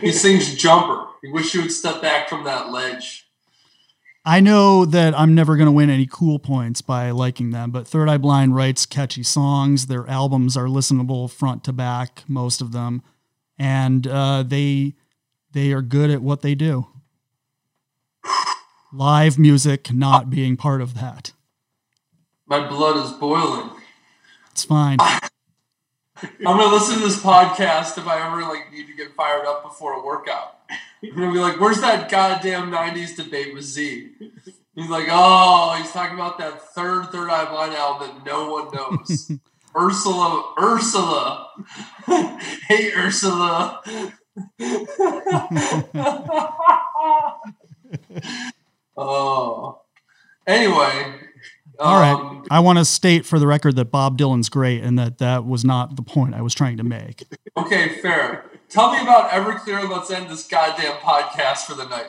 He 0.00 0.10
sings 0.10 0.56
Jumper. 0.56 1.06
He 1.22 1.30
wish 1.30 1.54
you 1.54 1.62
would 1.62 1.70
step 1.70 2.02
back 2.02 2.28
from 2.28 2.44
that 2.44 2.70
ledge. 2.70 3.28
I 4.24 4.40
know 4.40 4.84
that 4.86 5.16
I'm 5.16 5.34
never 5.34 5.56
going 5.56 5.66
to 5.66 5.72
win 5.72 5.88
any 5.88 6.06
cool 6.06 6.40
points 6.40 6.82
by 6.82 7.12
liking 7.12 7.50
them, 7.50 7.70
but 7.70 7.86
Third 7.86 8.08
Eye 8.08 8.16
Blind 8.16 8.56
writes 8.56 8.84
catchy 8.84 9.22
songs. 9.22 9.86
Their 9.86 10.08
albums 10.08 10.56
are 10.56 10.66
listenable 10.66 11.30
front 11.30 11.62
to 11.64 11.72
back, 11.72 12.24
most 12.26 12.60
of 12.60 12.72
them, 12.72 13.02
and 13.56 14.04
uh, 14.08 14.42
they 14.42 14.94
they 15.56 15.72
are 15.72 15.80
good 15.80 16.10
at 16.10 16.20
what 16.20 16.42
they 16.42 16.54
do. 16.54 16.86
Live 18.92 19.38
music 19.38 19.90
not 19.90 20.28
being 20.28 20.54
part 20.54 20.82
of 20.82 20.92
that. 20.96 21.32
My 22.46 22.68
blood 22.68 23.02
is 23.02 23.10
boiling. 23.12 23.70
It's 24.50 24.64
fine. 24.64 24.98
I'm 25.00 25.30
gonna 26.44 26.66
listen 26.66 26.96
to 26.96 27.00
this 27.00 27.18
podcast 27.18 27.96
if 27.96 28.06
I 28.06 28.26
ever 28.26 28.42
like 28.42 28.70
need 28.70 28.86
to 28.88 28.94
get 28.94 29.14
fired 29.14 29.46
up 29.46 29.62
before 29.62 29.94
a 29.94 30.04
workout. 30.04 30.58
I'm 31.02 31.14
gonna 31.14 31.32
be 31.32 31.38
like, 31.38 31.58
"Where's 31.58 31.80
that 31.80 32.10
goddamn 32.10 32.70
'90s 32.70 33.16
debate 33.16 33.54
with 33.54 33.64
Z?" 33.64 34.10
He's 34.74 34.90
like, 34.90 35.08
"Oh, 35.10 35.74
he's 35.78 35.90
talking 35.90 36.16
about 36.18 36.36
that 36.36 36.74
third 36.74 37.06
Third 37.06 37.30
Eye 37.30 37.46
Blind 37.46 37.72
album 37.72 38.08
that 38.08 38.26
no 38.26 38.52
one 38.52 38.68
knows." 38.74 39.32
Ursula, 39.76 40.54
Ursula, 40.60 41.48
hey 42.68 42.92
Ursula. 42.94 43.80
oh, 48.96 49.80
anyway. 50.46 51.14
All 51.78 52.00
right. 52.00 52.12
um, 52.12 52.44
I 52.50 52.60
want 52.60 52.78
to 52.78 52.84
state 52.84 53.26
for 53.26 53.38
the 53.38 53.46
record 53.46 53.76
that 53.76 53.86
Bob 53.86 54.16
Dylan's 54.18 54.48
great 54.48 54.82
and 54.82 54.98
that 54.98 55.18
that 55.18 55.44
was 55.44 55.64
not 55.64 55.96
the 55.96 56.02
point 56.02 56.34
I 56.34 56.42
was 56.42 56.54
trying 56.54 56.78
to 56.78 56.84
make. 56.84 57.24
Okay, 57.56 58.00
fair. 58.00 58.44
Tell 58.68 58.92
me 58.92 59.00
about 59.00 59.30
Everclear 59.30 59.80
and 59.80 59.90
let's 59.90 60.10
end 60.10 60.30
this 60.30 60.46
goddamn 60.46 60.96
podcast 60.98 61.66
for 61.66 61.74
the 61.74 61.86
night. 61.86 62.08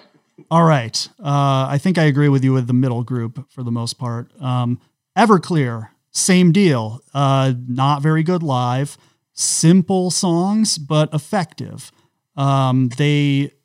All 0.50 0.64
right. 0.64 1.08
Uh, 1.20 1.68
I 1.70 1.78
think 1.78 1.98
I 1.98 2.04
agree 2.04 2.30
with 2.30 2.44
you 2.44 2.54
with 2.54 2.68
the 2.68 2.74
middle 2.74 3.04
group 3.04 3.50
for 3.52 3.64
the 3.64 3.72
most 3.72 3.96
part. 3.96 4.32
Um, 4.42 4.80
Everclear, 5.18 5.90
same 6.12 6.52
deal. 6.52 7.02
Uh, 7.14 7.54
not 7.68 8.02
very 8.02 8.24
good 8.24 8.44
live. 8.44 8.98
Simple 9.34 10.10
songs, 10.12 10.78
but 10.78 11.14
effective. 11.14 11.92
Um, 12.38 12.90
they. 12.90 13.52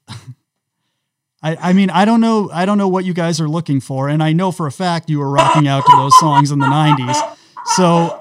I, 1.45 1.71
I 1.71 1.73
mean, 1.73 1.91
I 1.91 2.05
don't 2.05 2.21
know. 2.21 2.51
I 2.53 2.65
don't 2.65 2.79
know 2.79 2.89
what 2.89 3.05
you 3.05 3.13
guys 3.13 3.41
are 3.41 3.49
looking 3.49 3.81
for, 3.81 4.09
and 4.09 4.23
I 4.23 4.33
know 4.33 4.53
for 4.53 4.67
a 4.69 4.73
fact 4.73 5.11
you 5.11 5.19
were 5.19 5.31
rocking 5.31 5.67
out 5.67 5.85
to 5.85 5.93
those 5.97 6.17
songs 6.21 6.53
in 6.53 6.61
the 6.61 6.67
'90s. 6.67 7.37
So, 7.75 8.21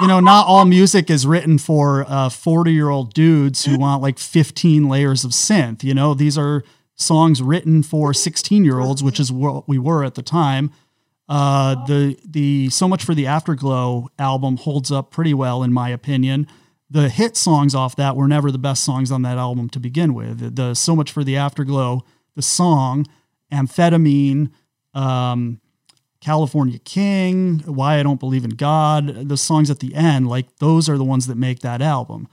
you 0.00 0.06
know, 0.06 0.20
not 0.20 0.46
all 0.46 0.64
music 0.64 1.10
is 1.10 1.26
written 1.26 1.58
for 1.58 2.06
uh, 2.08 2.28
40 2.28 2.72
year 2.72 2.88
old 2.88 3.12
dudes 3.12 3.64
who 3.64 3.78
want 3.78 4.02
like 4.02 4.18
15 4.18 4.88
layers 4.88 5.24
of 5.24 5.32
synth. 5.32 5.82
You 5.82 5.94
know, 5.94 6.14
these 6.14 6.38
are 6.38 6.64
songs 6.94 7.42
written 7.42 7.82
for 7.82 8.12
16 8.14 8.64
year 8.64 8.78
olds, 8.80 9.02
which 9.02 9.20
is 9.20 9.30
what 9.30 9.68
we 9.68 9.78
were 9.78 10.04
at 10.04 10.14
the 10.14 10.22
time. 10.22 10.70
Uh, 11.28 11.84
the 11.84 12.18
the 12.24 12.70
so 12.70 12.88
much 12.88 13.04
for 13.04 13.14
the 13.14 13.26
Afterglow 13.26 14.08
album 14.18 14.56
holds 14.56 14.90
up 14.90 15.10
pretty 15.10 15.34
well 15.34 15.62
in 15.62 15.72
my 15.72 15.90
opinion. 15.90 16.46
The 16.90 17.08
hit 17.08 17.36
songs 17.36 17.74
off 17.74 17.96
that 17.96 18.16
were 18.16 18.28
never 18.28 18.50
the 18.50 18.58
best 18.58 18.82
songs 18.82 19.12
on 19.12 19.22
that 19.22 19.36
album 19.36 19.68
to 19.70 19.80
begin 19.80 20.14
with. 20.14 20.56
The 20.56 20.74
so 20.74 20.96
much 20.96 21.12
for 21.12 21.22
the 21.22 21.36
Afterglow, 21.36 22.02
the 22.34 22.42
song, 22.42 23.06
Amphetamine, 23.52 24.50
um, 24.94 25.60
California 26.20 26.78
King, 26.78 27.60
Why 27.60 27.98
I 27.98 28.02
Don't 28.02 28.20
Believe 28.20 28.44
in 28.44 28.50
God, 28.50 29.28
the 29.28 29.36
songs 29.36 29.70
at 29.70 29.80
the 29.80 29.94
end, 29.94 30.28
like 30.28 30.56
those 30.56 30.88
are 30.88 30.98
the 30.98 31.04
ones 31.04 31.26
that 31.26 31.36
make 31.36 31.60
that 31.60 31.80
album. 31.82 32.26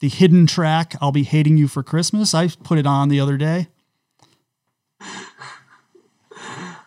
The 0.00 0.08
hidden 0.08 0.46
track, 0.46 0.94
I'll 1.00 1.12
Be 1.12 1.22
Hating 1.22 1.56
You 1.56 1.68
for 1.68 1.82
Christmas, 1.82 2.34
I 2.34 2.48
put 2.48 2.78
it 2.78 2.86
on 2.86 3.08
the 3.08 3.20
other 3.20 3.36
day. 3.36 3.68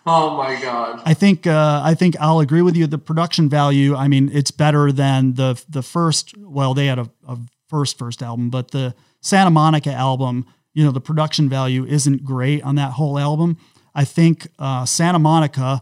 Oh 0.06 0.36
my 0.38 0.60
god. 0.62 1.02
I 1.06 1.14
think 1.14 1.48
uh, 1.48 1.82
I 1.84 1.94
think 1.94 2.16
I'll 2.20 2.40
agree 2.40 2.62
with 2.62 2.76
you. 2.76 2.88
The 2.88 2.98
production 2.98 3.48
value, 3.50 3.96
I 3.96 4.08
mean, 4.08 4.30
it's 4.34 4.52
better 4.52 4.92
than 4.92 5.36
the 5.36 5.62
the 5.70 5.82
first. 5.82 6.38
Well, 6.38 6.74
they 6.74 6.88
had 6.88 7.00
a, 7.00 7.10
a 7.28 7.38
first 7.68 7.98
first 7.98 8.22
album, 8.22 8.50
but 8.50 8.72
the 8.72 8.94
Santa 9.22 9.50
Monica 9.50 9.94
album, 9.94 10.46
you 10.74 10.84
know, 10.84 10.92
the 10.92 11.02
production 11.02 11.48
value 11.48 11.86
isn't 11.86 12.24
great 12.26 12.62
on 12.64 12.76
that 12.76 12.92
whole 12.94 13.18
album. 13.18 13.58
I 13.96 14.04
think 14.06 14.48
uh, 14.60 14.86
Santa 14.86 15.20
Monica, 15.20 15.82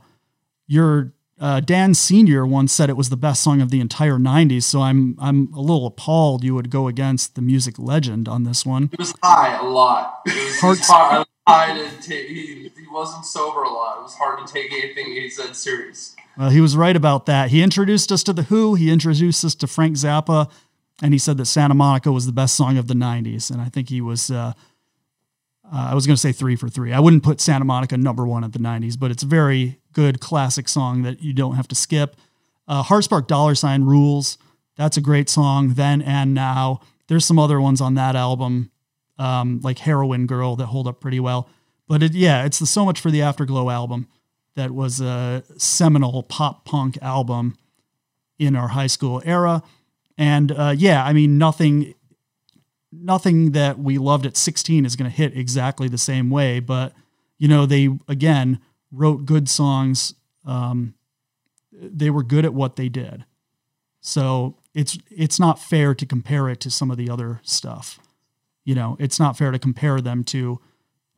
your 0.68 1.14
uh, 1.40 1.60
Dan 1.60 1.96
Senior 1.96 2.46
once 2.46 2.72
said 2.72 2.90
it 2.90 2.98
was 2.98 3.10
the 3.10 3.18
best 3.18 3.42
song 3.42 3.60
of 3.62 3.72
the 3.72 3.80
entire 3.80 4.18
'90s. 4.20 4.64
So 4.64 4.82
I'm 4.82 5.18
I'm 5.20 5.52
a 5.56 5.60
little 5.62 5.88
appalled 5.88 6.44
you 6.44 6.54
would 6.54 6.70
go 6.70 6.88
against 6.88 7.34
the 7.34 7.42
music 7.42 7.80
legend 7.80 8.28
on 8.28 8.44
this 8.44 8.68
one. 8.68 8.90
It 8.94 9.00
was 9.00 9.16
high 9.24 9.58
a 9.58 9.64
lot. 9.64 10.22
It 10.28 10.36
was, 10.36 10.60
Hearts- 10.60 10.88
high, 10.88 11.26
take. 12.02 12.28
He, 12.28 12.72
he 12.76 12.88
wasn't 12.92 13.26
sober 13.26 13.64
a 13.64 13.70
lot. 13.70 14.00
It 14.00 14.04
was 14.04 14.16
hard 14.16 14.46
to 14.46 14.52
take 14.52 14.72
anything 14.72 15.06
he 15.08 15.30
said 15.30 15.56
serious. 15.56 16.16
Well, 16.38 16.50
he 16.50 16.62
was 16.62 16.78
right 16.78 16.96
about 16.96 17.26
that. 17.26 17.52
He 17.52 17.62
introduced 17.62 18.12
us 18.12 18.24
to 18.24 18.34
The 18.34 18.44
Who, 18.44 18.76
he 18.76 18.92
introduced 18.92 19.44
us 19.44 19.56
to 19.56 19.68
Frank 19.68 19.98
Zappa, 19.98 20.50
and 21.02 21.14
he 21.14 21.20
said 21.20 21.38
that 21.38 21.46
Santa 21.46 21.74
Monica 21.74 22.12
was 22.12 22.26
the 22.26 22.32
best 22.32 22.56
song 22.56 22.78
of 22.78 22.88
the 22.88 22.94
90s. 22.94 23.52
And 23.52 23.62
I 23.62 23.70
think 23.70 23.90
he 23.90 24.02
was, 24.02 24.32
uh, 24.32 24.54
uh, 25.66 25.88
I 25.92 25.96
was 25.96 26.08
going 26.08 26.16
to 26.16 26.22
say 26.22 26.32
three 26.32 26.56
for 26.56 26.70
three. 26.70 26.94
I 26.94 27.00
wouldn't 27.00 27.24
put 27.24 27.42
Santa 27.42 27.66
Monica 27.66 27.98
number 27.98 28.26
one 28.26 28.44
at 28.44 28.54
the 28.54 28.60
90s, 28.60 28.98
but 28.98 29.12
it's 29.12 29.24
a 29.24 29.28
very 29.28 29.80
good 29.94 30.20
classic 30.20 30.70
song 30.70 31.04
that 31.04 31.22
you 31.22 31.34
don't 31.34 31.56
have 31.56 31.68
to 31.70 31.76
skip. 31.76 32.16
Uh, 32.68 32.84
Heartspark 32.84 33.28
Dollar 33.28 33.56
Sign 33.56 33.84
Rules. 33.84 34.38
That's 34.78 34.98
a 34.98 35.02
great 35.02 35.30
song, 35.30 35.74
then 35.74 36.02
and 36.02 36.34
now. 36.34 36.80
There's 37.08 37.26
some 37.26 37.38
other 37.38 37.60
ones 37.60 37.82
on 37.82 37.96
that 37.96 38.16
album, 38.16 38.71
um, 39.22 39.60
like 39.62 39.80
Heroin 39.80 40.26
Girl, 40.26 40.56
that 40.56 40.66
hold 40.66 40.88
up 40.88 41.00
pretty 41.00 41.20
well. 41.20 41.48
But 41.88 42.02
it, 42.02 42.14
yeah, 42.14 42.44
it's 42.44 42.58
the 42.60 42.66
So 42.66 42.86
Much 42.86 43.00
for 43.00 43.12
the 43.12 43.22
Afterglow 43.22 43.70
album 43.70 44.08
that 44.56 44.72
was 44.72 45.00
a 45.00 45.44
seminal 45.58 46.24
pop 46.24 46.66
punk 46.66 46.98
album 47.02 47.56
in 48.40 48.56
our 48.56 48.70
high 48.70 48.88
school 48.88 49.22
era. 49.24 49.62
And 50.18 50.52
uh, 50.52 50.74
yeah, 50.76 51.06
I 51.06 51.14
mean, 51.14 51.38
nothing, 51.38 51.94
nothing 52.92 53.52
that 53.52 53.78
we 53.78 53.98
loved 54.00 54.26
at 54.26 54.36
16 54.36 54.86
is 54.86 54.96
going 54.96 55.10
to 55.10 55.16
hit 55.16 55.38
exactly 55.38 55.88
the 55.88 55.98
same 55.98 56.30
way. 56.32 56.60
But 56.60 56.94
you 57.38 57.48
know, 57.48 57.66
they 57.66 57.90
again 58.08 58.60
wrote 58.92 59.26
good 59.26 59.48
songs. 59.48 60.16
Um, 60.46 60.96
they 61.72 62.10
were 62.10 62.24
good 62.24 62.46
at 62.46 62.54
what 62.54 62.76
they 62.76 62.90
did. 62.90 63.26
So 64.02 64.58
it's 64.74 64.98
it's 65.10 65.40
not 65.40 65.60
fair 65.60 65.94
to 65.94 66.06
compare 66.06 66.50
it 66.50 66.60
to 66.62 66.72
some 66.72 66.90
of 66.90 66.98
the 66.98 67.10
other 67.10 67.40
stuff. 67.44 68.00
You 68.64 68.76
know, 68.76 68.96
it's 69.00 69.20
not 69.20 69.38
fair 69.38 69.52
to 69.52 69.60
compare 69.60 70.02
them 70.02 70.24
to 70.26 70.60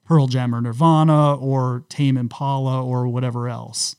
Pearl 0.05 0.27
Jam 0.27 0.53
or 0.53 0.61
Nirvana 0.61 1.35
or 1.35 1.83
Tame 1.89 2.17
Impala 2.17 2.83
or 2.83 3.07
whatever 3.07 3.47
else. 3.47 3.95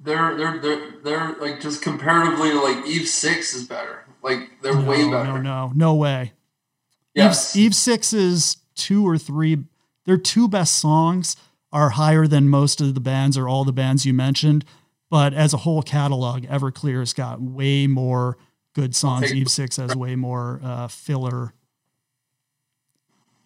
They're 0.00 0.36
they're 0.36 0.58
they're 0.58 0.90
they're 1.02 1.36
like 1.40 1.60
just 1.60 1.82
comparatively 1.82 2.52
like 2.52 2.86
Eve 2.86 3.08
Six 3.08 3.54
is 3.54 3.64
better. 3.64 4.04
Like 4.22 4.50
they're 4.62 4.80
way 4.80 5.02
No, 5.04 5.10
better. 5.10 5.32
No, 5.34 5.68
no, 5.68 5.72
no 5.74 5.94
way. 5.94 6.32
Yes. 7.14 7.56
Eve, 7.56 7.66
Eve 7.66 7.74
Six's 7.74 8.56
two 8.74 9.06
or 9.06 9.18
three, 9.18 9.58
their 10.04 10.16
two 10.16 10.48
best 10.48 10.76
songs 10.76 11.36
are 11.72 11.90
higher 11.90 12.26
than 12.26 12.48
most 12.48 12.80
of 12.80 12.94
the 12.94 13.00
bands 13.00 13.36
or 13.36 13.48
all 13.48 13.64
the 13.64 13.72
bands 13.72 14.06
you 14.06 14.14
mentioned. 14.14 14.64
But 15.10 15.34
as 15.34 15.52
a 15.52 15.58
whole 15.58 15.82
catalog, 15.82 16.44
Everclear's 16.44 17.12
got 17.12 17.40
way 17.40 17.86
more 17.86 18.36
good 18.74 18.94
songs. 18.94 19.32
Eve 19.32 19.48
Six 19.48 19.76
has 19.76 19.96
way 19.96 20.14
more 20.16 20.60
uh, 20.62 20.88
filler. 20.88 21.54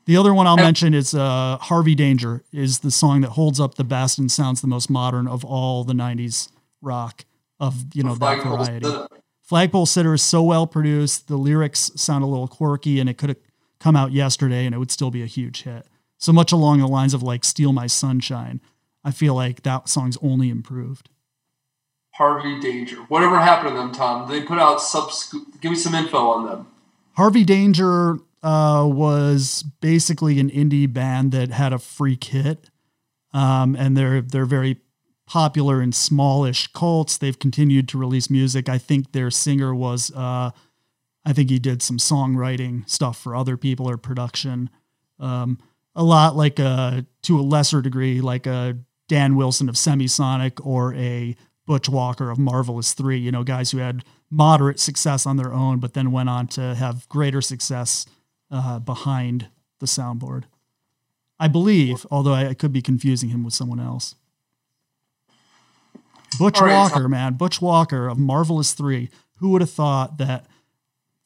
The 0.05 0.17
other 0.17 0.35
one 0.35 0.47
I'll 0.47 0.57
Yep. 0.57 0.65
mention 0.65 0.95
is 0.95 1.15
uh, 1.15 1.59
Harvey 1.61 1.95
Danger 1.95 2.43
is 2.53 2.81
the 2.81 2.91
song 2.91 3.21
that 3.21 3.31
holds 3.31 3.61
up 3.61 3.77
the 3.77 3.85
best 3.85 4.19
and 4.19 4.31
sounds 4.31 4.61
the 4.61 4.67
most 4.67 4.91
modern 4.91 5.29
of 5.29 5.45
all 5.45 5.85
the 5.85 5.93
'90s 5.93 6.49
rock 6.81 7.25
of 7.61 7.85
you 7.95 8.03
know 8.03 8.15
that 8.17 8.43
variety. 8.43 8.87
Sitter. 8.87 9.07
Flagpole 9.43 9.87
Sitter 9.87 10.15
is 10.15 10.23
so 10.23 10.43
well 10.43 10.67
produced. 10.67 11.29
The 11.29 11.37
lyrics 11.37 11.91
sound 11.95 12.25
a 12.25 12.27
little 12.27 12.49
quirky, 12.49 12.99
and 13.01 13.09
it 13.09 13.19
could 13.19 13.29
have 13.29 13.39
come 13.79 13.95
out 13.97 14.13
yesterday, 14.13 14.65
and 14.67 14.75
it 14.75 14.79
would 14.79 14.91
still 14.91 15.11
be 15.11 15.23
a 15.23 15.27
huge 15.27 15.63
hit. 15.63 15.87
So 16.19 16.33
much 16.33 16.53
along 16.53 16.79
the 16.81 16.87
lines 16.89 17.15
of 17.15 17.23
like 17.23 17.45
"Steal 17.45 17.73
My 17.73 17.87
Sunshine." 17.87 18.61
I 19.05 19.11
feel 19.11 19.35
like 19.35 19.63
that 19.63 19.89
song's 19.89 20.17
only 20.23 20.49
improved. 20.49 21.09
Harvey 22.15 22.61
Danger. 22.61 22.97
Whatever 23.09 23.39
happened 23.39 23.71
to 23.71 23.77
them, 23.77 23.93
Tom? 23.93 24.29
They 24.31 24.43
put 24.43 24.59
out 24.59 24.81
sub. 24.81 25.11
Give 25.61 25.71
me 25.71 25.77
some 25.77 25.95
info 25.95 26.19
on 26.31 26.45
them. 26.47 26.67
Harvey 27.17 27.45
Danger 27.45 28.19
uh, 28.43 28.85
was 28.91 29.63
basically 29.81 30.41
an 30.41 30.51
indie 30.51 30.93
band 30.93 31.33
that 31.33 31.51
had 31.51 31.73
a 31.73 31.79
freak 31.79 32.25
hit, 32.25 32.71
um, 33.33 33.77
and 33.77 33.97
they're 33.97 34.21
they're 34.21 34.45
very 34.45 34.81
popular 35.27 35.81
in 35.81 35.93
smallish 35.93 36.67
cults. 36.69 37.17
They've 37.17 37.39
continued 37.39 37.89
to 37.89 37.99
release 37.99 38.29
music. 38.29 38.69
I 38.69 38.79
think 38.79 39.13
their 39.13 39.31
singer 39.31 39.75
was, 39.75 40.11
uh, 40.15 40.51
I 41.25 41.33
think 41.33 41.49
he 41.49 41.59
did 41.59 41.81
some 41.81 41.97
songwriting 41.97 42.89
stuff 42.89 43.19
for 43.19 43.35
other 43.35 43.57
people 43.57 43.89
or 43.89 43.97
production. 43.97 44.69
Um, 45.19 45.59
a 45.95 46.03
lot 46.03 46.37
like 46.37 46.59
a 46.59 47.07
to 47.23 47.39
a 47.39 47.43
lesser 47.43 47.81
degree, 47.81 48.21
like 48.21 48.47
a 48.47 48.79
Dan 49.09 49.37
Wilson 49.37 49.69
of 49.69 49.77
Semisonic 49.77 50.65
or 50.65 50.95
a 50.95 51.37
Butch 51.67 51.89
Walker 51.89 52.31
of 52.31 52.39
Marvelous 52.39 52.93
Three. 52.93 53.19
You 53.19 53.31
know, 53.31 53.45
guys 53.45 53.71
who 53.71 53.79
had 53.79 54.05
moderate 54.31 54.81
success 54.81 55.27
on 55.27 55.37
their 55.37 55.53
own, 55.53 55.79
but 55.79 55.95
then 55.95 56.13
went 56.13 56.29
on 56.29 56.47
to 56.49 56.75
have 56.75 57.09
greater 57.09 57.41
success 57.41 58.07
uh, 58.53 58.79
behind 58.79 59.49
the 59.81 59.87
soundboard. 59.87 60.45
I 61.41 61.49
believe, 61.49 62.07
although 62.11 62.35
I, 62.35 62.51
I, 62.51 62.55
could 62.55 62.73
be 62.73 62.83
confusing 62.83 63.31
him 63.31 63.43
with 63.43 63.55
someone 63.55 63.81
else. 63.81 64.15
Butch 66.39 66.61
right, 66.61 66.73
Walker, 66.73 67.09
man, 67.09 67.35
Butch 67.35 67.61
Walker 67.61 68.07
of 68.07 68.19
Marvelous 68.19 68.75
Three. 68.75 69.11
Who 69.39 69.49
would 69.51 69.61
have 69.61 69.71
thought 69.71 70.19
that 70.19 70.47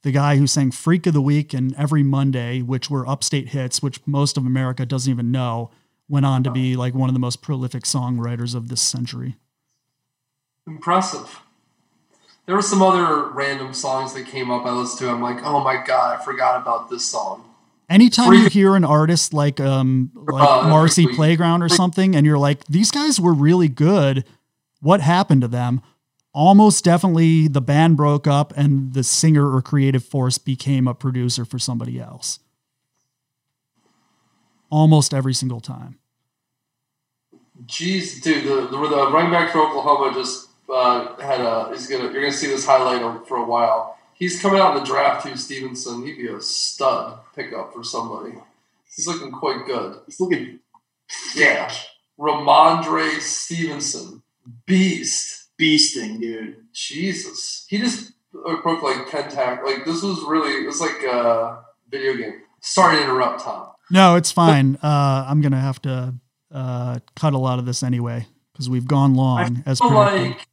the 0.03 0.11
guy 0.11 0.37
who 0.37 0.47
sang 0.47 0.71
Freak 0.71 1.07
of 1.07 1.13
the 1.13 1.21
Week 1.21 1.53
and 1.53 1.75
Every 1.75 2.03
Monday, 2.03 2.63
which 2.63 2.89
were 2.89 3.07
upstate 3.07 3.49
hits, 3.49 3.83
which 3.83 4.01
most 4.07 4.39
of 4.39 4.47
America 4.47 4.87
doesn't 4.87 5.13
even 5.13 5.31
know, 5.31 5.71
went 6.09 6.25
on 6.25 6.43
to 6.45 6.51
be 6.51 6.77
like 6.77 6.95
one 6.95 7.11
of 7.11 7.15
the 7.15 7.21
most 7.21 7.43
prolific 7.43 7.83
songwriters 7.83 8.55
of 8.55 8.69
this 8.69 8.81
century. 8.81 9.37
Impressive. 10.67 11.41
There 12.47 12.55
were 12.55 12.63
some 12.63 12.81
other 12.81 13.29
random 13.31 13.75
songs 13.75 14.15
that 14.15 14.27
came 14.27 14.51
up 14.51 14.65
I 14.65 14.71
listened 14.71 15.01
to. 15.01 15.11
I'm 15.11 15.21
like, 15.21 15.45
oh 15.45 15.63
my 15.63 15.83
god, 15.85 16.19
I 16.19 16.25
forgot 16.25 16.61
about 16.61 16.89
this 16.89 17.05
song. 17.05 17.45
Anytime 17.89 18.29
Freak- 18.29 18.43
you 18.45 18.49
hear 18.51 18.77
an 18.77 18.85
artist 18.85 19.33
like 19.33 19.61
um 19.61 20.11
like 20.15 20.43
uh, 20.43 20.69
Marcy 20.69 21.07
Playground 21.07 21.63
or 21.63 21.69
something, 21.69 22.17
and 22.17 22.25
you're 22.25 22.39
like, 22.39 22.65
these 22.67 22.91
guys 22.91 23.21
were 23.21 23.35
really 23.35 23.69
good. 23.69 24.25
What 24.81 25.01
happened 25.01 25.43
to 25.43 25.49
them? 25.49 25.83
almost 26.37 26.85
definitely 26.85 27.49
the 27.49 27.63
band 27.63 27.97
broke 27.97 28.27
up 28.27 28.53
and 28.57 28.93
the 28.93 29.03
singer 29.03 29.51
or 29.51 29.63
creative 29.63 30.05
force 30.05 30.37
became 30.37 30.87
a 30.87 30.93
producer 30.93 31.47
for 31.47 31.59
somebody 31.59 31.99
else. 31.99 32.41
Almost 34.71 35.15
every 35.15 35.33
single 35.33 35.61
time. 35.61 35.99
Jeez, 37.65 38.21
dude, 38.23 38.45
the, 38.45 38.67
the, 38.67 38.77
the 38.77 39.11
running 39.11 39.33
back 39.33 39.51
for 39.51 39.67
Oklahoma 39.67 40.13
just 40.15 40.49
uh, 40.69 41.17
had 41.21 41.41
a. 41.41 41.71
He's 41.73 41.87
gonna. 41.87 42.05
You're 42.05 42.23
gonna 42.23 42.33
see 42.33 42.49
this 42.49 42.67
highlight 42.67 43.27
for 43.27 43.39
a 43.39 43.45
while. 43.45 43.99
He's 44.15 44.41
coming 44.41 44.61
out 44.61 44.77
in 44.77 44.83
the 44.83 44.87
draft 44.87 45.27
too, 45.27 45.37
Stevenson. 45.37 46.05
He'd 46.05 46.17
be 46.17 46.29
a 46.29 46.41
stud 46.41 47.19
pickup 47.35 47.73
for 47.73 47.85
somebody. 47.85 48.35
He's 48.95 49.07
looking 49.07 49.31
quite 49.31 49.67
good. 49.67 50.01
He's 50.07 50.19
looking. 50.21 50.61
Yeah, 51.35 51.73
Rhamondre 52.19 53.21
Stevenson, 53.21 54.23
beast 54.67 55.47
beasting, 55.61 56.21
dude. 56.21 56.57
Jesus, 56.73 57.67
he 57.69 57.79
just 57.79 58.13
broke 58.31 58.83
like 58.83 59.09
ten 59.11 59.31
tack. 59.31 59.65
Like 59.65 59.85
this 59.85 60.03
was 60.03 60.23
really 60.27 60.63
it 60.63 60.67
was 60.67 60.81
like 60.81 61.03
a 61.03 61.63
video 61.91 62.17
game. 62.17 62.43
Sorry 62.61 62.97
to 62.97 63.03
interrupt, 63.05 63.43
Tom. 63.43 63.69
No, 63.91 64.17
it's 64.17 64.33
fine. 64.33 64.77
uh, 64.83 65.27
I'm 65.29 65.41
gonna 65.41 65.61
have 65.61 65.81
to 65.83 66.15
uh, 66.53 66.99
cut 67.15 67.33
a 67.35 67.39
lot 67.39 67.59
of 67.59 67.67
this 67.67 67.83
anyway 67.83 68.27
because 68.53 68.69
we've 68.69 68.87
gone 68.87 69.15
long. 69.15 69.63
as 69.67 69.81
predicted. 69.81 70.31
like 70.31 70.47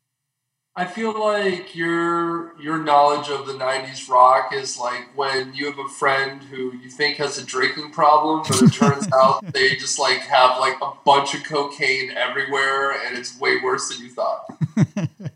I 0.76 0.86
feel 0.86 1.20
like 1.20 1.76
your 1.76 2.60
your 2.60 2.80
knowledge 2.80 3.30
of 3.30 3.46
the 3.46 3.54
'90s 3.54 4.10
rock 4.10 4.52
is 4.54 4.80
like 4.80 5.16
when 5.16 5.54
you 5.54 5.68
have 5.68 5.78
a 5.78 5.88
friend 5.88 6.42
who 6.42 6.76
you 6.76 6.90
think 6.90 7.18
has 7.18 7.38
a 7.38 7.46
drinking 7.46 7.92
problem, 7.92 8.44
but 8.48 8.60
it 8.60 8.74
turns 8.74 9.08
out 9.14 9.54
they 9.54 9.76
just 9.76 10.00
like 10.00 10.20
have 10.22 10.58
like 10.60 10.78
a 10.82 10.92
bunch 11.06 11.36
of 11.36 11.44
cocaine 11.44 12.10
everywhere, 12.12 12.92
and 12.92 13.16
it's 13.16 13.40
way 13.40 13.58
worse 13.64 13.90
than 13.90 14.04
you 14.04 14.10
thought. 14.10 14.46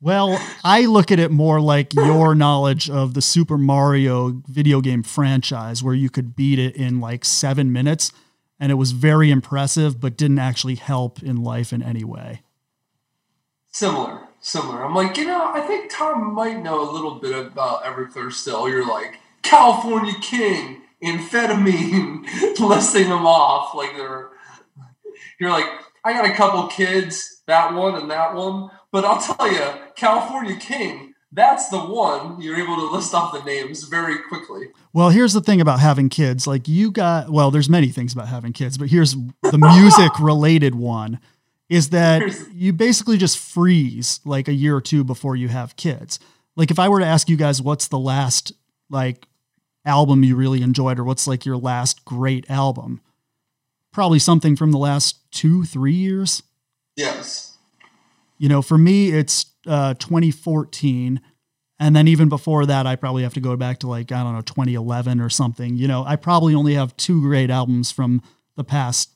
well, 0.00 0.40
I 0.62 0.86
look 0.86 1.10
at 1.10 1.18
it 1.18 1.32
more 1.32 1.60
like 1.60 1.92
your 1.92 2.36
knowledge 2.36 2.88
of 2.88 3.14
the 3.14 3.22
Super 3.22 3.58
Mario 3.58 4.42
video 4.46 4.80
game 4.80 5.02
franchise, 5.02 5.82
where 5.82 5.94
you 5.94 6.08
could 6.08 6.36
beat 6.36 6.60
it 6.60 6.76
in 6.76 7.00
like 7.00 7.24
seven 7.24 7.72
minutes, 7.72 8.12
and 8.60 8.70
it 8.70 8.76
was 8.76 8.92
very 8.92 9.28
impressive, 9.32 9.98
but 9.98 10.16
didn't 10.16 10.38
actually 10.38 10.76
help 10.76 11.20
in 11.20 11.42
life 11.42 11.72
in 11.72 11.82
any 11.82 12.04
way. 12.04 12.42
Similar, 13.72 14.28
similar. 14.40 14.84
I'm 14.84 14.94
like, 14.94 15.16
you 15.16 15.26
know, 15.26 15.52
I 15.52 15.60
think 15.60 15.90
Tom 15.90 16.34
might 16.34 16.62
know 16.62 16.88
a 16.88 16.92
little 16.92 17.16
bit 17.16 17.46
about 17.46 17.84
Everclear 17.84 18.32
still. 18.32 18.68
You're 18.68 18.86
like, 18.86 19.18
California 19.42 20.14
King, 20.20 20.82
amphetamine, 21.02 22.58
listing 22.58 23.08
them 23.08 23.26
off 23.26 23.74
like 23.74 23.96
they're. 23.96 24.30
You're 25.38 25.50
like, 25.50 25.66
I 26.04 26.12
got 26.12 26.28
a 26.28 26.34
couple 26.34 26.66
kids, 26.68 27.42
that 27.46 27.72
one 27.72 27.94
and 27.94 28.10
that 28.10 28.34
one, 28.34 28.70
but 28.90 29.04
I'll 29.04 29.20
tell 29.20 29.50
you, 29.50 29.64
California 29.96 30.56
King, 30.56 31.14
that's 31.32 31.68
the 31.68 31.78
one 31.78 32.40
you're 32.40 32.56
able 32.56 32.76
to 32.76 32.90
list 32.90 33.14
off 33.14 33.32
the 33.32 33.42
names 33.44 33.84
very 33.84 34.18
quickly. 34.28 34.68
Well, 34.92 35.10
here's 35.10 35.32
the 35.32 35.40
thing 35.40 35.60
about 35.60 35.78
having 35.78 36.08
kids. 36.08 36.46
Like 36.46 36.66
you 36.66 36.90
got, 36.90 37.30
well, 37.30 37.50
there's 37.50 37.68
many 37.68 37.88
things 37.88 38.12
about 38.12 38.28
having 38.28 38.52
kids, 38.52 38.76
but 38.76 38.88
here's 38.88 39.14
the 39.42 39.58
music 39.58 40.18
related 40.18 40.74
one 40.74 41.20
is 41.70 41.90
that 41.90 42.22
you 42.52 42.72
basically 42.72 43.16
just 43.16 43.38
freeze 43.38 44.20
like 44.24 44.48
a 44.48 44.52
year 44.52 44.76
or 44.76 44.80
two 44.80 45.04
before 45.04 45.36
you 45.36 45.48
have 45.48 45.76
kids. 45.76 46.18
Like 46.56 46.72
if 46.72 46.80
I 46.80 46.88
were 46.88 46.98
to 46.98 47.06
ask 47.06 47.28
you 47.28 47.36
guys 47.36 47.62
what's 47.62 47.86
the 47.86 47.98
last 47.98 48.52
like 48.90 49.24
album 49.86 50.24
you 50.24 50.34
really 50.34 50.62
enjoyed 50.62 50.98
or 50.98 51.04
what's 51.04 51.28
like 51.28 51.46
your 51.46 51.56
last 51.56 52.04
great 52.04 52.50
album, 52.50 53.00
probably 53.92 54.18
something 54.18 54.56
from 54.56 54.72
the 54.72 54.78
last 54.78 55.30
2 55.30 55.64
3 55.64 55.94
years. 55.94 56.42
Yes. 56.96 57.56
You 58.36 58.48
know, 58.48 58.62
for 58.62 58.76
me 58.76 59.12
it's 59.12 59.46
uh 59.64 59.94
2014 59.94 61.20
and 61.78 61.96
then 61.96 62.08
even 62.08 62.28
before 62.28 62.66
that 62.66 62.84
I 62.84 62.96
probably 62.96 63.22
have 63.22 63.34
to 63.34 63.40
go 63.40 63.56
back 63.56 63.78
to 63.78 63.86
like 63.86 64.10
I 64.10 64.24
don't 64.24 64.34
know 64.34 64.40
2011 64.40 65.20
or 65.20 65.30
something. 65.30 65.76
You 65.76 65.86
know, 65.86 66.04
I 66.04 66.16
probably 66.16 66.52
only 66.56 66.74
have 66.74 66.96
two 66.96 67.22
great 67.22 67.48
albums 67.48 67.92
from 67.92 68.22
the 68.56 68.64
past 68.64 69.10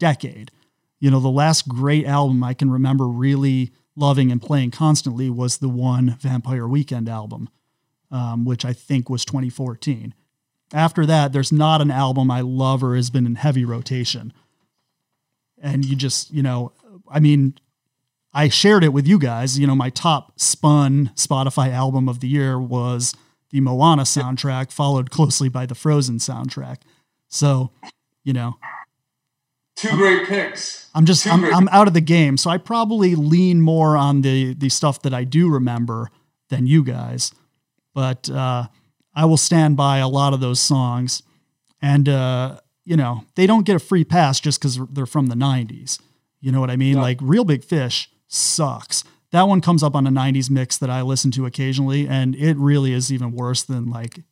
decade 0.00 0.50
you 1.00 1.10
know, 1.10 1.18
the 1.18 1.28
last 1.28 1.66
great 1.66 2.06
album 2.06 2.44
I 2.44 2.54
can 2.54 2.70
remember 2.70 3.08
really 3.08 3.72
loving 3.96 4.30
and 4.30 4.40
playing 4.40 4.70
constantly 4.70 5.30
was 5.30 5.58
the 5.58 5.68
one 5.68 6.16
Vampire 6.20 6.68
Weekend 6.68 7.08
album, 7.08 7.48
um, 8.10 8.44
which 8.44 8.64
I 8.64 8.72
think 8.72 9.08
was 9.08 9.24
2014. 9.24 10.14
After 10.72 11.04
that, 11.06 11.32
there's 11.32 11.50
not 11.50 11.80
an 11.80 11.90
album 11.90 12.30
I 12.30 12.42
love 12.42 12.84
or 12.84 12.94
has 12.94 13.10
been 13.10 13.26
in 13.26 13.34
heavy 13.34 13.64
rotation. 13.64 14.32
And 15.60 15.84
you 15.84 15.96
just, 15.96 16.30
you 16.30 16.42
know, 16.42 16.72
I 17.10 17.18
mean, 17.18 17.54
I 18.32 18.48
shared 18.48 18.84
it 18.84 18.92
with 18.92 19.08
you 19.08 19.18
guys. 19.18 19.58
You 19.58 19.66
know, 19.66 19.74
my 19.74 19.90
top 19.90 20.38
spun 20.38 21.10
Spotify 21.16 21.72
album 21.72 22.08
of 22.08 22.20
the 22.20 22.28
year 22.28 22.60
was 22.60 23.14
the 23.50 23.60
Moana 23.60 24.02
soundtrack, 24.02 24.70
followed 24.70 25.10
closely 25.10 25.48
by 25.48 25.66
the 25.66 25.74
Frozen 25.74 26.18
soundtrack. 26.18 26.78
So, 27.28 27.72
you 28.22 28.32
know, 28.32 28.58
Two 29.80 29.96
great 29.96 30.28
picks. 30.28 30.90
I'm 30.94 31.06
just 31.06 31.26
I'm, 31.26 31.42
I'm 31.54 31.68
out 31.68 31.88
of 31.88 31.94
the 31.94 32.02
game, 32.02 32.36
so 32.36 32.50
I 32.50 32.58
probably 32.58 33.14
lean 33.14 33.62
more 33.62 33.96
on 33.96 34.20
the 34.20 34.52
the 34.52 34.68
stuff 34.68 35.00
that 35.02 35.14
I 35.14 35.24
do 35.24 35.48
remember 35.48 36.10
than 36.50 36.66
you 36.66 36.84
guys. 36.84 37.32
But 37.94 38.28
uh, 38.28 38.66
I 39.14 39.24
will 39.24 39.38
stand 39.38 39.78
by 39.78 39.96
a 39.96 40.08
lot 40.08 40.34
of 40.34 40.40
those 40.40 40.60
songs, 40.60 41.22
and 41.80 42.10
uh, 42.10 42.60
you 42.84 42.94
know 42.94 43.24
they 43.36 43.46
don't 43.46 43.64
get 43.64 43.74
a 43.74 43.78
free 43.78 44.04
pass 44.04 44.38
just 44.38 44.60
because 44.60 44.78
they're 44.90 45.06
from 45.06 45.28
the 45.28 45.34
'90s. 45.34 45.98
You 46.42 46.52
know 46.52 46.60
what 46.60 46.70
I 46.70 46.76
mean? 46.76 46.96
Like 46.96 47.16
Real 47.22 47.44
Big 47.44 47.64
Fish 47.64 48.10
sucks. 48.26 49.02
That 49.32 49.48
one 49.48 49.62
comes 49.62 49.82
up 49.82 49.94
on 49.94 50.06
a 50.06 50.10
'90s 50.10 50.50
mix 50.50 50.76
that 50.76 50.90
I 50.90 51.00
listen 51.00 51.30
to 51.30 51.46
occasionally, 51.46 52.06
and 52.06 52.36
it 52.36 52.58
really 52.58 52.92
is 52.92 53.10
even 53.10 53.32
worse 53.32 53.62
than 53.62 53.88
like 53.88 54.24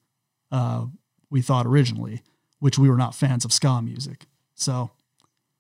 uh, 0.53 0.85
we 1.31 1.41
thought 1.41 1.65
originally, 1.65 2.23
which 2.59 2.79
we 2.79 2.91
were 2.91 2.99
not 2.99 3.15
fans 3.15 3.47
of 3.47 3.53
ska 3.55 3.81
music. 3.81 4.27
So 4.55 4.91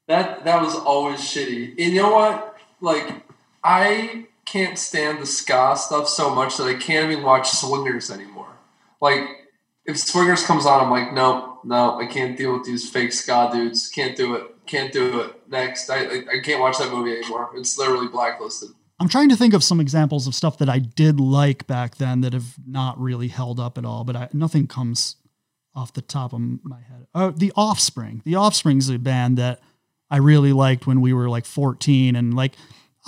that 0.09 0.44
that 0.44 0.60
was 0.60 0.74
always 0.74 1.20
shitty. 1.20 1.70
And 1.70 1.93
you 1.94 2.02
know 2.02 2.12
what? 2.12 2.56
Like 2.80 3.22
I 3.62 4.26
can't 4.44 4.78
stand 4.78 5.20
the 5.20 5.26
ska 5.26 5.76
stuff 5.76 6.09
so 6.09 6.35
much 6.35 6.56
that 6.56 6.64
I 6.64 6.74
can't 6.74 7.12
even 7.12 7.22
watch 7.22 7.51
Swingers 7.51 8.10
anymore. 8.10 8.56
Like 9.01 9.22
if 9.85 9.98
Swingers 9.98 10.43
comes 10.44 10.66
on, 10.66 10.82
I'm 10.82 10.90
like, 10.90 11.12
no, 11.12 11.60
no, 11.64 12.01
I 12.01 12.06
can't 12.06 12.36
deal 12.36 12.55
with 12.55 12.64
these 12.64 12.90
fake 12.90 13.12
ska 13.12 13.51
dudes. 13.52 13.89
Can't 13.89 14.16
do 14.16 14.35
it. 14.35 14.66
Can't 14.66 14.93
do 14.93 15.20
it. 15.20 15.48
Next, 15.48 15.89
I 15.89 15.98
I, 15.98 16.24
I 16.35 16.39
can't 16.43 16.60
watch 16.60 16.78
that 16.78 16.90
movie 16.90 17.16
anymore. 17.16 17.51
It's 17.55 17.78
literally 17.78 18.09
blacklisted. 18.09 18.70
I'm 19.01 19.09
trying 19.09 19.28
to 19.28 19.36
think 19.36 19.55
of 19.55 19.62
some 19.62 19.78
examples 19.78 20.26
of 20.26 20.35
stuff 20.35 20.59
that 20.59 20.68
I 20.68 20.80
did 20.80 21.20
like 21.20 21.68
back 21.68 21.97
then 21.97 22.20
that 22.22 22.32
have 22.32 22.56
not 22.66 23.01
really 23.01 23.28
held 23.28 23.60
up 23.60 23.78
at 23.78 23.85
all, 23.85 24.02
but 24.02 24.16
I, 24.16 24.28
nothing 24.32 24.66
comes 24.66 25.16
off 25.72 25.93
the 25.93 26.02
top 26.02 26.32
of 26.32 26.40
my 26.40 26.80
head. 26.80 27.06
Oh, 27.14 27.30
The 27.30 27.52
Offspring. 27.55 28.22
The 28.24 28.35
Offspring 28.35 28.78
is 28.78 28.89
a 28.89 28.98
band 28.98 29.39
that 29.39 29.60
I 30.10 30.18
really 30.18 30.52
liked 30.52 30.86
when 30.86 31.01
we 31.01 31.12
were 31.12 31.28
like 31.28 31.44
14 31.44 32.16
and 32.16 32.35
like 32.35 32.55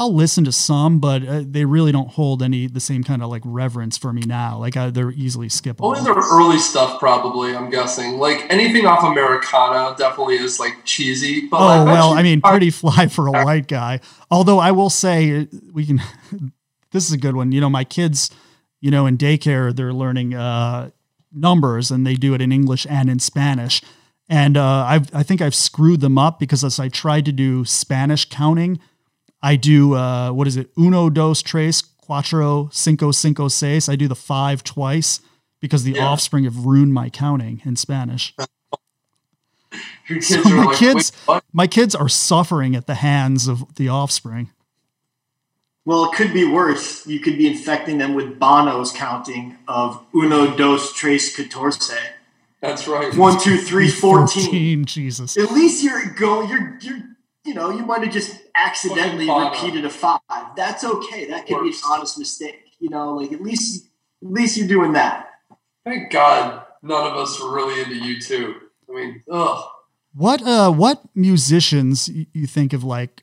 I'll 0.00 0.14
listen 0.14 0.44
to 0.44 0.52
some, 0.52 0.98
but 0.98 1.26
uh, 1.26 1.42
they 1.44 1.66
really 1.66 1.92
don't 1.92 2.08
hold 2.08 2.42
any 2.42 2.66
the 2.66 2.80
same 2.80 3.04
kind 3.04 3.22
of 3.22 3.28
like 3.28 3.42
reverence 3.44 3.98
for 3.98 4.14
me 4.14 4.22
now. 4.24 4.56
Like 4.56 4.74
I, 4.74 4.88
they're 4.88 5.10
easily 5.10 5.48
skippable. 5.48 5.94
Only 5.94 6.00
their 6.00 6.14
early 6.14 6.58
stuff, 6.58 6.98
probably. 6.98 7.54
I'm 7.54 7.68
guessing. 7.68 8.18
Like 8.18 8.46
anything 8.48 8.86
off 8.86 9.04
Americana 9.04 9.94
definitely 9.98 10.36
is 10.36 10.58
like 10.58 10.86
cheesy. 10.86 11.48
But 11.48 11.58
oh 11.60 11.84
bet 11.84 11.92
well, 11.92 12.14
I 12.14 12.22
mean, 12.22 12.40
pretty 12.40 12.70
fly 12.70 13.08
for 13.08 13.26
a 13.26 13.44
white 13.44 13.68
guy. 13.68 14.00
Although 14.30 14.58
I 14.58 14.70
will 14.70 14.88
say, 14.88 15.42
uh, 15.42 15.44
we 15.74 15.84
can. 15.84 16.00
this 16.92 17.06
is 17.06 17.12
a 17.12 17.18
good 17.18 17.36
one. 17.36 17.52
You 17.52 17.60
know, 17.60 17.68
my 17.68 17.84
kids, 17.84 18.30
you 18.80 18.90
know, 18.90 19.04
in 19.04 19.18
daycare, 19.18 19.76
they're 19.76 19.92
learning 19.92 20.32
uh, 20.32 20.92
numbers, 21.30 21.90
and 21.90 22.06
they 22.06 22.14
do 22.14 22.32
it 22.32 22.40
in 22.40 22.52
English 22.52 22.86
and 22.88 23.10
in 23.10 23.18
Spanish. 23.18 23.82
And 24.30 24.56
uh, 24.56 24.84
I've, 24.86 25.12
I 25.14 25.24
think 25.24 25.42
I've 25.42 25.56
screwed 25.56 26.00
them 26.00 26.16
up 26.16 26.38
because 26.38 26.62
as 26.62 26.78
I 26.78 26.88
tried 26.88 27.24
to 27.24 27.32
do 27.32 27.64
Spanish 27.64 28.28
counting, 28.28 28.78
I 29.42 29.56
do 29.56 29.94
uh, 29.96 30.30
what 30.30 30.46
is 30.46 30.56
it? 30.56 30.70
Uno, 30.78 31.10
dos, 31.10 31.42
tres, 31.42 31.82
cuatro, 31.82 32.72
cinco, 32.72 33.10
cinco, 33.10 33.48
seis. 33.48 33.88
I 33.88 33.96
do 33.96 34.06
the 34.06 34.14
five 34.14 34.62
twice 34.62 35.20
because 35.60 35.82
the 35.82 35.92
Yeah. 35.94 36.06
offspring 36.06 36.44
have 36.44 36.64
ruined 36.64 36.94
my 36.94 37.10
counting 37.10 37.60
in 37.64 37.74
Spanish. 37.74 38.32
Kids 40.08 40.26
So 40.28 40.42
my 40.50 40.64
like, 40.64 40.76
kids, 40.76 41.12
my 41.52 41.66
kids 41.66 41.94
are 41.94 42.08
suffering 42.08 42.74
at 42.74 42.86
the 42.86 42.96
hands 42.96 43.46
of 43.48 43.74
the 43.76 43.88
offspring. 43.88 44.50
Well, 45.84 46.04
it 46.10 46.16
could 46.16 46.32
be 46.32 46.44
worse. 46.44 47.06
You 47.06 47.20
could 47.20 47.38
be 47.38 47.46
infecting 47.46 47.98
them 47.98 48.14
with 48.14 48.38
Bono's 48.38 48.92
counting 48.92 49.56
of 49.66 50.04
uno, 50.14 50.56
dos, 50.56 50.92
tres, 50.92 51.34
catorce. 51.34 51.92
That's 52.60 52.86
right. 52.86 53.14
One, 53.16 53.40
two, 53.40 53.56
three, 53.56 53.90
14. 53.90 54.84
Jesus. 54.84 55.36
At 55.36 55.52
least 55.52 55.82
you're 55.82 56.12
going, 56.14 56.48
you're, 56.48 56.78
you're, 56.80 56.98
you 57.44 57.54
know, 57.54 57.70
you 57.70 57.86
might 57.86 58.02
have 58.02 58.12
just 58.12 58.38
accidentally 58.54 59.28
repeated 59.30 59.84
a 59.84 59.90
five. 59.90 60.20
That's 60.56 60.84
okay. 60.84 61.26
That 61.26 61.46
could 61.46 61.62
be 61.62 61.70
an 61.70 61.74
honest 61.86 62.18
mistake. 62.18 62.64
You 62.78 62.90
know, 62.90 63.14
like 63.14 63.32
at 63.32 63.40
least, 63.40 63.88
at 64.22 64.30
least 64.30 64.56
you're 64.56 64.68
doing 64.68 64.92
that. 64.92 65.30
Thank 65.84 66.12
God 66.12 66.64
none 66.82 67.06
of 67.06 67.16
us 67.16 67.40
were 67.40 67.54
really 67.54 67.80
into 67.80 67.94
U2. 67.94 68.54
I 68.88 68.92
mean, 68.92 69.22
ugh. 69.30 69.64
What 70.12 70.42
uh 70.42 70.72
what 70.72 71.02
musicians 71.14 72.08
you 72.08 72.46
think 72.46 72.72
have 72.72 72.82
like 72.82 73.22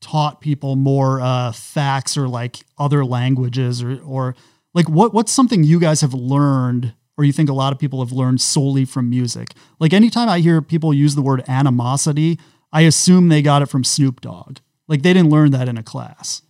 taught 0.00 0.40
people 0.40 0.74
more 0.74 1.20
uh 1.20 1.52
facts 1.52 2.16
or 2.16 2.26
like 2.26 2.64
other 2.78 3.04
languages 3.04 3.82
or 3.82 4.00
or 4.02 4.34
like 4.74 4.88
what 4.88 5.14
what's 5.14 5.30
something 5.30 5.62
you 5.62 5.78
guys 5.78 6.00
have 6.00 6.12
learned 6.12 6.94
or 7.16 7.24
you 7.24 7.32
think 7.32 7.48
a 7.48 7.54
lot 7.54 7.72
of 7.72 7.78
people 7.78 8.04
have 8.04 8.12
learned 8.12 8.40
solely 8.40 8.84
from 8.84 9.08
music? 9.10 9.54
Like 9.78 9.92
anytime 9.92 10.28
I 10.28 10.40
hear 10.40 10.60
people 10.60 10.92
use 10.92 11.14
the 11.14 11.22
word 11.22 11.44
animosity, 11.48 12.38
I 12.72 12.82
assume 12.82 13.28
they 13.28 13.42
got 13.42 13.62
it 13.62 13.66
from 13.66 13.84
Snoop 13.84 14.20
Dogg. 14.20 14.58
Like 14.88 15.02
they 15.02 15.12
didn't 15.12 15.30
learn 15.30 15.50
that 15.52 15.68
in 15.68 15.78
a 15.78 15.82
class. 15.82 16.42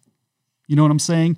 You 0.66 0.76
know 0.76 0.82
what 0.82 0.90
I'm 0.90 0.98
saying? 0.98 1.36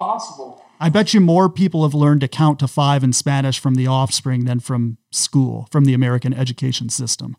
Possible. 0.00 0.62
I 0.80 0.88
bet 0.88 1.14
you 1.14 1.20
more 1.20 1.48
people 1.48 1.84
have 1.84 1.94
learned 1.94 2.20
to 2.22 2.28
count 2.28 2.58
to 2.58 2.68
five 2.68 3.04
in 3.04 3.12
Spanish 3.12 3.58
from 3.60 3.76
the 3.76 3.86
offspring 3.86 4.44
than 4.44 4.58
from 4.60 4.98
school, 5.12 5.68
from 5.70 5.84
the 5.84 5.94
American 5.94 6.34
education 6.34 6.88
system. 6.88 7.36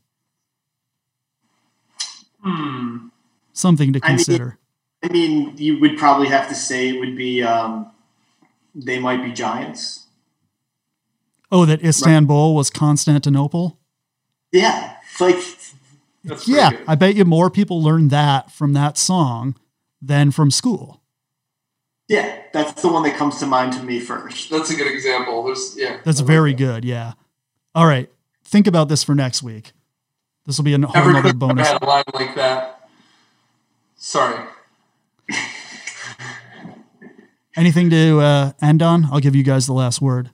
Hmm. 2.41 3.07
Something 3.53 3.93
to 3.93 3.99
I 4.03 4.09
mean- 4.09 4.17
consider. 4.17 4.57
I 5.03 5.09
mean, 5.09 5.55
you 5.57 5.79
would 5.81 5.97
probably 5.97 6.27
have 6.29 6.47
to 6.49 6.55
say 6.55 6.89
it 6.89 6.99
would 6.99 7.15
be, 7.15 7.43
um, 7.43 7.91
they 8.73 8.97
might 8.97 9.23
be 9.23 9.31
giants. 9.31 10.04
Oh, 11.55 11.65
that 11.65 11.83
Istanbul 11.83 12.53
was 12.55 12.69
Constantinople? 12.69 13.79
Yeah. 14.51 14.95
Like, 15.19 15.37
That's 16.23 16.47
Yeah, 16.47 16.71
good. 16.71 16.79
I 16.87 16.95
bet 16.95 17.15
you 17.15 17.25
more 17.25 17.49
people 17.49 17.81
learned 17.81 18.09
that 18.11 18.51
from 18.51 18.73
that 18.73 18.97
song 18.97 19.55
than 20.01 20.31
from 20.31 20.51
school. 20.51 21.01
yeah, 22.07 22.41
that's 22.53 22.81
the 22.81 22.87
one 22.89 23.03
that 23.03 23.15
comes 23.17 23.39
to 23.39 23.45
mind 23.45 23.73
to 23.73 23.81
me 23.83 23.99
first. 23.99 24.49
That's 24.49 24.69
a 24.69 24.75
good 24.75 24.91
example. 24.91 25.43
There's 25.43 25.75
yeah. 25.77 25.97
That's 26.03 26.19
like 26.19 26.27
very 26.27 26.51
that. 26.53 26.57
good. 26.57 26.85
Yeah. 26.85 27.13
All 27.73 27.85
right. 27.87 28.09
Think 28.43 28.67
about 28.67 28.89
this 28.89 29.03
for 29.03 29.15
next 29.15 29.41
week. 29.43 29.71
This 30.45 30.57
will 30.57 30.65
be 30.65 30.73
a 30.75 30.79
whole 30.79 30.93
Never 30.93 31.11
nother 31.13 31.21
could 31.23 31.27
have 31.29 31.39
bonus. 31.39 31.67
had 31.67 31.81
a 31.81 31.85
line 31.85 32.03
like 32.13 32.35
that. 32.35 32.87
Sorry. 33.95 34.45
Anything 37.57 37.89
to 37.89 38.19
uh, 38.19 38.51
end 38.61 38.81
on? 38.83 39.05
I'll 39.11 39.19
give 39.21 39.35
you 39.35 39.43
guys 39.43 39.65
the 39.65 39.73
last 39.73 40.01
word. 40.01 40.29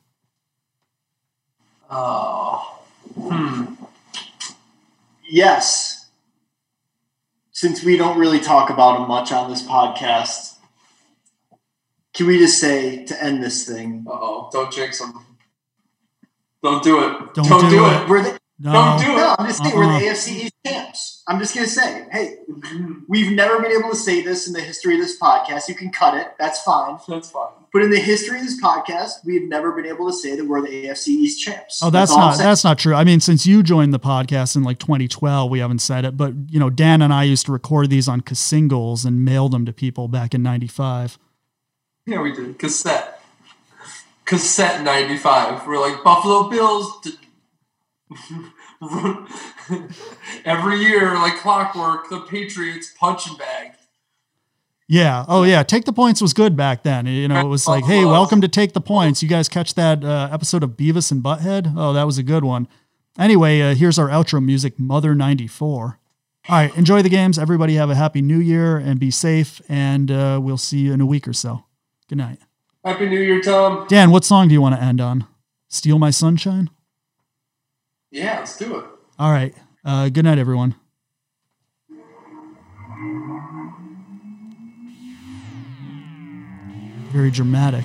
Oh. 1.92 2.80
Hmm. 3.16 3.74
Yes. 5.30 6.10
Since 7.52 7.84
we 7.84 7.98
don't 7.98 8.18
really 8.18 8.40
talk 8.40 8.70
about 8.70 9.00
him 9.00 9.08
much 9.08 9.32
on 9.32 9.50
this 9.50 9.62
podcast, 9.62 10.56
can 12.14 12.28
we 12.28 12.38
just 12.38 12.60
say 12.60 13.06
to 13.06 13.24
end 13.24 13.44
this 13.44 13.66
thing? 13.68 14.06
Uh 14.08 14.12
oh. 14.14 14.50
Don't 14.52 14.72
jinx 14.72 15.00
them. 15.00 15.26
Don't 16.64 16.84
do 16.84 17.00
it. 17.00 17.34
Don't 17.34 17.48
Don't, 17.48 17.62
do 17.62 17.70
do, 17.70 17.86
it. 17.86 18.02
it. 18.04 18.10
We're 18.10 18.24
the, 18.24 18.41
No. 18.64 18.72
Don't 18.74 19.00
do 19.02 19.12
it. 19.14 19.16
no. 19.16 19.36
I'm 19.40 19.48
just 19.48 19.64
saying 19.64 19.76
we're 19.76 19.86
Uh-uh. 19.86 20.00
the 20.00 20.06
AFC 20.06 20.28
East 20.44 20.54
champs. 20.66 21.24
I'm 21.28 21.40
just 21.40 21.56
gonna 21.56 21.66
say, 21.68 22.06
hey, 22.12 22.36
we've 23.08 23.32
never 23.32 23.60
been 23.62 23.72
able 23.72 23.90
to 23.90 23.96
say 23.96 24.22
this 24.22 24.46
in 24.48 24.54
the 24.54 24.62
history 24.62 24.96
of 24.96 25.02
this 25.02 25.18
podcast. 25.20 25.68
You 25.68 25.76
can 25.76 25.92
cut 25.92 26.16
it, 26.16 26.34
that's 26.38 26.62
fine. 26.62 26.98
That's 27.08 27.32
fine. 27.32 27.50
But 27.74 27.84
in 27.84 27.90
the 27.90 28.00
history 28.00 28.38
of 28.40 28.46
this 28.46 28.62
podcast, 28.62 29.26
we've 29.26 29.48
never 29.48 29.72
been 29.72 29.86
able 29.86 30.06
to 30.08 30.14
say 30.14 30.36
that 30.36 30.46
we're 30.46 30.62
the 30.62 30.68
AFC 30.88 31.08
East 31.08 31.42
champs. 31.42 31.82
Oh, 31.82 31.90
that's 31.90 32.12
all 32.12 32.20
I'm 32.20 32.32
not 32.32 32.38
that's 32.38 32.64
not 32.64 32.78
true. 32.78 32.94
I 32.94 33.04
mean, 33.04 33.20
since 33.20 33.46
you 33.48 33.64
joined 33.64 33.94
the 33.94 34.00
podcast 34.00 34.56
in 34.56 34.64
like 34.64 34.78
2012, 34.78 35.50
we 35.50 35.60
haven't 35.60 35.80
said 35.80 36.06
it, 36.06 36.18
but 36.18 36.34
you 36.50 36.60
know, 36.60 36.70
Dan 36.70 37.02
and 37.02 37.14
I 37.14 37.24
used 37.24 37.46
to 37.48 37.52
record 37.52 37.90
these 37.90 38.08
on 38.08 38.22
singles 38.34 39.06
and 39.06 39.26
mail 39.26 39.48
them 39.50 39.66
to 39.66 39.74
people 39.74 40.08
back 40.08 40.34
in 40.36 40.44
'95. 40.44 41.18
Yeah, 42.06 42.22
we 42.22 42.32
did. 42.34 42.60
Cassette. 42.60 43.22
Cassette 44.26 44.84
95. 44.84 45.68
We're 45.68 45.80
like, 45.80 46.04
Buffalo 46.04 46.50
Bills. 46.50 47.08
Every 50.46 50.80
year, 50.80 51.16
like 51.16 51.38
clockwork, 51.38 52.10
the 52.10 52.22
Patriots 52.22 52.94
punching 52.98 53.38
bag. 53.38 53.74
Yeah. 54.88 55.24
Oh, 55.30 55.44
yeah. 55.44 55.64
Take 55.64 55.86
the 55.86 55.94
points 55.94 56.22
was 56.22 56.34
good 56.34 56.58
back 56.58 56.84
then. 56.84 57.06
You 57.06 57.30
know, 57.30 57.40
it 57.40 57.48
was 57.48 57.66
like, 57.66 57.86
hey, 57.86 58.04
welcome 58.04 58.42
to 58.42 58.50
Take 58.50 58.74
the 58.74 58.82
Points. 58.82 59.24
You 59.24 59.30
guys 59.30 59.48
catch 59.48 59.76
that 59.76 60.04
uh, 60.04 60.28
episode 60.32 60.64
of 60.64 60.72
Beavis 60.72 61.12
and 61.12 61.24
Butthead? 61.24 61.74
Oh, 61.78 61.94
that 61.94 62.04
was 62.04 62.18
a 62.18 62.24
good 62.24 62.44
one. 62.44 62.68
Anyway, 63.18 63.62
uh, 63.62 63.74
here's 63.74 63.98
our 63.98 64.10
outro 64.10 64.44
music, 64.44 64.78
Mother 64.78 65.16
94. 65.16 65.98
All 66.50 66.56
right. 66.56 66.76
Enjoy 66.76 67.02
the 67.02 67.08
games. 67.08 67.40
Everybody 67.40 67.76
have 67.76 67.90
a 67.90 67.96
happy 67.96 68.22
new 68.22 68.40
year 68.40 68.78
and 68.78 69.00
be 69.00 69.12
safe. 69.12 69.62
And 69.70 70.12
uh, 70.12 70.40
we'll 70.42 70.58
see 70.58 70.80
you 70.80 70.94
in 70.94 71.00
a 71.00 71.06
week 71.06 71.26
or 71.26 71.34
so. 71.34 71.64
Good 72.10 72.18
night. 72.18 72.40
Happy 72.84 73.08
New 73.08 73.20
Year, 73.20 73.42
Tom. 73.42 73.86
Dan, 73.88 74.12
what 74.12 74.26
song 74.26 74.48
do 74.48 74.54
you 74.54 74.62
want 74.62 74.76
to 74.76 74.82
end 74.82 75.00
on? 75.00 75.26
Steal 75.70 76.00
My 76.00 76.10
Sunshine? 76.10 76.70
Yeah, 78.12 78.40
let's 78.40 78.58
do 78.58 78.78
it. 78.80 78.86
All 79.18 79.32
right. 79.32 79.54
Uh, 79.86 80.10
good 80.10 80.26
night, 80.26 80.38
everyone. 80.38 80.76
Very 87.12 87.32
dramatic. 87.32 87.84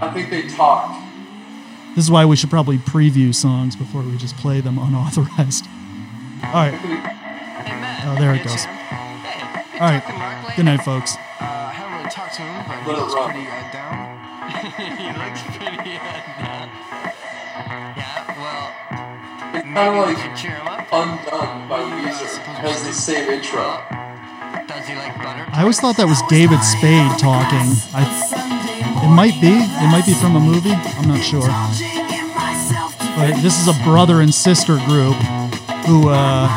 I 0.00 0.10
think 0.14 0.30
they 0.30 0.46
talk. 0.48 0.96
This 1.96 2.04
is 2.04 2.10
why 2.10 2.24
we 2.24 2.36
should 2.36 2.50
probably 2.50 2.78
preview 2.78 3.34
songs 3.34 3.74
before 3.74 4.02
we 4.02 4.16
just 4.16 4.36
play 4.36 4.60
them 4.60 4.78
unauthorized. 4.80 5.66
All 6.44 6.52
right. 6.52 6.78
Oh, 8.06 8.16
there 8.18 8.34
it 8.34 8.44
goes. 8.44 8.62
Sam. 8.62 8.74
Hey, 8.74 9.62
hey, 9.72 9.78
All 9.78 9.90
right. 9.90 10.00
talking 10.00 10.14
to 10.14 10.18
Mark 10.18 10.36
lately? 10.42 10.56
Good 10.56 10.64
night, 10.64 10.80
folks. 10.82 11.16
Uh, 11.16 11.18
I 11.40 11.72
haven't 11.74 11.98
really 11.98 12.10
talked 12.10 12.34
to 12.36 12.42
him, 12.42 12.64
but 12.68 12.78
he 12.86 12.92
looks 12.92 13.14
pretty 13.14 13.44
down. 13.74 14.18
he 14.96 15.08
looks 15.18 15.42
pretty 15.58 15.98
down. 15.98 16.70
Yeah, 19.72 19.90
well, 19.90 20.08
It's 20.08 20.18
maybe 20.20 20.20
kind 20.20 20.20
of 20.20 20.20
we 20.20 20.28
like 20.30 20.36
cheer 20.36 20.56
him 20.56 20.66
up. 20.68 20.86
Undone 20.92 21.68
by 21.68 21.80
Weezer. 21.82 22.38
Has 22.60 22.82
the 22.84 22.92
same 22.92 23.30
intro. 23.30 23.82
Does 24.66 24.86
he 24.86 24.94
like 24.96 25.16
butter? 25.18 25.46
I 25.52 25.60
always 25.62 25.80
thought 25.80 25.96
that 25.96 26.06
was 26.06 26.20
David 26.28 26.60
Spade 26.62 27.18
talking. 27.18 27.74
I, 27.94 28.04
it 29.04 29.08
might 29.14 29.40
be. 29.40 29.52
It 29.54 29.90
might 29.90 30.06
be 30.06 30.14
from 30.14 30.36
a 30.36 30.40
movie. 30.40 30.72
I'm 30.72 31.08
not 31.08 31.22
sure. 31.22 31.48
But 33.16 33.40
this 33.42 33.58
is 33.60 33.68
a 33.68 33.74
brother 33.84 34.20
and 34.20 34.32
sister 34.34 34.76
group 34.86 35.16
who 35.86 36.08
uh, 36.08 36.48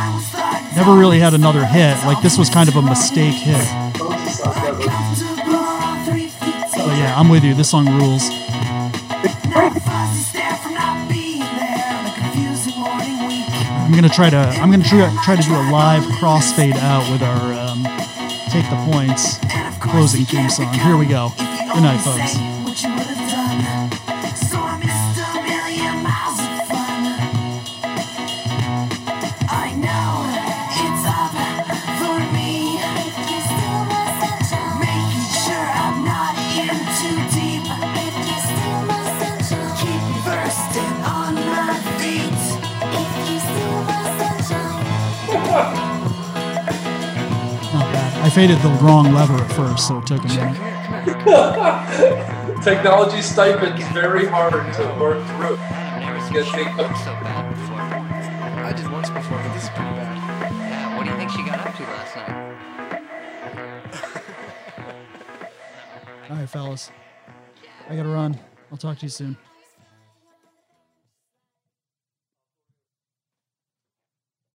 never 0.75 0.93
really 0.93 1.19
had 1.19 1.33
another 1.33 1.65
hit. 1.65 1.97
Like 2.05 2.21
this 2.21 2.37
was 2.37 2.49
kind 2.49 2.69
of 2.69 2.75
a 2.75 2.81
mistake 2.81 3.35
hit. 3.35 3.65
Don't 3.97 4.11
just 4.25 4.39
suck 4.39 4.53
that, 4.55 4.75
but- 4.77 4.89
But 6.85 6.97
yeah, 6.97 7.13
I'm 7.17 7.29
with 7.29 7.43
you. 7.43 7.53
This 7.53 7.69
song 7.69 7.85
rules. 7.97 8.29
I'm 13.93 14.01
gonna 14.01 14.09
try 14.09 14.31
to. 14.31 14.37
I'm 14.37 14.71
gonna 14.71 14.83
try, 14.83 15.15
try 15.23 15.35
to 15.35 15.41
do 15.43 15.53
a 15.53 15.69
live 15.69 16.01
crossfade 16.17 16.73
out 16.77 17.07
with 17.11 17.21
our 17.21 17.53
um, 17.53 17.83
take 18.49 18.67
the 18.71 18.91
points 18.91 19.37
closing 19.79 20.25
theme 20.25 20.49
song. 20.49 20.73
Here 20.73 20.97
we 20.97 21.05
go. 21.05 21.31
Good 21.37 21.83
night, 21.83 21.99
folks. 21.99 22.62
Faded 48.33 48.57
the 48.61 48.69
wrong 48.81 49.13
lever 49.13 49.35
at 49.35 49.51
first, 49.51 49.87
so 49.87 49.99
it 49.99 50.07
took 50.07 50.23
a 50.23 50.27
minute. 50.27 50.57
Technology 52.63 53.21
stipends 53.21 53.85
very 53.89 54.25
hard 54.25 54.53
to 54.73 54.83
work 54.99 55.23
through. 55.27 55.57
I've 55.57 56.01
never 56.01 56.19
seen 56.19 56.33
Get 56.33 56.45
shit 56.45 56.65
so 56.65 57.13
bad 57.21 57.49
before. 57.51 57.77
I 58.65 58.73
did 58.73 58.91
once 58.91 59.11
before, 59.11 59.37
but 59.37 59.53
this 59.53 59.65
is 59.65 59.69
pretty 59.69 59.91
bad. 59.91 60.17
Yeah, 60.51 60.97
what 60.97 61.03
do 61.03 61.11
you 61.11 61.17
think 61.17 61.29
she 61.29 61.43
got 61.43 61.59
up 61.59 61.75
to 61.75 61.83
last 61.83 62.15
night? 62.15 62.43
All 66.31 66.35
right, 66.37 66.49
fellas. 66.49 66.91
I 67.87 67.95
gotta 67.95 68.09
run. 68.09 68.39
I'll 68.71 68.79
talk 68.79 68.97
to 68.97 69.05
you 69.05 69.09
soon. 69.09 69.37